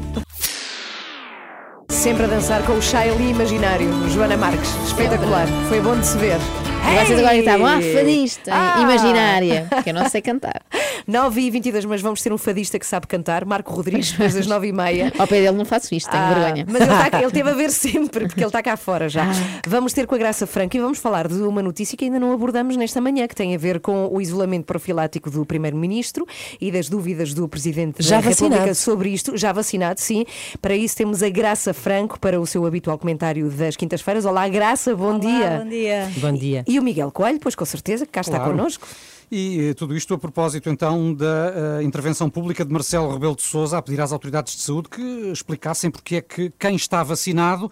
Sempre 1.89 2.24
a 2.24 2.28
dançar 2.28 2.63
com 2.63 2.74
o 2.74 2.82
Shaili 2.82 3.32
imaginário, 3.32 3.89
Joana 4.09 4.38
Marques. 4.38 4.70
Espetacular. 4.88 5.45
Foi 5.67 5.82
bom 5.82 5.97
de 5.99 6.05
se 6.07 6.17
ver. 6.17 6.38
E 6.38 7.05
vocês 7.05 7.20
agora 7.20 7.36
gritavam, 7.36 7.65
ah, 7.67 7.80
fadista, 7.93 8.51
Ah! 8.53 8.82
imaginária, 8.82 9.67
que 9.84 9.89
eu 9.89 9.93
não 9.93 10.07
sei 10.09 10.22
cantar. 10.22 10.61
9 11.10 11.41
e 11.41 11.49
22, 11.49 11.86
mas 11.86 12.01
vamos 12.01 12.22
ter 12.22 12.32
um 12.32 12.38
fadista 12.38 12.78
que 12.78 12.86
sabe 12.86 13.07
cantar, 13.07 13.43
Marco 13.43 13.74
Rodrigues, 13.74 14.12
depois 14.12 14.36
das 14.36 14.45
9 14.45 14.68
e 14.68 14.72
meia. 14.72 15.12
Ao 15.18 15.28
pé 15.28 15.41
dele 15.41 15.57
não 15.57 15.66
faço 15.66 15.93
isto, 15.95 16.10
tenho 16.12 16.22
Ah, 16.24 16.34
vergonha. 16.34 16.66
Mas 16.70 16.82
ele, 16.82 16.91
está, 17.03 17.22
ele 17.24 17.32
teve 17.32 17.49
a 17.49 17.53
ver 17.53 17.72
sempre, 17.72 18.28
porque 18.28 18.39
ele 18.39 18.45
está 18.47 18.62
cá 18.62 18.78
fora 18.78 19.10
já. 19.10 19.26
Vamos 19.68 19.91
ter 19.91 20.05
com 20.05 20.14
a 20.14 20.18
Graça 20.20 20.45
Franca 20.45 20.78
e 20.78 20.80
vamos 20.80 20.99
falar 20.99 21.28
de 21.28 21.41
uma 21.41 21.64
notícia 21.64 21.97
que 21.97 22.05
ainda 22.05 22.20
não 22.20 22.32
abordamos 22.32 22.78
nesta 22.78 23.01
manhã, 23.01 23.28
que 23.28 23.34
tem 23.36 23.55
a 23.55 23.57
ver 23.57 23.80
com 23.80 24.07
o 24.12 24.22
isolamento 24.22 24.66
profilático 24.66 25.32
do 25.32 25.43
Primeiro-Ministro 25.45 26.28
e 26.62 26.72
das 26.72 26.88
dúvidas 26.89 27.34
do 27.34 27.47
Presidente 27.49 28.03
Já 28.03 28.18
da 28.22 28.30
República 28.30 28.55
vacinado. 28.57 28.76
sobre 28.76 29.10
isto. 29.10 29.36
Já 29.36 29.51
vacinado, 29.51 29.99
sim. 29.99 30.26
Para 30.62 30.76
isso 30.76 30.95
temos 30.95 31.24
a 31.24 31.30
Graça 31.30 31.74
Franco 31.74 32.20
para 32.20 32.39
o 32.39 32.45
seu 32.45 32.66
habitual 32.68 32.97
comentário 32.99 33.49
das 33.49 33.76
quintas-feiras. 33.76 34.26
Olá, 34.26 34.47
Graça, 34.47 34.95
bom 34.95 35.18
dia. 35.18 35.62
Bom 35.64 35.70
dia. 35.70 36.12
Bom 36.18 36.32
dia. 36.34 36.64
E 36.68 36.78
o 36.80 36.84
Miguel 36.84 37.10
Coelho, 37.12 37.39
pois 37.39 37.55
com 37.55 37.66
certeza, 37.66 38.05
que 38.05 38.12
cá 38.12 38.22
está 38.22 38.38
Claro. 38.38 38.51
connosco. 38.51 38.88
E 39.32 39.69
eh, 39.69 39.73
tudo 39.75 39.95
isto 39.95 40.11
a 40.13 40.17
propósito 40.17 40.71
então 40.71 41.13
da 41.13 41.53
eh, 41.80 41.84
intervenção 41.84 42.32
pública 42.32 42.65
de 42.65 42.73
Marcelo 42.73 43.13
Rebelo 43.13 43.36
de 43.36 43.43
Sousa 43.43 43.77
a 43.77 43.82
pedir 43.82 44.01
às 44.01 44.11
autoridades 44.11 44.55
de 44.55 44.63
saúde 44.63 44.89
que 44.89 45.01
explicassem 45.32 45.91
porque 45.91 46.15
é 46.15 46.21
que 46.21 46.51
quem 46.57 46.75
está 46.75 47.03
vacinado 47.03 47.69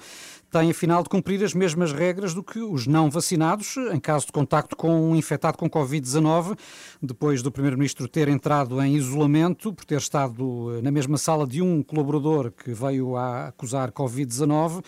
tem 0.51 0.69
afinal 0.69 1.01
de 1.01 1.09
cumprir 1.09 1.43
as 1.43 1.55
mesmas 1.55 1.91
regras 1.91 2.33
do 2.33 2.43
que 2.43 2.59
os 2.59 2.85
não 2.85 3.09
vacinados 3.09 3.75
em 3.91 3.99
caso 3.99 4.27
de 4.27 4.31
contacto 4.31 4.75
com 4.75 5.11
um 5.11 5.15
infectado 5.15 5.57
com 5.57 5.67
Covid-19, 5.67 6.57
depois 7.01 7.41
do 7.41 7.51
Primeiro-Ministro 7.51 8.07
ter 8.07 8.27
entrado 8.27 8.79
em 8.81 8.95
isolamento 8.95 9.73
por 9.73 9.83
ter 9.83 9.97
estado 9.97 10.77
eh, 10.77 10.81
na 10.83 10.91
mesma 10.91 11.17
sala 11.17 11.47
de 11.47 11.61
um 11.61 11.81
colaborador 11.81 12.51
que 12.51 12.71
veio 12.71 13.17
a 13.17 13.47
acusar 13.47 13.91
Covid-19. 13.91 14.83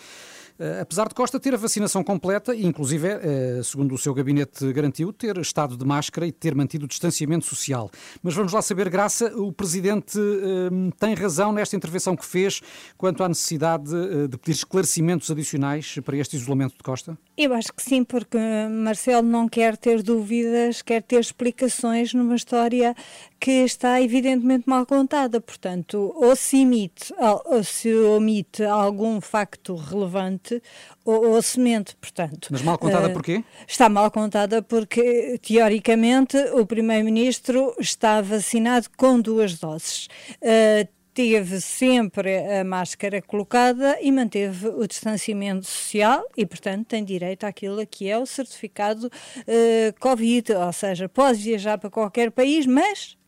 Eh, 0.60 0.80
Apesar 0.80 1.08
de 1.08 1.14
Costa 1.14 1.40
ter 1.40 1.54
a 1.54 1.56
vacinação 1.56 2.04
completa 2.04 2.54
e, 2.54 2.66
inclusive, 2.66 3.08
eh, 3.08 3.60
segundo 3.64 3.94
o 3.94 3.98
seu 3.98 4.12
gabinete 4.12 4.70
garantiu, 4.72 5.10
ter 5.10 5.38
estado 5.38 5.76
de 5.76 5.86
máscara 5.86 6.26
e 6.26 6.32
ter 6.32 6.54
mantido 6.54 6.84
o 6.84 6.88
distanciamento 6.88 7.46
social. 7.46 7.90
Mas 8.22 8.34
vamos 8.34 8.52
lá 8.52 8.60
saber, 8.60 8.90
Graça, 8.90 9.32
o 9.36 9.50
Presidente 9.52 10.18
eh, 10.18 10.92
tem 10.98 11.14
razão 11.14 11.50
nesta 11.50 11.76
intervenção 11.76 12.14
que 12.14 12.26
fez 12.26 12.60
quanto 12.98 13.24
à 13.24 13.28
necessidade 13.28 13.90
eh, 13.94 14.26
de 14.26 14.36
pedir 14.36 14.52
esclarecimentos 14.52 15.30
adicionais 15.30 15.98
para 16.04 16.16
este 16.16 16.36
isolamento 16.36 16.76
de 16.76 16.82
Costa? 16.82 17.16
Eu 17.38 17.54
acho 17.54 17.72
que 17.72 17.82
sim, 17.82 18.04
porque 18.04 18.38
Marcelo 18.70 19.26
não 19.26 19.48
quer 19.48 19.76
ter 19.76 20.02
dúvidas, 20.02 20.82
quer 20.82 21.02
ter 21.02 21.20
explicações 21.20 22.12
numa 22.12 22.36
história 22.36 22.94
que 23.40 23.64
está 23.64 24.00
evidentemente 24.02 24.68
mal 24.68 24.84
contada. 24.84 25.40
Portanto, 25.40 26.12
ou 26.14 26.36
se, 26.36 26.58
imite, 26.58 27.12
ou 27.46 27.64
se 27.64 27.92
omite 27.94 28.62
algum 28.62 29.20
facto 29.20 29.74
relevante, 29.74 30.62
ou, 31.04 31.30
ou 31.30 31.42
se 31.42 31.58
mente. 31.58 31.96
Portanto, 31.96 32.48
Mas 32.50 32.60
mal 32.60 32.78
contada 32.78 33.08
eh, 33.08 33.12
porquê? 33.12 33.42
Está 33.66 33.88
mal 33.88 34.10
contada 34.10 34.60
porque, 34.60 35.40
teoricamente, 35.42 36.36
o 36.52 36.66
Primeiro-Ministro 36.66 37.74
está 37.78 38.20
vacinado 38.20 38.88
com 38.96 39.18
duas 39.18 39.58
doses. 39.58 40.06
Uh, 40.42 40.86
teve 41.14 41.60
sempre 41.60 42.38
a 42.60 42.64
máscara 42.64 43.20
colocada 43.20 43.98
e 44.00 44.12
manteve 44.12 44.68
o 44.68 44.86
distanciamento 44.86 45.66
social 45.66 46.24
e, 46.36 46.46
portanto, 46.46 46.86
tem 46.88 47.02
direito 47.02 47.44
àquilo 47.44 47.84
que 47.86 48.08
é 48.08 48.18
o 48.18 48.26
certificado 48.26 49.06
uh, 49.06 50.00
Covid, 50.00 50.52
ou 50.52 50.72
seja, 50.72 51.08
pode 51.08 51.38
viajar 51.38 51.78
para 51.78 51.90
qualquer 51.90 52.30
país, 52.30 52.66
mas 52.66 53.18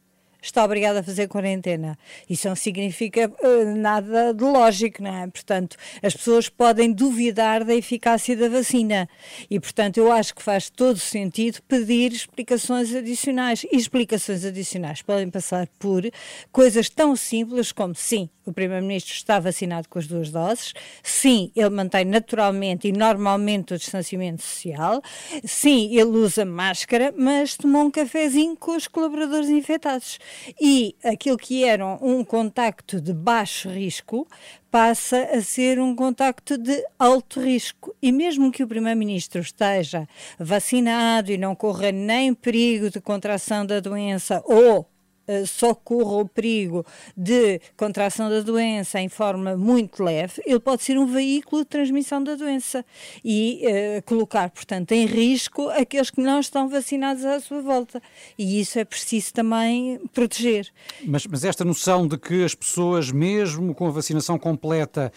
está 0.43 0.65
obrigado 0.65 0.97
a 0.97 1.03
fazer 1.03 1.29
quarentena. 1.29 1.97
Isso 2.29 2.49
não 2.49 2.57
significa 2.57 3.33
eh, 3.41 3.65
nada 3.65 4.35
de 4.35 4.43
lógico, 4.43 5.03
não 5.03 5.15
é? 5.15 5.27
Portanto, 5.29 5.77
as 6.03 6.15
pessoas 6.15 6.49
podem 6.49 6.93
duvidar 6.93 7.65
da 7.65 7.75
eficácia 7.75 8.37
da 8.37 8.49
vacina 8.49 9.09
e, 9.49 9.61
portanto, 9.61 9.99
eu 9.99 10.11
acho 10.11 10.35
que 10.35 10.43
faz 10.43 10.69
todo 10.69 10.99
sentido 10.99 11.63
pedir 11.69 12.13
explicações 12.13 12.95
adicionais. 12.95 13.65
E 13.71 13.77
explicações 13.77 14.45
adicionais 14.45 15.01
podem 15.03 15.31
passar 15.31 15.69
por 15.79 16.03
coisas 16.51 16.89
tão 16.89 17.15
simples 17.15 17.71
como, 17.71 17.95
sim, 17.95 18.29
o 18.45 18.53
Primeiro-Ministro 18.53 19.15
está 19.15 19.39
vacinado 19.39 19.89
com 19.89 19.99
as 19.99 20.07
duas 20.07 20.31
doses, 20.31 20.73
sim, 21.03 21.53
ele 21.55 21.71
mantém 21.71 22.05
naturalmente 22.05 22.89
e 22.89 22.93
normalmente 22.93 23.75
o 23.75 23.79
distanciamento 23.79 24.43
social, 24.43 25.01
sim, 25.45 25.97
ele 25.97 26.11
usa 26.11 26.45
máscara, 26.45 27.15
mas 27.17 27.57
tomou 27.57 27.85
um 27.85 27.91
cafezinho 27.91 28.57
com 28.57 28.77
os 28.77 28.89
colaboradores 28.89 29.49
infectados. 29.49 30.19
E 30.61 30.95
aquilo 31.05 31.37
que 31.37 31.65
era 31.65 31.87
um 32.03 32.25
contacto 32.25 33.01
de 33.01 33.13
baixo 33.13 33.69
risco 33.69 34.27
passa 34.71 35.25
a 35.33 35.43
ser 35.43 35.79
um 35.79 35.95
contacto 35.95 36.57
de 36.57 36.83
alto 36.99 37.41
risco. 37.41 37.95
E 38.01 38.11
mesmo 38.11 38.51
que 38.51 38.63
o 38.63 38.69
Primeiro-Ministro 38.69 39.41
esteja 39.41 40.09
vacinado 40.39 41.31
e 41.31 41.37
não 41.37 41.55
corra 41.55 41.93
nem 41.93 42.33
perigo 42.33 42.91
de 42.91 43.01
contração 43.01 43.67
da 43.67 43.81
doença 43.81 44.43
ou 44.47 44.89
eh, 45.27 45.45
só 45.47 45.75
corra 45.75 46.23
o 46.23 46.29
perigo 46.29 46.85
de 47.17 47.61
contração 47.77 48.29
da 48.29 48.41
doença 48.41 49.01
em 49.01 49.09
forma 49.09 49.57
muito 49.57 50.03
leve, 50.03 50.43
ele 50.45 50.61
pode 50.61 50.83
ser 50.83 50.99
um 50.99 51.07
veículo 51.07 51.63
de 51.63 51.69
transmissão 51.69 52.23
da 52.23 52.35
doença 52.35 52.85
e 53.25 53.61
eh, 53.65 54.03
colocar, 54.03 54.51
portanto, 54.51 54.93
em 54.93 55.07
risco 55.07 55.69
aqueles 55.71 56.11
que 56.11 56.21
não 56.21 56.41
estão 56.41 56.69
vacinados 56.69 57.25
à 57.25 57.39
sua 57.41 57.61
volta. 57.61 58.03
E 58.39 58.61
isso 58.61 58.79
é 58.79 58.85
preciso 58.85 59.33
também 59.33 60.01
proteger. 60.13 60.69
Mas, 61.05 61.27
mas 61.27 61.45
esta 61.45 61.65
noção 61.65 62.07
de 62.07 62.19
que 62.19 62.45
as 62.45 62.55
pessoas, 62.55 63.11
mesmo 63.11 63.75
com 63.75 63.87
a 63.87 63.91
vacinação 63.91 64.39
completa, 64.39 65.13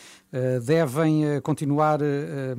devem 0.65 1.25
eh, 1.25 1.41
continuar 1.41 2.01
eh, 2.01 2.55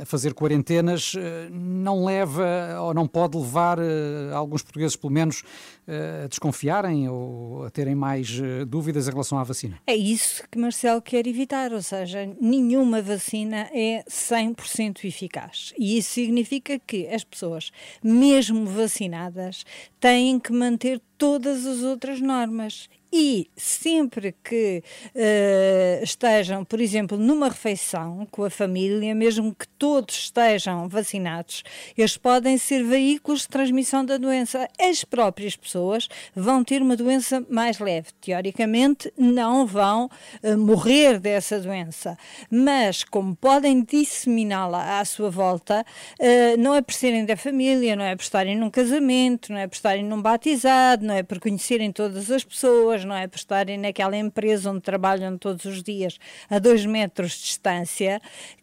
a 0.00 0.04
fazer 0.06 0.32
quarentenas, 0.34 1.14
eh, 1.16 1.48
não 1.50 2.04
leva 2.04 2.80
ou 2.82 2.94
não 2.94 3.06
pode 3.06 3.36
levar 3.36 3.78
eh, 3.78 4.32
alguns 4.32 4.62
portugueses, 4.62 4.96
pelo 4.96 5.12
menos, 5.12 5.42
eh, 5.88 6.22
a 6.24 6.28
desconfiarem 6.28 7.08
ou 7.08 7.64
a 7.64 7.70
terem 7.70 7.94
mais 7.94 8.40
eh, 8.40 8.64
dúvidas 8.64 9.08
em 9.08 9.10
relação 9.10 9.38
à 9.38 9.44
vacina? 9.44 9.78
É 9.86 9.96
isso 9.96 10.44
que 10.50 10.58
Marcelo 10.58 11.02
quer 11.02 11.26
evitar, 11.26 11.72
ou 11.72 11.82
seja, 11.82 12.32
nenhuma 12.40 13.02
vacina 13.02 13.68
é 13.72 14.04
100% 14.08 15.04
eficaz. 15.04 15.72
E 15.78 15.98
isso 15.98 16.12
significa 16.12 16.78
que 16.78 17.08
as 17.08 17.24
pessoas, 17.24 17.72
mesmo 18.02 18.66
vacinadas, 18.66 19.64
têm 19.98 20.38
que 20.38 20.52
manter 20.52 21.00
todas 21.18 21.66
as 21.66 21.82
outras 21.82 22.20
normas. 22.20 22.88
E 23.12 23.50
sempre 23.56 24.34
que 24.44 24.82
eh, 25.14 26.00
estejam, 26.02 26.64
por 26.64 26.80
exemplo, 26.80 27.18
numa 27.18 27.48
refeição 27.48 28.26
com 28.30 28.44
a 28.44 28.50
família, 28.50 29.14
mesmo 29.14 29.54
que 29.54 29.66
todos 29.66 30.14
estejam 30.14 30.88
vacinados, 30.88 31.62
eles 31.96 32.16
podem 32.16 32.56
ser 32.56 32.84
veículos 32.84 33.42
de 33.42 33.48
transmissão 33.48 34.04
da 34.04 34.16
doença. 34.16 34.68
As 34.80 35.04
próprias 35.04 35.56
pessoas 35.56 36.08
vão 36.34 36.62
ter 36.62 36.82
uma 36.82 36.96
doença 36.96 37.44
mais 37.48 37.78
leve. 37.78 38.08
Teoricamente, 38.20 39.12
não 39.16 39.66
vão 39.66 40.08
eh, 40.42 40.54
morrer 40.56 41.18
dessa 41.18 41.58
doença, 41.58 42.16
mas 42.50 43.02
como 43.04 43.34
podem 43.34 43.82
disseminá-la 43.82 45.00
à 45.00 45.04
sua 45.04 45.30
volta, 45.30 45.84
eh, 46.18 46.56
não 46.56 46.74
é 46.74 46.82
por 46.82 46.94
serem 46.94 47.24
da 47.24 47.36
família, 47.36 47.96
não 47.96 48.04
é 48.04 48.14
por 48.14 48.22
estarem 48.22 48.56
num 48.56 48.70
casamento, 48.70 49.52
não 49.52 49.58
é 49.58 49.66
por 49.66 49.74
estarem 49.74 50.04
num 50.04 50.20
batizado, 50.22 51.04
não 51.04 51.14
é 51.14 51.22
por 51.22 51.38
conhecerem 51.40 51.90
todas 51.92 52.30
as 52.30 52.44
pessoas, 52.44 52.99
não 53.04 53.14
é 53.14 53.26
por 53.26 53.36
estarem 53.36 53.78
naquela 53.78 54.16
empresa 54.16 54.70
onde 54.70 54.80
trabalham 54.80 55.36
todos 55.38 55.64
os 55.64 55.82
dias 55.82 56.18
a 56.48 56.58
dois 56.58 56.84
metros 56.84 57.32
de 57.32 57.44
distância, 57.44 58.20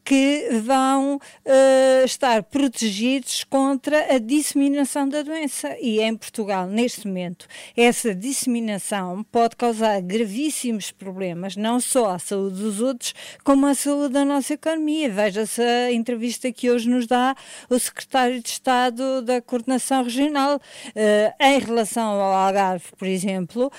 que 0.07 0.47
vão 0.63 1.19
eh, 1.43 2.03
estar 2.05 2.41
protegidos 2.43 3.43
contra 3.43 4.15
a 4.15 4.17
disseminação 4.17 5.09
da 5.09 5.21
doença. 5.21 5.75
E 5.81 5.99
em 5.99 6.15
Portugal, 6.15 6.65
neste 6.65 7.05
momento, 7.05 7.45
essa 7.75 8.15
disseminação 8.15 9.21
pode 9.29 9.57
causar 9.57 10.01
gravíssimos 10.01 10.93
problemas, 10.93 11.57
não 11.57 11.81
só 11.81 12.11
à 12.11 12.19
saúde 12.19 12.61
dos 12.61 12.79
outros, 12.79 13.13
como 13.43 13.67
à 13.67 13.75
saúde 13.75 14.13
da 14.13 14.23
nossa 14.23 14.53
economia. 14.53 15.09
Veja-se 15.09 15.61
a 15.61 15.91
entrevista 15.91 16.53
que 16.53 16.71
hoje 16.71 16.89
nos 16.89 17.05
dá 17.05 17.35
o 17.69 17.77
secretário 17.77 18.41
de 18.41 18.47
Estado 18.47 19.21
da 19.21 19.41
Coordenação 19.41 20.03
Regional. 20.03 20.57
Eh, 20.95 21.33
em 21.41 21.59
relação 21.59 22.07
ao 22.07 22.33
Algarve, 22.33 22.85
por 22.97 23.09
exemplo, 23.09 23.69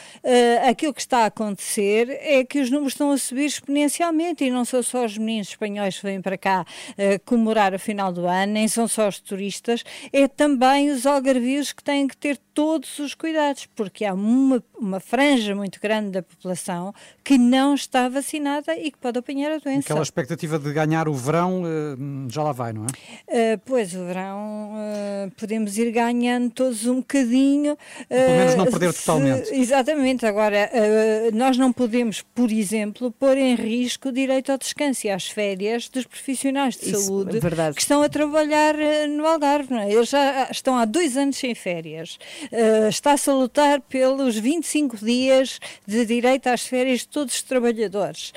eh, 0.49 0.69
aquilo 0.69 0.95
que 0.95 1.01
está 1.01 1.19
a 1.19 1.27
acontecer 1.27 2.09
é 2.21 2.45
que 2.45 2.61
os 2.61 2.71
números 2.71 2.93
estão 2.95 3.11
a 3.11 3.19
subir 3.19 3.47
exponencialmente 3.47 4.45
e 4.45 4.51
não 4.51 4.65
são 4.65 4.83
só 4.83 5.05
os 5.05 5.17
meninos 5.19 5.49
espanhóis 5.49 5.97
que 5.99 6.03
vêm 6.05 6.21
para 6.21 6.39
cá 6.39 6.65
eh, 6.97 7.19
comemorar 7.19 7.75
o 7.75 7.79
final 7.79 8.13
do 8.13 8.27
ano, 8.27 8.53
nem 8.53 8.67
são 8.69 8.89
só 8.89 9.09
os 9.09 9.21
turistas, 9.21 9.85
é 10.13 10.27
também 10.27 10.91
os 10.91 11.07
algarvios 11.07 11.73
que 11.73 11.83
têm 11.83 12.07
que 12.09 12.17
ter 12.17 12.39
todos 12.55 12.99
os 12.99 13.15
cuidados, 13.15 13.67
porque 13.77 14.05
há 14.05 14.13
uma, 14.15 14.63
uma 14.79 14.99
franja 15.01 15.55
muito 15.55 15.79
grande 15.81 16.11
da 16.11 16.23
população 16.23 16.93
que 17.23 17.39
não 17.39 17.75
está 17.75 18.09
vacinada 18.09 18.77
e 18.77 18.91
que 18.91 18.99
pode 18.99 19.19
apanhar 19.19 19.53
a 19.53 19.59
doença. 19.59 19.81
Aquela 19.89 20.03
expectativa 20.03 20.59
de 20.59 20.73
ganhar 20.73 21.09
o 21.09 21.15
verão 21.15 21.63
eh, 21.65 22.29
já 22.29 22.43
lá 22.43 22.53
vai, 22.53 22.73
não 22.73 22.85
é? 22.85 23.55
Uh, 23.55 23.61
pois, 23.65 23.95
o 23.95 24.05
verão 24.07 24.73
uh, 24.75 25.31
podemos 25.37 25.77
ir 25.79 25.91
ganhando 25.93 26.51
todos 26.51 26.87
um 26.87 26.97
bocadinho. 26.97 27.77
Pelo 28.09 28.31
menos 28.31 28.55
não 28.55 28.65
uh, 28.65 28.71
perder 28.71 28.93
se- 28.93 29.01
totalmente. 29.05 29.55
Exatamente. 29.55 30.27
Agora, 30.27 30.38
uh, 30.47 31.37
nós 31.37 31.57
não 31.57 31.73
podemos, 31.73 32.23
por 32.35 32.51
exemplo, 32.51 33.11
pôr 33.11 33.37
em 33.37 33.55
risco 33.55 34.09
o 34.09 34.13
direito 34.13 34.53
ao 34.53 34.59
descanso 34.59 35.07
e 35.07 35.11
às 35.11 35.29
férias 35.29 35.89
dos 35.89 36.05
profissionais 36.05 36.77
de 36.77 36.91
Isso, 36.91 37.07
saúde 37.07 37.39
é 37.39 37.73
que 37.73 37.81
estão 37.81 38.03
a 38.03 38.09
trabalhar 38.09 38.75
uh, 38.75 39.09
no 39.09 39.27
Algarve. 39.27 39.75
é? 39.75 39.93
Eles 39.93 40.11
já 40.11 40.49
estão 40.51 40.77
há 40.77 40.85
dois 40.85 41.17
anos 41.17 41.37
sem 41.37 41.55
férias. 41.55 42.19
Uh, 42.53 42.89
Está-se 42.89 43.29
a 43.31 43.33
lutar 43.33 43.81
pelos 43.81 44.37
25 44.37 44.97
dias 44.97 45.59
de 45.87 46.05
direito 46.05 46.49
às 46.49 46.63
férias 46.63 47.01
de 47.01 47.09
todos 47.09 47.35
os 47.35 47.43
trabalhadores. 47.43 48.33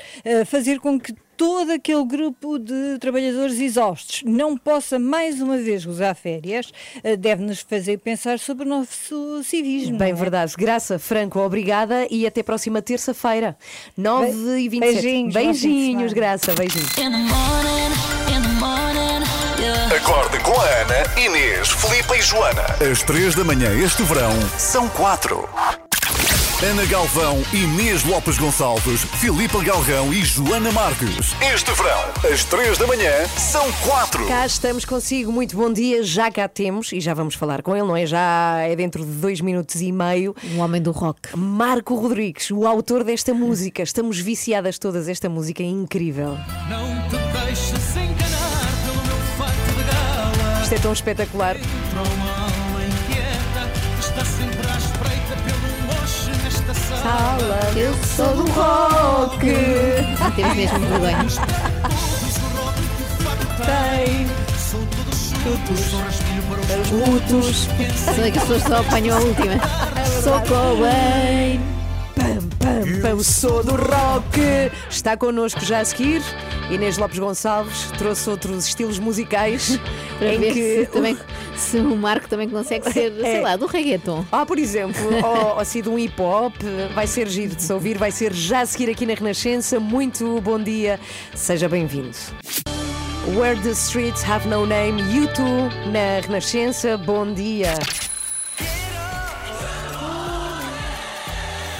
Fazer 0.46 0.78
com 0.78 0.98
que 0.98 1.14
todo 1.42 1.72
aquele 1.72 2.04
grupo 2.04 2.56
de 2.56 2.98
trabalhadores 3.00 3.58
exaustos 3.58 4.22
não 4.24 4.56
possa 4.56 4.96
mais 4.96 5.40
uma 5.40 5.58
vez 5.58 5.84
gozar 5.84 6.14
férias, 6.14 6.72
uh, 7.02 7.16
deve-nos 7.16 7.62
fazer 7.68 7.98
pensar 7.98 8.38
sobre 8.38 8.64
o 8.64 8.68
nosso 8.68 9.42
civismo. 9.42 9.98
Bem 9.98 10.12
é? 10.12 10.14
verdade. 10.14 10.54
Graça 10.56 11.00
Franco, 11.00 11.40
obrigada 11.40 12.06
e 12.08 12.28
até 12.28 12.44
próxima 12.44 12.80
terça-feira, 12.80 13.56
9 13.96 14.60
e 14.60 14.68
27 14.68 15.02
beijinhos, 15.02 15.34
Beijinhos. 15.34 16.12
Graça, 16.12 16.54
beijinhos. 16.54 16.92
Acorde 19.96 20.38
com 20.44 20.52
a 20.52 20.64
Ana, 20.64 21.20
Inês, 21.20 21.70
Filipe 21.70 22.20
e 22.20 22.22
Joana. 22.22 22.66
Às 22.88 23.02
três 23.02 23.34
da 23.34 23.42
manhã 23.42 23.68
este 23.82 24.04
verão 24.04 24.32
são 24.56 24.88
quatro. 24.90 25.48
Ana 26.64 26.86
Galvão, 26.86 27.42
Inês 27.52 28.04
Lopes 28.04 28.38
Gonçalves, 28.38 29.02
Filipe 29.18 29.60
Galrão 29.64 30.12
e 30.12 30.24
Joana 30.24 30.70
Marques. 30.70 31.34
Este 31.52 31.72
verão, 31.72 32.32
às 32.32 32.44
três 32.44 32.78
da 32.78 32.86
manhã, 32.86 33.26
são 33.36 33.64
quatro. 33.84 34.24
Cá 34.28 34.46
estamos 34.46 34.84
consigo, 34.84 35.32
muito 35.32 35.56
bom 35.56 35.72
dia. 35.72 36.04
Já 36.04 36.30
cá 36.30 36.46
temos, 36.46 36.92
e 36.92 37.00
já 37.00 37.14
vamos 37.14 37.34
falar 37.34 37.62
com 37.62 37.74
ele, 37.74 37.84
não 37.84 37.96
é? 37.96 38.06
Já 38.06 38.60
é 38.60 38.76
dentro 38.76 39.04
de 39.04 39.10
dois 39.10 39.40
minutos 39.40 39.80
e 39.80 39.90
meio. 39.90 40.36
Um 40.54 40.60
homem 40.60 40.80
do 40.80 40.92
rock. 40.92 41.36
Marco 41.36 41.96
Rodrigues, 41.96 42.52
o 42.52 42.64
autor 42.64 43.02
desta 43.02 43.34
música. 43.34 43.82
Estamos 43.82 44.20
viciadas 44.20 44.78
todas, 44.78 45.08
esta 45.08 45.28
música 45.28 45.64
é 45.64 45.66
incrível. 45.66 46.38
Não 46.68 47.08
te 47.08 47.16
deixes 47.44 47.96
enganar 47.96 48.68
pelo 48.84 49.04
meu 49.04 49.18
fato 49.36 49.76
de 49.76 49.82
gala. 49.82 50.62
Isto 50.62 50.74
é 50.76 50.78
tão 50.78 50.92
espetacular. 50.92 51.56
Sala. 57.02 57.60
Eu 57.76 57.94
sou 58.04 58.34
do 58.34 58.50
rock. 58.52 59.48
Ah, 60.20 60.30
temos 60.34 60.56
mesmo 60.56 60.78
vergonha. 60.78 61.18
Tem. 63.66 64.26
Sou 64.56 64.80
todos 64.86 65.30
chutos, 65.30 65.80
sou 65.90 66.00
raspilho 66.00 66.42
para 66.42 66.60
os 66.60 66.66
Para 66.66 66.80
os 66.80 66.88
putos. 66.88 67.68
São 67.96 68.24
aquelas 68.24 68.32
pessoas 68.32 68.62
que 68.62 68.68
só 68.68 68.76
apanham 68.76 69.16
a 69.16 69.20
última. 69.20 69.54
Sou 70.22 70.40
Cobain. 70.42 71.81
Pam, 72.62 73.00
pam, 73.16 73.22
sou 73.22 73.62
do 73.64 73.74
rock. 73.74 74.38
Está 74.88 75.16
connosco 75.16 75.64
já 75.64 75.80
a 75.80 75.84
seguir. 75.84 76.22
Inês 76.70 76.96
Lopes 76.96 77.18
Gonçalves 77.18 77.90
trouxe 77.98 78.30
outros 78.30 78.66
estilos 78.68 78.98
musicais 78.98 79.78
Para 80.18 80.34
em 80.34 80.38
ver 80.38 80.52
que 80.52 80.80
se, 80.84 80.86
também, 80.86 81.18
se 81.56 81.76
o 81.78 81.96
Marco 81.96 82.28
também 82.28 82.48
consegue 82.48 82.90
ser, 82.92 83.12
sei 83.20 83.36
É. 83.36 83.40
lá, 83.40 83.56
do 83.56 83.66
reggaeton. 83.66 84.24
Ah, 84.30 84.46
por 84.46 84.58
exemplo, 84.58 85.02
ou, 85.24 85.58
ou 85.58 85.64
se 85.64 85.82
de 85.82 85.88
um 85.88 85.98
hip 85.98 86.20
hop, 86.20 86.54
vai 86.94 87.06
ser 87.06 87.28
giro 87.28 87.54
de 87.56 87.62
se 87.62 87.72
ouvir, 87.72 87.98
vai 87.98 88.10
ser 88.10 88.32
já 88.32 88.60
a 88.60 88.66
seguir 88.66 88.88
aqui 88.90 89.04
na 89.04 89.14
Renascença. 89.14 89.80
Muito 89.80 90.40
bom 90.40 90.58
dia, 90.58 90.98
seja 91.34 91.68
bem-vindo. 91.68 92.16
Where 93.36 93.58
the 93.60 93.70
Streets 93.70 94.24
Have 94.28 94.48
No 94.48 94.66
Name, 94.66 95.00
YouTube 95.14 95.74
na 95.92 96.20
Renascença, 96.26 96.96
bom 96.96 97.32
dia. 97.32 97.74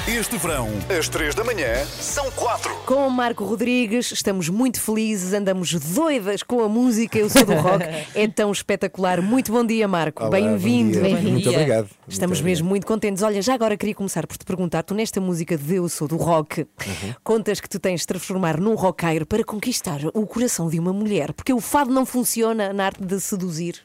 Este 0.08 0.36
verão, 0.36 0.68
às 0.98 1.08
três 1.08 1.32
da 1.32 1.44
manhã, 1.44 1.84
são 1.86 2.28
quatro. 2.32 2.74
Com 2.86 3.06
o 3.06 3.10
Marco 3.10 3.44
Rodrigues, 3.44 4.10
estamos 4.10 4.48
muito 4.48 4.80
felizes, 4.80 5.32
andamos 5.32 5.72
doidas 5.74 6.42
com 6.42 6.60
a 6.60 6.68
música. 6.68 7.16
Eu 7.18 7.30
sou 7.30 7.44
do 7.44 7.54
rock, 7.54 7.84
é 8.14 8.26
tão 8.26 8.50
espetacular. 8.50 9.22
Muito 9.22 9.52
bom 9.52 9.64
dia, 9.64 9.86
Marco. 9.86 10.28
Bem-vindo. 10.28 11.00
Bem-vindo. 11.00 11.30
Muito 11.30 11.48
obrigado. 11.50 11.88
Estamos 12.08 12.38
Muito 12.40 12.44
mesmo 12.50 12.68
muito 12.68 12.84
contentes. 12.86 13.22
Olha, 13.22 13.40
já 13.40 13.54
agora 13.54 13.76
queria 13.76 13.94
começar 13.94 14.26
por 14.26 14.36
te 14.36 14.44
perguntar: 14.44 14.82
tu 14.82 14.92
nesta 14.92 15.20
música 15.20 15.56
de 15.56 15.76
Eu 15.76 15.88
Sou 15.88 16.08
do 16.08 16.16
Rock, 16.16 16.62
Uhum. 16.62 17.14
contas 17.22 17.60
que 17.60 17.68
tu 17.68 17.78
tens 17.78 18.00
de 18.00 18.06
transformar 18.08 18.58
num 18.60 18.74
roqueiro 18.74 19.24
para 19.24 19.44
conquistar 19.44 20.00
o 20.14 20.26
coração 20.26 20.68
de 20.68 20.80
uma 20.80 20.92
mulher, 20.92 21.32
porque 21.32 21.52
o 21.52 21.60
fado 21.60 21.92
não 21.92 22.04
funciona 22.04 22.72
na 22.72 22.86
arte 22.86 23.04
de 23.04 23.20
seduzir. 23.20 23.76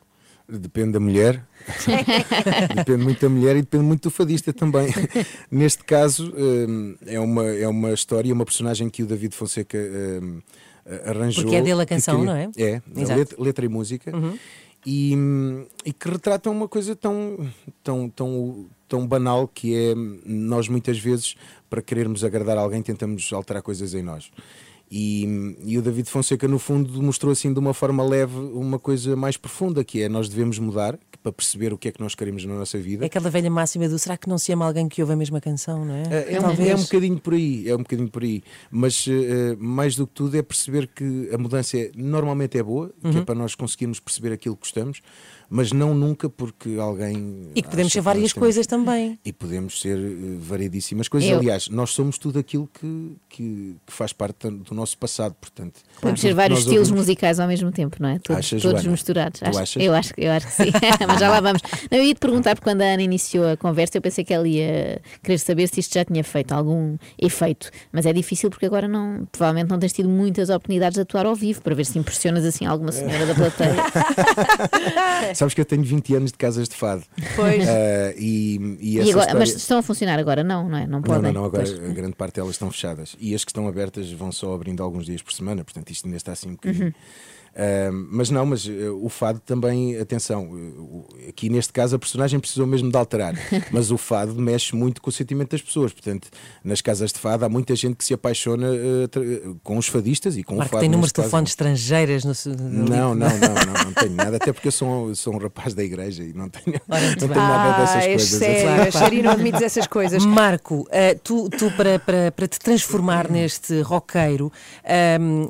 Depende 0.50 0.94
da 0.94 1.00
mulher. 1.00 1.46
depende 2.76 3.04
muito 3.04 3.22
da 3.22 3.30
mulher 3.30 3.56
e 3.58 3.62
depende 3.62 3.84
muito 3.84 4.04
do 4.04 4.10
fadista 4.10 4.54
também. 4.54 4.88
Neste 5.52 5.84
caso, 5.84 6.34
hum, 6.38 6.96
é, 7.06 7.20
uma, 7.20 7.46
é 7.46 7.68
uma 7.68 7.92
história, 7.92 8.34
uma 8.34 8.46
personagem 8.46 8.90
que 8.90 9.04
o 9.04 9.06
David 9.06 9.36
Fonseca 9.36 9.78
hum, 9.78 10.42
arranjou. 11.06 11.44
Porque 11.44 11.58
é 11.58 11.62
dele 11.62 11.82
a 11.82 11.86
canção, 11.86 12.24
não 12.24 12.34
é? 12.34 12.50
É, 12.58 12.82
Exato. 12.96 13.20
letra, 13.20 13.44
letra 13.44 13.66
e 13.66 13.70
música. 13.70 14.12
E, 14.86 15.16
hum, 15.18 15.66
e 15.84 15.92
que 15.92 16.10
retrata 16.10 16.50
uma 16.50 16.68
coisa 16.68 16.96
tão, 16.96 17.52
tão, 17.84 18.10
tão, 18.10 18.70
tão 18.88 19.06
banal 19.06 19.50
que 19.50 19.76
é 19.76 19.94
nós 20.26 20.70
muitas 20.70 20.98
vezes, 20.98 21.36
para 21.70 21.82
querermos 21.82 22.24
agradar 22.24 22.58
alguém, 22.58 22.82
tentamos 22.82 23.34
alterar 23.34 23.62
coisas 23.62 23.94
em 23.94 24.02
nós. 24.02 24.32
E, 24.90 25.56
e 25.66 25.78
o 25.78 25.82
David 25.82 26.10
Fonseca, 26.10 26.48
no 26.48 26.58
fundo, 26.58 27.02
mostrou 27.04 27.32
assim 27.34 27.52
de 27.52 27.60
uma 27.60 27.74
forma 27.74 28.04
leve 28.04 28.38
uma 28.38 28.80
coisa 28.80 29.16
mais 29.18 29.36
profunda, 29.36 29.84
que 29.84 30.02
é 30.02 30.08
nós 30.08 30.30
devemos 30.30 30.58
mudar 30.60 30.98
para 31.22 31.32
perceber 31.32 31.74
o 31.74 31.78
que 31.78 31.90
é 31.90 31.92
que 31.92 32.00
nós 32.00 32.16
queremos 32.16 32.46
na 32.46 32.54
nossa 32.56 32.78
vida. 32.78 33.04
É 33.04 33.08
aquela 33.08 33.30
velha 33.30 33.50
máxima 33.52 33.90
do 33.90 34.00
será 34.00 34.16
que 34.16 34.30
não 34.30 34.38
se 34.38 34.52
ama 34.54 34.66
alguém 34.66 34.88
que 34.88 35.02
ouve 35.02 35.12
a 35.14 35.16
mesma 35.18 35.42
canção, 35.42 35.84
não 35.84 35.94
é? 35.94 36.04
É, 36.10 36.34
é 36.36 36.40
um, 36.40 36.52
é 36.52 36.76
um 36.76 36.82
bocadinho 36.82 37.20
por 37.20 37.34
aí, 37.34 37.68
é 37.70 37.76
um 37.76 37.80
bocadinho 37.80 38.10
por 38.10 38.24
aí. 38.24 38.42
Mas 38.72 39.06
eh, 39.10 39.58
mais 39.60 39.96
do 39.98 40.08
que 40.08 40.14
tudo 40.14 40.38
é 40.38 40.42
perceber 40.42 40.88
que 40.88 41.30
a 41.34 41.38
mudança 41.38 41.78
é- 41.78 41.92
normalmente 41.96 42.58
é 42.58 42.64
boa, 42.64 42.94
que 43.02 43.08
é 43.08 43.20
Uhum. 43.20 43.26
para 43.26 43.36
nós 43.36 43.56
conseguirmos 43.56 44.00
perceber 44.00 44.32
aquilo 44.32 44.56
que 44.56 44.62
gostamos, 44.62 45.02
mas 45.50 45.72
não 45.72 45.94
nunca 45.94 46.30
porque 46.30 46.78
alguém. 46.80 47.50
E 47.56 47.62
que 47.62 47.70
podemos 47.70 47.94
ser 47.94 48.02
várias 48.02 48.34
temos- 48.34 48.44
coisas 48.46 48.68
também. 48.68 49.18
E 49.24 49.32
podemos 49.32 49.80
ser 49.82 49.98
eh, 49.98 50.38
variedíssimas 50.40 51.08
coisas. 51.08 51.30
Eu- 51.30 51.40
Aliás, 51.40 51.70
nós 51.70 51.92
somos 51.92 52.18
tudo 52.18 52.40
aquilo 52.40 52.70
que, 52.80 53.16
que, 53.30 53.76
que 53.86 53.94
faz 53.94 54.12
parte 54.14 54.50
do 54.50 54.74
nosso 54.76 54.98
passado, 54.98 55.36
portanto. 55.40 55.80
Podemos 56.02 56.20
ser 56.22 56.34
vários 56.34 56.60
estilos 56.60 56.88
ouvimos- 56.90 57.02
musicais 57.08 57.40
ao 57.40 57.48
mesmo 57.48 57.72
tempo, 57.72 57.96
não 58.00 58.10
é? 58.10 58.20
Todos, 58.20 58.40
Achas, 58.40 58.62
todos 58.62 58.82
Joana? 58.82 58.92
misturados. 58.92 59.40
Tu 59.40 59.46
Acho- 59.48 59.60
achas? 59.60 59.84
eu, 59.84 59.94
acho, 59.94 60.14
eu 60.18 60.32
acho 60.32 60.48
que 60.48 60.54
sim, 60.54 60.72
mas 61.08 61.20
já 61.20 61.30
lá 61.30 61.40
vamos. 61.40 61.62
Não, 61.92 61.98
eu 61.98 62.04
ia 62.04 62.14
te 62.14 62.20
perguntar, 62.20 62.56
porque 62.56 62.70
quando 62.70 62.82
a 62.82 62.86
Ana 62.86 63.04
iniciou 63.04 63.48
a 63.50 63.56
conversa, 63.58 63.98
eu 63.98 64.02
pensei 64.02 64.24
que 64.24 64.34
ela 64.34 64.48
ia 64.48 65.02
querer 65.24 65.38
saber 65.38 65.68
se 65.68 65.80
isto 65.80 65.94
já 65.94 66.04
tinha 66.04 66.24
feito 66.24 66.52
algum 66.52 66.98
efeito. 67.18 67.70
Mas 67.92 68.06
é 68.06 68.12
difícil 68.14 68.50
porque 68.50 68.66
agora 68.66 68.88
não, 68.88 69.26
provavelmente 69.32 69.70
não 69.70 69.80
tens 69.80 69.94
tido 69.94 70.10
muitas 70.10 70.50
oportunidades 70.50 70.96
de 70.96 71.02
atuar 71.02 71.26
ao 71.26 71.36
vivo 71.36 71.62
para 71.62 71.74
ver 71.74 71.86
se 71.86 71.98
impressionas 71.98 72.44
assim 72.44 72.66
alguma 72.66 72.92
senhora 72.92 73.26
da 73.26 73.34
plateia. 73.36 73.76
Sabes 75.38 75.54
que 75.54 75.62
eu 75.62 75.66
tenho 75.66 75.84
20 75.84 76.16
anos 76.16 76.32
de 76.32 76.38
casas 76.38 76.68
de 76.68 76.76
fado. 76.76 77.04
Pois. 77.36 77.64
Eh, 77.68 78.16
e, 78.18 78.78
e 78.80 78.96
E 78.96 79.00
agora- 79.02 79.10
história- 79.10 79.36
Mas 79.40 79.50
estão 79.56 79.78
a 79.78 79.84
funcionar 79.84 80.18
agora? 80.18 80.44
Não, 80.44 80.68
não 80.68 80.78
é? 80.78 80.82
Não 80.88 80.94
Não, 80.94 81.02
podem. 81.04 81.22
não, 81.22 81.42
não, 81.42 81.46
agora 81.46 81.64
Pois. 81.64 81.78
a 81.80 81.94
grande 81.94 82.14
parte 82.16 82.36
delas 82.36 82.52
estão 82.52 82.72
fechadas. 82.72 83.16
E 83.20 83.36
as 83.36 83.46
que 83.46 83.52
estão 83.52 83.68
abertas 83.68 84.12
vão 84.12 84.32
só 84.32 84.54
abrindo 84.56 84.82
alguns 84.82 85.06
dias 85.06 85.22
por 85.22 85.32
semana, 85.32 85.64
portanto 85.64 85.92
isto 85.92 86.06
ainda 86.06 86.18
está 86.18 86.32
assim 86.32 86.50
um 86.50 86.54
bocadinho. 86.54 86.86
Uhum. 86.88 86.94
Mas 88.12 88.30
não, 88.30 88.46
mas 88.46 88.68
eh, 88.68 88.90
o 88.90 89.10
fado 89.10 89.40
também, 89.40 89.98
atenção, 89.98 90.44
o- 90.46 91.08
aqui 91.28 91.50
neste 91.50 91.74
caso 91.74 91.96
a 91.96 92.00
personagem 92.00 92.40
precisou 92.40 92.68
mesmo 92.68 92.92
de 92.92 92.98
alterar, 92.98 93.34
mas 93.72 93.90
o 93.90 93.98
fado 93.98 94.36
mexe 94.40 94.76
muito 94.76 95.02
com 95.02 95.10
o 95.10 95.14
sentimento 95.14 95.52
das 95.52 95.62
pessoas, 95.62 95.92
portanto, 95.92 96.30
nas 96.64 96.82
casas 96.82 97.12
de 97.12 97.20
fado 97.20 97.46
há 97.46 97.50
muita 97.50 97.76
gente 97.76 97.96
que 97.96 98.06
se 98.06 98.14
apaixona 98.14 98.68
eh, 98.68 99.08
com 99.64 99.78
os 99.78 99.88
fadistas 99.88 100.38
e 100.38 100.44
com 100.44 100.56
Marco 100.56 100.70
o 100.70 100.72
fado. 100.74 100.82
tem 100.82 100.90
números 100.90 101.10
de 101.10 101.14
telefones 101.16 101.50
estrangeiras 101.50 102.24
no 102.24 102.36
seu- 102.36 102.56
Não, 102.56 103.16
não, 103.16 103.16
não, 103.16 103.38
não, 103.40 103.84
não 103.86 103.94
tenho 103.94 104.14
nada, 104.14 104.38
até 104.38 104.54
porque 104.54 104.68
eu 104.68 104.72
sou, 104.72 105.16
sou 105.16 105.34
um 105.34 105.38
rapaz 105.40 105.74
da 105.74 105.84
igreja 105.84 106.24
e 106.24 106.34
não 106.34 106.50
tenho, 106.50 106.80
não 106.88 107.16
tenho 107.18 107.34
nada 107.34 107.76
Ah, 107.76 107.80
dessas 107.82 108.04
és 108.06 108.22
coisas. 108.30 108.94
sério, 108.94 109.24
não 109.24 109.32
admites 109.32 109.62
essas 109.64 109.88
coisas. 109.88 110.24
Marco, 110.26 110.88
tu, 111.24 111.50
tu 111.50 111.72
para, 111.72 111.98
para, 111.98 112.32
para 112.32 112.48
te 112.48 112.60
transformar 112.60 113.30
neste 113.32 113.82
roqueiro, 113.82 114.52
ehm, 114.84 115.48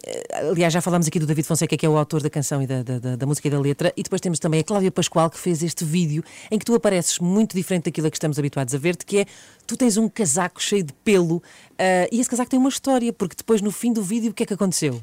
aliás, 0.50 0.72
já 0.74 0.82
falámos 0.82 1.08
aqui 1.08 1.20
do 1.20 1.26
David 1.26 1.46
Fonseca, 1.48 1.76
que 1.76 1.86
é 1.86 1.90
o 1.90 1.97
autor 1.98 2.22
da 2.22 2.30
canção 2.30 2.62
e 2.62 2.68
da, 2.68 2.84
da, 2.84 3.16
da- 3.16 3.26
música 3.26 3.48
e 3.48 3.52
da 3.52 3.60
letra, 3.60 3.94
e 3.98 4.04
depois 4.04 4.22
temos 4.22 4.40
também 4.40 4.60
a 4.60 4.64
Cláudia 4.64 4.92
Pascoal, 4.92 5.30
que 5.30 5.38
fez 5.40 5.62
este 5.64 5.84
vídeo 5.84 6.24
em 6.52 6.58
que 6.58 6.66
tu 6.66 6.74
apareces 6.76 7.20
muito 7.20 7.56
diferente 7.56 7.86
daquilo 7.86 8.08
a 8.08 8.10
que 8.12 8.18
estamos 8.18 8.38
habituados 8.40 8.74
a 8.74 8.78
ver-te, 8.78 9.06
que 9.06 9.20
é 9.20 9.26
tu 9.66 9.76
tens 9.76 9.98
um 9.98 10.08
casaco 10.08 10.62
cheio 10.62 10.84
de 10.84 10.94
pelo, 10.94 11.42
eh, 11.78 12.08
e 12.12 12.20
esse 12.20 12.30
casaco 12.30 12.50
tem 12.50 12.60
uma 12.60 12.70
história, 12.70 13.12
porque 13.12 13.36
depois 13.36 13.62
no 13.62 13.72
fim 13.72 13.92
do 13.94 14.02
vídeo 14.02 14.32
o 14.32 14.34
que 14.34 14.44
é 14.44 14.46
que 14.46 14.54
aconteceu? 14.54 15.02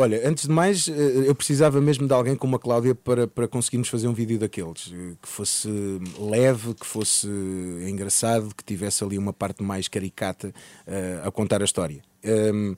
Olha, 0.00 0.28
antes 0.28 0.44
de 0.44 0.50
mais, 0.50 0.86
eh, 0.86 0.92
eu 1.26 1.34
precisava 1.34 1.80
mesmo 1.80 2.06
de 2.06 2.14
alguém 2.14 2.36
como 2.36 2.54
a 2.54 2.58
Cláudia 2.60 2.94
para, 2.94 3.26
para 3.26 3.48
conseguirmos 3.48 3.88
fazer 3.88 4.06
um 4.06 4.12
vídeo 4.14 4.38
daqueles 4.38 4.92
eh, 4.94 5.14
que 5.20 5.28
fosse 5.28 5.68
leve, 6.20 6.72
que 6.74 6.86
fosse 6.86 7.26
engraçado, 7.88 8.54
que 8.54 8.62
tivesse 8.62 9.02
ali 9.02 9.18
uma 9.18 9.32
parte 9.32 9.60
mais 9.60 9.88
caricata 9.88 10.54
eh, 10.86 11.20
a 11.24 11.30
contar 11.32 11.62
a 11.62 11.64
história. 11.64 12.00
Ehm, 12.22 12.74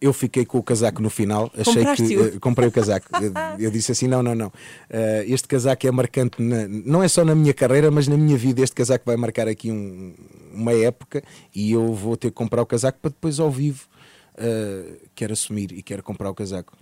eu 0.00 0.12
fiquei 0.12 0.44
com 0.46 0.58
o 0.58 0.62
casaco 0.62 1.02
no 1.02 1.10
final, 1.10 1.50
achei 1.58 1.82
que 1.96 2.14
eh, 2.36 2.38
comprei 2.40 2.66
o 2.68 2.72
casaco. 2.72 3.06
Eu, 3.20 3.32
eu 3.66 3.70
disse 3.70 3.92
assim: 3.92 4.08
não, 4.08 4.22
não, 4.22 4.34
não. 4.34 4.52
Eh, 4.88 5.24
este 5.28 5.46
casaco 5.46 5.86
é 5.86 5.90
marcante, 5.90 6.40
na- 6.40 6.66
não 6.68 7.02
é 7.02 7.08
só 7.08 7.24
na 7.24 7.34
minha 7.34 7.52
carreira, 7.52 7.90
mas 7.90 8.08
na 8.08 8.16
minha 8.16 8.36
vida. 8.36 8.62
Este 8.62 8.74
casaco 8.74 9.04
vai 9.06 9.16
marcar 9.16 9.46
aqui 9.46 9.70
um- 9.70 10.14
uma 10.54 10.72
época 10.72 11.22
e 11.54 11.70
eu 11.72 11.92
vou 11.94 12.16
ter 12.16 12.28
que 12.30 12.34
comprar 12.34 12.62
o 12.62 12.66
casaco 12.66 12.98
para 13.00 13.10
depois 13.10 13.38
ao 13.38 13.50
vivo. 13.50 13.82
Eh, 14.40 14.96
quero 15.14 15.32
assumir 15.34 15.70
e 15.72 15.82
quero 15.82 16.02
comprar 16.02 16.30
o 16.30 16.34
casaco. 16.34 16.72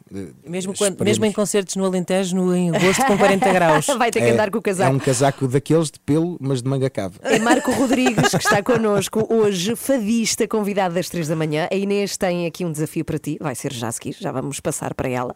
Mesmo, 0.47 0.73
quando, 0.77 1.03
mesmo 1.05 1.25
em 1.25 1.33
concertos 1.33 1.75
no 1.77 1.85
Alentejo, 1.85 2.37
no, 2.37 2.55
em 2.55 2.75
agosto, 2.75 3.05
com 3.05 3.19
40 3.19 3.53
graus. 3.53 3.87
Vai 3.99 4.11
ter 4.11 4.21
que 4.21 4.27
É- 4.27 4.31
andar 4.31 4.51
com 4.51 4.59
o 4.59 4.63
casaco. 4.63 4.91
É 4.93 4.95
um 4.95 4.99
casaco 4.99 5.49
daqueles 5.49 5.91
de 5.91 5.99
pelo, 6.01 6.37
mas 6.41 6.63
de 6.63 6.69
manga 6.69 6.89
cava. 6.89 7.15
É 7.23 7.39
Marco 7.41 7.71
Rodrigues, 7.73 8.31
que 8.31 8.37
está 8.37 8.63
connosco 8.63 9.27
hoje, 9.29 9.75
fadista, 9.77 10.47
convidado 10.47 10.95
das 10.95 11.09
três 11.09 11.27
da 11.29 11.35
manhã. 11.37 11.69
A 11.71 11.75
Inês 11.75 12.17
tem 12.17 12.47
aqui 12.47 12.65
um 12.65 12.71
desafio 12.73 13.05
para 13.05 13.19
ti, 13.19 13.37
vai 13.41 13.55
ser 13.55 13.73
já 13.73 13.89
a 13.89 13.93
seguir, 13.93 14.17
já 14.19 14.31
vamos 14.33 14.61
passar 14.61 14.95
para 14.95 15.09
ela 15.09 15.35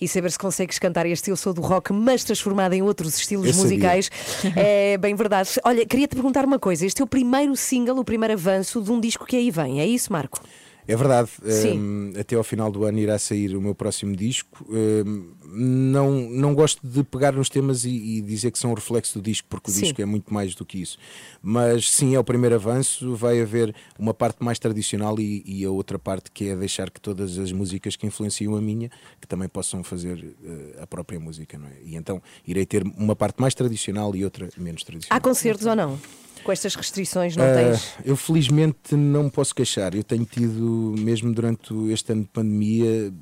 e 0.00 0.06
saber 0.06 0.30
se 0.30 0.38
consegues 0.38 0.78
cantar 0.78 1.06
este 1.06 1.30
Eu 1.30 1.36
Sou 1.36 1.52
do 1.54 1.62
Rock, 1.62 1.92
mas 1.92 2.22
transformado 2.22 2.74
em 2.74 2.82
outros 2.82 3.16
estilos 3.18 3.46
Eu 3.46 3.52
sabia. 3.54 3.68
musicais. 3.70 4.10
É 4.54 4.98
bem 4.98 5.14
verdade. 5.14 5.48
Olha, 5.64 5.86
queria-te 5.86 6.14
perguntar 6.14 6.44
uma 6.44 6.58
coisa: 6.58 6.84
este 6.84 7.00
é 7.00 7.04
o 7.04 7.06
primeiro 7.06 7.56
single, 7.56 7.98
o 7.98 8.04
primeiro 8.04 8.34
avanço 8.34 8.82
de 8.82 8.90
um 8.92 9.00
disco 9.00 9.24
que 9.24 9.36
aí 9.36 9.50
vem, 9.50 9.80
é 9.80 9.86
isso, 9.86 10.12
Marco? 10.12 10.40
É 10.86 10.96
verdade. 10.96 11.30
Sim. 11.48 11.78
Hum, 11.78 12.12
até 12.18 12.34
ao 12.34 12.42
final 12.42 12.70
do 12.70 12.84
ano 12.84 12.98
irá 12.98 13.18
sair 13.18 13.56
o 13.56 13.60
meu 13.60 13.74
próximo 13.74 14.16
disco. 14.16 14.66
Hum, 14.68 15.32
não, 15.54 16.10
não 16.12 16.54
gosto 16.54 16.80
de 16.86 17.04
pegar 17.04 17.32
nos 17.32 17.48
temas 17.48 17.84
e, 17.84 17.90
e 17.90 18.20
dizer 18.20 18.50
que 18.50 18.58
são 18.58 18.70
um 18.70 18.74
reflexo 18.74 19.18
do 19.18 19.22
disco, 19.22 19.46
porque 19.48 19.70
o 19.70 19.74
Sim. 19.74 19.82
disco 19.82 20.02
é 20.02 20.04
muito 20.04 20.32
mais 20.32 20.54
do 20.54 20.64
que 20.64 20.80
isso. 20.80 20.98
Mas 21.42 21.90
sim, 21.90 22.14
é 22.14 22.18
o 22.18 22.24
primeiro 22.24 22.54
avanço. 22.54 23.14
Vai 23.14 23.40
haver 23.40 23.74
uma 23.98 24.14
parte 24.14 24.42
mais 24.42 24.58
tradicional 24.58 25.18
e, 25.20 25.42
e 25.46 25.64
a 25.64 25.70
outra 25.70 25.98
parte 25.98 26.30
que 26.30 26.48
é 26.48 26.56
deixar 26.56 26.90
que 26.90 27.00
todas 27.00 27.38
as 27.38 27.52
músicas 27.52 27.96
que 27.96 28.06
influenciam 28.06 28.56
a 28.56 28.60
minha, 28.60 28.90
que 29.20 29.26
também 29.26 29.48
possam 29.48 29.84
fazer 29.84 30.34
eh, 30.44 30.82
a 30.82 30.86
própria 30.86 31.20
música. 31.20 31.58
Não 31.58 31.68
é? 31.68 31.72
E 31.84 31.96
então 31.96 32.20
irei 32.46 32.66
ter 32.66 32.82
uma 32.82 33.14
parte 33.14 33.40
mais 33.40 33.54
tradicional 33.54 34.16
e 34.16 34.24
outra 34.24 34.48
menos 34.56 34.82
tradicional. 34.82 35.16
Há 35.16 35.20
concertos 35.20 35.66
ou 35.66 35.76
não? 35.76 35.98
Com 36.44 36.52
estas 36.52 36.74
restrições 36.74 37.36
não 37.36 37.44
Ah, 37.44 37.52
tens? 37.54 37.94
eu 38.04 38.16
felizmente 38.16 38.94
não 38.96 39.24
me 39.24 39.30
posso 39.30 39.54
queixar. 39.54 39.94
Eu 39.94 40.02
tenho 40.04 40.24
tido, 40.24 40.94
mesmo 40.98 41.32
durante 41.32 41.72
este 41.92 42.12
ano 42.12 42.22
de 42.22 42.28
pandemia, 42.28 43.12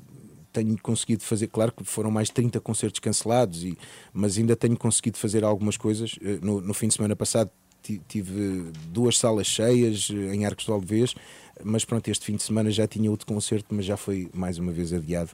tenho 0.51 0.77
conseguido 0.81 1.23
fazer, 1.23 1.47
claro 1.47 1.71
que 1.71 1.83
foram 1.83 2.11
mais 2.11 2.27
de 2.27 2.33
30 2.33 2.59
concertos 2.59 2.99
cancelados, 2.99 3.63
e, 3.63 3.77
mas 4.13 4.37
ainda 4.37 4.55
tenho 4.55 4.75
conseguido 4.77 5.17
fazer 5.17 5.43
algumas 5.43 5.77
coisas. 5.77 6.15
Eh, 6.21 6.39
No, 6.41 6.59
no 6.59 6.73
fim 6.73 6.87
de 6.87 6.95
semana 6.95 7.15
passado 7.15 7.49
ti- 7.81 8.01
tive 8.07 8.71
duas 8.89 9.17
salas 9.17 9.47
cheias 9.47 10.09
eh, 10.11 10.33
em 10.35 10.45
Arcos 10.45 10.65
de 10.65 10.71
Alvez, 10.71 11.15
mas 11.63 11.85
pronto, 11.85 12.07
este 12.09 12.25
fim 12.25 12.35
de 12.35 12.43
semana 12.43 12.69
já 12.71 12.85
tinha 12.87 13.09
outro 13.09 13.25
concerto, 13.27 13.73
mas 13.73 13.85
já 13.85 13.95
foi 13.95 14.29
mais 14.33 14.57
uma 14.57 14.71
vez 14.71 14.91
adiado. 14.91 15.29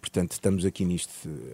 Portanto, 0.00 0.32
estamos 0.32 0.64
aqui 0.64 0.84
nisto, 0.84 1.10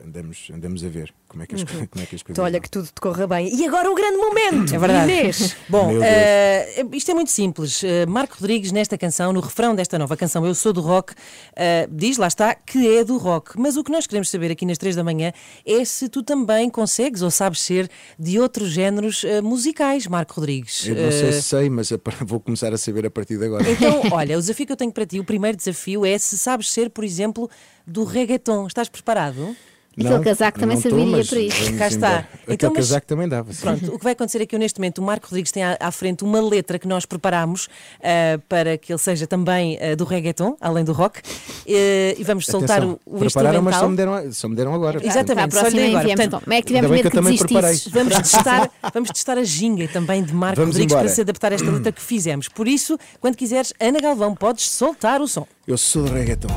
andamos, 0.06 0.48
andamos 0.54 0.84
a 0.84 0.88
ver 0.88 1.12
como 1.28 1.42
é 1.42 1.46
que 1.46 1.56
as, 1.56 1.62
Uhum. 1.62 1.86
como 1.88 2.02
é 2.04 2.06
que 2.06 2.14
as 2.14 2.22
coisas 2.22 2.30
Então, 2.30 2.44
olha 2.44 2.60
que 2.60 2.70
tudo 2.70 2.86
te 2.86 3.00
corra 3.00 3.26
bem. 3.26 3.52
E 3.54 3.66
agora 3.66 3.90
o 3.90 3.94
grande 3.94 4.16
momento, 4.16 4.72
É 4.74 4.78
verdade. 4.78 5.12
Inês. 5.12 5.56
Bom, 5.68 5.90
eh, 6.02 6.86
isto 6.92 7.10
é 7.10 7.14
muito 7.14 7.30
simples. 7.32 7.82
Eh, 7.82 8.06
Marco 8.06 8.36
Rodrigues, 8.38 8.70
nesta 8.72 8.96
canção, 8.96 9.32
no 9.32 9.40
refrão 9.40 9.74
desta 9.74 9.98
nova 9.98 10.16
canção, 10.16 10.46
Eu 10.46 10.54
Sou 10.54 10.72
do 10.72 10.80
Rock, 10.80 11.12
eh, 11.56 11.88
diz, 11.90 12.16
lá 12.18 12.28
está, 12.28 12.54
que 12.54 12.96
é 12.96 13.02
do 13.04 13.16
rock. 13.18 13.58
Mas 13.58 13.76
o 13.76 13.82
que 13.84 13.90
nós 13.90 14.06
queremos 14.06 14.30
saber 14.30 14.50
aqui 14.52 14.64
nas 14.64 14.78
três 14.78 14.94
da 14.94 15.02
manhã 15.02 15.32
é 15.66 15.84
se 15.84 16.08
tu 16.08 16.22
também 16.22 16.70
consegues 16.70 17.22
ou 17.22 17.30
sabes 17.30 17.60
ser 17.60 17.90
de 18.18 18.38
outros 18.38 18.70
géneros 18.70 19.24
musicais, 19.42 20.06
Marco 20.06 20.34
Rodrigues. 20.34 20.86
Eu 20.86 20.94
não 20.94 21.10
sei 21.10 21.32
se 21.32 21.42
sei, 21.42 21.68
mas 21.68 21.90
vou 22.24 22.38
começar 22.40 22.72
a 22.72 22.78
saber 22.78 23.04
a 23.06 23.10
partir 23.10 23.36
de 23.38 23.44
agora. 23.44 23.68
Então, 23.68 24.02
olha, 24.12 24.36
o 24.36 24.40
desafio 24.40 24.66
que 24.66 24.72
eu 24.72 24.76
tenho 24.76 24.92
para 24.92 25.04
ti, 25.04 25.18
o 25.18 25.24
primeiro 25.24 25.56
desafio 25.56 26.06
é 26.06 26.16
se 26.16 26.38
sabes 26.38 26.70
ser, 26.72 26.90
por 26.90 27.02
exemplo, 27.04 27.50
do 27.86 28.04
reggaeton. 28.04 28.66
Estás 28.66 28.88
preparado? 28.88 29.54
Aquele 29.98 30.18
casaco 30.24 30.60
também 30.60 30.76
não 30.76 30.82
tô, 30.82 30.90
serviria 30.90 31.16
mas 31.16 31.30
para 31.30 31.40
isso. 31.40 31.74
Cá 31.78 31.88
está. 31.88 32.08
embora. 32.08 32.18
Aquele 32.18 32.54
Então, 32.54 32.68
mas- 32.76 32.86
casaco 32.86 33.06
também 33.06 33.26
dava. 33.26 33.50
sim. 33.50 33.62
Pronto, 33.62 33.94
o 33.94 33.98
que 33.98 34.04
vai 34.04 34.12
acontecer 34.12 34.42
é 34.42 34.44
que 34.44 34.54
eu, 34.54 34.58
neste 34.58 34.78
momento, 34.78 34.98
o 34.98 35.02
Marco 35.02 35.26
Rodrigues 35.26 35.50
tem 35.50 35.64
à, 35.64 35.74
à 35.80 35.90
frente 35.90 36.22
uma 36.22 36.38
letra 36.38 36.78
que 36.78 36.86
nós 36.86 37.06
preparámos 37.06 37.66
ah, 38.04 38.38
para 38.46 38.76
que 38.76 38.92
ele 38.92 38.98
seja 38.98 39.26
também 39.26 39.78
ah, 39.80 39.96
do 39.96 40.04
reggaeton, 40.04 40.54
além 40.60 40.84
do 40.84 40.92
rock, 40.92 41.22
Eh, 41.66 42.14
e 42.18 42.22
vamos 42.24 42.44
soltar 42.44 42.76
Atenção, 42.76 43.00
o, 43.06 43.16
o 43.16 43.18
prepararam, 43.20 43.62
mas 43.62 43.74
só 43.76 43.86
instrumental. 43.86 43.90
me 43.90 43.96
deram, 44.20 44.32
só 44.34 44.48
me 44.50 44.54
deram 44.54 44.74
agora. 44.74 45.00
Exatamente, 45.02 45.54
só 45.54 45.66
lhe 45.68 45.86
agora. 45.86 46.06
Portanto, 46.08 46.40
Como 46.44 46.52
é 46.54 46.60
que 46.60 46.66
tivemos 46.66 46.90
medo 46.90 47.02
que 47.10 47.16
que 47.16 47.22
desistisses? 47.22 47.88
Vamos 47.90 48.14
testar, 48.16 48.70
vamos 48.92 49.08
testar 49.12 49.38
a 49.38 49.44
ginga 49.44 49.88
também 49.88 50.22
de 50.22 50.34
Marco 50.34 50.56
Vamos 50.60 50.74
Rodrigues 50.74 50.92
embora. 50.92 51.06
para 51.06 51.14
se 51.14 51.20
adaptar 51.22 51.52
a 51.52 51.54
esta 51.54 51.70
letra 51.70 51.90
que 51.90 52.02
fizemos. 52.02 52.48
Por 52.50 52.68
isso, 52.68 52.98
quando 53.18 53.34
quiseres, 53.34 53.72
Ana 53.80 53.98
Galvão, 53.98 54.34
podes 54.34 54.68
soltar 54.70 55.22
o 55.22 55.26
som. 55.26 55.46
Eu 55.66 55.78
sou 55.78 56.04
do 56.04 56.12
reggaeton. 56.12 56.48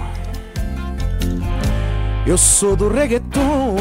Eu 2.25 2.37
sou 2.37 2.75
do 2.75 2.89
reggaeton. 2.89 3.75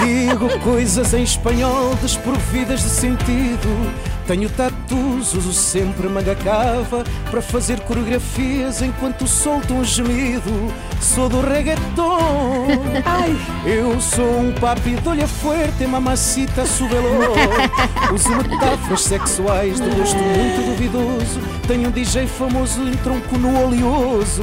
Digo 0.00 0.48
coisas 0.60 1.14
em 1.14 1.22
espanhol 1.22 1.94
desprovidas 1.96 2.82
de 2.82 2.88
sentido. 2.88 3.92
Tenho 4.26 4.48
tatus, 4.48 5.34
uso 5.34 5.52
sempre 5.52 6.08
manga 6.08 6.36
cava 6.36 7.02
para 7.30 7.42
fazer 7.42 7.80
coreografias 7.80 8.80
enquanto 8.80 9.26
solto 9.26 9.74
um 9.74 9.84
gemido. 9.84 10.72
Sou 11.00 11.28
do 11.28 11.40
reggaeton. 11.40 12.66
Ai, 13.04 13.36
eu 13.66 14.00
sou 14.00 14.40
um 14.40 14.52
papi 14.52 14.94
de 14.94 15.08
olho 15.08 15.26
forte, 15.26 15.86
mamacita 15.86 16.64
subelô. 16.64 17.34
Uso 18.14 18.30
metáforas 18.36 19.02
sexuais 19.02 19.80
de 19.80 19.88
gosto 19.90 20.16
muito 20.16 20.64
duvidoso. 20.64 21.40
Tenho 21.66 21.88
um 21.88 21.92
DJ 21.92 22.26
famoso 22.26 22.82
em 22.82 22.96
tronco 22.98 23.36
no 23.36 23.64
oleoso. 23.64 24.42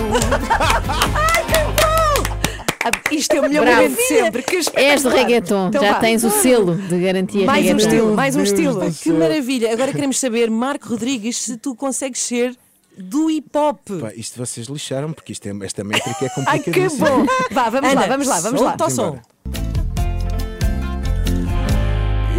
Ah, 2.93 3.13
Isto 3.13 3.33
é 3.35 3.39
o 3.39 3.43
melhor 3.43 3.63
Bravo. 3.65 3.81
momento 3.83 3.97
de 3.97 4.03
sempre. 4.03 4.43
Que 4.43 4.61
És 4.75 5.03
do 5.03 5.09
reggaeton, 5.09 5.67
Então 5.69 5.81
já 5.81 5.93
vá. 5.93 5.99
tens 5.99 6.23
o 6.23 6.29
selo 6.29 6.75
de 6.75 6.99
garantia 6.99 7.45
Mais 7.45 7.59
um 7.65 7.67
reggaeton. 7.69 7.87
estilo, 7.89 8.15
mais 8.15 8.35
um 8.35 8.43
estilo. 8.43 8.91
Que 8.91 9.11
maravilha! 9.11 9.73
Agora 9.73 9.91
queremos 9.91 10.19
saber, 10.19 10.49
Marco 10.49 10.89
Rodrigues, 10.89 11.37
se 11.37 11.57
tu 11.57 11.75
consegues 11.75 12.21
ser 12.21 12.55
do 12.97 13.29
hip 13.29 13.49
hop. 13.55 13.79
Pá, 14.01 14.11
isto 14.15 14.37
vocês 14.43 14.67
lixaram, 14.67 15.13
porque 15.13 15.31
isto 15.31 15.45
é- 15.47 15.65
esta 15.65 15.83
métrica 15.83 16.25
é 16.25 16.29
Ai, 16.47 16.59
que 16.59 16.65
complicadíssima. 16.71 17.09
bom. 17.09 17.25
Vá, 17.51 17.69
vamos 17.69 17.93
lá, 17.93 18.01
Ana, 18.03 18.07
vamos 18.07 18.27
lá, 18.27 18.39
vamos 18.39 18.61
lá. 18.61 18.69
solta 18.69 18.85
o 18.85 18.89
som. 18.89 19.19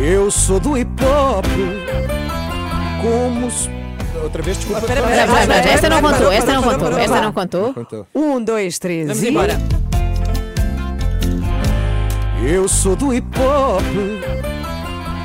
Eu 0.00 0.30
sou 0.30 0.60
do 0.60 0.76
hip 0.78 0.90
hop. 1.04 1.44
Como. 3.02 3.50
se- 3.50 3.68
Outra 4.22 4.42
vez, 4.42 4.56
desculpa. 4.56 4.80
Espera, 4.80 5.00
Espera, 5.00 5.22
espera, 5.24 5.42
espera, 5.42 5.70
Esta 5.74 5.88
não 5.88 6.00
contou, 6.02 6.32
esta 6.32 6.52
não 6.52 6.62
contou, 6.62 6.98
esta 6.98 7.20
não 7.20 7.32
contou. 7.32 7.74
Contou. 7.74 8.06
Um, 8.14 8.42
dois, 8.42 8.78
três 8.78 9.06
Vamos 9.06 9.22
e... 9.22 9.28
embora. 9.28 9.58
Eu 12.42 12.68
sou 12.68 12.94
do 12.94 13.12
hip 13.12 13.26
hop. 13.38 13.82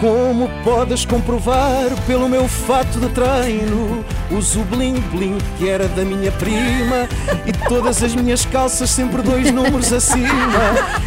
Como 0.01 0.49
podes 0.65 1.05
comprovar 1.05 1.89
pelo 2.05 2.27
meu 2.27 2.45
fato 2.45 2.99
de 2.99 3.07
treino, 3.09 4.03
uso 4.29 4.59
bling 4.65 4.99
bling 5.11 5.37
que 5.57 5.69
era 5.69 5.87
da 5.87 6.03
minha 6.03 6.29
prima 6.33 7.07
e 7.45 7.53
todas 7.69 8.03
as 8.03 8.13
minhas 8.13 8.45
calças 8.45 8.89
sempre 8.89 9.21
dois 9.21 9.49
números 9.51 9.93
acima. 9.93 10.27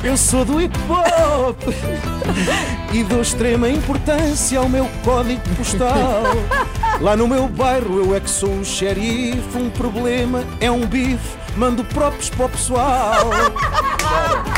Eu 0.02 0.16
sou 0.16 0.46
do 0.46 0.62
hip 0.62 0.74
hop 0.88 1.60
e 2.92 3.02
dou 3.04 3.20
extrema 3.20 3.68
importância 3.68 4.58
ao 4.58 4.68
meu 4.68 4.88
código 5.04 5.42
postal. 5.58 6.22
Lá 7.00 7.14
no 7.14 7.28
meu 7.28 7.48
bairro 7.48 7.98
eu 7.98 8.16
é 8.16 8.20
que 8.20 8.30
sou 8.30 8.50
o 8.50 8.64
xerife. 8.64 9.58
Um 9.58 9.68
problema 9.68 10.42
é 10.58 10.70
um 10.70 10.86
bife, 10.86 11.36
mando 11.54 11.84
próprios 11.84 12.30
para 12.30 12.46
o 12.46 12.48
pessoal. 12.48 13.30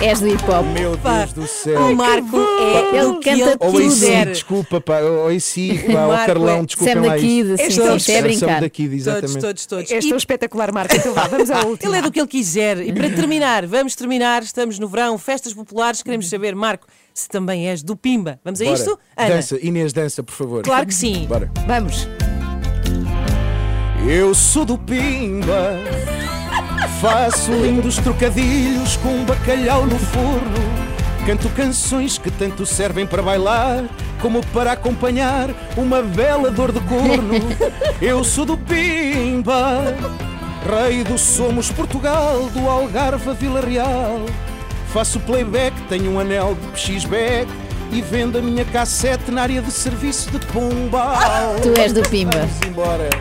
És 0.00 0.20
do 0.20 0.28
hip 0.28 0.42
hop. 0.44 0.64
Meu 0.72 0.96
Deus 0.96 1.32
do 1.32 1.46
céu. 1.48 1.80
O 1.90 1.96
Marco 1.96 2.36
é 2.38 2.96
Ele 2.98 3.06
do 3.06 3.18
que 3.20 3.30
canta 3.30 3.42
ele 3.50 3.56
Ou 3.58 3.68
aí 3.78 3.82
sim, 3.82 3.88
quiser. 3.88 4.26
desculpa, 4.26 4.80
pá. 4.80 5.00
Ou 5.00 5.26
aí 5.26 5.40
sim, 5.40 5.76
pá. 5.92 6.06
Marco 6.06 6.26
Carlão, 6.26 6.58
é 6.60 6.64
desculpa 6.66 6.92
Sam 6.92 7.00
da 7.02 7.16
isto. 7.16 7.26
Kid, 7.26 7.52
assim, 7.54 7.76
todos 7.80 8.08
é 8.08 8.22
brincar. 8.22 8.60
da 8.60 8.68
Kid, 8.70 8.94
exatamente. 8.94 9.40
Todos, 9.40 9.66
todos, 9.66 9.66
todos. 9.66 9.90
És 9.90 10.04
E 10.04 10.08
tão 10.08 10.16
espetacular, 10.16 10.72
Marco. 10.72 10.94
Então 10.94 11.12
vá, 11.14 11.26
vamos 11.26 11.50
à 11.50 11.64
última. 11.64 11.90
Ele 11.90 11.98
é 11.98 12.02
do 12.02 12.12
que 12.12 12.20
ele 12.20 12.28
quiser. 12.28 12.78
E 12.80 12.92
para 12.92 13.10
terminar, 13.14 13.66
vamos 13.66 13.96
terminar. 13.96 14.42
Estamos 14.44 14.78
no 14.78 14.86
verão, 14.88 15.18
festas 15.18 15.52
populares. 15.52 16.00
Queremos 16.02 16.28
saber, 16.28 16.54
Marco, 16.54 16.86
se 17.12 17.28
também 17.28 17.68
és 17.68 17.82
do 17.82 17.96
Pimba. 17.96 18.38
Vamos 18.44 18.60
a 18.60 18.64
Bora. 18.64 18.76
isto? 18.76 18.98
Ana? 19.16 19.28
Dança, 19.30 19.58
Inês, 19.60 19.92
dança, 19.92 20.22
por 20.22 20.32
favor. 20.32 20.62
Claro 20.62 20.86
que 20.86 20.94
sim. 20.94 21.26
Bora. 21.28 21.50
Vamos. 21.66 22.06
Eu 24.08 24.32
sou 24.32 24.64
do 24.64 24.78
Pimba. 24.78 25.72
Faço 27.00 27.52
lindos 27.52 27.96
trocadilhos 27.98 28.96
com 28.96 29.10
um 29.10 29.24
bacalhau 29.24 29.86
no 29.86 29.96
forno. 29.96 30.58
Canto 31.24 31.48
canções 31.50 32.18
que 32.18 32.28
tanto 32.28 32.66
servem 32.66 33.06
para 33.06 33.22
bailar 33.22 33.84
como 34.20 34.44
para 34.46 34.72
acompanhar 34.72 35.48
uma 35.76 36.02
bela 36.02 36.50
dor 36.50 36.72
de 36.72 36.80
corno. 36.80 37.34
Eu 38.02 38.24
sou 38.24 38.44
do 38.44 38.58
Pimba, 38.58 39.94
rei 40.68 41.04
do 41.04 41.16
Somos 41.16 41.70
Portugal, 41.70 42.48
do 42.52 42.68
Algarve 42.68 43.30
a 43.30 43.32
Vila 43.32 43.60
Real. 43.60 44.20
Faço 44.92 45.20
playback, 45.20 45.80
tenho 45.82 46.10
um 46.10 46.18
anel 46.18 46.56
de 46.56 46.66
PX-Back 46.68 47.48
e 47.90 48.02
vendo 48.02 48.38
a 48.38 48.42
minha 48.42 48.64
cassete 48.66 49.30
na 49.30 49.42
área 49.42 49.62
de 49.62 49.70
serviço 49.70 50.30
de 50.30 50.38
Pombal. 50.46 51.56
Tu 51.62 51.80
és 51.80 51.92
do 51.92 52.02
Pimba. 52.08 52.38
Vamos 52.38 52.66
embora. 52.66 53.08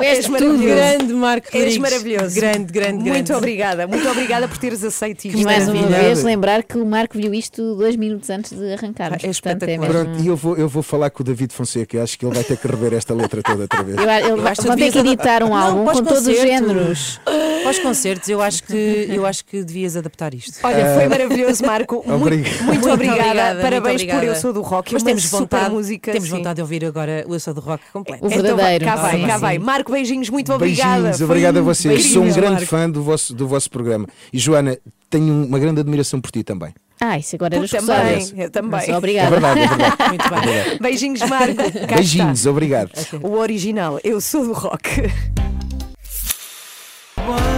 És 0.00 0.18
És 0.18 0.26
tudo. 0.26 0.32
maravilhoso. 0.32 0.74
Grande 0.74 1.12
Marco 1.14 1.46
És 1.48 1.54
Rodrigues. 1.54 1.78
maravilhoso. 1.78 2.34
Grande, 2.34 2.72
grande, 2.72 3.04
grande. 3.04 3.10
Muito 3.10 3.34
obrigada. 3.34 3.86
Muito 3.86 4.08
obrigada 4.08 4.48
por 4.48 4.58
teres 4.58 4.82
aceito 4.84 5.24
isto. 5.26 5.38
E 5.38 5.44
mais 5.44 5.68
uma 5.68 5.86
vez 5.86 6.22
lembrar 6.22 6.62
que 6.62 6.76
o 6.76 6.84
Marco 6.84 7.16
viu 7.16 7.32
isto 7.32 7.74
dois 7.76 7.96
minutos 7.96 8.28
antes 8.30 8.52
de 8.52 8.72
arrancarmos. 8.72 9.22
Ah, 9.24 9.28
é 9.28 9.32
Portanto, 9.32 9.62
é 9.62 9.66
espetacular. 9.74 9.78
mesmo... 9.78 10.04
Pronto, 10.04 10.22
e 10.22 10.26
eu 10.26 10.36
vou, 10.36 10.56
eu 10.56 10.68
vou 10.68 10.82
falar 10.82 11.10
com 11.10 11.22
o 11.22 11.24
David 11.24 11.52
Fonseca. 11.52 12.02
Acho 12.02 12.18
que 12.18 12.26
ele 12.26 12.34
vai 12.34 12.44
ter 12.44 12.56
que 12.56 12.66
rever 12.66 12.92
esta 12.92 13.14
letra 13.14 13.42
toda 13.42 13.62
outra 13.62 13.82
vez. 13.82 13.96
Eu, 13.96 14.34
ele 14.34 14.42
vai, 14.42 14.54
ter 14.76 14.92
que 14.92 14.98
editar 14.98 15.42
um 15.42 15.54
álbum 15.54 15.84
para 15.84 15.94
os 15.94 16.00
com 16.00 16.06
todos 16.06 16.26
os 16.26 16.36
géneros. 16.40 17.20
Para 17.24 17.70
os 17.70 17.78
concertos, 17.78 18.28
eu 18.28 18.42
acho 18.42 18.62
que, 18.64 19.06
eu 19.08 19.24
acho 19.24 19.44
que 19.44 19.62
devias 19.62 19.96
adaptar 19.96 20.34
isto. 20.34 20.58
Olha, 20.62 20.94
foi 20.94 21.08
maravilhoso, 21.08 21.64
Marco. 21.64 22.04
Obrigado. 22.08 22.62
muito, 22.64 22.64
Muito 22.64 22.90
obrigada. 22.90 23.53
Obrigada, 23.54 23.62
Parabéns 23.62 24.00
muito 24.02 24.10
por 24.10 24.16
obrigada. 24.16 24.38
Eu 24.38 24.40
Sou 24.40 24.52
do 24.52 24.62
Rock. 24.62 24.92
Mas 24.92 25.02
temos 25.02 25.24
vontade, 25.30 25.70
música. 25.74 26.12
temos 26.12 26.28
sim. 26.28 26.36
vontade 26.36 26.56
de 26.56 26.62
ouvir 26.62 26.84
agora 26.84 27.24
o 27.26 27.34
Eu 27.34 27.40
Sou 27.40 27.54
do 27.54 27.60
Rock 27.60 27.82
completo. 27.92 28.24
O 28.24 28.28
Então 28.28 28.42
verdadeiro. 28.42 28.84
cá 28.84 28.96
vai, 28.96 29.26
cá 29.26 29.38
vai. 29.38 29.58
Marco, 29.58 29.92
beijinhos, 29.92 30.28
muito 30.30 30.52
obrigada. 30.52 30.94
Beijinhos, 31.02 31.20
obrigado 31.20 31.58
a 31.58 31.62
vocês. 31.62 32.04
Sou 32.12 32.22
um 32.22 32.32
grande 32.32 32.52
Marco. 32.52 32.66
fã 32.66 32.90
do 32.90 33.02
vosso, 33.02 33.34
do 33.34 33.46
vosso 33.48 33.70
programa. 33.70 34.06
E 34.32 34.38
Joana, 34.38 34.76
tenho 35.10 35.44
uma 35.46 35.58
grande 35.58 35.80
admiração 35.80 36.20
por 36.20 36.30
ti 36.30 36.42
também. 36.42 36.74
Ah, 37.00 37.18
isso 37.18 37.34
agora 37.34 37.56
era 37.56 37.68
também, 37.68 38.32
eu 38.36 38.50
também. 38.50 38.70
Mas 38.70 38.88
É 38.88 38.96
Obrigada. 38.96 39.30
verdade, 39.30 39.60
é 39.60 39.66
verdade. 39.66 39.96
Muito 40.08 40.28
bem. 40.30 40.38
Obrigado. 40.38 40.78
Beijinhos, 40.80 41.20
Marco. 41.28 41.54
Cá 41.88 41.96
Beijinhos, 41.96 42.46
obrigado. 42.46 42.90
O 43.22 43.32
original, 43.38 43.98
Eu 44.04 44.20
Sou 44.20 44.44
do 44.44 44.52
Rock. 44.52 45.02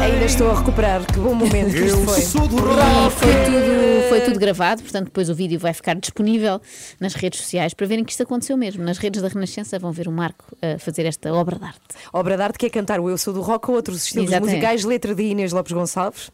Ainda 0.03 0.25
estou 0.25 0.51
a 0.51 0.59
recuperar. 0.59 1.05
Que 1.07 1.19
bom 1.19 1.35
momento 1.35 1.73
que 1.73 1.81
isto 1.85 1.99
Eu 1.99 2.05
foi. 2.05 2.21
sou 2.23 2.47
do 2.47 2.57
E 2.57 3.11
foi 3.11 3.33
tudo, 3.45 4.09
foi 4.09 4.21
tudo 4.21 4.39
gravado, 4.39 4.83
portanto, 4.83 5.07
depois 5.07 5.29
o 5.29 5.35
vídeo 5.35 5.59
vai 5.59 5.73
ficar 5.73 5.95
disponível 5.97 6.61
nas 7.01 7.15
redes 7.15 7.41
sociais 7.41 7.75
para 7.75 7.87
verem 7.87 8.05
que 8.05 8.13
isto 8.13 8.23
aconteceu 8.23 8.57
mesmo. 8.57 8.85
Nas 8.85 8.99
redes 8.99 9.21
da 9.21 9.29
Renascença 9.29 9.79
vão 9.79 9.91
ver 9.93 10.07
o 10.09 10.13
Marco 10.13 10.45
a 10.63 10.79
fazer 10.79 11.05
esta 11.07 11.33
obra 11.35 11.59
de 11.59 11.65
arte. 11.65 11.81
Obra 12.13 12.37
de 12.37 12.43
arte 12.43 12.59
que 12.59 12.67
é 12.67 12.71
cantar 12.71 13.01
o 13.01 13.11
Eu 13.11 13.19
Sou 13.19 13.35
do 13.35 13.41
Rock 13.43 13.69
ou 13.71 13.77
outros 13.77 14.05
estilos 14.05 14.29
Exatamente. 14.31 14.55
musicais, 14.57 14.85
letra 14.85 15.15
de 15.15 15.23
Inês 15.23 15.53
Lopes 15.53 15.73
Gonçalves. 15.73 16.31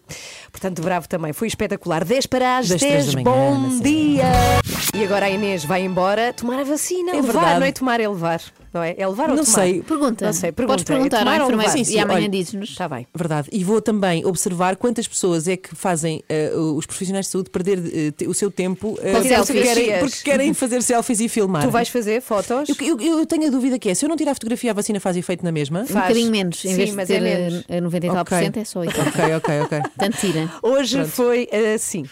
Portanto, 0.51 0.83
bravo 0.83 1.09
também. 1.09 1.33
Foi 1.33 1.49
espetacular. 1.49 2.05
10 2.05 2.27
para 2.27 2.59
as 2.59 2.69
Das 2.69 2.81
10. 2.81 2.93
três 2.93 3.07
da 3.15 3.23
manhã, 3.23 3.25
Bom 3.61 3.79
dia. 3.81 4.25
E 4.95 5.05
agora 5.05 5.27
a 5.27 5.31
Inês 5.31 5.65
vai 5.65 5.83
embora 5.83 6.33
tomar 6.33 6.59
a 6.61 6.65
vacina. 6.65 7.13
É 7.13 7.15
levar, 7.15 7.33
verdade. 7.33 7.61
não 7.61 7.67
é 7.67 7.73
tomar, 7.73 8.01
é 8.01 8.09
levar. 8.09 8.41
Não 8.73 8.83
é? 8.83 8.95
É 8.97 9.07
levar 9.07 9.29
ou 9.31 9.37
Não 9.37 9.45
tomar? 9.45 9.59
sei. 9.59 9.83
Pergunta. 9.83 10.25
Não 10.25 10.33
sei, 10.33 10.51
pergunta. 10.53 10.73
Podes 10.79 10.85
perguntar 10.85 11.17
é 11.19 11.21
tomar 11.21 11.37
enfermeiro 11.43 11.73
Sim, 11.73 11.85
sim, 11.85 11.95
e 11.95 11.99
amanhã 11.99 12.31
dizes-nos. 12.31 12.71
Está 12.71 12.89
bem. 12.89 13.07
Verdade. 13.15 13.49
E 13.53 13.63
vou 13.63 13.81
também 13.83 14.25
observar 14.25 14.77
quantas 14.77 15.07
pessoas 15.07 15.47
é 15.47 15.57
que 15.57 15.75
fazem 15.77 16.23
eh, 16.29 16.53
os 16.55 16.87
profissionais 16.87 17.27
de 17.27 17.33
saúde 17.33 17.51
perder 17.51 18.13
te- 18.13 18.27
o 18.27 18.33
seu 18.35 18.51
tempo 18.51 18.97
Com 18.97 18.97
porque, 18.97 19.29
selfies. 19.29 19.63
querem, 19.63 19.99
porque 19.99 20.17
querem 20.25 20.55
fazer 20.55 20.83
selfies 20.83 21.21
e 21.21 21.29
filmar. 21.29 21.63
Tu 21.63 21.71
vais 21.71 21.89
fazer 21.89 22.23
fotos? 22.23 22.69
Eu, 22.81 22.99
eu- 22.99 23.19
eu 23.19 23.27
tenho 23.27 23.47
a 23.47 23.51
dúvida 23.51 23.79
que 23.79 23.91
é, 23.91 23.95
se 23.95 24.05
eu 24.05 24.09
não 24.09 24.17
tirar 24.17 24.31
a 24.33 24.35
fotografia, 24.35 24.71
a 24.71 24.75
vacina 24.75 24.99
faz 25.01 25.17
efeito 25.17 25.45
na 25.45 25.53
mesma? 25.53 25.81
Um 25.83 25.87
Faz. 25.87 26.09
bocadinho 26.09 26.31
menos, 26.31 26.65
em 26.65 26.69
Sim, 26.71 26.77
vez 26.77 26.91
de 26.91 26.97
mas 26.97 27.09
ter 27.09 27.15
é 27.17 27.21
menos. 27.21 27.65
eh, 27.69 27.81
90 27.81 28.07
e 28.07 28.11
tal 28.11 28.25
por 28.25 28.35
Ok. 28.35 28.39
cento, 28.47 28.57
é 28.59 28.65
só 28.65 28.85
isso. 28.85 29.01
Ok, 29.01 29.35
ok, 29.37 29.61
ok. 29.61 29.81
Portanto, 29.83 30.17
tira. 30.19 30.51
Hoje 30.63 30.97
Pronto. 30.97 31.11
foi 31.11 31.49
assim. 31.75 32.05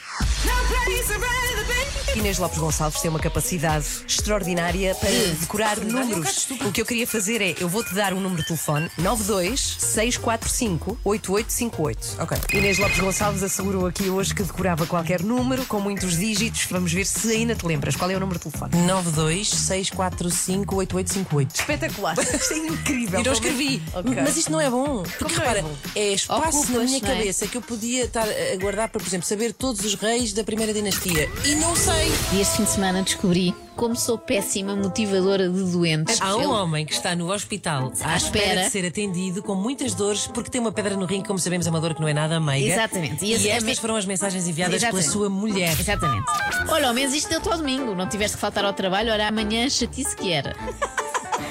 Inês 2.20 2.38
Lopes 2.38 2.58
Gonçalves 2.58 3.00
tem 3.00 3.10
uma 3.10 3.18
capacidade 3.18 3.86
extraordinária 4.06 4.94
para 4.94 5.08
decorar 5.40 5.78
números. 5.78 6.48
O 6.66 6.70
que 6.70 6.82
eu 6.82 6.86
queria 6.86 7.06
fazer 7.06 7.40
é, 7.40 7.54
eu 7.58 7.66
vou-te 7.66 7.94
dar 7.94 8.12
um 8.12 8.20
número 8.20 8.42
de 8.42 8.48
telefone, 8.48 8.90
92 8.98 9.76
645 9.78 10.98
8858. 11.02 12.22
Ok. 12.22 12.36
Inês 12.58 12.78
Lopes 12.78 12.98
Gonçalves 13.00 13.42
assegurou 13.42 13.86
aqui 13.86 14.10
hoje 14.10 14.34
que 14.34 14.42
decorava 14.42 14.84
qualquer 14.86 15.22
número 15.22 15.64
com 15.64 15.80
muitos 15.80 16.18
dígitos. 16.18 16.66
Vamos 16.70 16.92
ver 16.92 17.06
se 17.06 17.30
ainda 17.32 17.54
te 17.54 17.66
lembras. 17.66 17.96
Qual 17.96 18.10
é 18.10 18.16
o 18.16 18.20
número 18.20 18.38
de 18.38 18.50
telefone? 18.50 18.72
926458858. 18.86 21.54
Espetacular. 21.54 22.16
Isto 22.34 22.52
é 22.52 22.56
incrível. 22.58 23.20
E 23.20 23.24
não 23.24 23.32
escrevi. 23.32 23.82
Ok. 23.94 24.14
Mas 24.22 24.36
isto 24.36 24.52
não 24.52 24.60
é 24.60 24.68
bom. 24.68 25.04
Porque 25.04 25.24
Como 25.24 25.36
é 25.36 25.38
repara, 25.38 25.62
bom? 25.62 25.74
é 25.96 26.12
espaço 26.12 26.58
Ocupas, 26.58 26.68
na 26.76 26.84
minha 26.84 26.98
é? 26.98 27.00
cabeça 27.00 27.46
que 27.46 27.56
eu 27.56 27.62
podia 27.62 28.04
estar 28.04 28.26
a 28.28 28.56
guardar 28.60 28.90
para, 28.90 29.00
por 29.00 29.08
exemplo, 29.08 29.26
saber 29.26 29.54
todos 29.54 29.82
os 29.86 29.94
reis 29.94 30.34
da 30.34 30.44
primeira 30.44 30.74
dinastia. 30.74 31.30
E 31.46 31.54
não 31.54 31.74
sei. 31.74 32.09
E 32.32 32.40
este 32.40 32.56
fim 32.58 32.64
de 32.64 32.70
semana 32.70 33.02
descobri 33.02 33.54
como 33.76 33.96
sou 33.96 34.16
péssima 34.18 34.76
motivadora 34.76 35.48
de 35.48 35.62
doentes. 35.72 36.20
Há 36.20 36.36
um 36.36 36.42
Eu- 36.42 36.50
homem 36.50 36.84
que 36.86 36.92
está 36.92 37.14
no 37.16 37.32
hospital 37.32 37.92
à, 38.00 38.12
À 38.12 38.16
espera. 38.16 38.44
espera. 38.46 38.64
de 38.64 38.70
ser 38.70 38.86
atendido 38.86 39.42
com 39.42 39.54
muitas 39.54 39.94
dores 39.94 40.26
porque 40.26 40.50
tem 40.50 40.60
uma 40.60 40.70
pedra 40.72 40.96
no 40.96 41.06
rim, 41.06 41.22
como 41.22 41.38
sabemos, 41.38 41.66
é 41.66 41.70
uma 41.70 41.80
dor 41.80 41.94
que 41.94 42.00
não 42.00 42.08
é 42.08 42.12
nada 42.14 42.38
meiga. 42.38 42.72
Exatamente. 42.72 43.24
E, 43.24 43.32
esse- 43.32 43.48
é 43.48 43.52
estas 43.52 43.64
me- 43.70 43.76
foram 43.76 43.96
as 43.96 44.04
mensagens 44.06 44.46
enviadas 44.46 44.76
Exatamente. 44.76 45.02
pela 45.04 45.12
sua 45.12 45.28
mulher. 45.30 45.78
Exatamente. 45.78 46.26
Olha, 46.68 46.88
ao 46.88 46.94
menos 46.94 47.14
isto 47.14 47.28
deu-te 47.28 47.48
ao 47.48 47.56
domingo. 47.58 47.94
Não 47.94 48.08
tiveste 48.08 48.36
que 48.36 48.40
faltar 48.40 48.64
ao 48.64 48.72
trabalho. 48.72 49.12
Olha, 49.12 49.26
amanhã 49.28 49.68
chatice 49.68 50.14
que 50.14 50.32
era. 50.32 50.54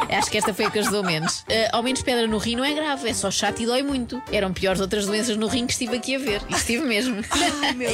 Acho 0.10 0.30
que 0.32 0.38
esta 0.38 0.54
foi 0.54 0.66
a 0.66 0.72
que 0.72 0.80
ajudou 0.80 1.04
menos. 1.04 1.44
Eh, 1.48 1.70
ao 1.72 1.82
menos 1.84 2.02
pedra 2.02 2.28
no 2.28 2.38
rim 2.38 2.56
não 2.56 2.64
é 2.66 2.74
grave, 2.74 3.10
é 3.10 3.14
só 3.14 3.30
chato 3.30 3.62
e 3.62 3.66
dói 3.66 3.82
muito. 3.84 4.22
Eram 4.32 4.52
piores 4.54 4.82
outras 4.82 5.06
doenças 5.06 5.38
no 5.38 5.48
rim 5.48 5.66
que 5.66 5.74
estive 5.74 5.98
aqui 5.98 6.16
a 6.16 6.20
ver. 6.20 6.42
E 6.50 6.54
estive 6.54 6.84
mesmo. 6.86 7.22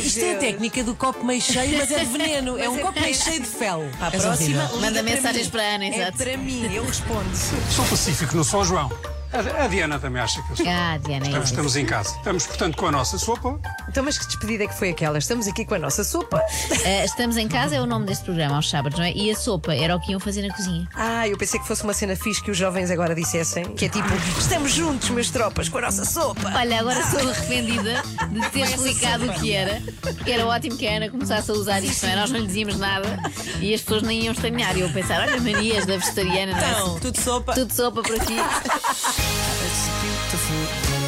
Isto 0.04 0.20
é 0.20 0.36
a 0.36 0.38
técnica 0.40 0.84
do 0.84 0.96
copo 0.96 1.24
meio 1.26 1.42
cheio, 1.42 1.78
mas 1.78 1.92
é 1.92 2.00
de 2.00 2.06
veneno. 2.06 2.58
é 2.58 2.70
um 2.70 2.78
copo 2.80 3.00
meio 3.00 3.16
cheio 3.16 3.42
de 3.42 3.48
fel. 3.48 3.84
À 4.00 4.10
És 4.12 4.24
próxima, 4.24 4.34
horrível. 4.64 4.80
Manda 4.82 4.88
liga 4.88 5.04
para 5.04 5.04
mensagens 5.04 5.46
mim. 5.46 5.52
para 5.52 5.62
a 5.64 5.76
Ana, 5.76 5.86
É 5.86 5.90
exato. 5.90 6.18
para 6.18 6.38
mim, 6.38 6.74
eu 6.74 6.86
respondo. 6.86 7.30
Sou 7.70 7.86
pacífico, 7.86 8.36
não 8.36 8.44
sou 8.44 8.62
o 8.62 8.66
João. 8.66 8.92
A, 9.36 9.66
a 9.66 9.68
Diana 9.68 10.00
também 10.00 10.22
acha 10.22 10.42
que 10.44 10.52
eu 10.52 10.56
sou. 10.58 10.66
Ah, 10.68 10.98
Diana, 10.98 11.26
é 11.26 11.28
Estamos, 11.28 11.46
isso. 11.46 11.54
estamos 11.54 11.76
em 11.76 11.86
casa. 11.86 12.16
Estamos, 12.16 12.48
portanto, 12.48 12.78
com 12.78 12.88
a 12.88 12.92
nossa 12.92 13.18
sopa. 13.18 13.60
Então, 13.90 14.04
mas 14.04 14.18
que 14.18 14.26
despedida 14.28 14.64
é 14.64 14.68
que 14.68 14.74
foi 14.78 14.90
aquela? 14.92 15.18
Estamos 15.18 15.48
aqui 15.48 15.66
com 15.66 15.76
a 15.76 15.80
nossa 15.80 16.04
sopa. 16.04 16.42
Eh, 16.86 17.04
estamos 17.04 17.36
em 17.36 17.48
casa 17.48 17.76
é 17.76 17.82
o 17.82 17.86
nome 17.88 18.06
deste 18.06 18.26
programa, 18.26 18.58
aos 18.58 18.70
sábados, 18.70 19.00
não 19.00 19.06
é? 19.06 19.12
E 19.12 19.32
a 19.32 19.36
sopa 19.36 19.74
era 19.74 19.96
o 19.96 20.00
que 20.00 20.12
iam 20.12 20.20
fazer 20.20 20.48
na 20.48 20.54
cozinha. 20.54 20.88
Ah, 20.94 21.28
eu 21.28 21.36
pensei 21.36 21.60
que 21.60 21.66
fosse 21.68 21.84
uma 21.84 21.94
cena 21.94 22.16
fixe 22.16 22.44
que 22.44 22.52
os 22.52 22.58
jovens 22.58 22.92
agora 22.92 23.16
dissessem, 23.16 23.66
que 23.74 23.86
é 23.86 23.90
tipo, 23.90 24.08
estamos 24.38 24.72
juntos, 24.72 25.10
meus 25.10 25.32
tropas, 25.32 25.68
com 25.68 25.80
a 25.80 25.82
nossa 25.82 26.06
sopa. 26.06 26.52
Olha, 26.56 26.80
agora 26.80 27.00
estou 27.00 27.28
arrependida 27.28 28.04
de 28.30 28.50
ter 28.52 28.60
explicado 28.66 29.26
o 29.26 29.34
que 29.34 29.52
era, 29.52 29.82
porque 30.00 30.32
era 30.32 30.46
ótimo 30.46 30.78
que 30.78 30.88
a 30.88 30.98
Ana 30.98 31.10
começasse 31.10 31.50
a 31.50 31.54
usar 31.56 31.84
isto, 31.84 32.06
não 32.06 32.14
é? 32.14 32.16
Nós 32.18 32.30
não 32.30 32.40
lhe 32.40 32.48
dizíamos 32.48 32.78
nada 32.78 33.20
e 33.60 33.74
as 33.74 33.82
pessoas 33.82 34.04
nem 34.04 34.26
iam 34.26 34.34
estranhar. 34.34 34.78
E 34.78 34.82
eu 34.82 34.90
pensar, 34.92 35.22
olha, 35.22 35.42
manias 35.42 35.88
da 35.88 35.98
vegetariana, 35.98 36.52
não 36.52 36.60
é? 36.60 36.72
Então, 36.72 37.00
tudo 37.00 37.20
sopa. 37.20 37.54
Tudo 37.54 37.74
sopa 37.74 38.04
por 38.04 38.16
aqui. 38.16 38.36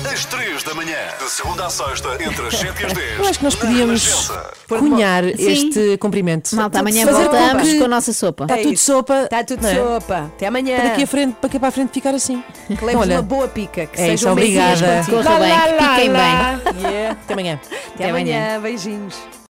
As 0.07 0.13
às 0.17 0.25
3 0.25 0.63
da 0.63 0.73
manhã. 0.73 0.97
De 1.19 1.29
segunda 1.29 1.67
à 1.67 1.69
sexta, 1.69 2.17
entre 2.19 2.47
as 2.47 2.55
7 2.57 2.81
e 2.81 2.85
as 2.87 2.93
10. 2.93 3.19
Eu 3.19 3.25
acho 3.27 3.37
que 3.37 3.45
nós 3.45 3.55
podíamos 3.55 4.31
cunhar 4.67 5.23
Sim. 5.23 5.51
este 5.51 5.97
cumprimento. 5.97 6.55
Malta, 6.55 6.79
amanhã 6.79 7.05
Fazer 7.05 7.23
voltamos 7.23 7.73
com 7.73 7.83
a 7.83 7.87
nossa 7.87 8.13
sopa. 8.13 8.43
Está 8.45 8.57
É 8.57 8.61
tudo 8.63 8.73
isso. 8.73 8.85
sopa. 8.85 9.23
Está 9.23 9.43
tudo 9.43 9.61
não 9.61 9.69
é? 9.69 9.75
sopa. 9.75 10.31
Até 10.35 10.47
amanhã. 10.47 10.77
Para 10.77 10.89
daqui 10.89 11.03
a 11.03 11.07
frente, 11.07 11.35
para 11.35 11.47
aqui 11.47 11.59
para 11.59 11.67
a 11.67 11.71
frente 11.71 11.91
ficar 11.93 12.15
assim. 12.15 12.43
Que 12.67 12.83
leves 12.83 13.01
Olha, 13.01 13.15
uma 13.17 13.21
boa 13.21 13.47
pica. 13.47 13.85
Que 13.85 14.01
é 14.01 14.13
isso, 14.13 14.17
sejam 14.23 14.31
obrigada. 14.31 15.05
Corra 15.07 15.39
bem, 15.39 15.59
que 15.59 15.83
piquem 15.83 16.11
bem. 16.11 16.89
Yeah. 16.89 17.11
Até 17.23 17.33
amanhã. 17.33 17.59
Até 17.93 18.09
amanhã. 18.09 18.59
Beijinhos. 18.59 19.36